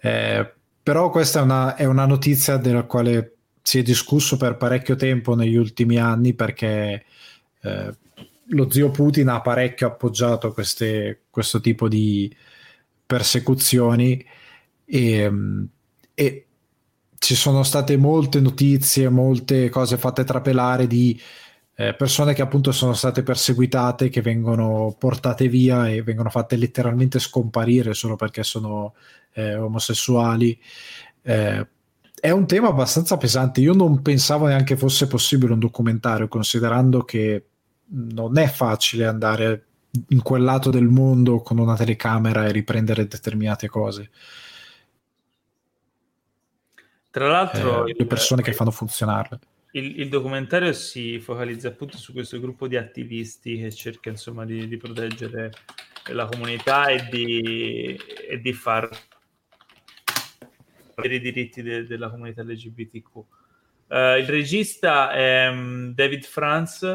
Eh, 0.00 0.52
però 0.82 1.10
questa 1.10 1.40
è 1.40 1.42
una, 1.42 1.74
è 1.76 1.84
una 1.84 2.06
notizia 2.06 2.56
della 2.56 2.84
quale 2.84 3.34
si 3.62 3.78
è 3.78 3.82
discusso 3.82 4.36
per 4.36 4.56
parecchio 4.56 4.96
tempo 4.96 5.34
negli 5.34 5.56
ultimi 5.56 5.98
anni 5.98 6.32
perché 6.32 7.04
eh, 7.60 7.94
lo 8.46 8.70
zio 8.70 8.90
Putin 8.90 9.28
ha 9.28 9.42
parecchio 9.42 9.88
appoggiato 9.88 10.52
queste, 10.52 11.24
questo 11.28 11.60
tipo 11.60 11.86
di 11.88 12.34
persecuzioni 13.08 14.22
e, 14.84 15.32
e, 16.14 16.46
ci 17.18 17.34
sono 17.34 17.62
state 17.62 17.96
molte 17.96 18.38
notizie, 18.38 19.08
molte 19.08 19.70
cose 19.70 19.96
fatte 19.96 20.24
trapelare 20.24 20.86
di 20.86 21.18
eh, 21.74 21.94
persone 21.94 22.34
che 22.34 22.42
appunto 22.42 22.70
sono 22.70 22.92
state 22.92 23.22
perseguitate, 23.22 24.10
che 24.10 24.20
vengono 24.20 24.94
portate 24.98 25.48
via 25.48 25.88
e 25.88 26.02
vengono 26.02 26.28
fatte 26.28 26.56
letteralmente 26.56 27.18
scomparire 27.18 27.94
solo 27.94 28.14
perché 28.14 28.42
sono 28.42 28.94
eh, 29.32 29.56
omosessuali. 29.56 30.60
Eh, 31.22 31.66
è 32.20 32.30
un 32.30 32.46
tema 32.46 32.68
abbastanza 32.68 33.16
pesante. 33.16 33.60
Io 33.60 33.72
non 33.72 34.02
pensavo 34.02 34.46
neanche 34.46 34.76
fosse 34.76 35.06
possibile 35.06 35.54
un 35.54 35.60
documentario, 35.60 36.28
considerando 36.28 37.04
che 37.04 37.46
non 37.90 38.36
è 38.36 38.48
facile 38.48 39.06
andare 39.06 39.67
in 40.08 40.22
quel 40.22 40.42
lato 40.42 40.70
del 40.70 40.88
mondo 40.88 41.40
con 41.40 41.58
una 41.58 41.76
telecamera 41.76 42.46
e 42.46 42.52
riprendere 42.52 43.06
determinate 43.06 43.68
cose. 43.68 44.10
Tra 47.10 47.28
l'altro, 47.28 47.86
eh, 47.86 47.94
le 47.96 48.06
persone 48.06 48.42
il, 48.42 48.46
che 48.46 48.52
fanno 48.52 48.70
funzionarle. 48.70 49.38
Il, 49.72 50.00
il, 50.00 50.08
documentario 50.08 50.72
si 50.72 51.18
focalizza 51.18 51.68
appunto 51.68 51.96
su 51.96 52.12
questo 52.12 52.38
gruppo 52.38 52.68
di 52.68 52.76
attivisti 52.76 53.58
che 53.58 53.72
cerca 53.72 54.10
insomma 54.10 54.44
di, 54.44 54.68
di 54.68 54.76
proteggere 54.76 55.50
la 56.12 56.26
comunità 56.26 56.86
e 56.86 57.08
di, 57.10 57.98
e 58.28 58.40
di 58.40 58.52
far 58.52 58.88
per 60.94 61.12
i 61.12 61.20
diritti 61.20 61.62
de- 61.62 61.86
della 61.86 62.10
comunità 62.10 62.42
LGBTQ. 62.42 63.14
Uh, 63.14 63.24
eh, 63.88 64.18
il 64.18 64.26
regista 64.26 65.10
è 65.10 65.48
um, 65.48 65.94
David 65.94 66.24
Franz, 66.24 66.86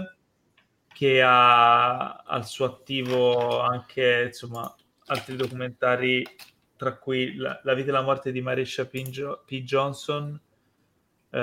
che 1.03 1.21
ha 1.21 2.13
al 2.15 2.47
suo 2.47 2.63
attivo 2.63 3.59
anche 3.59 4.23
insomma, 4.27 4.73
altri 5.07 5.35
documentari, 5.35 6.25
tra 6.77 6.95
cui 6.95 7.35
La, 7.35 7.59
la 7.65 7.73
vita 7.73 7.89
e 7.89 7.91
la 7.91 8.01
morte 8.01 8.31
di 8.31 8.39
Marisha 8.39 8.85
P. 8.85 9.41
P. 9.45 9.63
Johnson, 9.63 10.39
uh, 11.29 11.37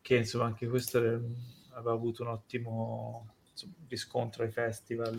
che 0.00 0.14
insomma 0.14 0.44
anche 0.44 0.68
questo 0.68 0.98
aveva 0.98 1.92
avuto 1.92 2.22
un 2.22 2.28
ottimo 2.28 3.34
insomma, 3.50 3.74
riscontro 3.88 4.44
ai 4.44 4.52
festival 4.52 5.18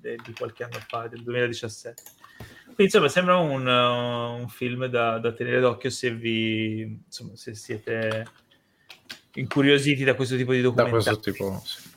eh, 0.00 0.16
di 0.24 0.32
qualche 0.32 0.62
anno 0.62 0.78
fa, 0.86 1.08
del 1.08 1.24
2017. 1.24 2.02
Quindi 2.66 2.84
insomma 2.84 3.08
sembra 3.08 3.36
un, 3.38 3.66
un 3.66 4.48
film 4.48 4.86
da, 4.86 5.18
da, 5.18 5.32
tenere 5.32 5.58
d'occhio 5.58 5.90
se 5.90 6.14
vi 6.14 7.00
insomma, 7.04 7.34
se 7.34 7.56
siete 7.56 8.26
incuriositi 9.34 10.04
da 10.04 10.14
questo 10.14 10.36
tipo 10.36 10.52
di 10.52 10.60
documentari. 10.60 11.02
Da 11.02 11.10
questo 11.10 11.32
tipo, 11.32 11.60
sì. 11.64 11.87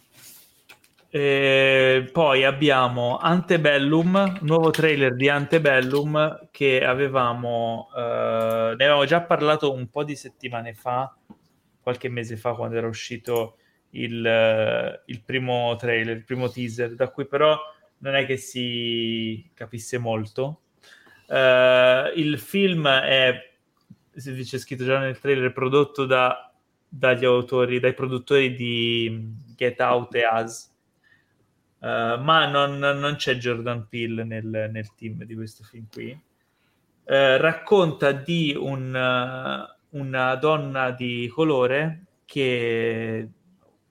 E 1.14 2.10
poi 2.10 2.46
abbiamo 2.46 3.18
Antebellum, 3.18 4.38
nuovo 4.44 4.70
trailer 4.70 5.14
di 5.14 5.28
Antebellum 5.28 6.48
che 6.52 6.86
avevamo, 6.86 7.90
uh, 7.94 7.98
ne 7.98 8.76
avevamo 8.78 9.04
già 9.04 9.22
parlato 9.22 9.74
un 9.74 9.90
po' 9.90 10.06
di 10.06 10.16
settimane 10.16 10.74
fa, 10.74 11.14
qualche 11.82 12.08
mese 12.08 12.38
fa 12.38 12.54
quando 12.54 12.78
era 12.78 12.88
uscito 12.88 13.58
il, 13.90 15.02
il 15.06 15.22
primo 15.22 15.76
trailer, 15.76 16.16
il 16.16 16.24
primo 16.24 16.50
teaser, 16.50 16.96
da 16.96 17.10
cui 17.10 17.28
però 17.28 17.60
non 17.98 18.16
è 18.16 18.26
che 18.26 18.38
si 18.38 19.52
capisse 19.54 19.98
molto. 19.98 20.62
Uh, 21.28 22.08
il 22.16 22.40
film 22.40 22.88
è, 22.88 23.52
c'è 24.16 24.58
scritto 24.58 24.86
già 24.86 24.98
nel 25.00 25.20
trailer, 25.20 25.52
prodotto 25.52 26.06
da, 26.06 26.54
dagli 26.88 27.26
autori, 27.26 27.82
dai 27.82 27.94
produttori 27.94 28.54
di 28.56 29.30
Get 29.58 29.82
Out 29.82 30.16
e 30.16 30.22
Us. 30.26 30.71
Uh, 31.82 32.22
ma 32.22 32.46
non, 32.48 32.78
non, 32.78 33.16
c'è 33.16 33.36
Jordan 33.36 33.88
Peele 33.88 34.24
nel, 34.24 34.70
nel, 34.72 34.94
team 34.96 35.24
di 35.24 35.34
questo 35.34 35.64
film 35.64 35.88
qui. 35.92 36.12
Uh, 36.12 37.38
racconta 37.38 38.12
di 38.12 38.56
un, 38.56 38.94
uh, 38.94 39.98
una 39.98 40.36
donna 40.36 40.92
di 40.92 41.28
colore 41.34 42.06
che 42.26 43.28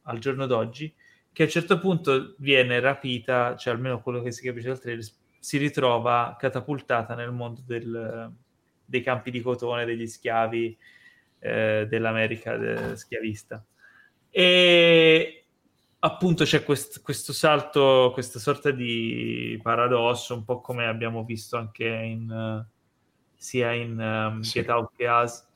al 0.03 0.19
giorno 0.19 0.47
d'oggi 0.47 0.95
che 1.33 1.43
a 1.43 1.45
un 1.47 1.53
certo 1.53 1.79
punto 1.79 2.35
viene 2.39 2.81
rapita, 2.81 3.57
cioè 3.57 3.73
almeno 3.73 4.03
quello 4.03 4.21
che 4.21 4.33
si 4.33 4.43
capisce 4.43 4.69
dal 4.69 4.81
trailer, 4.81 5.05
si 5.39 5.59
ritrova 5.59 6.37
catapultata 6.39 7.15
nel 7.15 7.31
mondo 7.31 7.63
del, 7.65 8.31
dei 8.85 9.03
campi 9.03 9.31
di 9.31 9.41
cotone, 9.41 9.85
degli 9.85 10.07
schiavi 10.07 10.77
eh, 11.39 11.87
dell'America 11.89 12.57
de, 12.57 12.97
schiavista. 12.97 13.65
E 14.29 15.40
appunto 16.01 16.45
c'è 16.45 16.65
quest, 16.65 17.03
questo 17.03 17.33
salto, 17.33 18.11
questa 18.13 18.39
sorta 18.39 18.71
di 18.71 19.59
paradosso, 19.63 20.35
un 20.35 20.45
po' 20.45 20.61
come 20.61 20.87
abbiamo 20.87 21.25
visto 21.25 21.57
anche 21.57 21.87
in, 21.87 22.65
sia 23.37 23.73
in 23.73 23.99
um, 23.99 24.41
sì. 24.41 24.61
Get 24.61 24.69
Out 24.69 24.93
che 24.97 25.07
As, 25.07 25.47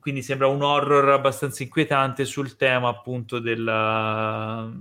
quindi 0.00 0.22
sembra 0.22 0.46
un 0.46 0.62
horror 0.62 1.10
abbastanza 1.10 1.62
inquietante 1.62 2.24
sul 2.24 2.56
tema 2.56 2.88
appunto 2.88 3.40
della 3.40 4.72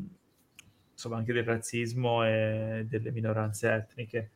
insomma 0.91 1.17
anche 1.17 1.33
del 1.33 1.43
razzismo 1.43 2.23
e 2.23 2.85
delle 2.87 3.11
minoranze 3.11 3.71
etniche 3.73 4.29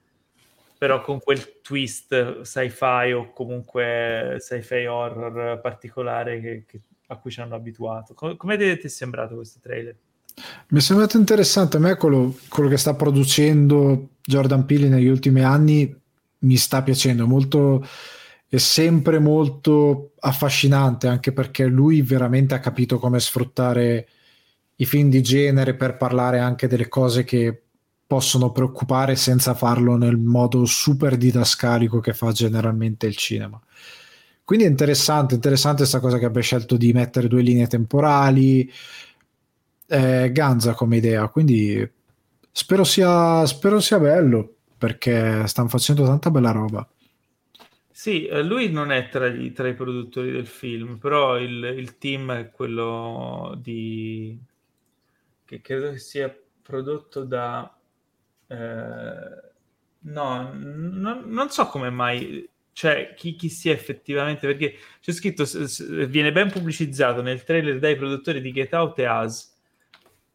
però 0.80 1.02
con 1.02 1.20
quel 1.20 1.62
twist 1.62 2.42
sci-fi 2.42 3.12
o 3.12 3.32
comunque 3.32 4.38
sci-fi 4.40 4.86
horror 4.88 5.62
particolare 5.62 6.42
che, 6.42 6.66
che, 6.66 6.82
a 7.12 7.18
cui 7.18 7.32
ci 7.32 7.42
hanno 7.42 7.56
abituato 7.56 8.14
come, 8.14 8.58
ti 8.58 8.64
è 8.64 8.88
sembrato 8.88 9.36
questo 9.36 9.60
trailer? 9.62 9.96
Mi 10.70 10.80
è 10.80 10.82
sembrato 10.82 11.18
interessante 11.18 11.78
a 11.78 11.80
me 11.80 11.96
quello, 11.96 12.38
quello 12.48 12.70
che 12.70 12.78
sta 12.78 12.94
producendo 12.94 14.10
Jordan 14.22 14.66
Peele 14.66 14.88
negli 14.88 15.08
ultimi 15.08 15.44
anni 15.44 15.94
mi 16.40 16.56
sta 16.56 16.82
piacendo 16.84 17.28
molto 17.28 17.86
è 18.48 18.58
sempre 18.58 19.20
molto 19.20 20.14
affascinante 20.20 21.08
anche 21.08 21.32
perché 21.34 21.66
lui 21.66 22.02
veramente 22.02 22.56
ha 22.56 22.60
capito 22.60 22.98
come 22.98 23.20
sfruttare 23.20 24.08
i 24.76 24.86
film 24.86 25.10
di 25.10 25.22
genere 25.22 25.76
per 25.76 25.98
parlare 25.98 26.40
anche 26.40 26.68
delle 26.68 26.88
cose 26.88 27.24
che 27.24 27.64
possono 28.08 28.52
preoccupare 28.52 29.16
senza 29.16 29.54
farlo 29.54 29.98
nel 29.98 30.18
modo 30.18 30.66
super 30.66 31.16
didascalico 31.16 32.00
che 32.00 32.14
fa 32.14 32.32
generalmente 32.32 33.06
il 33.06 33.16
cinema. 33.16 33.62
Quindi 34.50 34.66
è 34.66 34.72
interessante, 34.72 35.36
interessante 35.36 35.82
questa 35.82 36.00
cosa 36.00 36.18
che 36.18 36.26
abbia 36.26 36.42
scelto 36.42 36.76
di 36.76 36.92
mettere 36.92 37.28
due 37.28 37.44
linee 37.44 37.68
temporali, 37.68 38.68
eh, 39.86 40.32
ganza 40.32 40.74
come 40.74 40.98
idea, 40.98 41.28
quindi 41.28 41.88
spero 42.52 42.84
sia, 42.84 43.46
spero 43.46 43.80
sia 43.80 44.00
bello 44.00 44.56
perché 44.76 45.46
stanno 45.46 45.68
facendo 45.68 46.04
tanta 46.04 46.32
bella 46.32 46.50
roba. 46.50 46.90
Sì, 47.92 48.26
eh, 48.26 48.42
lui 48.42 48.72
non 48.72 48.92
è 48.92 49.08
tra, 49.10 49.28
gli, 49.28 49.54
tra 49.54 49.68
i 49.68 49.76
produttori 49.76 50.32
del 50.32 50.48
film, 50.48 50.98
però 50.98 51.38
il, 51.38 51.64
il, 51.78 52.00
team 52.00 52.32
è 52.32 52.50
quello 52.50 53.56
di... 53.62 54.36
che 55.46 55.62
credo 55.62 55.92
che 55.92 56.00
sia 56.00 56.36
prodotto 56.64 57.24
da... 57.24 57.72
Eh, 58.48 59.52
no, 60.00 60.52
non, 60.56 61.24
non 61.28 61.50
so 61.52 61.68
come 61.68 61.92
mai 61.92 62.50
cioè 62.74 63.14
chi, 63.16 63.36
chi, 63.36 63.50
sia 63.50 63.74
effettivamente 63.74 64.48
perché 64.48 64.76
c'è 65.02 65.12
scritto 65.12 65.46
viene 66.08 66.32
ben 66.32 66.50
pubblicizzato 66.50 67.22
nel 67.22 67.44
trailer 67.44 67.80
dai 67.80 67.96
produttori 67.96 68.42
di 68.42 68.52
Get 68.52 68.74
Out 68.74 69.00
e 69.00 69.08
Us 69.08 69.54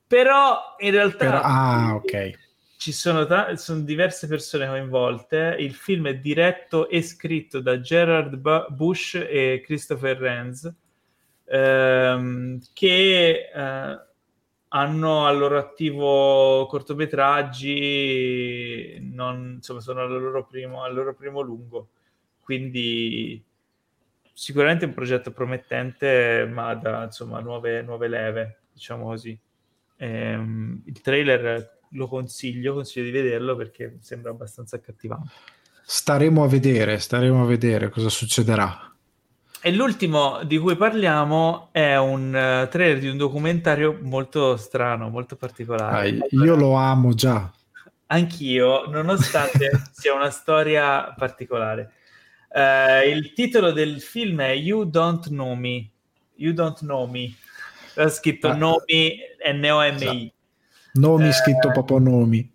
però 0.07 0.77
in 0.79 0.91
realtà 0.91 1.17
però, 1.17 1.41
ah, 1.43 1.95
ok 1.95 2.43
ci 2.85 2.93
sono, 2.93 3.25
ta- 3.25 3.57
sono, 3.57 3.81
diverse 3.81 4.27
persone 4.27 4.67
coinvolte. 4.67 5.57
Il 5.59 5.73
film 5.73 6.09
è 6.09 6.19
diretto 6.19 6.91
e 6.91 7.01
scritto 7.01 7.61
da 7.61 7.81
Gerard 7.81 8.37
B- 8.37 8.71
Bush 8.75 9.15
e 9.15 9.63
Christopher 9.65 10.19
Renz, 10.19 10.71
ehm, 11.47 12.61
che 12.75 13.51
eh, 13.55 13.99
hanno 14.69 15.27
al 15.27 15.39
loro 15.39 15.57
attivo 15.57 16.67
cortometraggi, 16.67 18.99
non, 19.01 19.53
insomma, 19.55 19.81
sono 19.81 20.03
al 20.03 20.11
loro, 20.11 20.45
primo, 20.45 20.83
al 20.83 20.93
loro 20.93 21.15
primo 21.15 21.41
lungo. 21.41 21.89
Quindi 22.45 23.43
sicuramente 24.35 24.85
un 24.85 24.93
progetto 24.93 25.33
promettente, 25.33 26.47
ma 26.53 26.75
da 26.75 27.05
insomma, 27.05 27.41
nuove, 27.41 27.81
nuove 27.83 28.09
leve, 28.09 28.59
diciamo 28.73 29.07
così. 29.07 29.37
Ehm, 29.97 30.83
il 30.85 31.01
trailer 31.01 31.81
lo 31.91 32.07
consiglio, 32.09 32.75
consiglio 32.75 33.07
di 33.07 33.13
vederlo 33.13 33.57
perché 33.57 33.97
sembra 34.01 34.31
abbastanza 34.31 34.77
accattivante. 34.77 35.31
Staremo 35.87 36.45
a 36.45 36.49
vedere, 36.49 36.99
staremo 36.99 37.43
a 37.43 37.47
vedere 37.47 37.89
cosa 37.89 38.09
succederà. 38.09 38.93
E 39.67 39.73
l'ultimo 39.73 40.43
di 40.45 40.59
cui 40.59 40.77
parliamo 40.77 41.71
è 41.73 41.97
un 41.97 42.27
uh, 42.29 42.69
trailer 42.69 42.99
di 42.99 43.09
un 43.09 43.17
documentario 43.17 43.99
molto 44.03 44.59
strano, 44.59 45.09
molto 45.09 45.37
particolare. 45.37 46.09
Ah, 46.09 46.27
io 46.31 46.55
lo 46.55 46.75
amo 46.75 47.15
già. 47.15 47.51
Anch'io, 48.09 48.87
nonostante 48.91 49.71
sia 49.91 50.13
una 50.13 50.29
storia 50.29 51.15
particolare. 51.17 51.93
Uh, 52.55 53.05
il 53.09 53.33
titolo 53.33 53.73
del 53.73 54.01
film 54.01 54.41
è 54.41 54.51
You 54.51 54.85
Don't 54.85 55.27
Know 55.27 55.55
Me. 55.55 55.91
You 56.37 56.53
Don't 56.53 56.79
Know 56.79 57.05
Me. 57.11 57.35
Ho 57.97 58.09
scritto 58.09 58.47
ah, 58.47 58.55
Nomi, 58.55 59.19
N-O-M-I. 59.53 60.33
Nomi 60.93 61.29
eh, 61.29 61.33
scritto 61.33 61.73
proprio 61.73 61.99
nomi. 61.99 62.49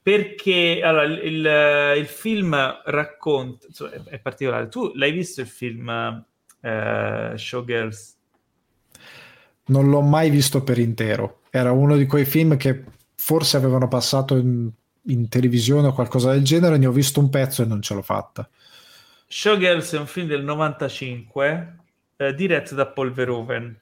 Perché 0.00 0.80
allora, 0.82 1.04
il, 1.04 1.98
il 1.98 2.06
film 2.06 2.56
racconta, 2.84 3.66
insomma, 3.66 3.90
è, 3.90 4.02
è, 4.04 4.18
particolare. 4.18 4.68
Tu 4.68 4.92
l'hai 4.94 5.12
visto 5.12 5.42
il 5.42 5.46
film 5.46 6.24
eh, 6.62 7.32
Showgirls? 7.34 8.16
Non 9.66 9.90
l'ho 9.90 10.00
mai 10.00 10.30
visto 10.30 10.62
per 10.62 10.78
intero. 10.78 11.40
Era 11.50 11.72
uno 11.72 11.98
di 11.98 12.06
quei 12.06 12.24
film 12.24 12.56
che 12.56 12.84
forse 13.14 13.58
avevano 13.58 13.88
passato 13.88 14.36
in, 14.36 14.70
in 15.02 15.28
televisione 15.28 15.88
o 15.88 15.92
qualcosa 15.92 16.30
del 16.30 16.44
genere. 16.44 16.78
Ne 16.78 16.86
ho 16.86 16.92
visto 16.92 17.20
un 17.20 17.28
pezzo 17.28 17.62
e 17.62 17.66
non 17.66 17.82
ce 17.82 17.92
l'ho 17.92 18.02
fatta. 18.02 18.48
Showgirls 19.28 19.94
è 19.94 19.98
un 19.98 20.06
film 20.06 20.28
del 20.28 20.44
95 20.44 21.76
eh, 22.16 22.34
diretto 22.34 22.74
da 22.74 22.86
Paul 22.86 23.12
Verhoeven 23.12 23.80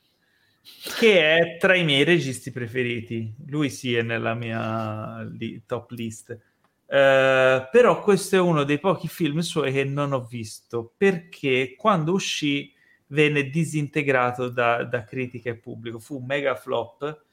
che 0.96 1.36
è 1.36 1.56
tra 1.58 1.74
i 1.74 1.84
miei 1.84 2.04
registi 2.04 2.50
preferiti. 2.50 3.34
Lui 3.48 3.68
sì 3.68 3.94
è 3.94 4.02
nella 4.02 4.34
mia 4.34 5.22
li- 5.22 5.62
top 5.66 5.90
list. 5.90 6.38
Uh, 6.86 7.68
però 7.70 8.00
questo 8.00 8.36
è 8.36 8.38
uno 8.38 8.62
dei 8.62 8.78
pochi 8.78 9.08
film 9.08 9.40
suoi 9.40 9.72
che 9.72 9.84
non 9.84 10.12
ho 10.12 10.22
visto 10.22 10.92
perché 10.96 11.74
quando 11.76 12.12
uscì 12.12 12.72
venne 13.06 13.48
disintegrato 13.48 14.48
da, 14.48 14.84
da 14.84 15.04
critica 15.04 15.50
e 15.50 15.56
pubblico. 15.56 15.98
Fu 15.98 16.16
un 16.16 16.24
mega 16.24 16.54
flop, 16.54 17.24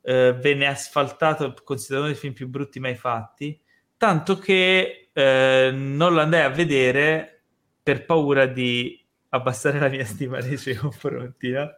uh, 0.00 0.10
venne 0.10 0.66
asfaltato, 0.66 1.54
considerato 1.64 2.06
uno 2.06 2.14
dei 2.14 2.20
film 2.20 2.34
più 2.34 2.48
brutti 2.48 2.80
mai 2.80 2.94
fatti, 2.94 3.60
tanto 3.96 4.38
che 4.38 5.10
uh, 5.12 5.74
non 5.74 6.14
lo 6.14 6.20
andai 6.20 6.42
a 6.42 6.48
vedere 6.50 7.39
per 7.82 8.04
paura 8.04 8.46
di 8.46 8.98
abbassare 9.30 9.78
la 9.78 9.88
mia 9.88 10.04
stima 10.04 10.38
nei 10.38 10.56
suoi 10.56 10.74
confronti. 10.74 11.50
No? 11.50 11.68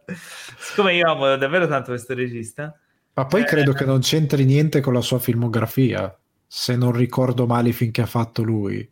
Siccome 0.57 0.95
io 0.95 1.09
amo 1.09 1.35
davvero 1.35 1.67
tanto 1.67 1.91
questo 1.91 2.13
regista. 2.13 2.77
Ma 3.13 3.25
poi 3.25 3.41
eh, 3.41 3.45
credo 3.45 3.73
che 3.73 3.85
non 3.85 3.99
c'entri 3.99 4.43
niente 4.45 4.81
con 4.81 4.93
la 4.93 5.01
sua 5.01 5.19
filmografia, 5.19 6.15
se 6.47 6.75
non 6.75 6.91
ricordo 6.91 7.45
male 7.45 7.71
finché 7.71 8.01
ha 8.01 8.07
fatto 8.07 8.41
lui. 8.41 8.89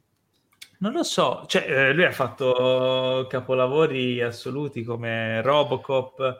Non 0.79 0.93
lo 0.93 1.03
so, 1.03 1.45
cioè, 1.47 1.65
eh, 1.67 1.93
lui 1.93 2.05
ha 2.05 2.11
fatto 2.11 3.27
capolavori 3.29 4.21
assoluti 4.21 4.83
come 4.83 5.41
Robocop, 5.41 6.39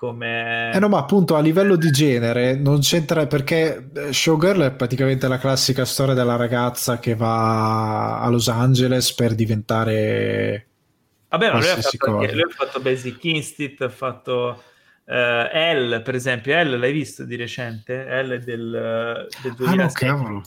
come... 0.00 0.72
Eh 0.72 0.78
no, 0.78 0.88
ma 0.88 0.96
appunto 0.96 1.36
a 1.36 1.40
livello 1.40 1.76
di 1.76 1.90
genere 1.90 2.54
non 2.54 2.80
c'entra 2.80 3.26
perché 3.26 3.90
eh, 3.94 4.12
Showgirl 4.14 4.62
è 4.62 4.70
praticamente 4.70 5.28
la 5.28 5.36
classica 5.36 5.84
storia 5.84 6.14
della 6.14 6.36
ragazza 6.36 6.98
che 6.98 7.14
va 7.14 8.18
a 8.18 8.28
Los 8.30 8.48
Angeles 8.48 9.12
per 9.12 9.34
diventare 9.34 10.68
Vabbè, 11.28 11.52
ma 11.52 11.58
lui 11.58 11.68
ha, 11.68 11.76
fatto, 11.76 12.12
lui 12.16 12.40
ha 12.40 12.48
fatto 12.48 12.80
Basic 12.80 13.22
Instinct, 13.24 13.82
ha 13.82 13.90
fatto 13.90 14.62
uh, 15.04 15.12
L, 15.12 16.00
per 16.02 16.14
esempio. 16.14 16.58
L 16.58 16.78
l'hai 16.78 16.92
visto 16.92 17.24
di 17.24 17.36
recente? 17.36 18.22
L 18.22 18.42
del, 18.42 19.28
del 19.42 19.54
2006. 19.54 20.08
Ah, 20.08 20.12
no. 20.14 20.28
No. 20.30 20.42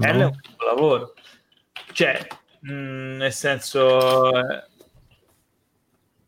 L 0.00 0.20
è 0.20 0.24
un 0.24 0.32
lavoro. 0.66 1.14
Cioè, 1.92 2.26
mh, 2.60 2.72
mm, 2.72 3.16
nel 3.16 3.32
senso... 3.32 4.30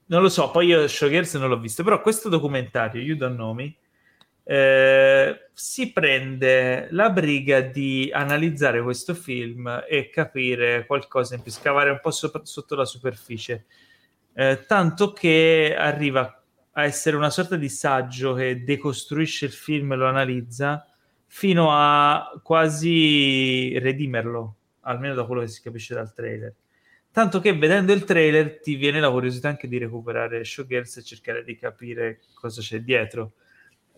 Non 0.07 0.23
lo 0.23 0.29
so, 0.29 0.51
poi 0.51 0.67
io 0.69 0.87
Showgirls 0.87 1.35
non 1.35 1.49
l'ho 1.49 1.59
visto, 1.59 1.83
però 1.83 2.01
questo 2.01 2.29
documentario, 2.29 3.03
You 3.03 3.17
Don't 3.17 3.35
Know 3.35 3.53
Me, 3.53 3.75
eh, 4.45 5.49
si 5.53 5.93
prende 5.93 6.89
la 6.93 7.11
briga 7.11 7.61
di 7.61 8.11
analizzare 8.13 8.83
questo 8.83 9.15
film 9.15 9.85
e 9.89 10.11
capire 10.11 10.87
qualcosa 10.87 11.35
in 11.35 11.43
più, 11.43 11.51
scavare 11.51 11.91
un 11.91 11.99
po' 12.01 12.13
sopra, 12.13 12.45
sotto 12.45 12.77
la 12.77 12.85
superficie 12.85 13.67
eh, 14.39 14.65
tanto 14.67 15.15
che 15.15 15.75
arriva 15.77 16.43
a 16.73 16.85
essere 16.85 17.17
una 17.17 17.31
sorta 17.31 17.57
di 17.57 17.71
saggio 17.71 18.35
che 18.35 18.65
decostruisce 18.65 19.47
il 19.47 19.53
film 19.53 19.93
e 19.93 19.97
lo 19.97 20.07
analizza 20.07 20.87
fino 21.27 21.69
a 21.71 22.39
quasi 22.43 23.79
redimerlo, 23.79 24.57
almeno 24.81 25.15
da 25.15 25.25
quello 25.25 25.41
che 25.41 25.49
si 25.49 25.63
capisce 25.63 25.95
dal 25.95 26.13
trailer. 26.13 26.55
Tanto 27.17 27.41
che 27.41 27.57
vedendo 27.57 27.95
il 27.95 28.05
trailer 28.05 28.61
ti 28.61 28.75
viene 28.75 29.01
la 29.01 29.11
curiosità 29.11 29.49
anche 29.49 29.69
di 29.69 29.79
recuperare 29.79 30.45
Showgirls 30.45 30.99
e 30.99 31.03
cercare 31.03 31.45
di 31.45 31.57
capire 31.57 32.21
cosa 32.35 32.61
c'è 32.61 32.81
dietro. 32.81 33.33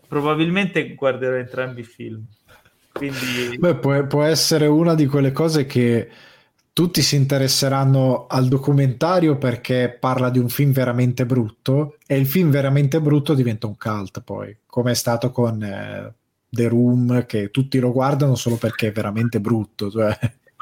Probabilmente 0.06 0.94
guarderò 0.94 1.34
entrambi 1.34 1.80
i 1.80 1.82
film. 1.82 2.24
Quindi... 2.92 3.58
Beh, 3.58 3.74
può, 3.74 4.06
può 4.06 4.22
essere 4.22 4.68
una 4.68 4.94
di 4.94 5.06
quelle 5.06 5.32
cose 5.32 5.66
che 5.66 6.08
tutti 6.72 7.02
si 7.02 7.16
interesseranno 7.16 8.28
al 8.28 8.46
documentario 8.46 9.36
perché 9.36 9.96
parla 9.98 10.30
di 10.30 10.38
un 10.38 10.48
film 10.48 10.70
veramente 10.70 11.26
brutto 11.26 11.96
e 12.06 12.16
il 12.16 12.26
film 12.28 12.50
veramente 12.50 13.00
brutto 13.00 13.34
diventa 13.34 13.66
un 13.66 13.76
cult 13.76 14.20
poi, 14.20 14.56
come 14.64 14.92
è 14.92 14.94
stato 14.94 15.32
con 15.32 15.60
eh, 15.60 16.14
The 16.48 16.68
Room, 16.68 17.26
che 17.26 17.50
tutti 17.50 17.80
lo 17.80 17.90
guardano 17.90 18.36
solo 18.36 18.54
perché 18.54 18.86
è 18.86 18.92
veramente 18.92 19.40
brutto. 19.40 19.90
Cioè. 19.90 20.16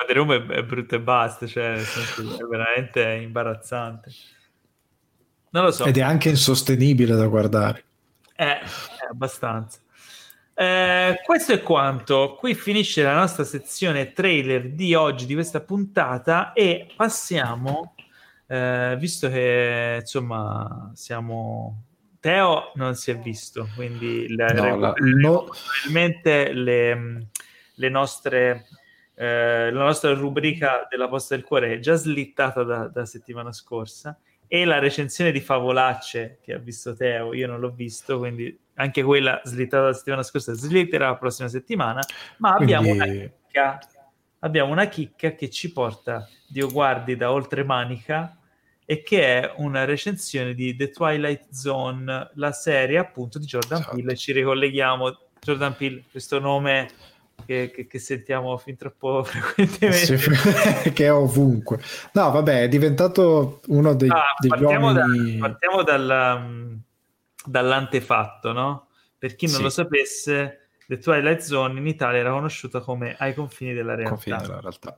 Room 0.09 0.33
è, 0.33 0.47
è 0.47 0.63
brutto 0.63 0.95
e 0.95 1.01
basta, 1.01 1.47
cioè, 1.47 1.77
è 1.79 2.45
veramente 2.49 3.03
imbarazzante. 3.03 4.11
Non 5.51 5.65
lo 5.65 5.71
so. 5.71 5.85
Ed 5.85 5.97
è 5.97 6.03
anche 6.03 6.29
insostenibile 6.29 7.15
da 7.15 7.27
guardare. 7.27 7.85
È, 8.35 8.43
eh, 8.43 8.61
è 8.61 9.09
abbastanza. 9.11 9.79
Eh, 10.59 11.21
questo 11.23 11.53
è 11.53 11.63
quanto. 11.63 12.35
Qui 12.39 12.55
finisce 12.55 13.03
la 13.03 13.15
nostra 13.15 13.45
sezione 13.45 14.13
trailer 14.13 14.71
di 14.71 14.95
oggi, 14.95 15.27
di 15.27 15.35
questa 15.35 15.61
puntata, 15.61 16.53
e 16.55 16.89
passiamo, 16.97 17.95
eh, 18.47 18.97
visto 18.99 19.29
che 19.29 19.99
insomma 20.01 20.91
siamo. 20.95 21.83
Teo 22.21 22.73
non 22.75 22.95
si 22.95 23.11
è 23.11 23.19
visto, 23.19 23.69
quindi 23.77 24.35
la, 24.35 24.47
no, 24.47 24.77
la, 24.79 24.95
no. 24.97 25.45
probabilmente 25.45 26.53
le, 26.53 27.29
le 27.75 27.89
nostre. 27.89 28.67
Eh, 29.19 29.71
la 29.73 29.83
nostra 29.83 30.13
rubrica 30.13 30.87
della 30.91 31.09
posta 31.09 31.35
del 31.35 31.45
cuore 31.45 31.73
è 31.73 31.79
già 31.79 31.95
slittata 31.95 32.63
da, 32.65 32.87
da 32.87 33.07
settimana 33.07 33.51
scorsa 33.51 34.19
e 34.47 34.67
la 34.67 34.79
recensione 34.79 35.33
di 35.33 35.41
Favolacce 35.41 36.39
che 36.43 36.53
ha 36.53 36.59
visto 36.59 36.95
Teo, 36.95 37.33
io 37.33 37.47
non 37.47 37.59
l'ho 37.59 37.71
visto, 37.71 38.19
quindi 38.19 38.57
anche 38.75 39.03
quella 39.03 39.41
slittata 39.43 39.87
la 39.87 39.93
settimana 39.95 40.23
scorsa 40.23 40.53
slitterà 40.53 41.09
la 41.09 41.17
prossima 41.17 41.49
settimana, 41.49 42.01
ma 42.39 42.53
abbiamo 42.53 42.89
quindi... 42.89 43.09
una 43.09 43.31
chicca, 43.47 43.79
abbiamo 44.41 44.71
una 44.71 44.87
chicca 44.87 45.35
che 45.35 45.49
ci 45.49 45.73
porta 45.73 46.29
Dio 46.47 46.71
guardi 46.71 47.17
da 47.17 47.33
oltre 47.33 47.65
manica 47.65 48.39
e 48.85 49.03
che 49.03 49.41
è 49.41 49.55
una 49.57 49.85
recensione 49.87 50.53
di 50.53 50.77
The 50.77 50.91
Twilight 50.91 51.51
Zone, 51.53 52.31
la 52.35 52.53
serie 52.53 52.99
appunto 52.99 53.39
di 53.39 53.47
Jordan 53.47 53.81
esatto. 53.81 53.97
Peele, 53.97 54.15
ci 54.15 54.33
ricolleghiamo 54.33 55.19
Jordan 55.41 55.75
Peele, 55.75 56.05
questo 56.11 56.39
nome 56.39 56.89
che, 57.45 57.71
che, 57.75 57.87
che, 57.87 57.99
sentiamo 57.99 58.57
fin 58.57 58.77
troppo 58.77 59.23
frequentemente. 59.25 60.19
Sì, 60.19 60.93
che 60.93 61.05
è 61.05 61.13
ovunque. 61.13 61.81
No, 62.13 62.31
vabbè, 62.31 62.63
è 62.63 62.69
diventato 62.69 63.61
uno 63.67 63.95
dei, 63.95 64.09
ah, 64.09 64.23
degli 64.39 64.51
partiamo 64.51 64.93
uomini... 64.93 65.39
Da, 65.39 65.49
partiamo 65.49 65.83
dalla, 65.83 66.47
dall'antefatto, 67.45 68.53
no? 68.53 68.87
Per 69.19 69.35
chi 69.35 69.47
non 69.47 69.57
sì. 69.57 69.63
lo 69.63 69.71
sapesse, 69.71 70.69
The 70.87 70.99
Twilight 70.99 71.41
Zone 71.41 71.79
in 71.79 71.87
Italia 71.87 72.21
era 72.21 72.31
conosciuta 72.31 72.81
come 72.81 73.17
Ai 73.19 73.35
confini 73.35 73.73
della 73.73 73.95
realtà. 73.95 74.11
Confini 74.11 74.37
della 74.39 74.61
realtà. 74.61 74.97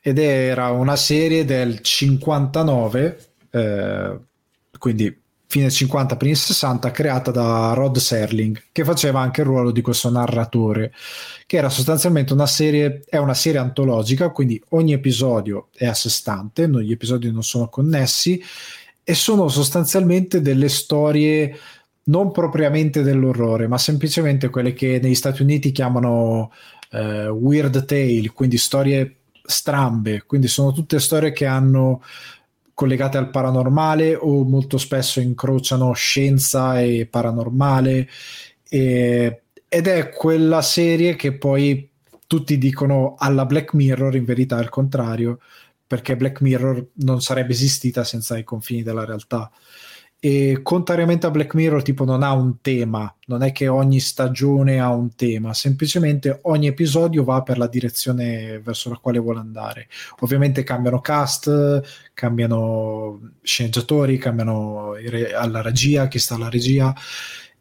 Ed 0.00 0.18
era 0.18 0.70
una 0.70 0.96
serie 0.96 1.44
del 1.44 1.80
59, 1.80 3.18
eh, 3.50 4.18
quindi 4.78 5.22
fine 5.54 5.70
50, 5.70 6.16
primi 6.16 6.34
60, 6.34 6.90
creata 6.90 7.30
da 7.30 7.74
Rod 7.74 7.98
Serling, 7.98 8.60
che 8.72 8.82
faceva 8.82 9.20
anche 9.20 9.42
il 9.42 9.46
ruolo 9.46 9.70
di 9.70 9.82
questo 9.82 10.10
narratore, 10.10 10.92
che 11.46 11.58
era 11.58 11.68
sostanzialmente 11.68 12.32
una 12.32 12.48
serie, 12.48 13.04
è 13.08 13.18
una 13.18 13.34
serie 13.34 13.60
antologica, 13.60 14.30
quindi 14.30 14.60
ogni 14.70 14.94
episodio 14.94 15.68
è 15.72 15.86
a 15.86 15.94
sé 15.94 16.10
stante, 16.10 16.68
gli 16.68 16.90
episodi 16.90 17.30
non 17.30 17.44
sono 17.44 17.68
connessi 17.68 18.42
e 19.04 19.14
sono 19.14 19.46
sostanzialmente 19.46 20.40
delle 20.40 20.68
storie 20.68 21.56
non 22.06 22.32
propriamente 22.32 23.02
dell'orrore, 23.02 23.68
ma 23.68 23.78
semplicemente 23.78 24.50
quelle 24.50 24.72
che 24.72 24.98
negli 25.00 25.14
Stati 25.14 25.42
Uniti 25.42 25.70
chiamano 25.70 26.50
eh, 26.90 27.28
weird 27.28 27.84
tale, 27.84 28.28
quindi 28.34 28.58
storie 28.58 29.18
strambe, 29.40 30.24
quindi 30.26 30.48
sono 30.48 30.72
tutte 30.72 30.98
storie 30.98 31.30
che 31.30 31.46
hanno 31.46 32.02
collegate 32.74 33.16
al 33.16 33.30
paranormale 33.30 34.14
o 34.14 34.44
molto 34.44 34.76
spesso 34.76 35.20
incrociano 35.20 35.92
scienza 35.92 36.80
e 36.80 37.06
paranormale. 37.10 38.08
E, 38.68 39.42
ed 39.68 39.86
è 39.86 40.10
quella 40.10 40.60
serie 40.60 41.16
che 41.16 41.32
poi 41.32 41.88
tutti 42.26 42.58
dicono 42.58 43.14
alla 43.16 43.46
Black 43.46 43.74
Mirror, 43.74 44.16
in 44.16 44.24
verità 44.24 44.58
è 44.58 44.62
il 44.62 44.68
contrario, 44.68 45.38
perché 45.86 46.16
Black 46.16 46.40
Mirror 46.40 46.88
non 46.94 47.20
sarebbe 47.22 47.52
esistita 47.52 48.04
senza 48.04 48.36
i 48.36 48.44
confini 48.44 48.82
della 48.82 49.04
realtà 49.04 49.50
e 50.24 50.60
contrariamente 50.62 51.26
a 51.26 51.30
Black 51.30 51.52
Mirror 51.52 51.82
tipo 51.82 52.06
non 52.06 52.22
ha 52.22 52.32
un 52.32 52.62
tema, 52.62 53.14
non 53.26 53.42
è 53.42 53.52
che 53.52 53.68
ogni 53.68 54.00
stagione 54.00 54.80
ha 54.80 54.88
un 54.88 55.14
tema, 55.14 55.52
semplicemente 55.52 56.38
ogni 56.44 56.66
episodio 56.66 57.24
va 57.24 57.42
per 57.42 57.58
la 57.58 57.66
direzione 57.66 58.58
verso 58.60 58.88
la 58.88 58.96
quale 58.96 59.18
vuole 59.18 59.40
andare. 59.40 59.86
Ovviamente 60.20 60.62
cambiano 60.62 61.02
cast, 61.02 61.82
cambiano 62.14 63.32
sceneggiatori, 63.42 64.16
cambiano 64.16 64.94
alla 65.36 65.60
regia, 65.60 66.08
chi 66.08 66.18
sta 66.18 66.36
alla 66.36 66.48
regia 66.48 66.94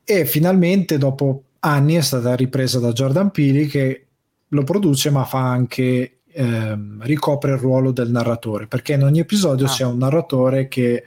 e 0.05 0.25
finalmente 0.25 0.97
dopo 0.97 1.43
anni 1.59 1.95
è 1.95 2.01
stata 2.01 2.33
ripresa 2.33 2.79
da 2.79 2.93
Jordan 2.93 3.31
Peele 3.31 3.65
che 3.65 4.05
lo 4.47 4.63
produce 4.63 5.09
ma 5.09 5.25
fa 5.25 5.49
anche 5.49 6.19
ehm, 6.31 7.01
ricopre 7.03 7.51
il 7.51 7.57
ruolo 7.57 7.91
del 7.91 8.09
narratore 8.09 8.67
perché 8.67 8.93
in 8.93 9.03
ogni 9.03 9.19
episodio 9.19 9.65
ah. 9.65 9.69
c'è 9.69 9.83
un 9.83 9.97
narratore 9.97 10.69
che 10.69 11.03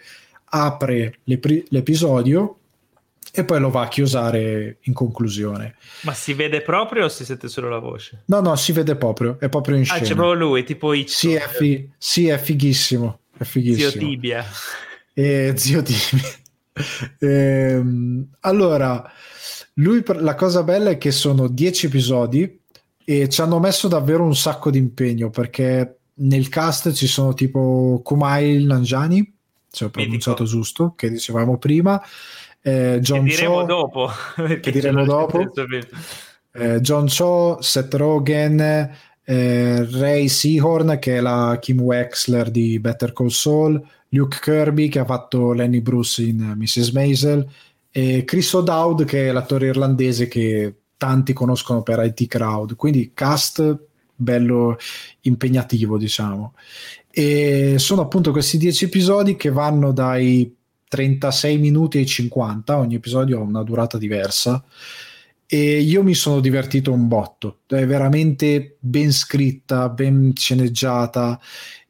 apre 0.64 1.18
l'ep- 1.24 1.64
l'episodio 1.68 2.58
e 3.32 3.44
poi 3.44 3.60
lo 3.60 3.70
va 3.70 3.82
a 3.82 3.88
chiusare 3.88 4.78
in 4.82 4.92
conclusione. 4.94 5.76
Ma 6.02 6.14
si 6.14 6.32
vede 6.32 6.62
proprio 6.62 7.04
o 7.04 7.08
si 7.08 7.24
sente 7.24 7.48
solo 7.48 7.68
la 7.68 7.78
voce? 7.78 8.22
No, 8.26 8.40
no, 8.40 8.56
si 8.56 8.72
vede 8.72 8.96
proprio, 8.96 9.36
è 9.38 9.48
proprio 9.48 9.76
in 9.76 9.84
scena. 9.84 10.00
Ah, 10.00 10.04
c'è 10.04 10.14
proprio 10.14 10.34
lui, 10.34 10.64
tipo 10.64 10.92
i 10.94 11.04
sì, 11.06 11.34
è 11.34 11.46
fi- 11.46 11.90
sì, 11.98 12.28
è 12.28 12.38
fighissimo, 12.38 13.20
è 13.36 13.44
fighissimo. 13.44 13.90
Zio 13.90 14.00
Tibia. 14.00 14.44
E, 15.12 15.52
zio 15.56 15.82
Tibia. 15.82 16.28
e, 17.18 17.28
ehm, 17.28 18.26
allora, 18.40 19.10
lui, 19.74 20.02
la 20.06 20.34
cosa 20.34 20.62
bella 20.62 20.90
è 20.90 20.98
che 20.98 21.10
sono 21.10 21.48
dieci 21.48 21.86
episodi 21.86 22.60
e 23.04 23.28
ci 23.28 23.40
hanno 23.40 23.58
messo 23.58 23.86
davvero 23.86 24.24
un 24.24 24.34
sacco 24.34 24.70
di 24.70 24.78
impegno 24.78 25.28
perché 25.30 25.98
nel 26.14 26.48
cast 26.48 26.92
ci 26.92 27.06
sono 27.06 27.34
tipo 27.34 28.00
Kumail 28.02 28.64
Nanjani 28.64 29.35
se 29.76 29.84
ho 29.84 29.90
pronunciato 29.90 30.42
Mitico. 30.42 30.58
giusto, 30.58 30.94
che 30.96 31.10
dicevamo 31.10 31.58
prima. 31.58 32.02
Eh, 32.62 32.98
John 33.02 33.24
che 33.24 33.34
diremo 33.34 33.60
Cho, 33.60 33.64
dopo. 33.66 34.10
Che 34.60 34.70
diremo 34.70 35.04
dopo. 35.04 35.42
Eh, 36.52 36.80
John 36.80 37.06
Cho, 37.06 37.58
Seth 37.60 37.92
Rogen, 37.92 38.58
eh, 39.22 39.86
Ray 39.90 40.28
Seahorn, 40.28 40.98
che 40.98 41.18
è 41.18 41.20
la 41.20 41.58
Kim 41.60 41.82
Wexler 41.82 42.50
di 42.50 42.80
Better 42.80 43.12
Call 43.12 43.28
Saul, 43.28 43.86
Luke 44.08 44.38
Kirby, 44.40 44.88
che 44.88 45.00
ha 45.00 45.04
fatto 45.04 45.52
Lenny 45.52 45.82
Bruce 45.82 46.22
in 46.22 46.54
Mrs. 46.56 46.90
Maisel, 46.92 47.46
e 47.90 48.24
Chris 48.24 48.50
O'Dowd, 48.54 49.04
che 49.04 49.28
è 49.28 49.32
l'attore 49.32 49.66
irlandese 49.66 50.26
che 50.26 50.74
tanti 50.96 51.34
conoscono 51.34 51.82
per 51.82 52.02
IT 52.02 52.26
Crowd. 52.28 52.76
Quindi 52.76 53.10
cast 53.12 53.78
bello 54.14 54.78
impegnativo, 55.20 55.98
diciamo. 55.98 56.54
E 57.18 57.76
sono 57.78 58.02
appunto 58.02 58.30
questi 58.30 58.58
10 58.58 58.84
episodi 58.84 59.36
che 59.36 59.48
vanno 59.48 59.90
dai 59.90 60.54
36 60.86 61.56
minuti 61.56 61.96
ai 61.96 62.04
50, 62.04 62.76
ogni 62.76 62.96
episodio 62.96 63.38
ha 63.38 63.42
una 63.42 63.62
durata 63.62 63.96
diversa. 63.96 64.62
E 65.46 65.80
io 65.80 66.02
mi 66.02 66.12
sono 66.12 66.40
divertito 66.40 66.92
un 66.92 67.08
botto, 67.08 67.60
è 67.68 67.86
veramente 67.86 68.76
ben 68.80 69.10
scritta, 69.12 69.88
ben 69.88 70.32
sceneggiata 70.36 71.40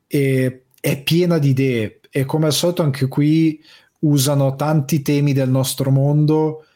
è 0.06 1.02
piena 1.02 1.38
di 1.38 1.48
idee. 1.48 1.98
E 2.08 2.24
come 2.24 2.46
al 2.46 2.52
solito, 2.52 2.84
anche 2.84 3.08
qui 3.08 3.60
usano 4.02 4.54
tanti 4.54 5.02
temi 5.02 5.32
del 5.32 5.50
nostro 5.50 5.90
mondo 5.90 6.66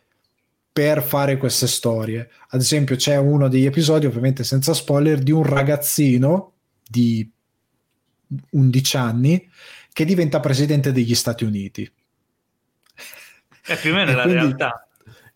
per 0.73 1.05
fare 1.05 1.37
queste 1.37 1.69
storie. 1.69 2.29
Ad 2.49 2.61
esempio, 2.61 2.97
c'è 2.97 3.17
uno 3.17 3.47
degli 3.47 3.67
episodi, 3.67 4.07
ovviamente 4.07 4.43
senza 4.43 4.75
spoiler, 4.75 5.21
di 5.21 5.31
un 5.31 5.45
ragazzino 5.45 6.55
di 6.85 7.31
11 8.51 8.97
anni 8.97 9.51
che 9.93 10.05
diventa 10.05 10.41
presidente 10.41 10.93
degli 10.93 11.15
Stati 11.15 11.45
Uniti. 11.45 11.91
È 13.63 13.77
più 13.79 13.93
o 13.93 13.95
meno 13.95 14.13
la 14.15 14.23
quindi, 14.23 14.41
realtà. 14.41 14.89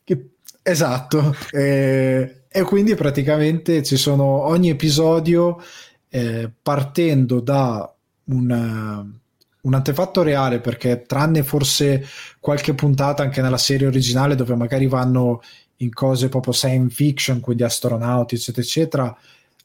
Che, 0.03 0.31
esatto. 0.62 1.37
e, 1.51 2.45
e, 2.49 2.62
quindi 2.62 2.95
praticamente 2.95 3.83
ci 3.83 3.97
sono 3.97 4.25
ogni 4.25 4.71
episodio 4.71 5.62
eh, 6.09 6.51
partendo 6.62 7.41
da 7.41 7.93
un, 8.25 9.12
un 9.61 9.75
antefatto 9.75 10.23
reale, 10.23 10.61
perché 10.61 11.03
tranne 11.03 11.43
forse 11.43 12.07
qualche 12.41 12.75
puntata 12.75 13.23
anche 13.23 13.41
nella 13.43 13.59
serie 13.59 13.87
originale 13.87 14.35
dove 14.35 14.55
magari 14.55 14.87
vanno 14.87 15.43
in 15.79 15.93
cose 15.93 16.29
proprio 16.29 16.53
science 16.53 16.95
fiction, 16.95 17.41
quindi 17.41 17.62
astronauti, 17.65 18.37
eccetera, 18.37 18.62
eccetera, 18.62 19.19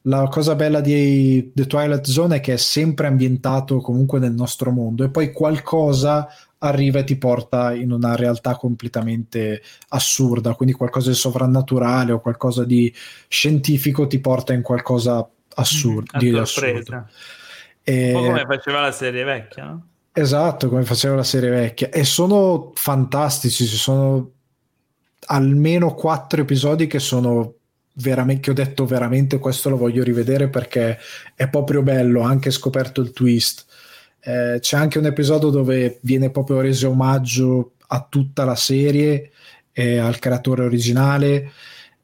la 0.03 0.27
cosa 0.29 0.55
bella 0.55 0.79
di 0.79 1.51
The 1.53 1.67
Twilight 1.67 2.05
Zone 2.05 2.37
è 2.37 2.39
che 2.39 2.53
è 2.53 2.57
sempre 2.57 3.07
ambientato 3.07 3.79
comunque 3.81 4.19
nel 4.19 4.33
nostro 4.33 4.71
mondo 4.71 5.03
e 5.03 5.09
poi 5.09 5.31
qualcosa 5.31 6.27
arriva 6.59 6.99
e 6.99 7.03
ti 7.03 7.17
porta 7.17 7.73
in 7.73 7.91
una 7.91 8.15
realtà 8.15 8.55
completamente 8.55 9.61
assurda, 9.89 10.55
quindi 10.55 10.73
qualcosa 10.73 11.09
di 11.09 11.15
sovrannaturale 11.15 12.11
o 12.11 12.19
qualcosa 12.19 12.63
di 12.63 12.93
scientifico 13.27 14.07
ti 14.07 14.19
porta 14.19 14.53
in 14.53 14.61
qualcosa 14.61 15.27
assurdo. 15.55 16.11
Mm, 16.15 16.19
di 16.19 16.37
assurdo. 16.37 17.07
E... 17.83 18.13
Un 18.13 18.21
po' 18.21 18.27
come 18.27 18.45
faceva 18.45 18.81
la 18.81 18.91
serie 18.91 19.23
vecchia, 19.23 19.65
no? 19.65 19.87
Esatto, 20.11 20.67
come 20.69 20.83
faceva 20.83 21.15
la 21.15 21.23
serie 21.23 21.49
vecchia. 21.49 21.89
E 21.89 22.03
sono 22.03 22.71
fantastici, 22.73 23.65
ci 23.65 23.77
sono 23.77 24.31
almeno 25.27 25.93
quattro 25.93 26.41
episodi 26.41 26.87
che 26.87 26.99
sono 26.99 27.53
veramente, 28.01 28.41
che 28.41 28.51
ho 28.51 28.53
detto 28.53 28.85
veramente 28.85 29.39
questo 29.39 29.69
lo 29.69 29.77
voglio 29.77 30.03
rivedere 30.03 30.49
perché 30.49 30.97
è 31.35 31.47
proprio 31.49 31.81
bello, 31.81 32.21
anche 32.21 32.51
scoperto 32.51 33.01
il 33.01 33.11
twist. 33.11 33.65
Eh, 34.21 34.57
c'è 34.59 34.77
anche 34.77 34.97
un 34.97 35.05
episodio 35.05 35.49
dove 35.49 35.99
viene 36.01 36.29
proprio 36.29 36.59
reso 36.61 36.89
omaggio 36.89 37.73
a 37.87 38.05
tutta 38.07 38.43
la 38.43 38.55
serie 38.55 39.31
e 39.71 39.97
al 39.97 40.19
creatore 40.19 40.63
originale. 40.63 41.51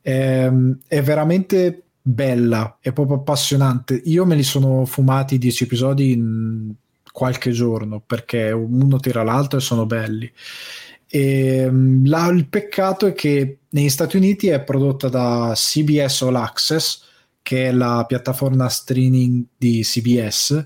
Eh, 0.01 0.51
è 0.87 1.01
veramente 1.01 1.81
bella, 2.01 2.77
è 2.79 2.91
proprio 2.91 3.17
appassionante. 3.17 4.01
Io 4.05 4.25
me 4.25 4.35
li 4.35 4.43
sono 4.43 4.85
fumati 4.85 5.37
dieci 5.37 5.63
episodi 5.63 6.11
in 6.11 6.73
qualche 7.11 7.51
giorno 7.51 8.01
perché 8.05 8.51
uno 8.51 8.99
tira 8.99 9.23
l'altro 9.23 9.59
e 9.59 9.61
sono 9.61 9.85
belli. 9.85 10.31
E, 11.15 11.59
ehm, 11.59 12.05
la, 12.07 12.27
il 12.27 12.47
peccato 12.49 13.05
è 13.05 13.13
che 13.13 13.59
negli 13.69 13.87
Stati 13.87 14.17
Uniti 14.17 14.49
è 14.49 14.61
prodotta 14.61 15.07
da 15.07 15.53
CBS 15.55 16.23
All 16.23 16.35
Access, 16.35 17.03
che 17.41 17.67
è 17.67 17.71
la 17.71 18.03
piattaforma 18.05 18.67
streaming 18.67 19.45
di 19.55 19.81
CBS, 19.81 20.65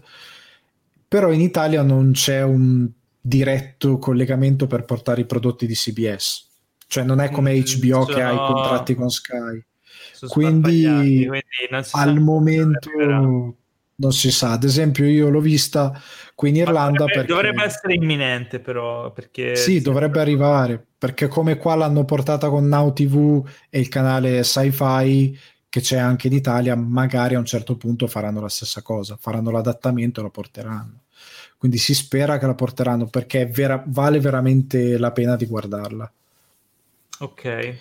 però 1.07 1.31
in 1.31 1.41
Italia 1.41 1.84
non 1.84 2.13
c'è 2.13 2.41
un 2.41 2.89
diretto 3.21 3.99
collegamento 3.99 4.65
per 4.65 4.85
portare 4.85 5.21
i 5.21 5.26
prodotti 5.26 5.67
di 5.67 5.76
CBS. 5.76 6.47
Cioè 6.88 7.03
non 7.03 7.19
è 7.19 7.30
come 7.30 7.53
HBO 7.59 8.01
mm, 8.01 8.05
che 8.07 8.21
ha 8.23 8.31
i 8.31 8.38
contratti 8.38 8.95
con 8.95 9.09
Sky. 9.09 9.63
Quindi, 10.30 11.27
quindi 11.27 11.88
al 11.91 12.19
momento 12.19 13.55
non 13.99 14.11
si 14.11 14.31
sa. 14.31 14.51
Ad 14.51 14.63
esempio, 14.63 15.05
io 15.05 15.30
l'ho 15.30 15.39
vista 15.39 15.99
qui 16.35 16.49
in 16.49 16.57
Irlanda. 16.57 16.99
Dovrebbe, 16.99 17.13
perché... 17.13 17.34
dovrebbe 17.34 17.63
essere 17.63 17.93
imminente, 17.93 18.59
però. 18.59 19.11
Perché 19.11 19.55
sì, 19.55 19.81
dovrebbe 19.81 20.19
arrivare 20.19 20.84
perché, 20.99 21.27
come 21.27 21.57
qua 21.57 21.76
l'hanno 21.76 22.03
portata 22.03 22.49
con 22.49 22.67
Now 22.67 22.91
TV 22.91 23.47
e 23.69 23.80
il 23.80 23.88
canale 23.88 24.43
Sci-Fi 24.43 25.39
che 25.69 25.80
c'è 25.81 25.97
anche 25.97 26.27
in 26.27 26.34
Italia, 26.34 26.76
magari 26.76 27.35
a 27.35 27.39
un 27.39 27.45
certo 27.45 27.77
punto 27.77 28.07
faranno 28.07 28.41
la 28.41 28.49
stessa 28.49 28.81
cosa, 28.81 29.17
faranno 29.17 29.49
l'adattamento 29.49 30.19
e 30.19 30.23
la 30.23 30.30
porteranno. 30.30 31.03
Quindi 31.57 31.77
si 31.77 31.93
spera 31.93 32.38
che 32.38 32.47
la 32.47 32.55
porteranno 32.55 33.05
perché 33.05 33.45
vera- 33.45 33.81
vale 33.85 34.19
veramente 34.19 34.97
la 34.97 35.11
pena 35.11 35.35
di 35.35 35.45
guardarla. 35.45 36.11
Ok. 37.19 37.77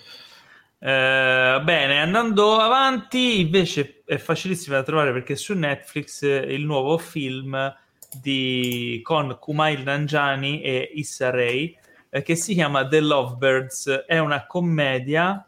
Eh, 0.81 1.61
bene, 1.61 1.99
andando 1.99 2.57
avanti, 2.57 3.41
invece 3.41 4.01
è 4.05 4.17
facilissimo 4.17 4.75
da 4.75 4.83
trovare 4.83 5.11
perché 5.11 5.35
su 5.35 5.53
Netflix 5.53 6.21
il 6.21 6.65
nuovo 6.65 6.97
film 6.97 7.75
di, 8.21 8.99
con 9.03 9.37
Kumail 9.39 9.83
Nanjani 9.83 10.61
e 10.61 10.89
Issa 10.93 11.29
Rae 11.29 11.75
eh, 12.09 12.21
che 12.21 12.35
si 12.35 12.53
chiama 12.53 12.87
The 12.87 13.01
Lovebirds, 13.01 14.05
è 14.07 14.17
una 14.17 14.45
commedia 14.45 15.47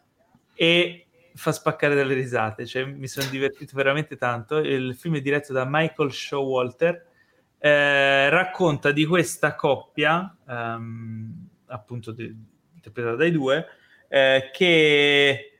e 0.54 1.06
fa 1.34 1.50
spaccare 1.50 1.94
dalle 1.94 2.14
risate, 2.14 2.66
cioè 2.66 2.84
mi 2.84 3.08
sono 3.08 3.28
divertito 3.30 3.74
veramente 3.74 4.16
tanto. 4.16 4.58
Il 4.58 4.94
film 4.94 5.16
è 5.16 5.20
diretto 5.20 5.52
da 5.52 5.64
Michael 5.66 6.12
Showalter, 6.12 7.06
eh, 7.58 8.28
racconta 8.28 8.92
di 8.92 9.06
questa 9.06 9.54
coppia, 9.54 10.36
ehm, 10.46 11.48
appunto 11.66 12.14
interpretata 12.74 13.16
dai 13.16 13.30
due, 13.30 13.66
eh, 14.12 14.50
che 14.52 15.52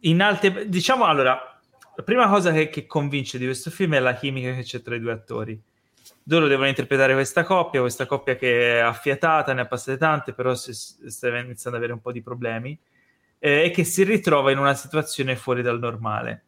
in 0.00 0.20
alte... 0.20 0.68
diciamo 0.68 1.04
allora, 1.04 1.60
la 1.94 2.02
prima 2.02 2.28
cosa 2.28 2.50
che, 2.50 2.68
che, 2.68 2.84
convince 2.86 3.38
di 3.38 3.44
questo 3.44 3.70
film 3.70 3.94
è 3.94 4.00
la 4.00 4.14
chimica 4.14 4.52
che 4.52 4.64
c'è 4.64 4.82
tra 4.82 4.96
i 4.96 5.00
due 5.00 5.12
attori. 5.12 5.60
Loro 6.24 6.48
devono 6.48 6.66
interpretare 6.66 7.14
questa 7.14 7.44
coppia, 7.44 7.80
questa 7.80 8.06
coppia 8.06 8.34
che 8.34 8.78
è 8.78 8.80
affiatata, 8.80 9.52
ne 9.52 9.60
ha 9.60 9.66
passate 9.66 9.96
tante, 9.98 10.32
però 10.32 10.56
si, 10.56 10.74
sta 10.74 11.28
iniziando 11.28 11.70
ad 11.70 11.76
avere 11.76 11.92
un 11.92 12.00
po' 12.00 12.10
di 12.10 12.22
problemi 12.22 12.76
eh, 13.38 13.66
e 13.66 13.70
che 13.70 13.84
si 13.84 14.02
ritrova 14.02 14.50
in 14.50 14.58
una 14.58 14.74
situazione 14.74 15.36
fuori 15.36 15.62
dal 15.62 15.78
normale. 15.78 16.42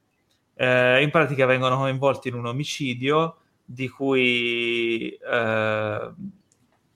Eh, 0.55 1.03
in 1.03 1.11
pratica 1.11 1.47
vengono 1.47 1.77
coinvolti 1.77 2.29
in 2.29 2.35
un 2.35 2.47
omicidio 2.47 3.37
di 3.65 3.89
cui 3.89 5.09
eh, 5.11 6.11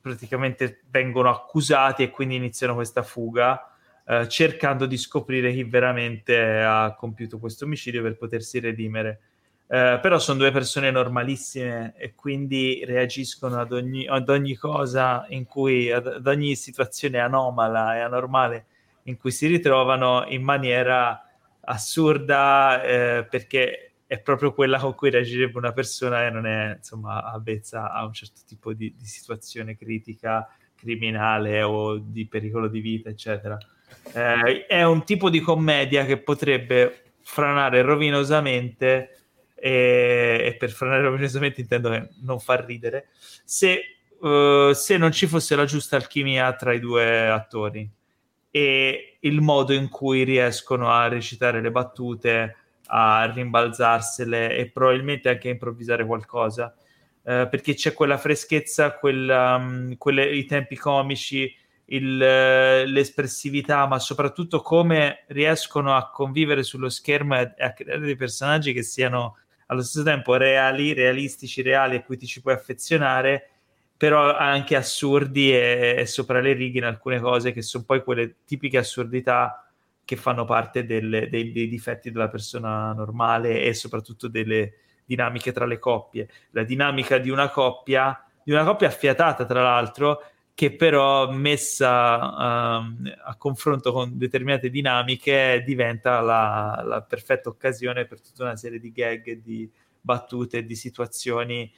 praticamente 0.00 0.80
vengono 0.90 1.30
accusati 1.30 2.02
e 2.02 2.10
quindi 2.10 2.34
iniziano 2.34 2.74
questa 2.74 3.04
fuga 3.04 3.68
eh, 4.06 4.28
cercando 4.28 4.86
di 4.86 4.98
scoprire 4.98 5.52
chi 5.52 5.64
veramente 5.64 6.60
ha 6.62 6.94
compiuto 6.94 7.38
questo 7.38 7.64
omicidio 7.64 8.02
per 8.02 8.16
potersi 8.16 8.60
redimere. 8.60 9.20
Eh, 9.66 9.98
però 10.02 10.18
sono 10.18 10.38
due 10.38 10.50
persone 10.50 10.90
normalissime 10.90 11.94
e 11.96 12.14
quindi 12.14 12.84
reagiscono 12.84 13.58
ad 13.58 13.72
ogni, 13.72 14.06
ad 14.06 14.28
ogni 14.28 14.54
cosa 14.56 15.24
in 15.30 15.44
cui, 15.46 15.90
ad, 15.90 16.06
ad, 16.06 16.26
ogni 16.26 16.54
situazione 16.54 17.18
anomala 17.18 17.96
e 17.96 18.00
anormale 18.00 18.66
in 19.04 19.16
cui 19.16 19.30
si 19.30 19.46
ritrovano 19.46 20.26
in 20.28 20.42
maniera 20.42 21.26
assurda 21.60 22.82
eh, 22.82 23.26
perché 23.28 23.92
è 24.06 24.20
proprio 24.20 24.52
quella 24.52 24.78
con 24.78 24.94
cui 24.94 25.10
reagirebbe 25.10 25.56
una 25.56 25.72
persona 25.72 26.26
e 26.26 26.30
non 26.30 26.46
è 26.46 26.74
insomma 26.76 27.24
avvezza 27.24 27.90
a 27.90 28.04
un 28.04 28.12
certo 28.12 28.42
tipo 28.46 28.74
di, 28.74 28.94
di 28.96 29.06
situazione 29.06 29.76
critica, 29.76 30.46
criminale 30.76 31.62
o 31.62 31.96
di 31.96 32.26
pericolo 32.26 32.68
di 32.68 32.80
vita, 32.80 33.08
eccetera. 33.08 33.56
Eh, 34.12 34.66
è 34.66 34.82
un 34.82 35.04
tipo 35.04 35.30
di 35.30 35.40
commedia 35.40 36.04
che 36.04 36.18
potrebbe 36.18 37.12
franare 37.22 37.82
rovinosamente 37.82 39.24
e, 39.54 40.42
e 40.44 40.56
per 40.58 40.70
franare 40.70 41.02
rovinosamente 41.02 41.60
intendo 41.62 41.90
che 41.90 42.08
non 42.22 42.38
far 42.38 42.64
ridere 42.64 43.08
se, 43.44 43.80
uh, 44.20 44.72
se 44.72 44.96
non 44.98 45.10
ci 45.10 45.26
fosse 45.26 45.56
la 45.56 45.64
giusta 45.64 45.96
alchimia 45.96 46.52
tra 46.54 46.72
i 46.72 46.80
due 46.80 47.28
attori 47.28 47.90
e 48.50 49.16
il 49.20 49.40
modo 49.40 49.72
in 49.72 49.88
cui 49.88 50.22
riescono 50.22 50.90
a 50.90 51.08
recitare 51.08 51.60
le 51.60 51.70
battute 51.70 52.56
a 52.88 53.30
rimbalzarsele 53.32 54.56
e 54.56 54.70
probabilmente 54.70 55.30
anche 55.30 55.48
a 55.48 55.52
improvvisare 55.52 56.04
qualcosa. 56.04 56.74
Uh, 57.22 57.48
perché 57.48 57.72
c'è 57.72 57.94
quella 57.94 58.18
freschezza 58.18 58.92
quel, 58.98 59.26
um, 59.30 59.96
quelle, 59.96 60.30
i 60.30 60.44
tempi 60.44 60.76
comici 60.76 61.50
il, 61.86 62.16
l'espressività, 62.16 63.86
ma 63.86 63.98
soprattutto 63.98 64.60
come 64.60 65.24
riescono 65.28 65.94
a 65.94 66.10
convivere 66.10 66.62
sullo 66.62 66.88
schermo 66.88 67.38
e 67.38 67.54
a 67.58 67.72
creare 67.72 68.00
dei 68.00 68.16
personaggi 68.16 68.72
che 68.72 68.82
siano 68.82 69.38
allo 69.66 69.82
stesso 69.82 70.04
tempo 70.04 70.36
reali, 70.36 70.92
realistici, 70.92 71.62
reali 71.62 71.96
a 71.96 72.02
cui 72.02 72.16
ti 72.16 72.26
ci 72.26 72.40
puoi 72.40 72.54
affezionare, 72.54 73.50
però 73.96 74.36
anche 74.36 74.76
assurdi 74.76 75.52
e, 75.52 75.96
e 75.98 76.06
sopra 76.06 76.40
le 76.40 76.52
righe 76.52 76.78
in 76.78 76.84
alcune 76.84 77.20
cose 77.20 77.52
che 77.52 77.62
sono 77.62 77.84
poi 77.84 78.02
quelle 78.02 78.36
tipiche 78.44 78.78
assurdità 78.78 79.66
che 80.04 80.16
fanno 80.16 80.44
parte 80.44 80.84
delle, 80.84 81.28
dei, 81.28 81.52
dei 81.52 81.68
difetti 81.68 82.10
della 82.10 82.28
persona 82.28 82.92
normale 82.92 83.62
e 83.62 83.72
soprattutto 83.72 84.28
delle 84.28 84.74
dinamiche 85.04 85.52
tra 85.52 85.64
le 85.64 85.78
coppie. 85.78 86.28
La 86.50 86.62
dinamica 86.62 87.18
di 87.18 87.30
una 87.30 87.48
coppia, 87.48 88.22
di 88.42 88.52
una 88.52 88.64
coppia 88.64 88.88
affiatata 88.88 89.46
tra 89.46 89.62
l'altro, 89.62 90.22
che 90.54 90.76
però 90.76 91.30
messa 91.32 92.78
uh, 92.78 93.12
a 93.24 93.36
confronto 93.36 93.92
con 93.92 94.16
determinate 94.16 94.70
dinamiche 94.70 95.64
diventa 95.66 96.20
la, 96.20 96.80
la, 96.86 97.02
perfetta 97.02 97.48
occasione 97.48 98.06
per 98.06 98.20
tutta 98.20 98.44
una 98.44 98.56
serie 98.56 98.78
di 98.78 98.92
gag, 98.92 99.40
di 99.42 99.68
battute, 100.00 100.64
di 100.64 100.76
situazioni 100.76 101.70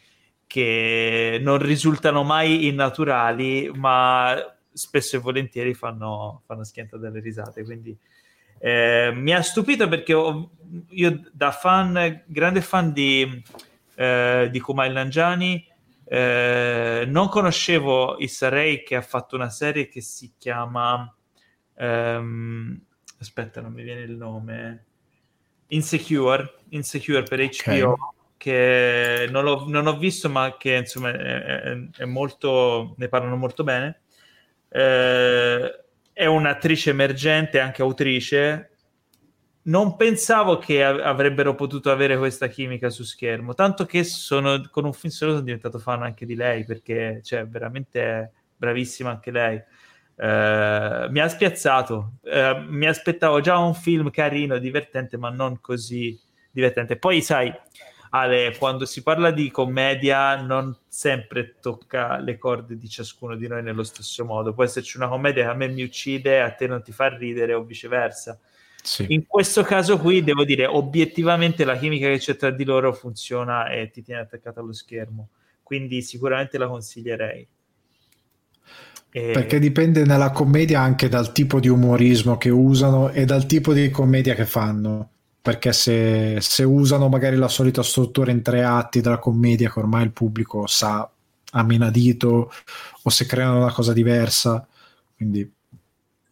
che 0.46 1.38
non 1.40 1.58
risultano 1.58 2.22
mai 2.22 2.66
innaturali, 2.66 3.70
ma 3.74 4.36
spesso 4.70 5.16
e 5.16 5.20
volentieri 5.20 5.72
fanno, 5.72 6.42
fanno 6.44 6.62
schianta 6.62 6.98
delle 6.98 7.20
risate. 7.20 7.64
Quindi 7.64 7.96
eh, 8.58 9.10
mi 9.14 9.32
ha 9.32 9.42
stupito 9.42 9.88
perché 9.88 10.12
ho, 10.12 10.50
io 10.90 11.22
da 11.32 11.50
fan, 11.50 12.24
grande 12.26 12.60
fan 12.60 12.92
di, 12.92 13.42
eh, 13.94 14.48
di 14.50 14.60
Kumail 14.60 14.92
Nanjani, 14.92 15.66
eh, 16.08 17.04
non 17.08 17.28
conoscevo 17.28 18.16
Issa 18.18 18.48
Rae 18.48 18.84
che 18.84 18.94
ha 18.94 19.02
fatto 19.02 19.34
una 19.34 19.50
serie 19.50 19.88
che 19.88 20.00
si 20.00 20.34
chiama 20.38 21.12
ehm, 21.74 22.80
aspetta 23.18 23.60
non 23.60 23.72
mi 23.72 23.82
viene 23.82 24.02
il 24.02 24.16
nome 24.16 24.84
Insecure 25.68 26.58
Insecure 26.68 27.24
per 27.24 27.40
HBO 27.40 27.90
okay. 27.90 27.98
che 28.36 29.26
non, 29.30 29.48
ho, 29.48 29.64
non 29.66 29.88
ho 29.88 29.96
visto 29.98 30.28
ma 30.28 30.56
che 30.56 30.76
insomma 30.76 31.10
è, 31.10 31.16
è, 31.16 31.76
è 31.96 32.04
molto 32.04 32.94
ne 32.98 33.08
parlano 33.08 33.34
molto 33.36 33.64
bene 33.64 34.02
eh, 34.68 35.84
è 36.12 36.26
un'attrice 36.26 36.90
emergente 36.90 37.58
anche 37.58 37.82
autrice 37.82 38.75
non 39.66 39.96
pensavo 39.96 40.58
che 40.58 40.84
avrebbero 40.84 41.54
potuto 41.54 41.90
avere 41.90 42.16
questa 42.18 42.46
chimica 42.46 42.90
su 42.90 43.02
schermo, 43.02 43.54
tanto 43.54 43.84
che 43.84 44.04
sono, 44.04 44.68
con 44.70 44.84
un 44.84 44.92
film 44.92 45.12
solo 45.12 45.32
sono 45.32 45.44
diventato 45.44 45.78
fan 45.78 46.02
anche 46.02 46.26
di 46.26 46.34
lei, 46.34 46.64
perché 46.64 47.20
cioè, 47.22 47.46
veramente 47.46 48.32
bravissima 48.56 49.10
anche 49.10 49.30
lei. 49.30 49.62
Uh, 50.18 51.10
mi 51.10 51.18
ha 51.18 51.28
spiazzato, 51.28 52.12
uh, 52.22 52.62
mi 52.68 52.86
aspettavo 52.86 53.40
già 53.40 53.58
un 53.58 53.74
film 53.74 54.10
carino, 54.10 54.56
divertente, 54.58 55.16
ma 55.18 55.30
non 55.30 55.60
così 55.60 56.18
divertente. 56.50 56.96
Poi, 56.96 57.20
sai, 57.20 57.52
Ale, 58.10 58.56
quando 58.56 58.86
si 58.86 59.02
parla 59.02 59.30
di 59.30 59.50
commedia, 59.50 60.40
non 60.40 60.74
sempre 60.86 61.56
tocca 61.60 62.18
le 62.18 62.38
corde 62.38 62.78
di 62.78 62.88
ciascuno 62.88 63.34
di 63.34 63.48
noi 63.48 63.62
nello 63.62 63.82
stesso 63.82 64.24
modo. 64.24 64.54
Può 64.54 64.64
esserci 64.64 64.96
una 64.96 65.08
commedia 65.08 65.44
che 65.44 65.50
a 65.50 65.54
me 65.54 65.68
mi 65.68 65.82
uccide, 65.82 66.40
a 66.40 66.52
te 66.52 66.66
non 66.66 66.82
ti 66.82 66.92
fa 66.92 67.08
ridere, 67.08 67.52
o 67.52 67.64
viceversa. 67.64 68.38
Sì. 68.86 69.04
In 69.08 69.26
questo 69.26 69.64
caso 69.64 69.98
qui 69.98 70.22
devo 70.22 70.44
dire 70.44 70.64
obiettivamente 70.64 71.64
la 71.64 71.76
chimica 71.76 72.06
che 72.06 72.18
c'è 72.18 72.36
tra 72.36 72.50
di 72.50 72.62
loro 72.62 72.92
funziona 72.92 73.68
e 73.68 73.90
ti 73.90 74.00
tiene 74.00 74.20
attaccato 74.20 74.60
allo 74.60 74.72
schermo, 74.72 75.30
quindi 75.64 76.02
sicuramente 76.02 76.56
la 76.56 76.68
consiglierei. 76.68 77.48
E... 79.10 79.30
Perché 79.32 79.58
dipende 79.58 80.04
nella 80.04 80.30
commedia 80.30 80.80
anche 80.82 81.08
dal 81.08 81.32
tipo 81.32 81.58
di 81.58 81.68
umorismo 81.68 82.36
che 82.36 82.50
usano 82.50 83.10
e 83.10 83.24
dal 83.24 83.46
tipo 83.46 83.72
di 83.72 83.90
commedia 83.90 84.34
che 84.34 84.46
fanno. 84.46 85.10
Perché 85.42 85.72
se, 85.72 86.38
se 86.40 86.62
usano 86.62 87.08
magari 87.08 87.36
la 87.36 87.48
solita 87.48 87.82
struttura 87.82 88.30
in 88.30 88.42
tre 88.42 88.62
atti 88.62 89.00
della 89.00 89.18
commedia 89.18 89.70
che 89.70 89.78
ormai 89.80 90.04
il 90.04 90.12
pubblico 90.12 90.66
sa 90.68 91.10
a 91.52 91.62
menadito 91.64 92.52
o 93.02 93.10
se 93.10 93.26
creano 93.26 93.58
una 93.58 93.72
cosa 93.72 93.92
diversa, 93.92 94.66
quindi 95.16 95.50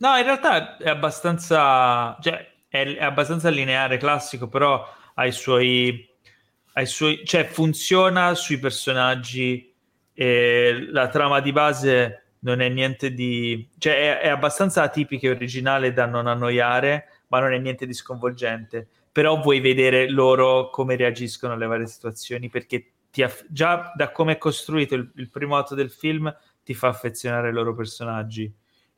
No, 0.04 0.18
in 0.18 0.24
realtà 0.24 0.76
è 0.76 0.90
abbastanza, 0.90 2.18
cioè, 2.20 2.46
è, 2.68 2.98
abbastanza 3.02 3.48
lineare, 3.48 3.96
classico, 3.96 4.48
però 4.48 4.86
ha 5.14 5.24
i 5.24 5.32
suoi, 5.32 6.06
ha 6.74 6.84
suoi 6.84 7.24
cioè 7.24 7.46
funziona 7.46 8.34
sui 8.34 8.58
personaggi 8.58 9.72
e 10.12 10.88
la 10.90 11.08
trama 11.08 11.40
di 11.40 11.52
base 11.52 12.34
non 12.40 12.60
è 12.60 12.68
niente 12.68 13.14
di, 13.14 13.66
cioè 13.78 14.18
è, 14.18 14.24
è 14.24 14.28
abbastanza 14.28 14.82
atipica 14.82 15.26
e 15.26 15.30
originale 15.30 15.94
da 15.94 16.04
non 16.04 16.26
annoiare, 16.26 17.22
ma 17.28 17.40
non 17.40 17.54
è 17.54 17.58
niente 17.58 17.86
di 17.86 17.94
sconvolgente. 17.94 18.86
Però 19.10 19.40
vuoi 19.40 19.60
vedere 19.60 20.10
loro 20.10 20.68
come 20.68 20.96
reagiscono 20.96 21.54
alle 21.54 21.66
varie 21.66 21.86
situazioni 21.86 22.50
perché 22.50 22.92
aff- 23.22 23.46
già 23.48 23.90
da 23.96 24.12
come 24.12 24.32
è 24.32 24.38
costruito 24.38 24.96
il, 24.96 25.10
il 25.14 25.30
primo 25.30 25.56
atto 25.56 25.74
del 25.74 25.90
film 25.90 26.30
ti 26.62 26.74
fa 26.74 26.88
affezionare 26.88 27.48
ai 27.48 27.54
loro 27.54 27.74
personaggi 27.74 28.54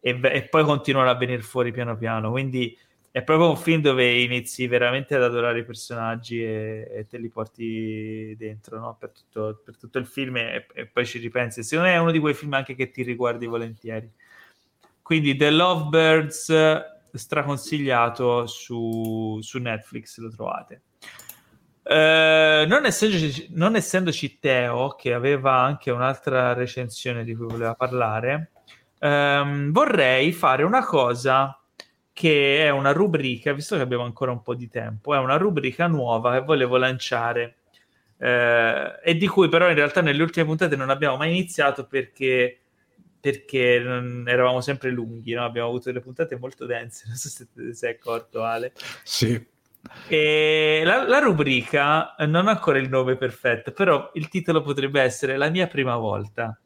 e, 0.07 0.20
e 0.23 0.43
poi 0.45 0.62
continuano 0.62 1.11
a 1.11 1.16
venire 1.16 1.43
fuori 1.43 1.73
piano 1.73 1.97
piano. 1.97 2.31
Quindi 2.31 2.78
è 3.11 3.23
proprio 3.24 3.51
un 3.51 3.57
film 3.57 3.81
dove 3.81 4.20
inizi 4.20 4.69
veramente 4.69 5.16
ad 5.16 5.24
adorare 5.24 5.61
i 5.61 5.65
personaggi 5.65 6.45
e, 6.45 6.89
e 6.93 7.07
te 7.09 7.19
li 7.19 7.28
porti 7.28 8.37
dentro 8.39 8.78
no? 8.78 8.97
per, 8.97 9.11
tutto, 9.11 9.62
per, 9.65 9.77
tutto, 9.77 9.99
il 9.99 10.07
film 10.07 10.37
e, 10.37 10.66
e, 10.73 10.87
poi 10.87 11.05
ci 11.05 11.19
ripensi. 11.19 11.65
Secondo 11.65 11.91
me 11.91 11.97
è 11.97 11.99
uno 11.99 12.12
di 12.12 12.20
quei 12.20 12.35
film 12.35 12.53
anche 12.53 12.77
che 12.77 12.91
ti 12.91 13.03
riguardi 13.03 13.47
volentieri. 13.47 14.09
Quindi 15.03 15.35
The 15.35 15.51
Lovebirds 15.51 16.55
straconsigliato 17.12 18.47
su, 18.47 19.39
su 19.41 19.59
Netflix, 19.59 20.19
lo 20.19 20.31
trovate. 20.31 20.83
Uh, 21.83 22.66
non, 22.66 22.85
essendoci, 22.85 23.49
non 23.51 23.74
essendoci 23.74 24.39
Teo, 24.39 24.91
che 24.91 25.12
aveva 25.12 25.55
anche 25.55 25.91
un'altra 25.91 26.53
recensione 26.53 27.24
di 27.24 27.35
cui 27.35 27.47
voleva 27.47 27.74
parlare, 27.74 28.51
ehm, 28.98 29.73
vorrei 29.73 30.32
fare 30.32 30.62
una 30.62 30.85
cosa 30.85 31.60
che 32.12 32.64
è 32.64 32.70
una 32.70 32.93
rubrica, 32.93 33.52
visto 33.52 33.77
che 33.77 33.82
abbiamo 33.82 34.05
ancora 34.05 34.31
un 34.31 34.43
po' 34.43 34.55
di 34.55 34.68
tempo, 34.68 35.14
è 35.14 35.18
una 35.18 35.36
rubrica 35.36 35.86
nuova 35.86 36.32
che 36.32 36.44
volevo 36.44 36.78
lanciare 36.78 37.56
eh, 38.18 38.98
e 39.02 39.16
di 39.16 39.27
cui 39.27 39.48
però 39.48 39.68
in 39.68 39.74
realtà 39.74 40.01
nelle 40.01 40.23
ultime 40.23 40.47
puntate 40.47 40.77
non 40.77 40.89
abbiamo 40.89 41.16
mai 41.16 41.28
iniziato 41.28 41.86
perché, 41.86 42.59
perché 43.20 43.74
eravamo 43.74 44.60
sempre 44.62 44.90
lunghi, 44.90 45.35
no? 45.35 45.44
abbiamo 45.44 45.68
avuto 45.68 45.90
delle 45.90 46.01
puntate 46.01 46.39
molto 46.39 46.64
dense, 46.64 47.05
non 47.09 47.16
so 47.16 47.28
se 47.28 47.47
ti 47.52 47.74
sei 47.74 47.93
accorto 47.93 48.43
Ale. 48.43 48.73
Sì. 49.02 49.55
E 50.09 50.82
la, 50.85 51.06
la, 51.06 51.18
rubrica 51.18 52.14
non 52.20 52.48
ha 52.48 52.52
ancora 52.52 52.78
il 52.78 52.89
nome 52.89 53.16
perfetto, 53.16 53.73
però 53.73 54.10
il 54.14 54.28
titolo 54.28 54.60
potrebbe 54.60 55.01
essere 55.01 55.36
La 55.36 55.48
mia 55.48 55.68
prima 55.68 55.97
volta 55.97 56.59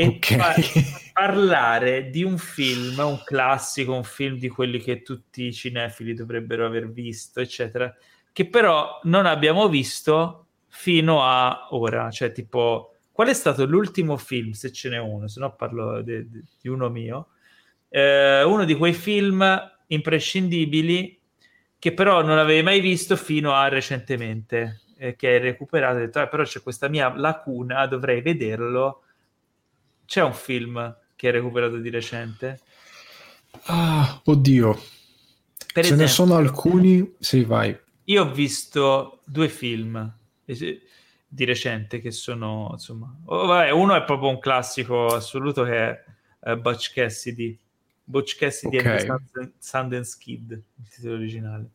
e 0.00 0.06
okay. 0.06 0.36
par- 0.38 0.56
parlare 1.12 2.08
di 2.08 2.22
un 2.22 2.38
film, 2.38 2.98
un 2.98 3.20
classico, 3.22 3.94
un 3.94 4.04
film 4.04 4.38
di 4.38 4.48
quelli 4.48 4.78
che 4.78 5.02
tutti 5.02 5.44
i 5.44 5.52
cinefili 5.52 6.14
dovrebbero 6.14 6.64
aver 6.64 6.90
visto, 6.90 7.40
eccetera, 7.40 7.94
che 8.32 8.48
però 8.48 9.00
non 9.04 9.26
abbiamo 9.26 9.68
visto 9.68 10.46
fino 10.68 11.22
a 11.22 11.68
ora, 11.70 12.10
cioè 12.10 12.32
tipo 12.32 12.94
qual 13.12 13.28
è 13.28 13.34
stato 13.34 13.66
l'ultimo 13.66 14.16
film, 14.16 14.52
se 14.52 14.72
ce 14.72 14.88
n'è 14.88 14.98
uno, 14.98 15.28
se 15.28 15.40
no 15.40 15.54
parlo 15.54 16.00
de- 16.00 16.26
di 16.58 16.68
uno 16.68 16.88
mio, 16.88 17.28
eh, 17.90 18.42
uno 18.42 18.64
di 18.64 18.74
quei 18.74 18.94
film 18.94 19.44
imprescindibili 19.88 21.20
che 21.78 21.92
però 21.92 22.22
non 22.22 22.38
avevi 22.38 22.62
mai 22.62 22.80
visto 22.80 23.16
fino 23.16 23.52
a 23.52 23.68
recentemente, 23.68 24.82
eh, 24.96 25.16
che 25.16 25.28
hai 25.28 25.38
recuperato. 25.38 25.96
E 25.96 26.00
hai 26.00 26.06
detto, 26.06 26.20
ah, 26.20 26.28
però 26.28 26.44
c'è 26.44 26.62
questa 26.62 26.88
mia 26.88 27.12
lacuna, 27.14 27.86
dovrei 27.86 28.22
vederlo 28.22 29.02
c'è 30.10 30.22
un 30.22 30.34
film 30.34 30.96
che 31.14 31.28
hai 31.28 31.32
recuperato 31.32 31.76
di 31.76 31.88
recente? 31.88 32.58
Ah, 33.66 34.20
oddio. 34.24 34.72
Per 34.74 34.82
Ce 35.72 35.80
esempio, 35.80 36.04
ne 36.04 36.08
sono 36.08 36.34
alcuni. 36.34 37.14
Sì, 37.20 37.44
vai. 37.44 37.78
Io 38.06 38.24
ho 38.24 38.32
visto 38.32 39.20
due 39.22 39.48
film 39.48 40.12
di 40.44 41.44
recente 41.44 42.00
che 42.00 42.10
sono, 42.10 42.70
insomma... 42.72 43.14
Oh, 43.26 43.46
vabbè, 43.46 43.70
uno 43.70 43.94
è 43.94 44.02
proprio 44.02 44.30
un 44.30 44.40
classico 44.40 45.14
assoluto 45.14 45.62
che 45.62 45.76
è 45.76 46.04
uh, 46.40 46.56
Butch 46.56 46.92
Cassidy. 46.92 47.56
Butch 48.02 48.36
Cassidy 48.36 48.78
okay. 48.78 49.06
and 49.06 49.52
Sundance 49.60 50.16
Kid, 50.18 50.50
il 50.50 50.88
titolo 50.88 51.14
originale, 51.14 51.70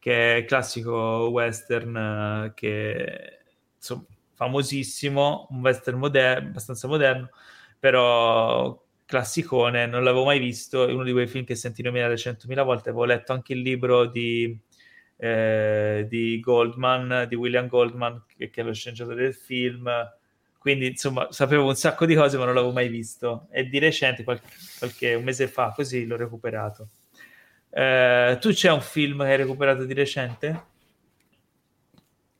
che 0.00 0.34
è 0.34 0.36
il 0.38 0.44
classico 0.44 1.28
western 1.30 2.48
uh, 2.48 2.52
che, 2.52 3.38
insomma, 3.76 4.02
famosissimo, 4.34 5.46
un 5.50 5.60
western 5.60 5.98
moderno, 5.98 6.48
abbastanza 6.48 6.88
moderno, 6.88 7.30
però 7.86 8.84
classicone, 9.04 9.86
non 9.86 10.02
l'avevo 10.02 10.24
mai 10.24 10.40
visto, 10.40 10.88
è 10.88 10.92
uno 10.92 11.04
di 11.04 11.12
quei 11.12 11.28
film 11.28 11.44
che 11.44 11.54
senti 11.54 11.82
nominare 11.82 12.16
100.000 12.16 12.64
volte, 12.64 12.88
avevo 12.88 13.04
letto 13.04 13.32
anche 13.32 13.52
il 13.52 13.60
libro 13.60 14.06
di, 14.06 14.58
eh, 15.18 16.04
di 16.08 16.40
Goldman, 16.40 17.26
di 17.28 17.36
William 17.36 17.68
Goldman, 17.68 18.24
che, 18.26 18.50
che 18.50 18.60
è 18.60 18.64
lo 18.64 18.72
sceneggiatore 18.72 19.22
del 19.22 19.34
film, 19.36 19.88
quindi 20.58 20.88
insomma 20.88 21.28
sapevo 21.30 21.68
un 21.68 21.76
sacco 21.76 22.06
di 22.06 22.16
cose 22.16 22.36
ma 22.38 22.44
non 22.44 22.54
l'avevo 22.54 22.72
mai 22.72 22.88
visto 22.88 23.46
e 23.52 23.68
di 23.68 23.78
recente, 23.78 24.24
qualche, 24.24 24.48
qualche 24.80 25.14
un 25.14 25.22
mese 25.22 25.46
fa, 25.46 25.72
così 25.72 26.06
l'ho 26.06 26.16
recuperato. 26.16 26.88
Eh, 27.70 28.36
tu 28.40 28.50
c'è 28.50 28.72
un 28.72 28.80
film 28.80 29.22
che 29.22 29.30
hai 29.30 29.36
recuperato 29.36 29.84
di 29.84 29.94
recente? 29.94 30.64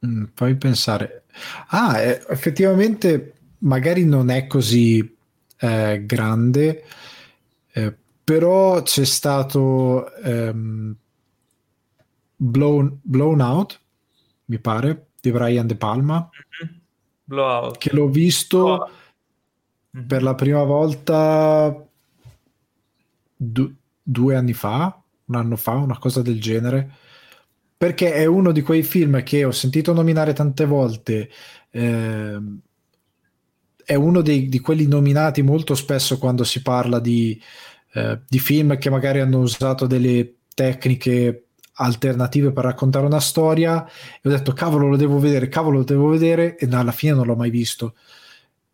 Mm, 0.05 0.25
fammi 0.35 0.57
pensare. 0.57 1.23
Ah, 1.69 2.01
eh, 2.01 2.21
effettivamente 2.31 3.35
magari 3.59 4.05
non 4.05 4.31
è 4.31 4.49
così 4.49 5.16
eh, 5.59 6.03
grande, 6.05 6.85
eh, 7.73 7.97
però 8.23 8.83
c'è 8.83 9.05
stato 9.05 10.13
ehm, 10.17 10.95
Blown, 12.37 12.99
Blown, 13.03 13.41
Out, 13.41 13.81
mi 14.47 14.59
pare, 14.59 15.07
di 15.21 15.31
Brian 15.31 15.67
De 15.67 15.77
Palma, 15.77 16.29
mm-hmm. 16.63 17.71
Che 17.77 17.93
l'ho 17.93 18.09
visto 18.09 18.91
mm-hmm. 19.97 20.07
per 20.07 20.23
la 20.23 20.35
prima 20.35 20.63
volta 20.63 21.85
du- 23.37 23.75
due 24.03 24.37
anni 24.37 24.53
fa, 24.53 25.03
un 25.25 25.35
anno 25.35 25.57
fa, 25.57 25.73
una 25.73 25.99
cosa 25.99 26.23
del 26.23 26.41
genere 26.41 27.05
perché 27.77 28.15
è 28.15 28.25
uno 28.25 28.53
di 28.53 28.63
quei 28.63 28.83
film 28.83 29.23
che 29.23 29.45
ho 29.45 29.51
sentito 29.51 29.93
nominare 29.93 30.33
tante 30.33 30.65
volte, 30.65 31.29
eh, 31.71 32.39
è 33.87 33.95
uno 33.95 34.21
dei, 34.21 34.49
di 34.49 34.59
quelli 34.59 34.89
nominati 34.89 35.43
molto 35.43 35.77
spesso 35.77 36.19
quando 36.19 36.43
si 36.43 36.61
parla 36.61 36.99
di, 36.99 37.41
eh, 37.93 38.19
di 38.29 38.41
film 38.41 38.77
che 38.79 38.91
magari 38.91 39.21
hanno 39.21 39.39
usato 39.39 39.87
delle 39.87 40.39
tecniche 40.53 41.45
alternative 41.75 42.51
per 42.51 42.65
raccontare 42.65 43.07
una 43.07 43.21
storia 43.21 43.87
e 43.87 44.29
ho 44.29 44.31
detto 44.31 44.53
cavolo 44.53 44.89
lo 44.89 44.97
devo 44.97 45.21
vedere, 45.21 45.47
cavolo 45.47 45.79
lo 45.79 45.85
devo 45.85 46.09
vedere 46.09 46.57
e 46.57 46.67
alla 46.73 46.91
fine 46.91 47.13
non 47.13 47.27
l'ho 47.27 47.37
mai 47.37 47.51
visto 47.51 47.95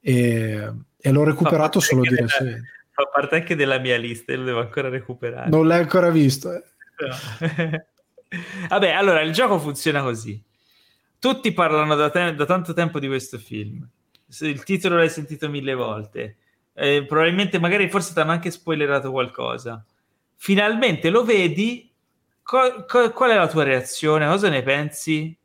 e, 0.00 0.72
e 0.98 1.10
l'ho 1.10 1.24
recuperato 1.24 1.78
solo 1.78 2.00
di 2.00 2.16
recente. 2.16 2.62
Fa 2.92 3.04
parte 3.12 3.34
anche 3.34 3.54
della 3.54 3.78
mia 3.78 3.98
lista 3.98 4.32
e 4.32 4.36
lo 4.36 4.44
devo 4.44 4.60
ancora 4.60 4.88
recuperare. 4.88 5.50
Non 5.50 5.66
l'hai 5.66 5.80
ancora 5.80 6.08
visto? 6.08 6.54
Eh. 6.54 6.62
No. 7.00 7.84
Vabbè, 8.70 8.88
allora 8.92 9.20
il 9.20 9.32
gioco 9.34 9.58
funziona 9.58 10.00
così. 10.00 10.42
Tutti 11.18 11.52
parlano 11.52 11.94
da, 11.96 12.08
te- 12.08 12.34
da 12.34 12.46
tanto 12.46 12.72
tempo 12.72 12.98
di 12.98 13.08
questo 13.08 13.36
film 13.36 13.86
il 14.40 14.62
titolo 14.64 14.96
l'hai 14.96 15.10
sentito 15.10 15.48
mille 15.48 15.74
volte, 15.74 16.36
eh, 16.74 17.04
probabilmente 17.04 17.58
magari 17.58 17.88
forse 17.90 18.14
ti 18.14 18.20
hanno 18.20 18.32
anche 18.32 18.50
spoilerato 18.50 19.10
qualcosa. 19.10 19.84
Finalmente 20.36 21.10
lo 21.10 21.24
vedi, 21.24 21.92
co- 22.42 22.84
co- 22.86 23.12
qual 23.12 23.30
è 23.30 23.36
la 23.36 23.48
tua 23.48 23.64
reazione? 23.64 24.26
Cosa 24.26 24.48
ne 24.48 24.62
pensi? 24.62 25.36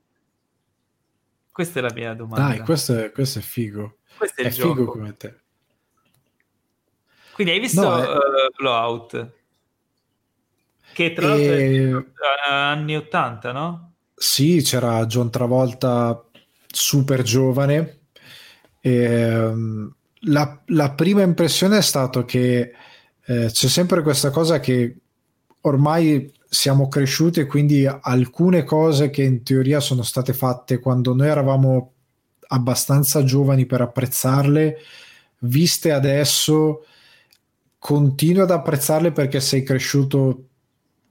Questa 1.51 1.79
è 1.79 1.81
la 1.81 1.93
mia 1.93 2.13
domanda. 2.13 2.47
Dai, 2.47 2.59
questo 2.59 2.97
è, 2.97 3.11
questo 3.11 3.39
è 3.39 3.41
figo. 3.41 3.97
Questo 4.17 4.41
è, 4.41 4.45
è 4.45 4.51
figo 4.51 4.85
come 4.85 5.15
te. 5.17 5.39
Quindi 7.33 7.53
hai 7.53 7.59
visto 7.59 7.81
no, 7.81 8.01
è... 8.01 8.07
uh, 8.07 8.51
Blowout? 8.55 9.31
Che 10.93 11.13
tra 11.13 11.27
l'altro 11.27 11.53
e... 11.53 12.05
è 12.47 12.51
anni 12.51 12.95
80, 12.95 13.51
no? 13.51 13.93
Sì, 14.15 14.61
c'era 14.63 15.05
John 15.05 15.29
Travolta 15.29 16.23
super 16.65 17.21
giovane 17.21 18.06
e, 18.87 19.03
ehm, 19.03 19.93
la, 20.21 20.61
la, 20.67 20.91
prima 20.93 21.21
impressione 21.21 21.77
è 21.77 21.81
stata 21.81 22.23
che 22.23 22.71
eh, 23.25 23.49
c'è 23.51 23.67
sempre 23.67 24.01
questa 24.01 24.29
cosa 24.29 24.59
che 24.59 24.95
ormai 25.61 26.31
siamo 26.49 26.87
cresciuti 26.87 27.41
e 27.41 27.45
quindi 27.45 27.85
alcune 27.85 28.63
cose 28.63 29.09
che 29.09 29.23
in 29.23 29.43
teoria 29.43 29.81
sono 29.81 30.01
state 30.01 30.31
fatte 30.33 30.79
quando 30.79 31.13
noi 31.13 31.27
eravamo 31.27 31.91
abbastanza 32.49 33.25
giovani 33.25 33.65
per 33.65 33.81
apprezzarle, 33.81 34.77
viste 35.39 35.91
adesso, 35.91 36.85
continui 37.77 38.43
ad 38.43 38.51
apprezzarle 38.51 39.11
perché 39.11 39.41
sei 39.41 39.63
cresciuto 39.63 40.45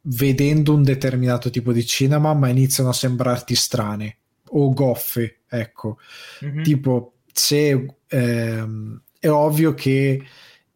vedendo 0.09 0.73
un 0.73 0.83
determinato 0.83 1.51
tipo 1.51 1.73
di 1.73 1.85
cinema, 1.85 2.33
ma 2.33 2.49
iniziano 2.49 2.89
a 2.89 2.95
sembrarti 2.95 3.55
strane 3.55 4.17
o 4.49 4.73
goffe, 4.73 5.41
ecco. 5.47 5.99
Mm-hmm. 6.43 6.63
Tipo 6.63 7.16
se 7.39 7.97
ehm, 8.09 9.03
è 9.19 9.29
ovvio 9.29 9.75
che 9.75 10.23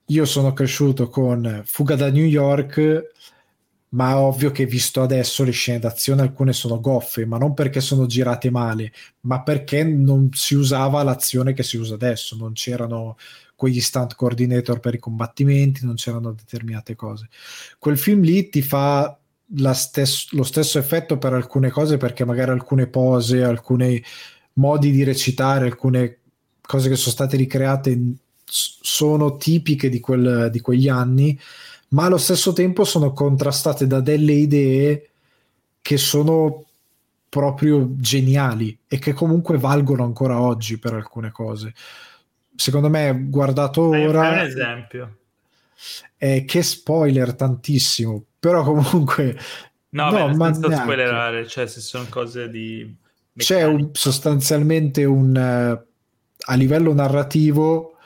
io 0.05 0.25
sono 0.25 0.53
cresciuto 0.53 1.09
con 1.09 1.63
Fuga 1.65 1.95
da 1.95 2.11
New 2.11 2.25
York, 2.25 3.13
ma 3.91 4.11
è 4.11 4.15
ovvio 4.15 4.51
che 4.51 4.67
visto 4.67 5.03
adesso 5.03 5.43
le 5.43 5.53
scene 5.53 5.79
d'azione 5.79 6.23
alcune 6.23 6.53
sono 6.53 6.81
goffe, 6.81 7.25
ma 7.27 7.39
non 7.39 7.55
perché 7.55 7.81
sono 7.81 8.07
girate 8.07 8.51
male, 8.51 8.93
ma 9.21 9.43
perché 9.43 9.85
non 9.85 10.29
si 10.33 10.55
usava 10.55 11.03
l'azione 11.03 11.55
che 11.55 11.63
si 11.63 11.77
usa 11.77 11.95
adesso, 11.95 12.37
non 12.37 12.53
c'erano 12.53 13.17
quegli 13.57 13.81
stunt 13.81 14.15
coordinator 14.15 14.81
per 14.81 14.95
i 14.95 14.99
combattimenti, 14.99 15.85
non 15.85 15.95
c'erano 15.95 16.33
determinate 16.33 16.95
cose. 16.95 17.29
Quel 17.79 17.99
film 17.99 18.21
lì 18.23 18.49
ti 18.49 18.63
fa 18.63 19.19
stes- 19.73 20.33
lo 20.33 20.45
stesso 20.45 20.79
effetto 20.79 21.19
per 21.19 21.33
alcune 21.33 21.71
cose 21.71 21.97
perché 21.97 22.25
magari 22.25 22.51
alcune 22.51 22.87
pose, 22.87 23.43
alcuni 23.43 24.03
modi 24.55 24.91
di 24.91 25.05
recitare, 25.05 25.67
alcune 25.67 26.20
cose 26.71 26.89
che 26.89 26.95
sono 26.95 27.11
state 27.11 27.37
ricreate 27.37 27.99
sono 28.45 29.37
tipiche 29.37 29.89
di, 29.89 29.99
quel, 29.99 30.51
di 30.53 30.61
quegli 30.61 30.89
anni, 30.89 31.39
ma 31.89 32.05
allo 32.05 32.17
stesso 32.17 32.53
tempo 32.53 32.85
sono 32.85 33.13
contrastate 33.13 33.89
da 33.89 34.01
delle 34.01 34.35
idee 34.35 35.11
che 35.83 35.97
sono 35.97 36.65
proprio 37.29 37.89
geniali 37.97 38.79
e 38.87 39.01
che 39.01 39.13
comunque 39.13 39.59
valgono 39.59 40.05
ancora 40.05 40.41
oggi 40.41 40.79
per 40.79 40.95
alcune 40.95 41.33
cose. 41.33 41.75
Secondo 42.55 42.89
me, 42.89 43.27
guardato 43.29 43.89
ora... 43.89 44.31
un 44.31 44.39
esempio. 44.39 45.17
Eh, 46.19 46.45
che 46.45 46.63
spoiler 46.63 47.35
tantissimo, 47.35 48.23
però 48.39 48.63
comunque... 48.63 49.37
No, 49.91 50.11
no 50.11 50.29
beh, 50.29 50.37
ma 50.37 50.53
senza 50.53 50.83
spoilerare, 50.83 51.49
cioè 51.49 51.67
se 51.67 51.81
sono 51.81 52.07
cose 52.09 52.49
di... 52.49 52.97
C'è 53.35 53.65
un, 53.65 53.91
sostanzialmente 53.93 55.05
un 55.05 55.89
a 56.47 56.55
livello 56.55 56.93
narrativo 56.93 57.97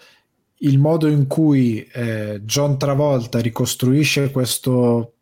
il 0.59 0.78
modo 0.78 1.09
in 1.09 1.27
cui 1.27 1.86
eh, 1.93 2.40
John 2.43 2.78
Travolta 2.78 3.39
ricostruisce 3.40 4.31
questo, 4.31 5.15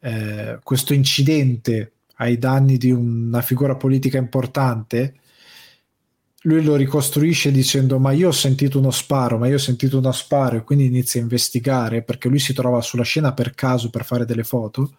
eh, 0.00 0.58
questo 0.62 0.94
incidente 0.94 1.92
ai 2.16 2.38
danni 2.38 2.76
di 2.76 2.90
una 2.90 3.42
figura 3.42 3.76
politica 3.76 4.18
importante, 4.18 5.14
lui 6.44 6.62
lo 6.62 6.76
ricostruisce 6.76 7.50
dicendo 7.50 7.98
ma 7.98 8.12
io 8.12 8.28
ho 8.28 8.32
sentito 8.32 8.78
uno 8.78 8.90
sparo, 8.90 9.36
ma 9.36 9.46
io 9.46 9.56
ho 9.56 9.58
sentito 9.58 9.98
uno 9.98 10.12
sparo 10.12 10.56
e 10.56 10.62
quindi 10.62 10.86
inizia 10.86 11.20
a 11.20 11.24
investigare 11.24 12.02
perché 12.02 12.28
lui 12.28 12.38
si 12.38 12.54
trova 12.54 12.80
sulla 12.80 13.02
scena 13.02 13.32
per 13.34 13.54
caso 13.54 13.90
per 13.90 14.04
fare 14.04 14.24
delle 14.24 14.44
foto. 14.44 14.92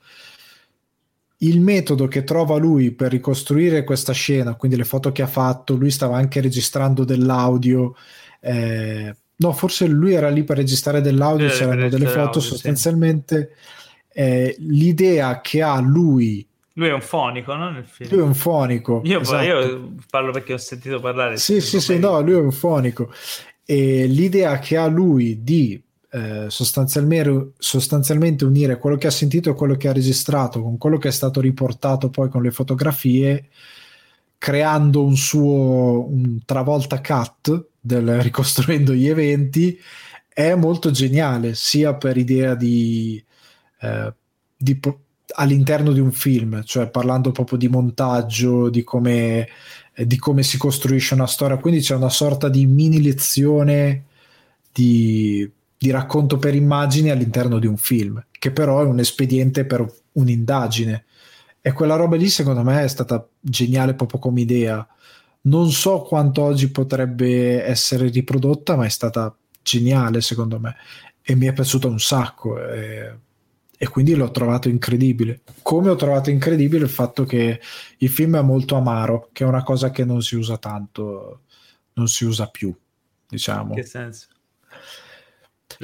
Il 1.41 1.61
metodo 1.61 2.07
che 2.07 2.23
trova 2.23 2.57
lui 2.57 2.91
per 2.91 3.11
ricostruire 3.11 3.84
questa 3.84 4.13
scena, 4.13 4.55
quindi 4.55 4.77
le 4.77 4.84
foto 4.84 5.11
che 5.11 5.22
ha 5.22 5.27
fatto, 5.27 5.76
lui 5.76 5.89
stava 5.89 6.18
anche 6.18 6.39
registrando 6.39 7.03
dell'audio, 7.03 7.95
eh, 8.39 9.15
no, 9.35 9.51
forse 9.53 9.88
lui 9.88 10.13
era 10.13 10.30
lì 10.30 10.43
per 10.43 10.57
registrare 10.57 11.01
dell'audio, 11.01 11.47
eh, 11.47 11.51
c'erano 11.51 11.89
delle 11.89 12.07
foto, 12.07 12.39
sostanzialmente 12.39 13.55
sì. 14.09 14.19
eh, 14.19 14.55
l'idea 14.59 15.41
che 15.41 15.61
ha 15.61 15.80
lui 15.80 16.45
lui 16.73 16.88
è 16.88 16.93
un 16.93 17.01
fonico, 17.01 17.53
no? 17.53 17.69
Nel 17.69 17.85
film. 17.85 18.09
Lui 18.11 18.19
è 18.19 18.23
un 18.23 18.34
fonico. 18.34 19.01
Io, 19.03 19.19
esatto. 19.19 19.43
io 19.43 19.93
parlo 20.09 20.31
perché 20.31 20.53
ho 20.53 20.57
sentito 20.57 20.99
parlare. 20.99 21.38
Sì, 21.38 21.59
sì, 21.59 21.81
sì, 21.81 21.99
no, 21.99 22.22
lui 22.22 22.34
è 22.34 22.38
un 22.38 22.51
fonico. 22.51 23.11
E 23.65 24.05
l'idea 24.05 24.57
che 24.59 24.77
ha 24.77 24.88
lui 24.88 25.43
di 25.43 25.81
eh, 26.13 26.47
sostanzialmente, 26.49 27.53
sostanzialmente 27.57 28.43
unire 28.43 28.77
quello 28.77 28.97
che 28.97 29.07
ha 29.07 29.11
sentito 29.11 29.49
e 29.49 29.53
quello 29.53 29.75
che 29.75 29.88
ha 29.88 29.93
registrato 29.93 30.61
con 30.61 30.77
quello 30.77 30.97
che 30.97 31.07
è 31.07 31.11
stato 31.11 31.39
riportato 31.39 32.09
poi 32.09 32.29
con 32.29 32.41
le 32.41 32.51
fotografie, 32.51 33.47
creando 34.38 35.05
un 35.05 35.15
suo 35.15 36.05
un 36.09 36.39
travolta 36.45 36.99
cut 36.99 37.67
del 37.79 38.19
ricostruendo 38.21 38.93
gli 38.93 39.07
eventi, 39.07 39.79
è 40.33 40.53
molto 40.55 40.91
geniale, 40.91 41.55
sia 41.55 41.93
per 41.95 42.17
idea 42.17 42.55
di, 42.55 43.23
eh, 43.79 44.13
di 44.57 44.79
all'interno 45.35 45.91
di 45.93 45.99
un 46.01 46.11
film, 46.11 46.63
cioè 46.63 46.89
parlando 46.89 47.31
proprio 47.31 47.57
di 47.57 47.67
montaggio, 47.69 48.69
di 48.69 48.83
come, 48.83 49.47
eh, 49.93 50.05
di 50.05 50.17
come 50.17 50.43
si 50.43 50.57
costruisce 50.57 51.13
una 51.13 51.27
storia. 51.27 51.57
Quindi 51.57 51.79
c'è 51.81 51.95
una 51.95 52.09
sorta 52.09 52.49
di 52.49 52.65
mini 52.65 53.01
lezione 53.01 54.05
di, 54.73 55.49
di 55.81 55.89
racconto 55.89 56.37
per 56.37 56.53
immagini 56.53 57.09
all'interno 57.09 57.57
di 57.57 57.65
un 57.65 57.75
film, 57.75 58.23
che 58.29 58.51
però 58.51 58.81
è 58.81 58.85
un 58.85 58.99
espediente 58.99 59.65
per 59.65 59.83
un'indagine. 60.11 61.05
E 61.59 61.71
quella 61.71 61.95
roba 61.95 62.17
lì, 62.17 62.29
secondo 62.29 62.61
me, 62.61 62.83
è 62.83 62.87
stata 62.87 63.27
geniale 63.39 63.95
proprio 63.95 64.19
come 64.19 64.41
idea. 64.41 64.87
Non 65.41 65.71
so 65.71 66.03
quanto 66.03 66.43
oggi 66.43 66.69
potrebbe 66.69 67.63
essere 67.63 68.09
riprodotta, 68.09 68.75
ma 68.75 68.85
è 68.85 68.89
stata 68.89 69.35
geniale, 69.63 70.21
secondo 70.21 70.59
me. 70.59 70.75
E 71.19 71.33
mi 71.33 71.47
è 71.47 71.53
piaciuta 71.53 71.87
un 71.87 71.99
sacco. 71.99 72.63
E 72.63 73.15
e 73.81 73.89
quindi 73.89 74.13
l'ho 74.13 74.29
trovato 74.29 74.69
incredibile. 74.69 75.41
Come 75.63 75.89
ho 75.89 75.95
trovato 75.95 76.29
incredibile 76.29 76.83
il 76.83 76.89
fatto 76.91 77.23
che 77.23 77.59
il 77.97 78.09
film 78.09 78.37
è 78.37 78.41
molto 78.43 78.75
amaro, 78.75 79.29
che 79.33 79.43
è 79.43 79.47
una 79.47 79.63
cosa 79.63 79.89
che 79.89 80.05
non 80.05 80.21
si 80.21 80.35
usa 80.35 80.59
tanto, 80.59 81.45
non 81.93 82.07
si 82.07 82.23
usa 82.23 82.45
più, 82.45 82.71
diciamo. 83.27 83.73
che 83.73 83.81
senso? 83.81 84.27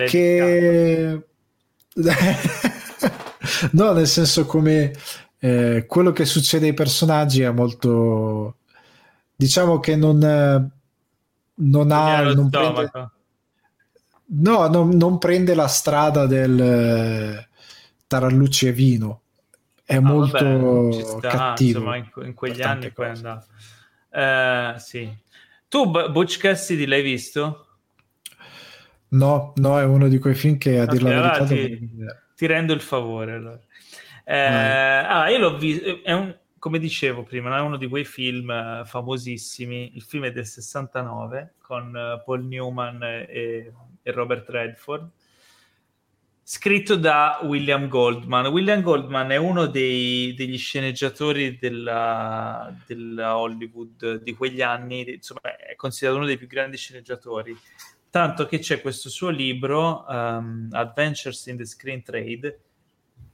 Che... 0.05 1.27
no, 3.71 3.91
nel 3.93 4.07
senso 4.07 4.45
come 4.45 4.93
eh, 5.39 5.85
quello 5.87 6.11
che 6.11 6.25
succede 6.25 6.67
ai 6.67 6.73
personaggi 6.73 7.41
è 7.41 7.51
molto... 7.51 8.57
Diciamo 9.35 9.79
che 9.79 9.95
non, 9.95 10.71
non 11.53 11.91
ha... 11.91 12.33
Non 12.33 12.49
prende... 12.49 12.91
No, 14.29 14.67
non, 14.67 14.89
non 14.89 15.17
prende 15.19 15.55
la 15.55 15.67
strada 15.67 16.25
del 16.25 17.45
tarallucci 18.07 18.67
e 18.67 18.71
vino. 18.73 19.21
È 19.83 19.95
ah, 19.95 20.01
molto 20.01 20.89
vabbè, 20.89 21.01
sta, 21.01 21.29
cattivo. 21.29 21.79
Insomma, 21.79 21.95
in, 21.95 22.09
in 22.25 22.33
quegli 22.33 22.61
anni 22.61 22.91
poi 22.91 23.07
andava. 23.07 23.45
Eh, 24.09 24.75
sì. 24.79 25.15
Tu 25.69 25.89
Butch 25.89 26.39
Cassidy 26.39 26.85
l'hai 26.85 27.01
visto? 27.01 27.66
No, 29.09 29.53
no, 29.55 29.79
è 29.79 29.83
uno 29.83 30.07
di 30.07 30.19
quei 30.19 30.35
film 30.35 30.57
che 30.57 30.79
a 30.79 30.83
okay, 30.83 30.97
dir 30.97 31.03
la 31.03 31.09
verità 31.09 31.45
ti, 31.45 31.89
ti, 32.35 32.45
rendo 32.45 32.73
il 32.73 32.81
favore. 32.81 33.33
Allora. 33.33 33.59
Eh, 34.23 34.37
ah, 34.37 35.29
io 35.29 35.37
l'ho 35.37 35.57
visto, 35.57 36.01
un, 36.05 36.37
come 36.59 36.79
dicevo 36.79 37.23
prima, 37.23 37.55
è 37.57 37.61
uno 37.61 37.77
di 37.77 37.87
quei 37.87 38.05
film 38.05 38.49
uh, 38.49 38.85
famosissimi. 38.85 39.95
Il 39.95 40.01
film 40.01 40.25
è 40.25 40.31
del 40.31 40.45
69 40.45 41.53
con 41.61 41.87
uh, 41.87 42.23
Paul 42.23 42.45
Newman 42.45 43.01
e, 43.03 43.71
e 44.01 44.11
Robert 44.11 44.49
Redford 44.49 45.09
scritto 46.49 46.95
da 46.95 47.39
William 47.43 47.89
Goldman. 47.89 48.45
William 48.45 48.81
Goldman 48.81 49.31
è 49.31 49.35
uno 49.35 49.65
dei, 49.65 50.33
degli 50.33 50.57
sceneggiatori 50.57 51.57
della, 51.57 52.73
della, 52.85 53.37
Hollywood 53.37 54.23
di 54.23 54.33
quegli 54.33 54.61
anni, 54.61 55.15
insomma, 55.15 55.41
è 55.41 55.75
considerato 55.75 56.19
uno 56.19 56.27
dei 56.27 56.37
più 56.37 56.47
grandi 56.47 56.77
sceneggiatori. 56.77 57.53
Tanto 58.17 58.47
che 58.47 58.57
c'è 58.57 58.81
questo 58.81 59.09
suo 59.09 59.29
libro, 59.29 60.03
um, 60.09 60.69
Adventures 60.71 61.45
in 61.45 61.55
the 61.55 61.65
Screen 61.65 62.01
Trade, 62.01 62.59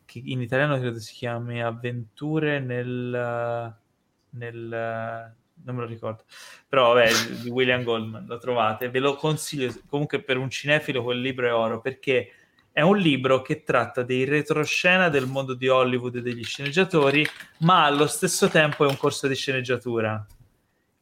che 0.04 0.22
in 0.26 0.42
italiano 0.42 0.78
credo 0.78 1.00
si 1.00 1.14
chiami 1.14 1.64
Avventure 1.64 2.60
nel, 2.60 3.74
nel 4.32 4.68
non 5.64 5.76
me 5.76 5.82
lo 5.82 5.88
ricordo, 5.88 6.26
però 6.68 6.96
vabbè, 6.96 7.12
di 7.42 7.50
William 7.50 7.84
Goldman, 7.84 8.26
lo 8.26 8.38
trovate, 8.40 8.90
ve 8.90 9.00
lo 9.00 9.16
consiglio, 9.16 9.74
comunque 9.88 10.22
per 10.22 10.36
un 10.36 10.50
cinefilo 10.50 11.02
quel 11.02 11.22
libro 11.22 11.48
è 11.48 11.54
oro, 11.54 11.80
perché 11.80 12.34
è 12.74 12.82
un 12.82 12.98
libro 12.98 13.42
che 13.42 13.64
tratta 13.64 14.04
dei 14.04 14.26
retroscena 14.26 15.08
del 15.08 15.28
mondo 15.28 15.54
di 15.54 15.70
Hollywood 15.70 16.18
e 16.18 16.22
degli 16.22 16.44
sceneggiatori, 16.44 17.26
ma 17.60 17.86
allo 17.86 18.08
stesso 18.08 18.50
tempo 18.50 18.84
è 18.84 18.90
un 18.90 18.98
corso 18.98 19.30
di 19.30 19.36
sceneggiatura 19.36 20.28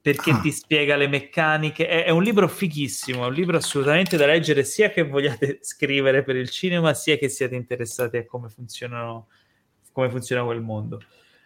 perché 0.02 0.32
ah. 0.32 0.40
ti 0.40 0.52
spiega 0.52 0.95
le 0.95 1.07
meccaniche. 1.07 1.88
È, 1.88 2.06
è, 2.06 2.10
un 2.10 2.23
libro 2.23 2.48
fighissimo, 2.48 3.23
è 3.23 3.28
un 3.28 3.34
libro 3.34 3.57
assolutamente 3.57 4.18
da 4.18 4.26
leggere 4.26 4.64
sia 4.64 4.90
che 4.90 5.03
vogliate 5.03 5.60
scrivere 5.64 6.23
per 6.23 6.36
il 6.36 6.49
cinema, 6.49 6.94
sia 6.94 7.18
che 7.18 7.30
siate 7.30 7.56
interessati 7.56 8.18
a 8.18 8.26
come 8.26 8.49
funzionano 8.49 9.28
come 9.91 10.10
funziona 10.10 10.44
quel 10.44 10.61
mondo. 10.61 11.02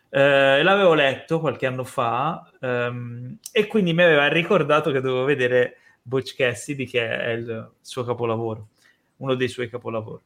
Eh, 0.10 0.61
l'avevo 0.61 0.94
letto 0.94 1.40
qualche 1.40 1.65
anno 1.65 1.84
fa 1.84 2.49
ehm, 2.61 3.40
e 3.52 3.68
quindi 3.68 3.91
mi 3.91 4.03
aveva 4.03 4.27
ricordato 4.27 4.91
che 4.91 5.02
dovevo 5.02 5.26
vedere 5.26 5.77
Butch 6.02 6.36
Cassidy, 6.36 6.86
che 6.86 7.07
è 7.07 7.32
il 7.32 7.72
suo 7.82 8.03
capolavoro 8.03 8.69
uno 9.18 9.36
dei 9.36 9.48
suoi 9.48 9.69
capolavori. 9.69 10.22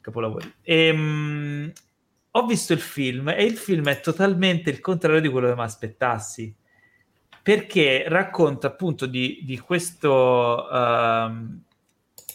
capolavori. 0.00 0.52
E, 0.62 0.90
um, 0.90 1.72
ho 2.32 2.46
visto 2.46 2.72
il 2.72 2.80
film 2.80 3.28
e 3.28 3.44
il 3.44 3.56
film 3.56 3.88
è 3.88 4.00
totalmente 4.00 4.70
il 4.70 4.80
contrario 4.80 5.20
di 5.20 5.28
quello 5.28 5.48
che 5.48 5.54
mi 5.54 5.62
aspettassi 5.62 6.54
perché 7.48 8.04
racconta 8.08 8.66
appunto 8.66 9.06
di, 9.06 9.40
di 9.42 9.58
questo 9.58 10.68
um, 10.70 11.62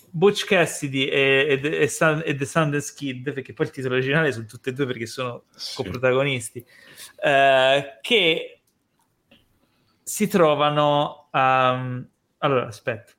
Butch 0.09 0.43
Cassidy 0.47 1.03
e, 1.05 1.59
e, 1.61 1.81
e, 1.81 1.87
Sun, 1.87 2.23
e, 2.25 2.33
The 2.33 2.45
Sundance 2.45 2.93
Kid 2.95 3.31
perché 3.31 3.53
poi 3.53 3.67
il 3.67 3.71
titolo 3.71 3.93
originale 3.93 4.31
sono 4.31 4.45
tutte 4.45 4.71
e 4.71 4.73
due 4.73 4.87
perché 4.87 5.05
sono 5.05 5.43
sì. 5.53 5.75
coprotagonisti 5.75 6.57
uh, 6.57 7.99
che 8.01 8.61
si 10.01 10.27
trovano 10.27 11.29
um, 11.31 12.07
allora 12.39 12.65
aspetta 12.65 13.13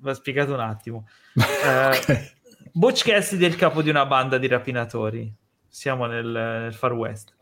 va 0.00 0.12
spiegato 0.12 0.52
un 0.52 0.60
attimo 0.60 1.08
okay. 1.32 2.30
Butch 2.72 3.04
Cassidy 3.04 3.44
è 3.46 3.48
il 3.48 3.56
capo 3.56 3.80
di 3.80 3.88
una 3.88 4.04
banda 4.04 4.36
di 4.36 4.48
rapinatori. 4.48 5.30
Siamo 5.66 6.06
nel, 6.06 6.26
nel 6.26 6.74
Far 6.74 6.92
West. 6.92 7.34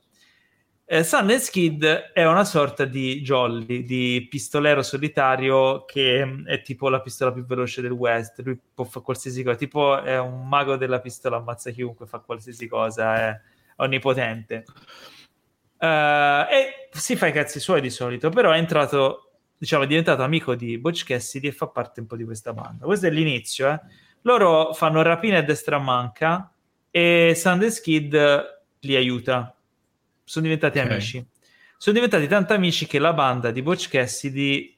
Eh, 0.92 1.04
Sundance 1.04 1.52
Kid 1.52 1.84
è 1.84 2.24
una 2.24 2.42
sorta 2.42 2.84
di 2.84 3.20
jolly, 3.20 3.84
di 3.84 4.26
pistolero 4.28 4.82
solitario 4.82 5.84
che 5.84 6.42
è 6.44 6.62
tipo 6.62 6.88
la 6.88 7.00
pistola 7.00 7.30
più 7.30 7.44
veloce 7.44 7.80
del 7.80 7.92
West. 7.92 8.40
Lui 8.40 8.58
può 8.74 8.82
fare 8.82 9.04
qualsiasi 9.04 9.44
cosa, 9.44 9.56
tipo 9.56 10.02
è 10.02 10.18
un 10.18 10.48
mago 10.48 10.74
della 10.74 10.98
pistola, 10.98 11.36
ammazza 11.36 11.70
chiunque, 11.70 12.06
fa 12.06 12.18
qualsiasi 12.18 12.66
cosa, 12.66 13.14
è 13.18 13.40
onnipotente. 13.76 14.64
Uh, 15.78 16.50
e 16.50 16.88
si 16.90 17.14
fa 17.14 17.28
i 17.28 17.32
cazzi 17.32 17.60
suoi 17.60 17.80
di 17.80 17.90
solito, 17.90 18.30
però 18.30 18.50
è 18.50 18.58
entrato 18.58 19.34
diciamo, 19.56 19.84
è 19.84 19.86
diventato 19.86 20.24
amico 20.24 20.56
di 20.56 20.76
Butch 20.76 21.04
Cassidy 21.04 21.46
e 21.46 21.52
fa 21.52 21.68
parte 21.68 22.00
un 22.00 22.06
po' 22.08 22.16
di 22.16 22.24
questa 22.24 22.52
banda. 22.52 22.84
Questo 22.84 23.06
è 23.06 23.10
l'inizio, 23.10 23.70
eh. 23.70 23.80
Loro 24.22 24.72
fanno 24.72 25.02
rapina 25.02 25.38
a 25.38 25.42
destra 25.42 25.78
manca 25.78 26.52
e 26.90 27.32
Sundance 27.36 27.80
Kid 27.80 28.62
li 28.80 28.96
aiuta. 28.96 29.54
Sono 30.30 30.44
diventati 30.44 30.78
okay. 30.78 30.92
amici. 30.92 31.26
Sono 31.76 31.96
diventati 31.96 32.28
tanto 32.28 32.52
amici 32.52 32.86
che 32.86 33.00
la 33.00 33.12
banda 33.12 33.50
di 33.50 33.62
Butch 33.62 33.88
Cassidy 33.88 34.76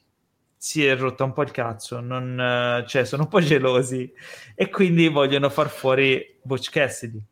si 0.57 0.83
è 0.83 0.97
rotta 0.97 1.25
un 1.25 1.35
po' 1.35 1.43
il 1.43 1.51
cazzo, 1.51 2.01
non, 2.01 2.83
cioè 2.87 3.05
sono 3.05 3.25
un 3.25 3.29
po' 3.29 3.41
gelosi 3.41 4.11
e 4.55 4.71
quindi 4.71 5.09
vogliono 5.09 5.51
far 5.51 5.69
fuori 5.69 6.39
Butch 6.41 6.71
Cassidy. 6.71 7.23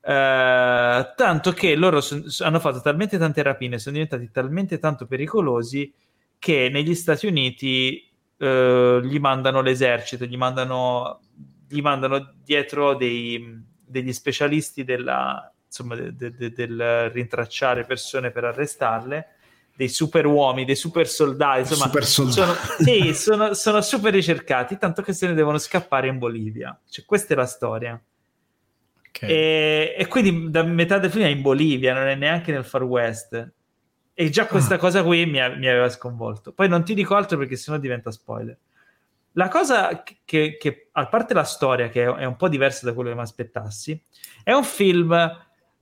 Uh, 0.00 1.12
tanto 1.16 1.52
che 1.52 1.74
loro 1.74 2.00
son, 2.00 2.24
hanno 2.38 2.60
fatto 2.60 2.80
talmente 2.80 3.18
tante 3.18 3.42
rapine, 3.42 3.78
sono 3.78 3.96
diventati 3.96 4.30
talmente 4.30 4.78
tanto 4.78 5.06
pericolosi 5.06 5.92
che 6.38 6.70
negli 6.72 6.94
Stati 6.94 7.26
Uniti 7.26 8.10
eh, 8.38 9.00
gli 9.04 9.18
mandano 9.18 9.60
l'esercito, 9.60 10.24
gli 10.24 10.38
mandano, 10.38 11.20
gli 11.68 11.82
mandano 11.82 12.36
dietro 12.42 12.94
dei, 12.94 13.62
degli 13.86 14.14
specialisti 14.14 14.82
della, 14.82 15.53
insomma, 15.74 15.96
de, 15.96 16.14
de, 16.14 16.34
de, 16.36 16.52
del 16.52 17.10
rintracciare 17.10 17.84
persone 17.84 18.30
per 18.30 18.44
arrestarle 18.44 19.28
dei 19.76 19.88
super 19.88 20.24
uomini, 20.24 20.64
dei 20.64 20.76
super 20.76 21.08
soldati, 21.08 21.60
insomma, 21.60 21.86
super 21.86 22.04
soldati. 22.04 22.40
Sono, 22.40 22.54
sì, 22.78 23.14
sono, 23.14 23.54
sono, 23.54 23.80
super 23.80 24.12
ricercati, 24.12 24.78
tanto 24.78 25.02
che 25.02 25.12
se 25.12 25.26
ne 25.26 25.34
devono 25.34 25.58
scappare 25.58 26.06
in 26.06 26.18
Bolivia. 26.18 26.78
Cioè, 26.88 27.04
questa 27.04 27.34
è 27.34 27.36
la 27.36 27.46
storia. 27.46 28.00
Okay. 29.08 29.28
E, 29.28 29.94
e, 29.98 30.06
quindi 30.06 30.50
da 30.50 30.62
metà 30.62 30.98
del 30.98 31.10
film 31.10 31.24
è 31.24 31.28
in 31.28 31.42
Bolivia, 31.42 31.92
non 31.92 32.06
è 32.06 32.14
neanche 32.14 32.52
nel 32.52 32.64
Far 32.64 32.84
West. 32.84 33.52
E 34.16 34.30
già 34.30 34.46
questa 34.46 34.76
ah. 34.76 34.78
cosa 34.78 35.02
qui 35.02 35.26
mi, 35.26 35.40
mi, 35.56 35.66
aveva 35.66 35.88
sconvolto. 35.88 36.52
Poi 36.52 36.68
non 36.68 36.84
ti 36.84 36.94
dico 36.94 37.16
altro 37.16 37.36
perché 37.36 37.56
sennò 37.56 37.78
diventa 37.78 38.12
spoiler. 38.12 38.56
La 39.32 39.48
cosa 39.48 40.04
che, 40.04 40.56
che, 40.56 40.88
a 40.92 41.06
parte 41.08 41.34
la 41.34 41.42
storia, 41.42 41.88
che 41.88 42.04
è 42.04 42.24
un 42.24 42.36
po' 42.36 42.48
diversa 42.48 42.86
da 42.86 42.94
quello 42.94 43.08
che 43.08 43.16
mi 43.16 43.22
aspettassi, 43.22 44.00
è 44.44 44.52
un 44.52 44.62
film 44.62 45.12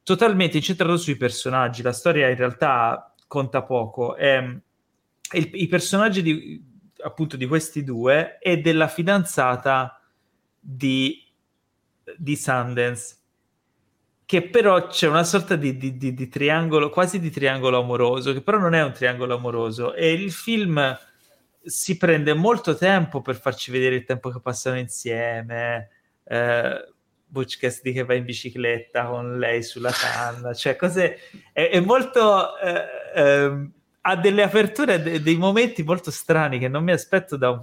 totalmente 0.02 0.56
incentrato 0.56 0.96
sui 0.96 1.16
personaggi. 1.16 1.82
La 1.82 1.92
storia 1.92 2.28
in 2.28 2.36
realtà 2.36 3.14
conta 3.26 3.62
poco. 3.62 4.16
È, 4.16 4.36
il, 5.32 5.50
I 5.52 5.66
personaggi 5.66 6.22
di, 6.22 6.62
appunto 7.02 7.36
di 7.36 7.46
questi 7.46 7.84
due 7.84 8.38
e 8.38 8.58
della 8.58 8.88
fidanzata 8.88 10.00
di, 10.58 11.22
di 12.16 12.36
Sundance 12.36 13.16
che 14.32 14.48
però 14.48 14.86
c'è 14.86 15.08
una 15.08 15.24
sorta 15.24 15.56
di, 15.56 15.76
di, 15.76 15.98
di, 15.98 16.14
di, 16.14 16.28
triangolo, 16.28 16.88
quasi 16.88 17.20
di 17.20 17.28
triangolo 17.28 17.78
amoroso, 17.78 18.32
che 18.32 18.40
però 18.40 18.56
non 18.56 18.72
è 18.72 18.82
un 18.82 18.92
triangolo 18.92 19.34
amoroso. 19.34 19.92
E 19.92 20.10
il 20.12 20.32
film 20.32 20.98
si 21.62 21.98
prende 21.98 22.32
molto 22.32 22.74
tempo 22.74 23.20
per 23.20 23.36
farci 23.36 23.70
vedere 23.70 23.96
il 23.96 24.04
tempo 24.04 24.30
che 24.30 24.40
passano 24.40 24.78
insieme. 24.78 25.90
Eh, 26.24 26.91
Butch 27.32 27.58
Cassidy 27.58 27.94
che 27.94 28.04
va 28.04 28.12
in 28.12 28.26
bicicletta 28.26 29.06
con 29.06 29.38
lei 29.38 29.62
sulla 29.62 29.90
canna, 29.90 30.52
cioè 30.52 30.76
cose... 30.76 31.18
È, 31.50 31.70
è 31.70 31.80
molto... 31.80 32.58
Eh, 32.58 32.84
eh, 33.14 33.70
ha 34.02 34.16
delle 34.16 34.42
aperture, 34.42 35.00
de- 35.02 35.22
dei 35.22 35.36
momenti 35.36 35.82
molto 35.82 36.10
strani 36.10 36.58
che 36.58 36.68
non 36.68 36.84
mi 36.84 36.92
aspetto 36.92 37.36
da, 37.36 37.58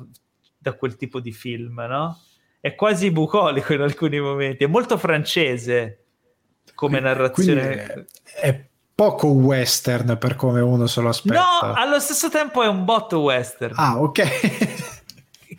da 0.57 0.73
quel 0.73 0.95
tipo 0.95 1.19
di 1.19 1.31
film, 1.31 1.85
no? 1.87 2.17
È 2.59 2.73
quasi 2.75 3.11
bucolico 3.11 3.73
in 3.73 3.81
alcuni 3.81 4.19
momenti, 4.19 4.63
è 4.63 4.67
molto 4.67 4.97
francese 4.97 6.05
come 6.73 6.99
narrazione. 6.99 7.83
È, 7.83 8.05
è, 8.41 8.67
poco 8.95 9.27
western 9.27 10.17
per 10.17 10.35
come 10.35 10.59
uno 10.59 10.87
se 10.87 10.99
lo 10.99 11.09
aspetta. 11.09 11.39
No, 11.61 11.73
allo 11.73 11.99
stesso 11.99 12.29
tempo 12.29 12.63
è 12.63 12.67
un 12.67 12.83
botto 12.83 13.19
western. 13.19 13.73
Ah, 13.77 14.01
ok. 14.01 14.97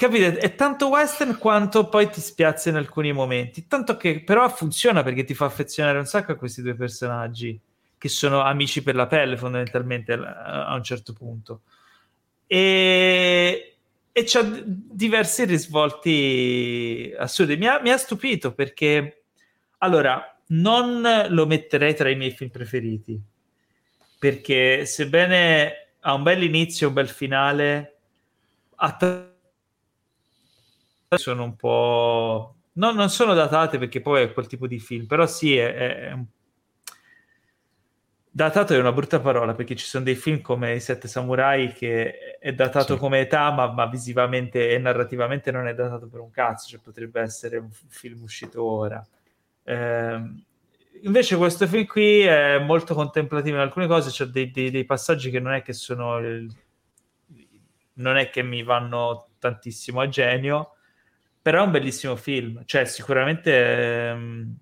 capite? 0.00 0.38
È 0.38 0.54
tanto 0.54 0.88
western 0.88 1.36
quanto 1.36 1.86
poi 1.90 2.08
ti 2.08 2.22
spiazza 2.22 2.70
in 2.70 2.76
alcuni 2.76 3.12
momenti. 3.12 3.66
Tanto 3.66 3.98
che 3.98 4.22
però 4.22 4.48
funziona 4.48 5.02
perché 5.02 5.24
ti 5.24 5.34
fa 5.34 5.44
affezionare 5.44 5.98
un 5.98 6.06
sacco 6.06 6.32
a 6.32 6.36
questi 6.36 6.62
due 6.62 6.74
personaggi 6.74 7.60
che 7.98 8.08
sono 8.08 8.40
amici 8.40 8.82
per 8.82 8.94
la 8.94 9.06
pelle 9.06 9.36
fondamentalmente 9.36 10.14
a 10.14 10.74
un 10.74 10.82
certo 10.82 11.12
punto. 11.12 11.60
E, 12.46 13.76
e 14.10 14.24
c'ha 14.24 14.42
diversi 14.64 15.44
risvolti 15.44 17.12
assurdi. 17.18 17.58
Mi 17.58 17.66
ha, 17.66 17.78
mi 17.82 17.90
ha 17.90 17.98
stupito 17.98 18.54
perché 18.54 19.24
allora 19.78 20.34
non 20.46 21.26
lo 21.28 21.46
metterei 21.46 21.94
tra 21.94 22.08
i 22.08 22.16
miei 22.16 22.30
film 22.30 22.48
preferiti 22.48 23.20
perché 24.18 24.86
sebbene 24.86 25.88
ha 26.00 26.14
un 26.14 26.22
bel 26.22 26.42
inizio, 26.42 26.88
un 26.88 26.94
bel 26.94 27.08
finale, 27.08 27.98
ha 28.76 28.96
sono 31.18 31.44
un 31.44 31.56
po'... 31.56 32.54
No, 32.72 32.92
non 32.92 33.10
sono 33.10 33.34
datate 33.34 33.78
perché 33.78 34.00
poi 34.00 34.22
è 34.22 34.32
quel 34.32 34.46
tipo 34.46 34.66
di 34.66 34.78
film, 34.78 35.06
però 35.06 35.26
sì, 35.26 35.56
è, 35.56 35.74
è 35.74 36.12
un... 36.12 36.24
Datato 38.32 38.74
è 38.74 38.78
una 38.78 38.92
brutta 38.92 39.18
parola 39.18 39.54
perché 39.54 39.74
ci 39.74 39.84
sono 39.84 40.04
dei 40.04 40.14
film 40.14 40.40
come 40.40 40.74
I 40.74 40.80
Sette 40.80 41.08
Samurai 41.08 41.72
che 41.72 42.38
è 42.38 42.52
datato 42.52 42.94
sì. 42.94 43.00
come 43.00 43.18
età, 43.18 43.50
ma, 43.50 43.72
ma, 43.72 43.86
visivamente 43.86 44.70
e 44.70 44.78
narrativamente 44.78 45.50
non 45.50 45.66
è 45.66 45.74
datato 45.74 46.06
per 46.06 46.20
un 46.20 46.30
cazzo, 46.30 46.68
cioè 46.68 46.78
potrebbe 46.78 47.20
essere 47.20 47.56
un 47.56 47.70
film 47.88 48.22
uscito 48.22 48.62
ora. 48.62 49.04
Eh, 49.64 50.20
invece 51.02 51.36
questo 51.36 51.66
film 51.66 51.86
qui 51.86 52.20
è 52.20 52.60
molto 52.60 52.94
contemplativo 52.94 53.56
in 53.56 53.62
alcune 53.62 53.88
cose, 53.88 54.10
c'è 54.10 54.26
dei, 54.26 54.52
dei, 54.52 54.70
dei 54.70 54.84
passaggi 54.84 55.30
che 55.30 55.40
non 55.40 55.52
è 55.52 55.62
che 55.62 55.72
sono... 55.72 56.18
Il... 56.18 56.48
non 57.94 58.16
è 58.16 58.30
che 58.30 58.44
mi 58.44 58.62
vanno 58.62 59.30
tantissimo 59.40 60.00
a 60.00 60.08
genio, 60.08 60.76
però 61.42 61.62
è 61.62 61.64
un 61.64 61.70
bellissimo 61.70 62.16
film, 62.16 62.62
cioè 62.66 62.84
sicuramente 62.84 64.08
ehm, 64.08 64.56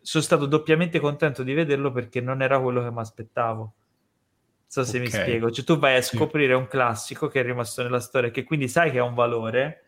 sono 0.00 0.22
stato 0.22 0.46
doppiamente 0.46 1.00
contento 1.00 1.42
di 1.42 1.54
vederlo 1.54 1.90
perché 1.90 2.20
non 2.20 2.42
era 2.42 2.60
quello 2.60 2.82
che 2.82 2.90
mi 2.90 3.00
aspettavo. 3.00 3.60
Non 3.60 3.72
so 4.66 4.84
se 4.84 4.98
okay. 4.98 5.00
mi 5.00 5.10
spiego, 5.10 5.50
cioè 5.50 5.64
tu 5.64 5.78
vai 5.78 5.96
a 5.96 6.02
scoprire 6.02 6.52
sì. 6.52 6.58
un 6.58 6.66
classico 6.66 7.28
che 7.28 7.40
è 7.40 7.42
rimasto 7.42 7.82
nella 7.82 8.00
storia, 8.00 8.30
che 8.30 8.44
quindi 8.44 8.68
sai 8.68 8.90
che 8.90 8.98
ha 8.98 9.04
un 9.04 9.14
valore 9.14 9.84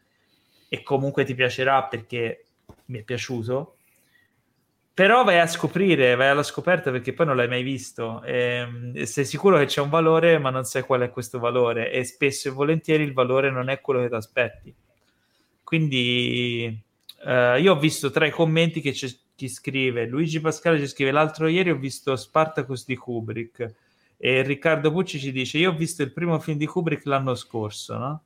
e 0.68 0.82
comunque 0.82 1.24
ti 1.24 1.34
piacerà 1.34 1.84
perché 1.84 2.46
mi 2.86 3.00
è 3.00 3.02
piaciuto, 3.02 3.76
però 4.94 5.22
vai 5.24 5.38
a 5.38 5.46
scoprire, 5.46 6.14
vai 6.14 6.28
alla 6.28 6.42
scoperta 6.42 6.90
perché 6.90 7.12
poi 7.12 7.26
non 7.26 7.36
l'hai 7.36 7.48
mai 7.48 7.62
visto 7.62 8.22
e, 8.22 8.92
e 8.94 9.06
sei 9.06 9.26
sicuro 9.26 9.58
che 9.58 9.66
c'è 9.66 9.80
un 9.80 9.90
valore 9.90 10.38
ma 10.38 10.50
non 10.50 10.64
sai 10.64 10.82
qual 10.82 11.02
è 11.02 11.10
questo 11.10 11.38
valore 11.38 11.90
e 11.92 12.04
spesso 12.04 12.48
e 12.48 12.52
volentieri 12.52 13.02
il 13.02 13.12
valore 13.12 13.50
non 13.50 13.68
è 13.68 13.80
quello 13.80 14.00
che 14.00 14.08
ti 14.08 14.14
aspetti 14.14 14.74
quindi 15.70 16.82
eh, 17.24 17.60
io 17.60 17.72
ho 17.74 17.78
visto 17.78 18.10
tra 18.10 18.26
i 18.26 18.32
commenti 18.32 18.80
che 18.80 18.90
c'è 18.90 19.06
chi 19.36 19.48
scrive, 19.48 20.05
Luigi 20.05 20.40
Pascale 20.40 20.80
ci 20.80 20.88
scrive, 20.88 21.12
l'altro 21.12 21.47
ieri 21.47 21.70
ho 21.70 21.76
visto 21.76 22.16
Spartacus 22.16 22.84
di 22.84 22.97
Kubrick 22.97 23.72
e 24.16 24.42
Riccardo 24.42 24.90
Pucci 24.90 25.20
ci 25.20 25.30
dice, 25.30 25.59
io 25.59 25.70
ho 25.70 25.74
visto 25.76 26.02
il 26.02 26.12
primo 26.12 26.40
film 26.40 26.59
di 26.59 26.66
Kubrick 26.66 27.05
l'anno 27.05 27.36
scorso, 27.36 27.97
no? 27.97 28.22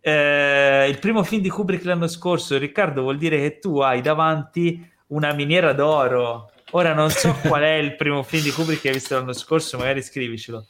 Eh, 0.00 0.88
il 0.90 0.98
primo 0.98 1.22
film 1.22 1.42
di 1.42 1.48
Kubrick 1.48 1.84
l'anno 1.84 2.08
scorso, 2.08 2.58
Riccardo, 2.58 3.02
vuol 3.02 3.18
dire 3.18 3.38
che 3.38 3.60
tu 3.60 3.78
hai 3.78 4.00
davanti 4.00 4.84
una 5.08 5.32
miniera 5.32 5.72
d'oro. 5.72 6.50
Ora 6.72 6.92
non 6.92 7.08
so 7.08 7.32
qual 7.46 7.62
è 7.62 7.74
il 7.74 7.94
primo 7.94 8.24
film 8.24 8.42
di 8.42 8.50
Kubrick 8.50 8.80
che 8.80 8.88
hai 8.88 8.94
visto 8.94 9.14
l'anno 9.14 9.32
scorso, 9.32 9.78
magari 9.78 10.02
scrivicelo 10.02 10.66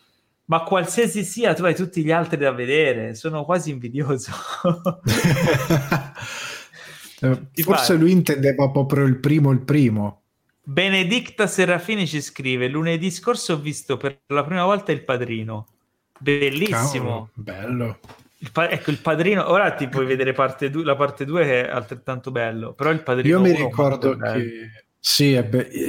ma 0.53 0.65
qualsiasi 0.65 1.25
sia, 1.25 1.55
tu 1.55 1.65
hai 1.65 1.75
tutti 1.75 2.05
gli 2.05 2.13
altri 2.13 2.37
da 2.37 2.53
vedere. 2.53 3.15
Sono 3.15 3.43
quasi 3.43 3.71
invidioso. 3.71 4.33
Forse 7.55 7.95
lui 7.95 8.11
intendeva 8.11 8.69
proprio 8.69 9.07
il 9.07 9.19
primo, 9.19 9.51
il 9.51 9.63
primo. 9.63 10.25
Benedicta 10.63 11.47
Serafini 11.47 12.07
ci 12.07 12.21
scrive: 12.21 12.69
Lunedì 12.69 13.11
scorso 13.11 13.55
ho 13.55 13.59
visto 13.61 13.97
per 13.97 14.19
la 14.27 14.45
prima 14.45 14.67
volta 14.67 14.93
il 14.93 15.03
padrino. 15.05 15.69
Bellissimo. 16.19 17.31
Cavolo, 17.31 17.31
bello. 17.33 17.99
Il 18.37 18.53
pa- 18.53 18.69
ecco 18.69 18.91
il 18.91 18.99
padrino. 18.99 19.51
Ora 19.51 19.73
ti 19.73 19.89
puoi 19.89 20.05
vedere 20.05 20.35
parte 20.35 20.69
du- 20.69 20.83
la 20.83 20.97
parte 20.97 21.25
2 21.25 21.45
che 21.45 21.67
è 21.67 21.71
altrettanto 21.71 22.31
bello. 22.31 22.75
Però 22.75 22.91
il 22.91 23.03
padrino. 23.03 23.39
Io 23.39 23.43
mi 23.43 23.57
ricordo 23.57 24.19
che. 24.19 24.85
Sì, 24.99 25.43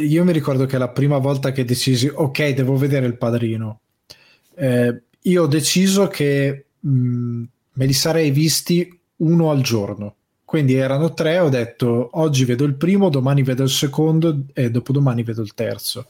io 0.07 0.23
mi 0.23 0.31
ricordo 0.31 0.65
che 0.65 0.77
la 0.77 0.89
prima 0.89 1.17
volta 1.17 1.51
che 1.51 1.65
decisi, 1.65 2.09
ok, 2.11 2.51
devo 2.51 2.77
vedere 2.77 3.05
il 3.05 3.17
padrino 3.17 3.82
eh, 4.55 5.01
io 5.21 5.43
ho 5.43 5.47
deciso 5.47 6.07
che 6.07 6.65
mh, 6.79 6.89
mm, 6.89 7.43
me 7.73 7.85
li 7.85 7.93
sarei 7.93 8.31
visti 8.31 8.99
uno 9.17 9.51
al 9.51 9.61
giorno. 9.61 10.15
Quindi 10.45 10.75
erano 10.75 11.13
tre, 11.13 11.39
ho 11.39 11.49
detto 11.49 12.09
oggi 12.13 12.45
vedo 12.45 12.63
il 12.63 12.75
primo, 12.75 13.09
domani 13.09 13.41
vedo 13.41 13.63
il 13.63 13.69
secondo 13.69 14.43
e 14.53 14.69
dopodomani 14.69 15.23
vedo 15.23 15.41
il 15.41 15.53
terzo. 15.53 16.09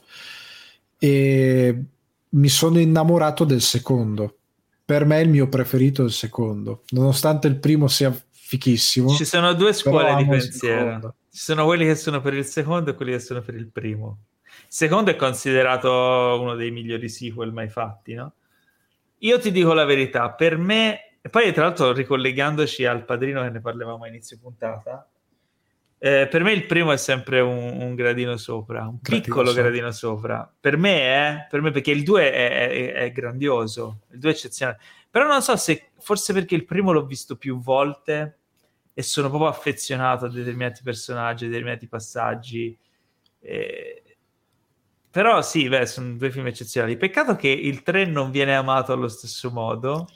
E 0.98 1.82
mi 2.28 2.48
sono 2.48 2.78
innamorato 2.78 3.44
del 3.44 3.62
secondo. 3.62 4.36
Per 4.84 5.06
me 5.06 5.20
il 5.22 5.30
mio 5.30 5.48
preferito 5.48 6.02
è 6.02 6.04
il 6.04 6.12
secondo, 6.12 6.82
nonostante 6.90 7.46
il 7.46 7.56
primo 7.56 7.88
sia 7.88 8.14
fichissimo. 8.30 9.14
Ci 9.14 9.24
sono 9.24 9.54
due 9.54 9.72
scuole 9.72 10.14
di 10.16 10.26
pensiero. 10.28 11.14
Ci 11.30 11.40
sono 11.40 11.64
quelli 11.64 11.86
che 11.86 11.94
sono 11.94 12.20
per 12.20 12.34
il 12.34 12.44
secondo 12.44 12.90
e 12.90 12.94
quelli 12.94 13.12
che 13.12 13.20
sono 13.20 13.40
per 13.40 13.54
il 13.54 13.68
primo 13.68 14.18
secondo 14.74 15.12
è 15.12 15.14
considerato 15.14 15.88
uno 16.40 16.56
dei 16.56 16.72
migliori 16.72 17.08
sequel 17.08 17.52
mai 17.52 17.68
fatti, 17.68 18.14
no? 18.14 18.32
Io 19.18 19.38
ti 19.38 19.52
dico 19.52 19.72
la 19.72 19.84
verità, 19.84 20.32
per 20.32 20.58
me, 20.58 21.18
e 21.22 21.28
poi 21.28 21.52
tra 21.52 21.62
l'altro 21.62 21.92
ricollegandoci 21.92 22.84
al 22.84 23.04
padrino 23.04 23.42
che 23.42 23.50
ne 23.50 23.60
parlavamo 23.60 24.02
a 24.02 24.08
inizio 24.08 24.36
puntata, 24.36 25.08
eh, 25.96 26.26
per 26.28 26.42
me 26.42 26.50
il 26.50 26.66
primo 26.66 26.90
è 26.90 26.96
sempre 26.96 27.38
un, 27.38 27.82
un 27.82 27.94
gradino 27.94 28.36
sopra, 28.36 28.80
un 28.80 28.98
gradino 29.00 29.22
piccolo 29.22 29.46
sopra. 29.50 29.62
gradino 29.62 29.92
sopra. 29.92 30.52
Per 30.60 30.76
me, 30.76 30.98
eh, 30.98 31.46
per 31.48 31.60
me 31.60 31.70
perché 31.70 31.92
il 31.92 32.02
2 32.02 32.32
è, 32.32 32.68
è, 32.68 32.92
è, 32.94 33.12
grandioso, 33.12 34.00
il 34.10 34.18
2 34.18 34.28
è 34.28 34.32
eccezionale. 34.32 34.80
Però 35.08 35.24
non 35.24 35.40
so 35.40 35.54
se, 35.54 35.90
forse 36.00 36.32
perché 36.32 36.56
il 36.56 36.64
primo 36.64 36.90
l'ho 36.90 37.06
visto 37.06 37.36
più 37.36 37.60
volte 37.60 38.38
e 38.92 39.02
sono 39.04 39.28
proprio 39.28 39.50
affezionato 39.50 40.24
a 40.24 40.28
determinati 40.28 40.82
personaggi, 40.82 41.44
a 41.44 41.48
determinati 41.48 41.86
passaggi. 41.86 42.76
Eh, 43.38 44.03
però 45.14 45.42
sì, 45.42 45.68
beh, 45.68 45.86
sono 45.86 46.16
due 46.16 46.32
film 46.32 46.48
eccezionali. 46.48 46.96
Peccato 46.96 47.36
che 47.36 47.46
il 47.46 47.84
3 47.84 48.04
non 48.04 48.32
viene 48.32 48.52
amato 48.56 48.92
allo 48.92 49.06
stesso 49.06 49.48
modo. 49.52 50.08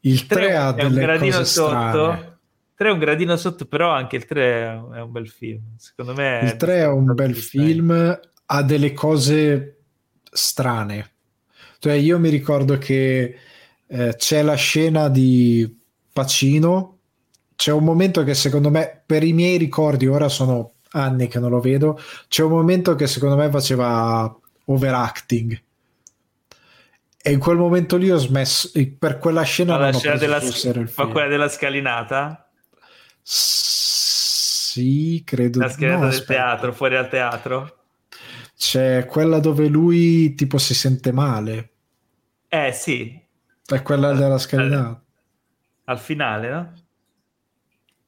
Il 0.00 0.24
3 0.24 0.56
ha 0.56 0.72
delle 0.72 0.88
un 0.88 0.94
gradino 0.94 1.36
cose 1.36 1.44
sotto. 1.44 1.74
Strane. 1.74 2.38
3 2.74 2.88
è 2.88 2.90
un 2.90 2.98
gradino 2.98 3.36
sotto, 3.36 3.66
però 3.66 3.90
anche 3.90 4.16
il 4.16 4.24
3 4.24 4.42
è 4.94 5.00
un 5.02 5.12
bel 5.12 5.28
film. 5.28 5.60
Secondo 5.76 6.14
me 6.14 6.40
il 6.42 6.56
3 6.56 6.74
è 6.78 6.86
un 6.86 7.12
bel 7.12 7.36
film, 7.36 8.18
ha 8.46 8.62
delle 8.62 8.94
cose 8.94 9.82
strane. 10.32 11.10
Cioè, 11.78 11.92
io 11.92 12.18
mi 12.18 12.30
ricordo 12.30 12.78
che 12.78 13.36
eh, 13.86 14.14
c'è 14.16 14.40
la 14.40 14.54
scena 14.54 15.10
di 15.10 15.70
Pacino. 16.14 16.96
C'è 17.56 17.72
un 17.72 17.84
momento 17.84 18.24
che 18.24 18.32
secondo 18.32 18.70
me, 18.70 19.02
per 19.04 19.22
i 19.22 19.34
miei 19.34 19.58
ricordi, 19.58 20.06
ora 20.06 20.30
sono 20.30 20.76
anni 20.92 21.28
che 21.28 21.38
non 21.38 21.50
lo 21.50 21.60
vedo, 21.60 22.00
c'è 22.28 22.42
un 22.42 22.50
momento 22.50 22.94
che 22.94 23.06
secondo 23.06 23.36
me 23.36 23.50
faceva 23.50 24.34
overacting. 24.64 25.62
E 27.22 27.32
in 27.32 27.38
quel 27.38 27.58
momento 27.58 27.96
lì 27.96 28.10
ho 28.10 28.16
smesso, 28.16 28.70
per 28.98 29.18
quella 29.18 29.42
scena... 29.42 29.76
Ma, 29.76 29.90
la 29.90 29.92
scena 29.92 30.16
della, 30.16 30.40
ma 30.96 31.06
quella 31.06 31.28
della 31.28 31.48
scalinata? 31.48 32.50
Sì, 33.22 35.22
credo. 35.24 35.58
La 35.58 35.68
scalinata 35.68 36.00
no, 36.00 36.08
del 36.08 36.18
aspetta. 36.18 36.32
teatro, 36.32 36.72
fuori 36.72 36.96
al 36.96 37.08
teatro? 37.08 37.76
C'è 38.56 39.06
quella 39.06 39.38
dove 39.38 39.68
lui 39.68 40.34
tipo 40.34 40.58
si 40.58 40.74
sente 40.74 41.12
male. 41.12 41.70
Eh 42.48 42.72
sì. 42.72 43.20
È 43.66 43.82
quella 43.82 44.12
della 44.12 44.38
scalinata. 44.38 45.02
Al 45.84 45.98
finale, 45.98 46.50
no? 46.50 46.72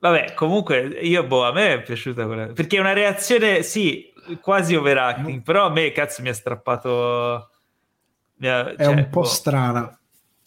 Vabbè, 0.03 0.35
comunque 0.35 0.81
io, 1.03 1.24
boh, 1.24 1.45
a 1.45 1.53
me 1.53 1.74
è 1.74 1.83
piaciuta 1.83 2.27
quella. 2.27 2.47
Perché 2.47 2.77
è 2.77 2.81
una 2.81 2.93
reazione, 2.93 3.62
sì, 3.62 4.12
quasi 4.41 4.74
overacting, 4.74 5.43
però 5.43 5.66
a 5.66 5.70
me, 5.70 5.93
cazzo, 5.93 6.23
mi 6.23 6.29
ha 6.29 6.35
strappato... 6.35 7.51
Mi 8.39 8.49
ha, 8.49 8.74
è 8.74 8.85
cioè, 8.85 8.95
un 8.95 9.09
po' 9.09 9.20
boh. 9.20 9.27
strana. 9.27 10.01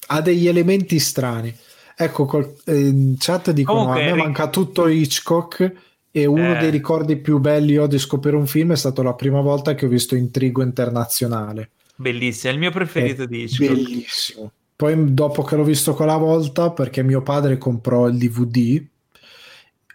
Ha 0.07 0.21
degli 0.21 0.49
elementi 0.49 0.99
strani. 0.99 1.55
Ecco, 1.95 2.25
col, 2.25 2.53
eh, 2.65 2.77
in 2.77 3.15
chat 3.17 3.51
dicono 3.51 3.77
comunque, 3.77 4.01
a 4.01 4.05
me 4.07 4.11
ric- 4.11 4.23
manca 4.25 4.49
tutto 4.49 4.87
Hitchcock 4.89 5.73
e 6.11 6.25
uno 6.25 6.57
eh. 6.57 6.59
dei 6.59 6.69
ricordi 6.69 7.15
più 7.15 7.39
belli 7.39 7.77
ho 7.77 7.87
di 7.87 7.97
scoprire 7.97 8.35
un 8.35 8.47
film 8.47 8.73
è 8.73 8.75
stato 8.75 9.03
la 9.03 9.13
prima 9.13 9.39
volta 9.39 9.73
che 9.73 9.85
ho 9.85 9.89
visto 9.89 10.17
Intrigo 10.17 10.63
Internazionale. 10.63 11.69
Bellissimo, 11.95 12.51
è 12.51 12.53
il 12.55 12.59
mio 12.59 12.71
preferito 12.71 13.23
è 13.23 13.27
di 13.27 13.43
Hitchcock. 13.43 13.71
Bellissimo. 13.71 14.51
Poi 14.75 15.13
dopo 15.13 15.43
che 15.43 15.55
l'ho 15.55 15.63
visto 15.63 15.93
quella 15.93 16.17
volta, 16.17 16.71
perché 16.71 17.03
mio 17.03 17.21
padre 17.21 17.57
comprò 17.57 18.09
il 18.09 18.17
DVD, 18.17 18.85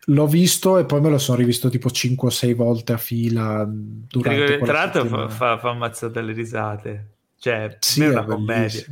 l'ho 0.05 0.27
visto 0.27 0.79
e 0.79 0.85
poi 0.85 1.01
me 1.01 1.11
lo 1.11 1.19
sono 1.19 1.39
rivisto 1.39 1.69
tipo 1.69 1.91
5 1.91 2.29
o 2.29 2.31
6 2.31 2.55
volte 2.55 2.93
a 2.93 2.99
fila 2.99 3.67
durante 3.69 4.59
Tra 4.59 4.73
l'altro 4.73 5.05
fa, 5.07 5.29
fa, 5.29 5.59
fa 5.59 5.71
ammazzate 5.71 6.21
le 6.23 6.33
risate. 6.33 7.07
Cioè, 7.39 7.77
sì, 7.81 8.03
è 8.03 8.09
una 8.09 8.25
commedia. 8.25 8.85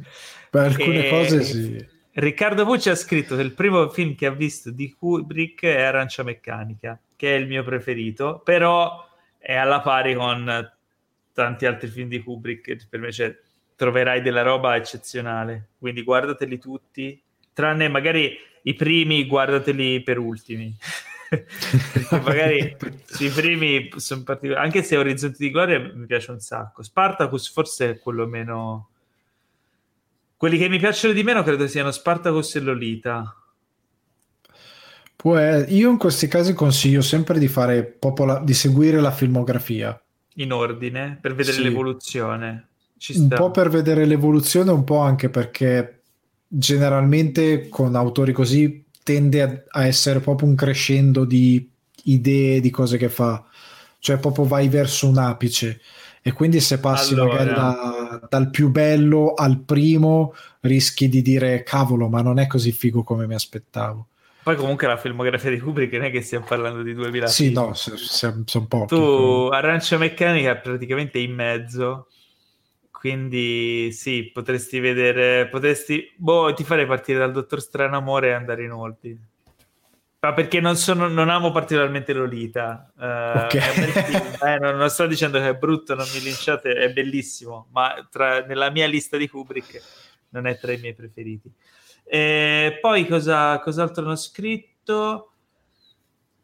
Per 0.51 0.62
alcune 0.62 1.06
e... 1.06 1.10
cose 1.10 1.43
sì. 1.43 1.86
Riccardo 2.12 2.64
Pucci 2.64 2.90
ha 2.90 2.97
scritto 2.97 3.36
che 3.36 3.43
il 3.43 3.52
primo 3.52 3.89
film 3.90 4.16
che 4.16 4.26
ha 4.26 4.32
visto 4.32 4.72
di 4.72 4.93
Kubrick 4.93 5.62
è 5.62 5.82
Arancia 5.82 6.24
Meccanica, 6.24 6.98
che 7.14 7.36
è 7.36 7.39
il 7.39 7.47
mio 7.47 7.62
preferito, 7.62 8.40
però 8.43 9.06
è 9.39 9.55
alla 9.55 9.80
pari 9.80 10.14
con 10.14 10.72
tanti 11.32 11.64
altri 11.64 11.89
film 11.89 12.09
di 12.09 12.20
Kubrick. 12.20 12.89
Per 12.89 12.98
me 12.98 13.12
cioè, 13.12 13.36
troverai 13.76 14.20
della 14.20 14.43
roba 14.43 14.74
eccezionale, 14.74 15.68
quindi 15.78 16.02
guardateli 16.02 16.59
tutti, 16.59 17.22
tranne 17.52 17.86
magari 17.86 18.36
i 18.69 18.74
primi, 18.74 19.27
guardateli 19.27 20.03
per 20.03 20.19
ultimi. 20.19 20.74
Perché 21.28 22.20
magari 22.20 22.77
sui 23.05 23.28
primi 23.28 23.90
sono 23.97 24.23
particolari, 24.23 24.65
anche 24.65 24.82
se 24.82 24.97
Orizzonti 24.97 25.36
di 25.39 25.51
Gloria 25.51 25.78
mi 25.78 26.07
piace 26.07 26.31
un 26.31 26.40
sacco. 26.40 26.82
Spartacus 26.82 27.51
forse 27.51 27.90
è 27.90 27.99
quello 27.99 28.27
meno 28.27 28.89
quelli 30.39 30.57
che 30.57 30.69
mi 30.69 30.78
piacciono 30.78 31.12
di 31.12 31.24
meno 31.24 31.43
credo 31.43 31.66
siano 31.66 31.90
Spartacus 31.90 32.55
e 32.55 32.61
Lolita. 32.61 33.35
Può, 35.16 35.36
io 35.36 35.90
in 35.90 35.99
questi 35.99 36.28
casi 36.28 36.55
consiglio 36.55 37.03
sempre 37.03 37.40
di 37.40 37.49
fare 37.49 37.82
popola- 37.82 38.39
di 38.39 38.55
seguire 38.55 39.01
la 39.01 39.11
filmografia 39.11 40.01
in 40.35 40.53
ordine 40.53 41.19
per 41.20 41.35
vedere 41.35 41.57
sì. 41.57 41.62
l'evoluzione. 41.65 42.69
un 43.15 43.28
po' 43.28 43.51
per 43.51 43.69
vedere 43.69 44.05
l'evoluzione, 44.05 44.70
un 44.70 44.85
po' 44.85 44.99
anche 44.99 45.28
perché 45.28 45.98
generalmente 46.49 47.69
con 47.69 47.95
autori 47.95 48.33
così 48.33 48.85
tende 49.03 49.43
a, 49.43 49.62
a 49.81 49.87
essere 49.87 50.20
proprio 50.20 50.49
un 50.49 50.55
crescendo 50.55 51.25
di 51.25 51.70
idee, 52.05 52.61
di 52.61 52.70
cose 52.70 52.97
che 52.97 53.09
fa, 53.09 53.45
cioè 53.99 54.19
proprio 54.19 54.45
vai 54.45 54.69
verso 54.69 55.07
un 55.09 55.19
apice. 55.19 55.81
E 56.23 56.33
quindi 56.33 56.61
se 56.61 56.81
passi 56.81 57.15
allora... 57.15 57.33
magari 57.33 57.55
da, 57.55 58.27
dal 58.29 58.51
più 58.51 58.70
bello 58.70 59.35
al 59.35 59.61
primo 59.61 60.35
rischi 60.61 61.09
di 61.09 61.23
dire 61.23 61.62
cavolo 61.62 62.09
ma 62.09 62.20
non 62.20 62.39
è 62.39 62.47
così 62.47 62.73
figo 62.73 63.03
come 63.03 63.27
mi 63.27 63.35
aspettavo. 63.35 64.09
Poi 64.43 64.57
comunque 64.57 64.87
la 64.87 64.97
filmografia 64.97 65.51
di 65.51 65.59
Kubrick 65.59 65.93
non 65.93 66.05
è 66.05 66.11
che 66.11 66.23
stiamo 66.23 66.47
parlando 66.47 66.83
di 66.83 66.95
2000 66.95 67.27
sì 67.27 67.45
film. 67.45 67.55
no 67.55 67.75
sono 67.75 68.43
son 68.47 68.66
pochi 68.66 68.95
tu 68.95 69.49
Arancia 69.53 69.99
Meccanica 69.99 70.57
praticamente 70.57 71.19
in 71.19 71.35
mezzo 71.35 72.09
quindi 72.99 73.93
sì 73.93 74.31
potresti 74.33 74.81
vedere 74.81 75.47
potresti 75.49 76.12
boh 76.16 76.53
ti 76.53 76.65
farei 76.65 76.85
partire 76.85 77.20
dal 77.20 77.31
Dottor 77.31 77.61
Stranamore 77.61 78.29
e 78.29 78.33
andare 78.33 78.65
in 78.65 78.73
ordine 78.73 79.29
ma 80.20 80.33
perché 80.33 80.59
non, 80.59 80.75
sono, 80.77 81.07
non 81.07 81.29
amo 81.29 81.53
particolarmente 81.53 82.12
Lolita. 82.12 82.91
Uh, 82.97 83.45
okay. 83.45 83.93
eh, 84.55 84.59
non, 84.59 84.77
non, 84.77 84.91
sto 84.91 85.07
dicendo 85.07 85.39
che 85.39 85.51
è 85.51 85.55
brutto, 85.55 85.95
non 85.95 86.09
mi 86.12 86.20
linciate, 86.20 86.73
è 86.73 86.93
bellissimo, 86.93 87.69
ma 87.70 88.05
tra, 88.11 88.45
nella 88.45 88.69
mia 88.70 88.89
lista 88.89 89.16
di 89.16 89.29
Kubrick 89.29 89.81
non 90.31 90.49
è 90.49 90.59
tra 90.59 90.73
i 90.73 90.79
miei 90.79 90.95
preferiti. 90.95 91.53
E 92.03 92.79
poi 92.81 93.07
cosa, 93.07 93.61
cos'altro 93.61 94.05
hanno 94.05 94.16
scritto? 94.16 95.35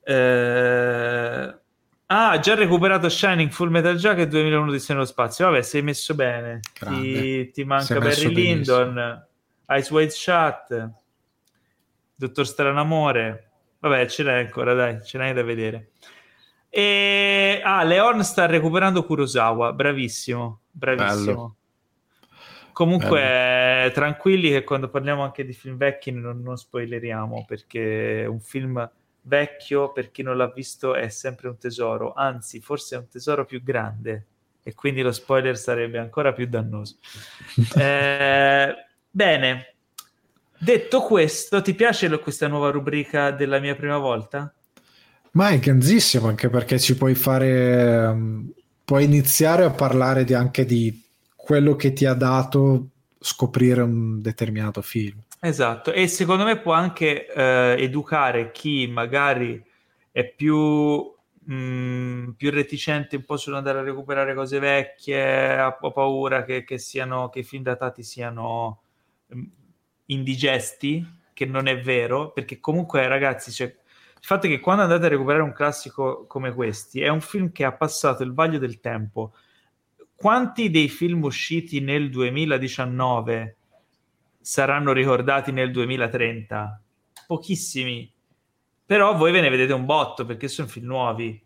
Eh, 0.04 1.58
ah, 2.06 2.38
già 2.38 2.54
recuperato 2.54 3.08
Shining 3.08 3.50
Full 3.50 3.70
Metal 3.70 3.96
Jacket 3.96 4.28
2001 4.28 4.70
di 4.70 4.84
nello 4.88 5.04
spazio. 5.04 5.46
Vabbè, 5.46 5.62
sei 5.62 5.82
messo 5.82 6.14
bene. 6.14 6.60
Ti, 6.72 7.50
ti, 7.50 7.64
manca 7.64 7.98
Barry 7.98 8.32
Lyndon, 8.32 9.26
Ice 9.68 9.92
White 9.92 10.12
Shut, 10.12 10.90
Dottor 12.14 12.46
Stranamore. 12.46 13.50
Vabbè, 13.78 14.06
ce 14.06 14.22
l'hai 14.22 14.44
ancora, 14.44 14.74
dai, 14.74 15.04
ce 15.04 15.18
l'hai 15.18 15.32
da 15.32 15.42
vedere. 15.42 15.90
E... 16.68 17.60
Ah, 17.62 17.82
Leon 17.84 18.24
sta 18.24 18.46
recuperando 18.46 19.04
Kurosawa, 19.04 19.72
bravissimo, 19.72 20.60
bravissimo. 20.70 21.24
Bello. 21.24 21.56
Comunque, 22.72 23.20
Bello. 23.20 23.92
tranquilli 23.92 24.50
che 24.50 24.64
quando 24.64 24.88
parliamo 24.88 25.22
anche 25.22 25.44
di 25.44 25.52
film 25.52 25.76
vecchi 25.76 26.10
non, 26.10 26.40
non 26.42 26.56
spoileriamo, 26.56 27.44
perché 27.46 28.26
un 28.28 28.40
film 28.40 28.90
vecchio, 29.24 29.92
per 29.92 30.10
chi 30.10 30.22
non 30.22 30.36
l'ha 30.36 30.50
visto, 30.50 30.94
è 30.94 31.08
sempre 31.08 31.48
un 31.48 31.58
tesoro, 31.58 32.12
anzi, 32.14 32.60
forse 32.60 32.96
è 32.96 32.98
un 32.98 33.08
tesoro 33.08 33.44
più 33.44 33.62
grande, 33.62 34.26
e 34.62 34.74
quindi 34.74 35.02
lo 35.02 35.12
spoiler 35.12 35.56
sarebbe 35.56 35.98
ancora 35.98 36.32
più 36.32 36.46
dannoso. 36.46 36.96
eh, 37.76 38.74
bene, 39.10 39.74
Detto 40.64 41.02
questo, 41.02 41.60
ti 41.60 41.74
piace 41.74 42.08
questa 42.20 42.48
nuova 42.48 42.70
rubrica 42.70 43.30
della 43.30 43.58
mia 43.58 43.74
prima 43.74 43.98
volta? 43.98 44.50
Ma 45.32 45.50
è 45.50 45.58
grandissimo 45.58 46.28
anche 46.28 46.48
perché 46.48 46.78
ci 46.78 46.96
puoi 46.96 47.14
fare, 47.14 48.06
um, 48.06 48.50
puoi 48.82 49.04
iniziare 49.04 49.64
a 49.64 49.70
parlare 49.70 50.24
di, 50.24 50.32
anche 50.32 50.64
di 50.64 51.02
quello 51.34 51.76
che 51.76 51.92
ti 51.92 52.06
ha 52.06 52.14
dato 52.14 52.88
scoprire 53.20 53.82
un 53.82 54.22
determinato 54.22 54.80
film. 54.80 55.22
Esatto, 55.44 55.92
e 55.92 56.08
secondo 56.08 56.44
me 56.44 56.58
può 56.58 56.72
anche 56.72 57.26
eh, 57.26 57.76
educare 57.78 58.50
chi 58.50 58.86
magari 58.86 59.62
è 60.10 60.24
più, 60.26 60.56
mh, 60.56 61.54
mm, 61.54 62.30
più 62.30 62.50
reticente 62.50 63.16
un 63.16 63.24
po' 63.26 63.36
sull'andare 63.36 63.80
a 63.80 63.82
recuperare 63.82 64.34
cose 64.34 64.58
vecchie, 64.58 65.58
ha 65.58 65.70
paura 65.74 66.44
che, 66.44 66.64
che, 66.64 66.78
siano, 66.78 67.28
che 67.28 67.40
i 67.40 67.42
film 67.42 67.62
datati 67.62 68.02
siano 68.02 68.80
mh, 69.26 69.38
mm, 69.38 69.44
indigesti, 70.06 71.06
che 71.34 71.44
non 71.44 71.66
è 71.66 71.78
vero, 71.78 72.30
perché 72.32 72.58
comunque 72.58 73.06
ragazzi, 73.06 73.52
cioè, 73.52 73.66
il 73.66 73.74
fatto 74.26 74.46
è 74.46 74.48
che 74.48 74.60
quando 74.60 74.84
andate 74.84 75.04
a 75.04 75.08
recuperare 75.08 75.42
un 75.42 75.52
classico 75.52 76.24
come 76.26 76.54
questi, 76.54 77.02
è 77.02 77.08
un 77.08 77.20
film 77.20 77.52
che 77.52 77.64
ha 77.64 77.72
passato 77.72 78.22
il 78.22 78.32
vaglio 78.32 78.58
del 78.58 78.80
tempo. 78.80 79.34
Quanti 80.14 80.70
dei 80.70 80.88
film 80.88 81.24
usciti 81.24 81.80
nel 81.80 82.08
2019 82.08 83.56
saranno 84.44 84.92
ricordati 84.92 85.52
nel 85.52 85.70
2030? 85.70 86.82
Pochissimi. 87.26 88.12
Però 88.84 89.16
voi 89.16 89.32
ve 89.32 89.40
ne 89.40 89.48
vedete 89.48 89.72
un 89.72 89.86
botto 89.86 90.26
perché 90.26 90.48
sono 90.48 90.68
film 90.68 90.84
nuovi. 90.84 91.42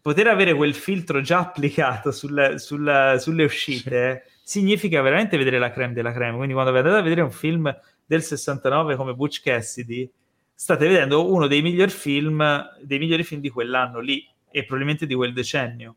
Poter 0.00 0.28
avere 0.28 0.54
quel 0.54 0.74
filtro 0.74 1.20
già 1.20 1.40
applicato 1.40 2.10
sulle, 2.10 2.58
sulle, 2.58 3.18
sulle 3.20 3.44
uscite 3.44 4.24
sì. 4.42 4.60
significa 4.60 5.02
veramente 5.02 5.36
vedere 5.36 5.58
la 5.58 5.70
creme 5.70 5.92
della 5.92 6.10
creme. 6.10 6.36
Quindi 6.36 6.54
quando 6.54 6.74
andate 6.74 6.96
a 6.96 7.02
vedere 7.02 7.20
un 7.20 7.30
film 7.30 7.70
del 8.06 8.22
69 8.22 8.96
come 8.96 9.12
Butch 9.12 9.42
Cassidy, 9.42 10.10
state 10.54 10.88
vedendo 10.88 11.30
uno 11.30 11.48
dei 11.48 11.60
migliori 11.60 11.90
film, 11.90 12.66
dei 12.80 12.98
migliori 12.98 13.24
film 13.24 13.42
di 13.42 13.50
quell'anno 13.50 14.00
lì 14.00 14.26
e 14.50 14.60
probabilmente 14.64 15.04
di 15.04 15.14
quel 15.14 15.34
decennio. 15.34 15.96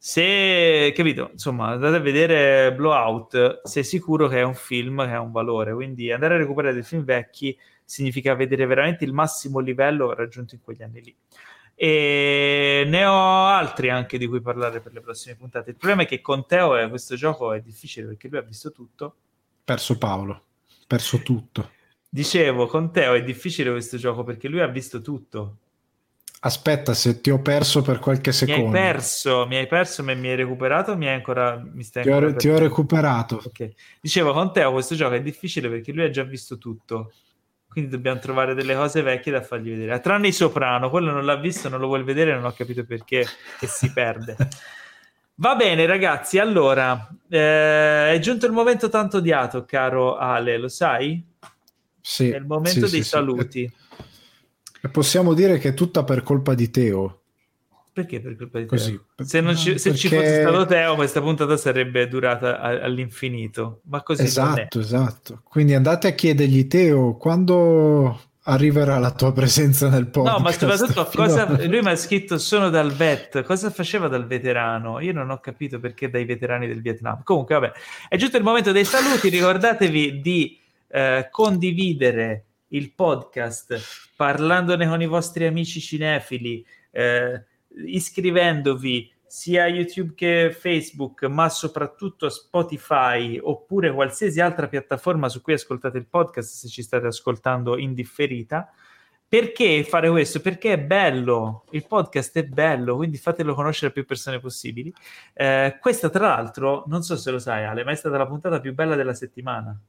Se 0.00 0.92
capito, 0.94 1.30
insomma, 1.32 1.70
andate 1.70 1.96
a 1.96 2.00
vedere 2.00 2.72
Blowout, 2.72 3.62
sei 3.64 3.82
sicuro 3.82 4.28
che 4.28 4.38
è 4.38 4.42
un 4.42 4.54
film 4.54 5.04
che 5.04 5.12
ha 5.12 5.20
un 5.20 5.32
valore, 5.32 5.74
quindi 5.74 6.12
andare 6.12 6.34
a 6.34 6.38
recuperare 6.38 6.72
dei 6.72 6.84
film 6.84 7.02
vecchi 7.02 7.58
significa 7.84 8.34
vedere 8.34 8.64
veramente 8.66 9.04
il 9.04 9.12
massimo 9.12 9.58
livello 9.58 10.14
raggiunto 10.14 10.54
in 10.54 10.60
quegli 10.62 10.82
anni 10.82 11.02
lì. 11.02 11.16
E 11.74 12.84
ne 12.86 13.04
ho 13.04 13.46
altri 13.46 13.90
anche 13.90 14.18
di 14.18 14.26
cui 14.26 14.40
parlare 14.40 14.80
per 14.80 14.92
le 14.92 15.00
prossime 15.00 15.34
puntate. 15.34 15.70
Il 15.70 15.76
problema 15.76 16.02
è 16.02 16.06
che 16.06 16.20
con 16.20 16.46
Teo 16.46 16.76
è, 16.76 16.88
questo 16.88 17.16
gioco 17.16 17.52
è 17.52 17.60
difficile 17.60 18.06
perché 18.06 18.28
lui 18.28 18.38
ha 18.38 18.42
visto 18.42 18.70
tutto. 18.70 19.14
Perso 19.64 19.98
Paolo, 19.98 20.42
perso 20.86 21.18
tutto. 21.18 21.70
Dicevo, 22.08 22.66
con 22.66 22.92
Teo 22.92 23.14
è 23.14 23.22
difficile 23.22 23.70
questo 23.70 23.96
gioco 23.96 24.22
perché 24.22 24.48
lui 24.48 24.60
ha 24.60 24.66
visto 24.66 25.00
tutto. 25.00 25.56
Aspetta, 26.40 26.94
se 26.94 27.20
ti 27.20 27.30
ho 27.30 27.40
perso 27.40 27.82
per 27.82 27.98
qualche 27.98 28.30
secondo. 28.30 28.68
Mi 28.68 28.76
hai 28.76 28.92
perso, 28.92 29.46
mi 29.46 29.56
hai 29.56 29.66
perso, 29.66 30.04
ma 30.04 30.14
mi 30.14 30.28
hai 30.28 30.36
recuperato 30.36 30.96
mi 30.96 31.08
hai 31.08 31.14
ancora... 31.14 31.56
Mi 31.56 31.82
stai 31.82 32.04
ti, 32.04 32.10
ancora 32.10 32.30
ho, 32.30 32.36
ti 32.36 32.48
ho 32.48 32.58
recuperato. 32.58 33.42
Okay. 33.44 33.74
Dicevo, 34.00 34.32
con 34.32 34.52
Teo 34.52 34.70
questo 34.70 34.94
gioco 34.94 35.14
è 35.14 35.22
difficile 35.22 35.68
perché 35.68 35.90
lui 35.90 36.04
ha 36.04 36.10
già 36.10 36.22
visto 36.22 36.56
tutto. 36.56 37.12
Quindi 37.68 37.90
dobbiamo 37.90 38.20
trovare 38.20 38.54
delle 38.54 38.74
cose 38.74 39.02
vecchie 39.02 39.32
da 39.32 39.42
fargli 39.42 39.70
vedere. 39.70 39.98
Tranne 40.00 40.28
i 40.28 40.32
Soprano, 40.32 40.90
quello 40.90 41.10
non 41.10 41.24
l'ha 41.24 41.36
visto, 41.36 41.68
non 41.68 41.80
lo 41.80 41.86
vuole 41.88 42.04
vedere, 42.04 42.34
non 42.34 42.44
ho 42.44 42.52
capito 42.52 42.84
perché 42.84 43.26
e 43.60 43.66
si 43.66 43.92
perde. 43.92 44.36
Va 45.40 45.54
bene, 45.54 45.86
ragazzi. 45.86 46.38
Allora, 46.38 47.08
eh, 47.28 48.12
è 48.12 48.18
giunto 48.20 48.46
il 48.46 48.52
momento 48.52 48.88
tanto 48.88 49.18
odiato, 49.18 49.64
caro 49.64 50.16
Ale, 50.16 50.56
lo 50.56 50.68
sai? 50.68 51.22
Sì. 52.00 52.30
È 52.30 52.36
il 52.36 52.46
momento 52.46 52.86
sì, 52.86 52.92
dei 52.92 53.02
sì, 53.02 53.08
saluti. 53.08 53.68
Sì. 53.68 54.06
Possiamo 54.92 55.34
dire 55.34 55.58
che 55.58 55.70
è 55.70 55.74
tutta 55.74 56.04
per 56.04 56.22
colpa 56.22 56.54
di 56.54 56.70
Teo. 56.70 57.20
Perché 57.92 58.20
per 58.20 58.36
colpa 58.36 58.60
di 58.60 58.66
Così, 58.66 59.00
Teo? 59.16 59.26
Se, 59.26 59.40
non 59.40 59.56
ci, 59.56 59.76
se 59.78 59.94
ci 59.94 60.08
fosse 60.08 60.42
stato 60.42 60.66
Teo, 60.66 60.94
questa 60.94 61.20
puntata 61.20 61.56
sarebbe 61.56 62.06
durata 62.06 62.60
all'infinito. 62.60 63.80
Ma 63.84 64.02
così 64.02 64.22
Esatto, 64.22 64.78
esatto. 64.78 65.40
Quindi 65.42 65.74
andate 65.74 66.06
a 66.06 66.12
chiedergli, 66.12 66.68
Teo, 66.68 67.16
quando 67.16 68.20
arriverà 68.42 68.98
la 68.98 69.10
tua 69.10 69.32
presenza 69.32 69.88
nel 69.88 70.08
podcast? 70.08 70.36
No, 70.36 70.42
ma 70.42 70.52
soprattutto 70.52 71.08
cosa... 71.14 71.44
lui 71.66 71.80
mi 71.80 71.90
ha 71.90 71.96
scritto 71.96 72.38
sono 72.38 72.70
dal 72.70 72.92
vet. 72.92 73.42
Cosa 73.42 73.70
faceva 73.70 74.06
dal 74.06 74.26
veterano? 74.26 75.00
Io 75.00 75.12
non 75.12 75.30
ho 75.30 75.38
capito 75.38 75.80
perché 75.80 76.08
dai 76.08 76.24
veterani 76.24 76.68
del 76.68 76.80
Vietnam. 76.80 77.22
Comunque, 77.24 77.58
vabbè, 77.58 77.72
è 78.08 78.16
giunto 78.16 78.36
il 78.36 78.44
momento 78.44 78.70
dei 78.70 78.84
saluti. 78.84 79.28
Ricordatevi 79.28 80.20
di 80.20 80.56
eh, 80.86 81.28
condividere 81.30 82.44
il 82.68 82.92
podcast 82.92 84.06
parlandone 84.18 84.88
con 84.88 85.00
i 85.00 85.06
vostri 85.06 85.46
amici 85.46 85.80
cinefili, 85.80 86.66
eh, 86.90 87.44
iscrivendovi 87.86 89.08
sia 89.24 89.62
a 89.62 89.68
YouTube 89.68 90.14
che 90.16 90.50
Facebook, 90.50 91.22
ma 91.26 91.48
soprattutto 91.48 92.26
a 92.26 92.30
Spotify 92.30 93.38
oppure 93.40 93.92
qualsiasi 93.92 94.40
altra 94.40 94.66
piattaforma 94.66 95.28
su 95.28 95.40
cui 95.40 95.52
ascoltate 95.52 95.98
il 95.98 96.08
podcast 96.08 96.52
se 96.52 96.66
ci 96.66 96.82
state 96.82 97.06
ascoltando 97.06 97.78
in 97.78 97.94
differita. 97.94 98.68
Perché 99.28 99.84
fare 99.84 100.10
questo? 100.10 100.40
Perché 100.40 100.72
è 100.72 100.80
bello, 100.80 101.64
il 101.70 101.86
podcast 101.86 102.36
è 102.38 102.44
bello, 102.44 102.96
quindi 102.96 103.18
fatelo 103.18 103.54
conoscere 103.54 103.90
a 103.90 103.92
più 103.92 104.04
persone 104.04 104.40
possibili. 104.40 104.92
Eh, 105.32 105.78
questa, 105.80 106.10
tra 106.10 106.26
l'altro, 106.26 106.82
non 106.88 107.02
so 107.02 107.16
se 107.16 107.30
lo 107.30 107.38
sai, 107.38 107.66
Ale, 107.66 107.84
ma 107.84 107.92
è 107.92 107.94
stata 107.94 108.16
la 108.16 108.26
puntata 108.26 108.58
più 108.58 108.74
bella 108.74 108.96
della 108.96 109.14
settimana. 109.14 109.80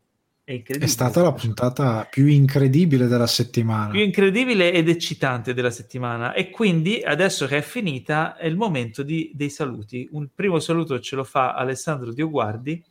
È, 0.50 0.64
è, 0.64 0.88
stata 0.88 1.22
la 1.22 1.32
puntata 1.32 2.08
più 2.10 2.26
incredibile 2.26 3.06
della 3.06 3.28
settimana. 3.28 3.92
Più 3.92 4.00
incredibile 4.00 4.74
ed 4.74 4.90
eccitante 4.90 5.54
della 5.54 5.70
settimana. 5.70 6.34
E 6.34 6.50
quindi 6.50 7.04
adesso 7.04 7.46
che 7.46 7.58
è 7.58 7.62
finita 7.62 8.36
è 8.36 8.48
il 8.48 8.56
momento 8.56 9.04
di, 9.04 9.30
dei 9.36 9.52
saluti. 9.52 10.10
Un 10.14 10.30
primo 10.34 10.58
saluto 10.58 11.00
ce 11.02 11.16
lo 11.16 11.24
fa 11.24 11.54
Alessandro 11.54 12.12
Dioguardi. 12.12 12.84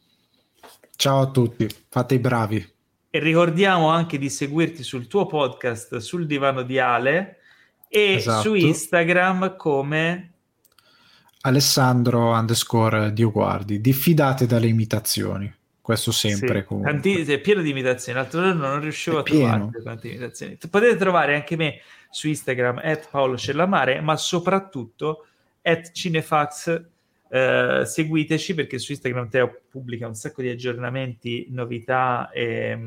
Ciao 0.94 1.20
a 1.20 1.30
tutti, 1.32 1.66
fate 1.88 2.14
i 2.14 2.20
bravi. 2.20 2.64
E 3.10 3.18
ricordiamo 3.18 3.88
anche 3.88 4.18
di 4.18 4.30
seguirti 4.30 4.84
sul 4.84 5.08
tuo 5.08 5.26
podcast 5.26 5.96
sul 5.96 6.26
divano 6.26 6.62
di 6.62 6.78
Ale 6.78 7.38
e 7.88 8.12
esatto. 8.12 8.42
su 8.42 8.54
Instagram 8.54 9.56
come 9.56 10.32
Alessandro 11.40 12.30
underscore 12.38 13.12
Dioguardi. 13.12 13.80
Diffidate 13.80 14.46
dalle 14.46 14.68
imitazioni 14.68 15.56
questo 15.88 16.12
sempre 16.12 16.66
sì. 16.68 16.80
Tanti, 16.82 17.22
è 17.22 17.38
pieno 17.38 17.62
di 17.62 17.70
imitazioni, 17.70 18.18
l'altro 18.18 18.42
giorno 18.42 18.68
non 18.68 18.82
riuscivo 18.82 19.16
è 19.16 19.20
a 19.20 19.22
pieno. 19.22 19.70
trovare 19.70 19.82
tante 19.82 20.08
imitazioni. 20.08 20.58
Potete 20.68 20.96
trovare 20.96 21.34
anche 21.34 21.56
me 21.56 21.80
su 22.10 22.28
Instagram, 22.28 22.78
at 22.84 23.08
Paolo 23.10 23.38
Cellamare, 23.38 23.98
ma 24.02 24.14
soprattutto 24.18 25.28
at 25.62 25.90
Cinefax, 25.92 26.84
eh, 27.30 27.84
seguiteci 27.86 28.52
perché 28.52 28.78
su 28.78 28.92
Instagram 28.92 29.30
Teo 29.30 29.60
pubblica 29.70 30.06
un 30.06 30.14
sacco 30.14 30.42
di 30.42 30.50
aggiornamenti, 30.50 31.46
novità 31.52 32.28
e, 32.32 32.78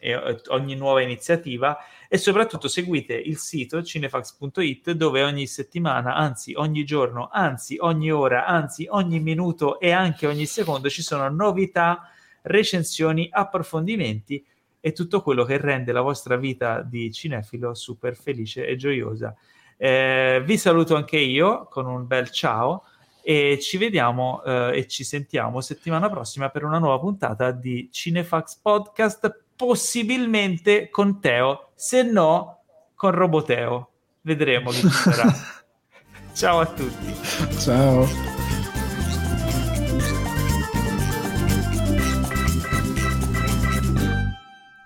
e 0.00 0.40
ogni 0.48 0.74
nuova 0.74 1.02
iniziativa 1.02 1.78
e 2.08 2.18
soprattutto 2.18 2.66
seguite 2.66 3.14
il 3.14 3.38
sito 3.38 3.80
cinefax.it 3.80 4.90
dove 4.90 5.22
ogni 5.22 5.46
settimana, 5.46 6.16
anzi 6.16 6.54
ogni 6.56 6.82
giorno, 6.82 7.28
anzi 7.30 7.76
ogni 7.78 8.10
ora, 8.10 8.44
anzi 8.44 8.88
ogni 8.90 9.20
minuto 9.20 9.78
e 9.78 9.92
anche 9.92 10.26
ogni 10.26 10.46
secondo 10.46 10.90
ci 10.90 11.02
sono 11.02 11.28
novità 11.28 12.10
recensioni, 12.42 13.28
approfondimenti 13.30 14.44
e 14.80 14.92
tutto 14.92 15.22
quello 15.22 15.44
che 15.44 15.58
rende 15.58 15.92
la 15.92 16.00
vostra 16.00 16.36
vita 16.36 16.82
di 16.82 17.12
cinefilo 17.12 17.74
super 17.74 18.16
felice 18.16 18.66
e 18.66 18.76
gioiosa. 18.76 19.34
Eh, 19.76 20.42
vi 20.44 20.56
saluto 20.58 20.94
anche 20.96 21.18
io 21.18 21.66
con 21.70 21.86
un 21.86 22.06
bel 22.06 22.30
ciao 22.30 22.84
e 23.22 23.58
ci 23.60 23.76
vediamo 23.76 24.42
eh, 24.44 24.78
e 24.78 24.86
ci 24.86 25.04
sentiamo 25.04 25.60
settimana 25.60 26.08
prossima 26.08 26.48
per 26.48 26.64
una 26.64 26.78
nuova 26.78 26.98
puntata 26.98 27.50
di 27.50 27.88
Cinefax 27.90 28.56
Podcast, 28.56 29.44
possibilmente 29.56 30.88
con 30.90 31.20
Teo, 31.20 31.70
se 31.74 32.02
no 32.02 32.62
con 32.94 33.10
Roboteo. 33.12 33.88
Vedremo 34.22 34.70
chi 34.70 34.88
sarà. 34.88 35.32
Ciao 36.34 36.60
a 36.60 36.66
tutti. 36.66 37.14
Ciao. 37.58 38.29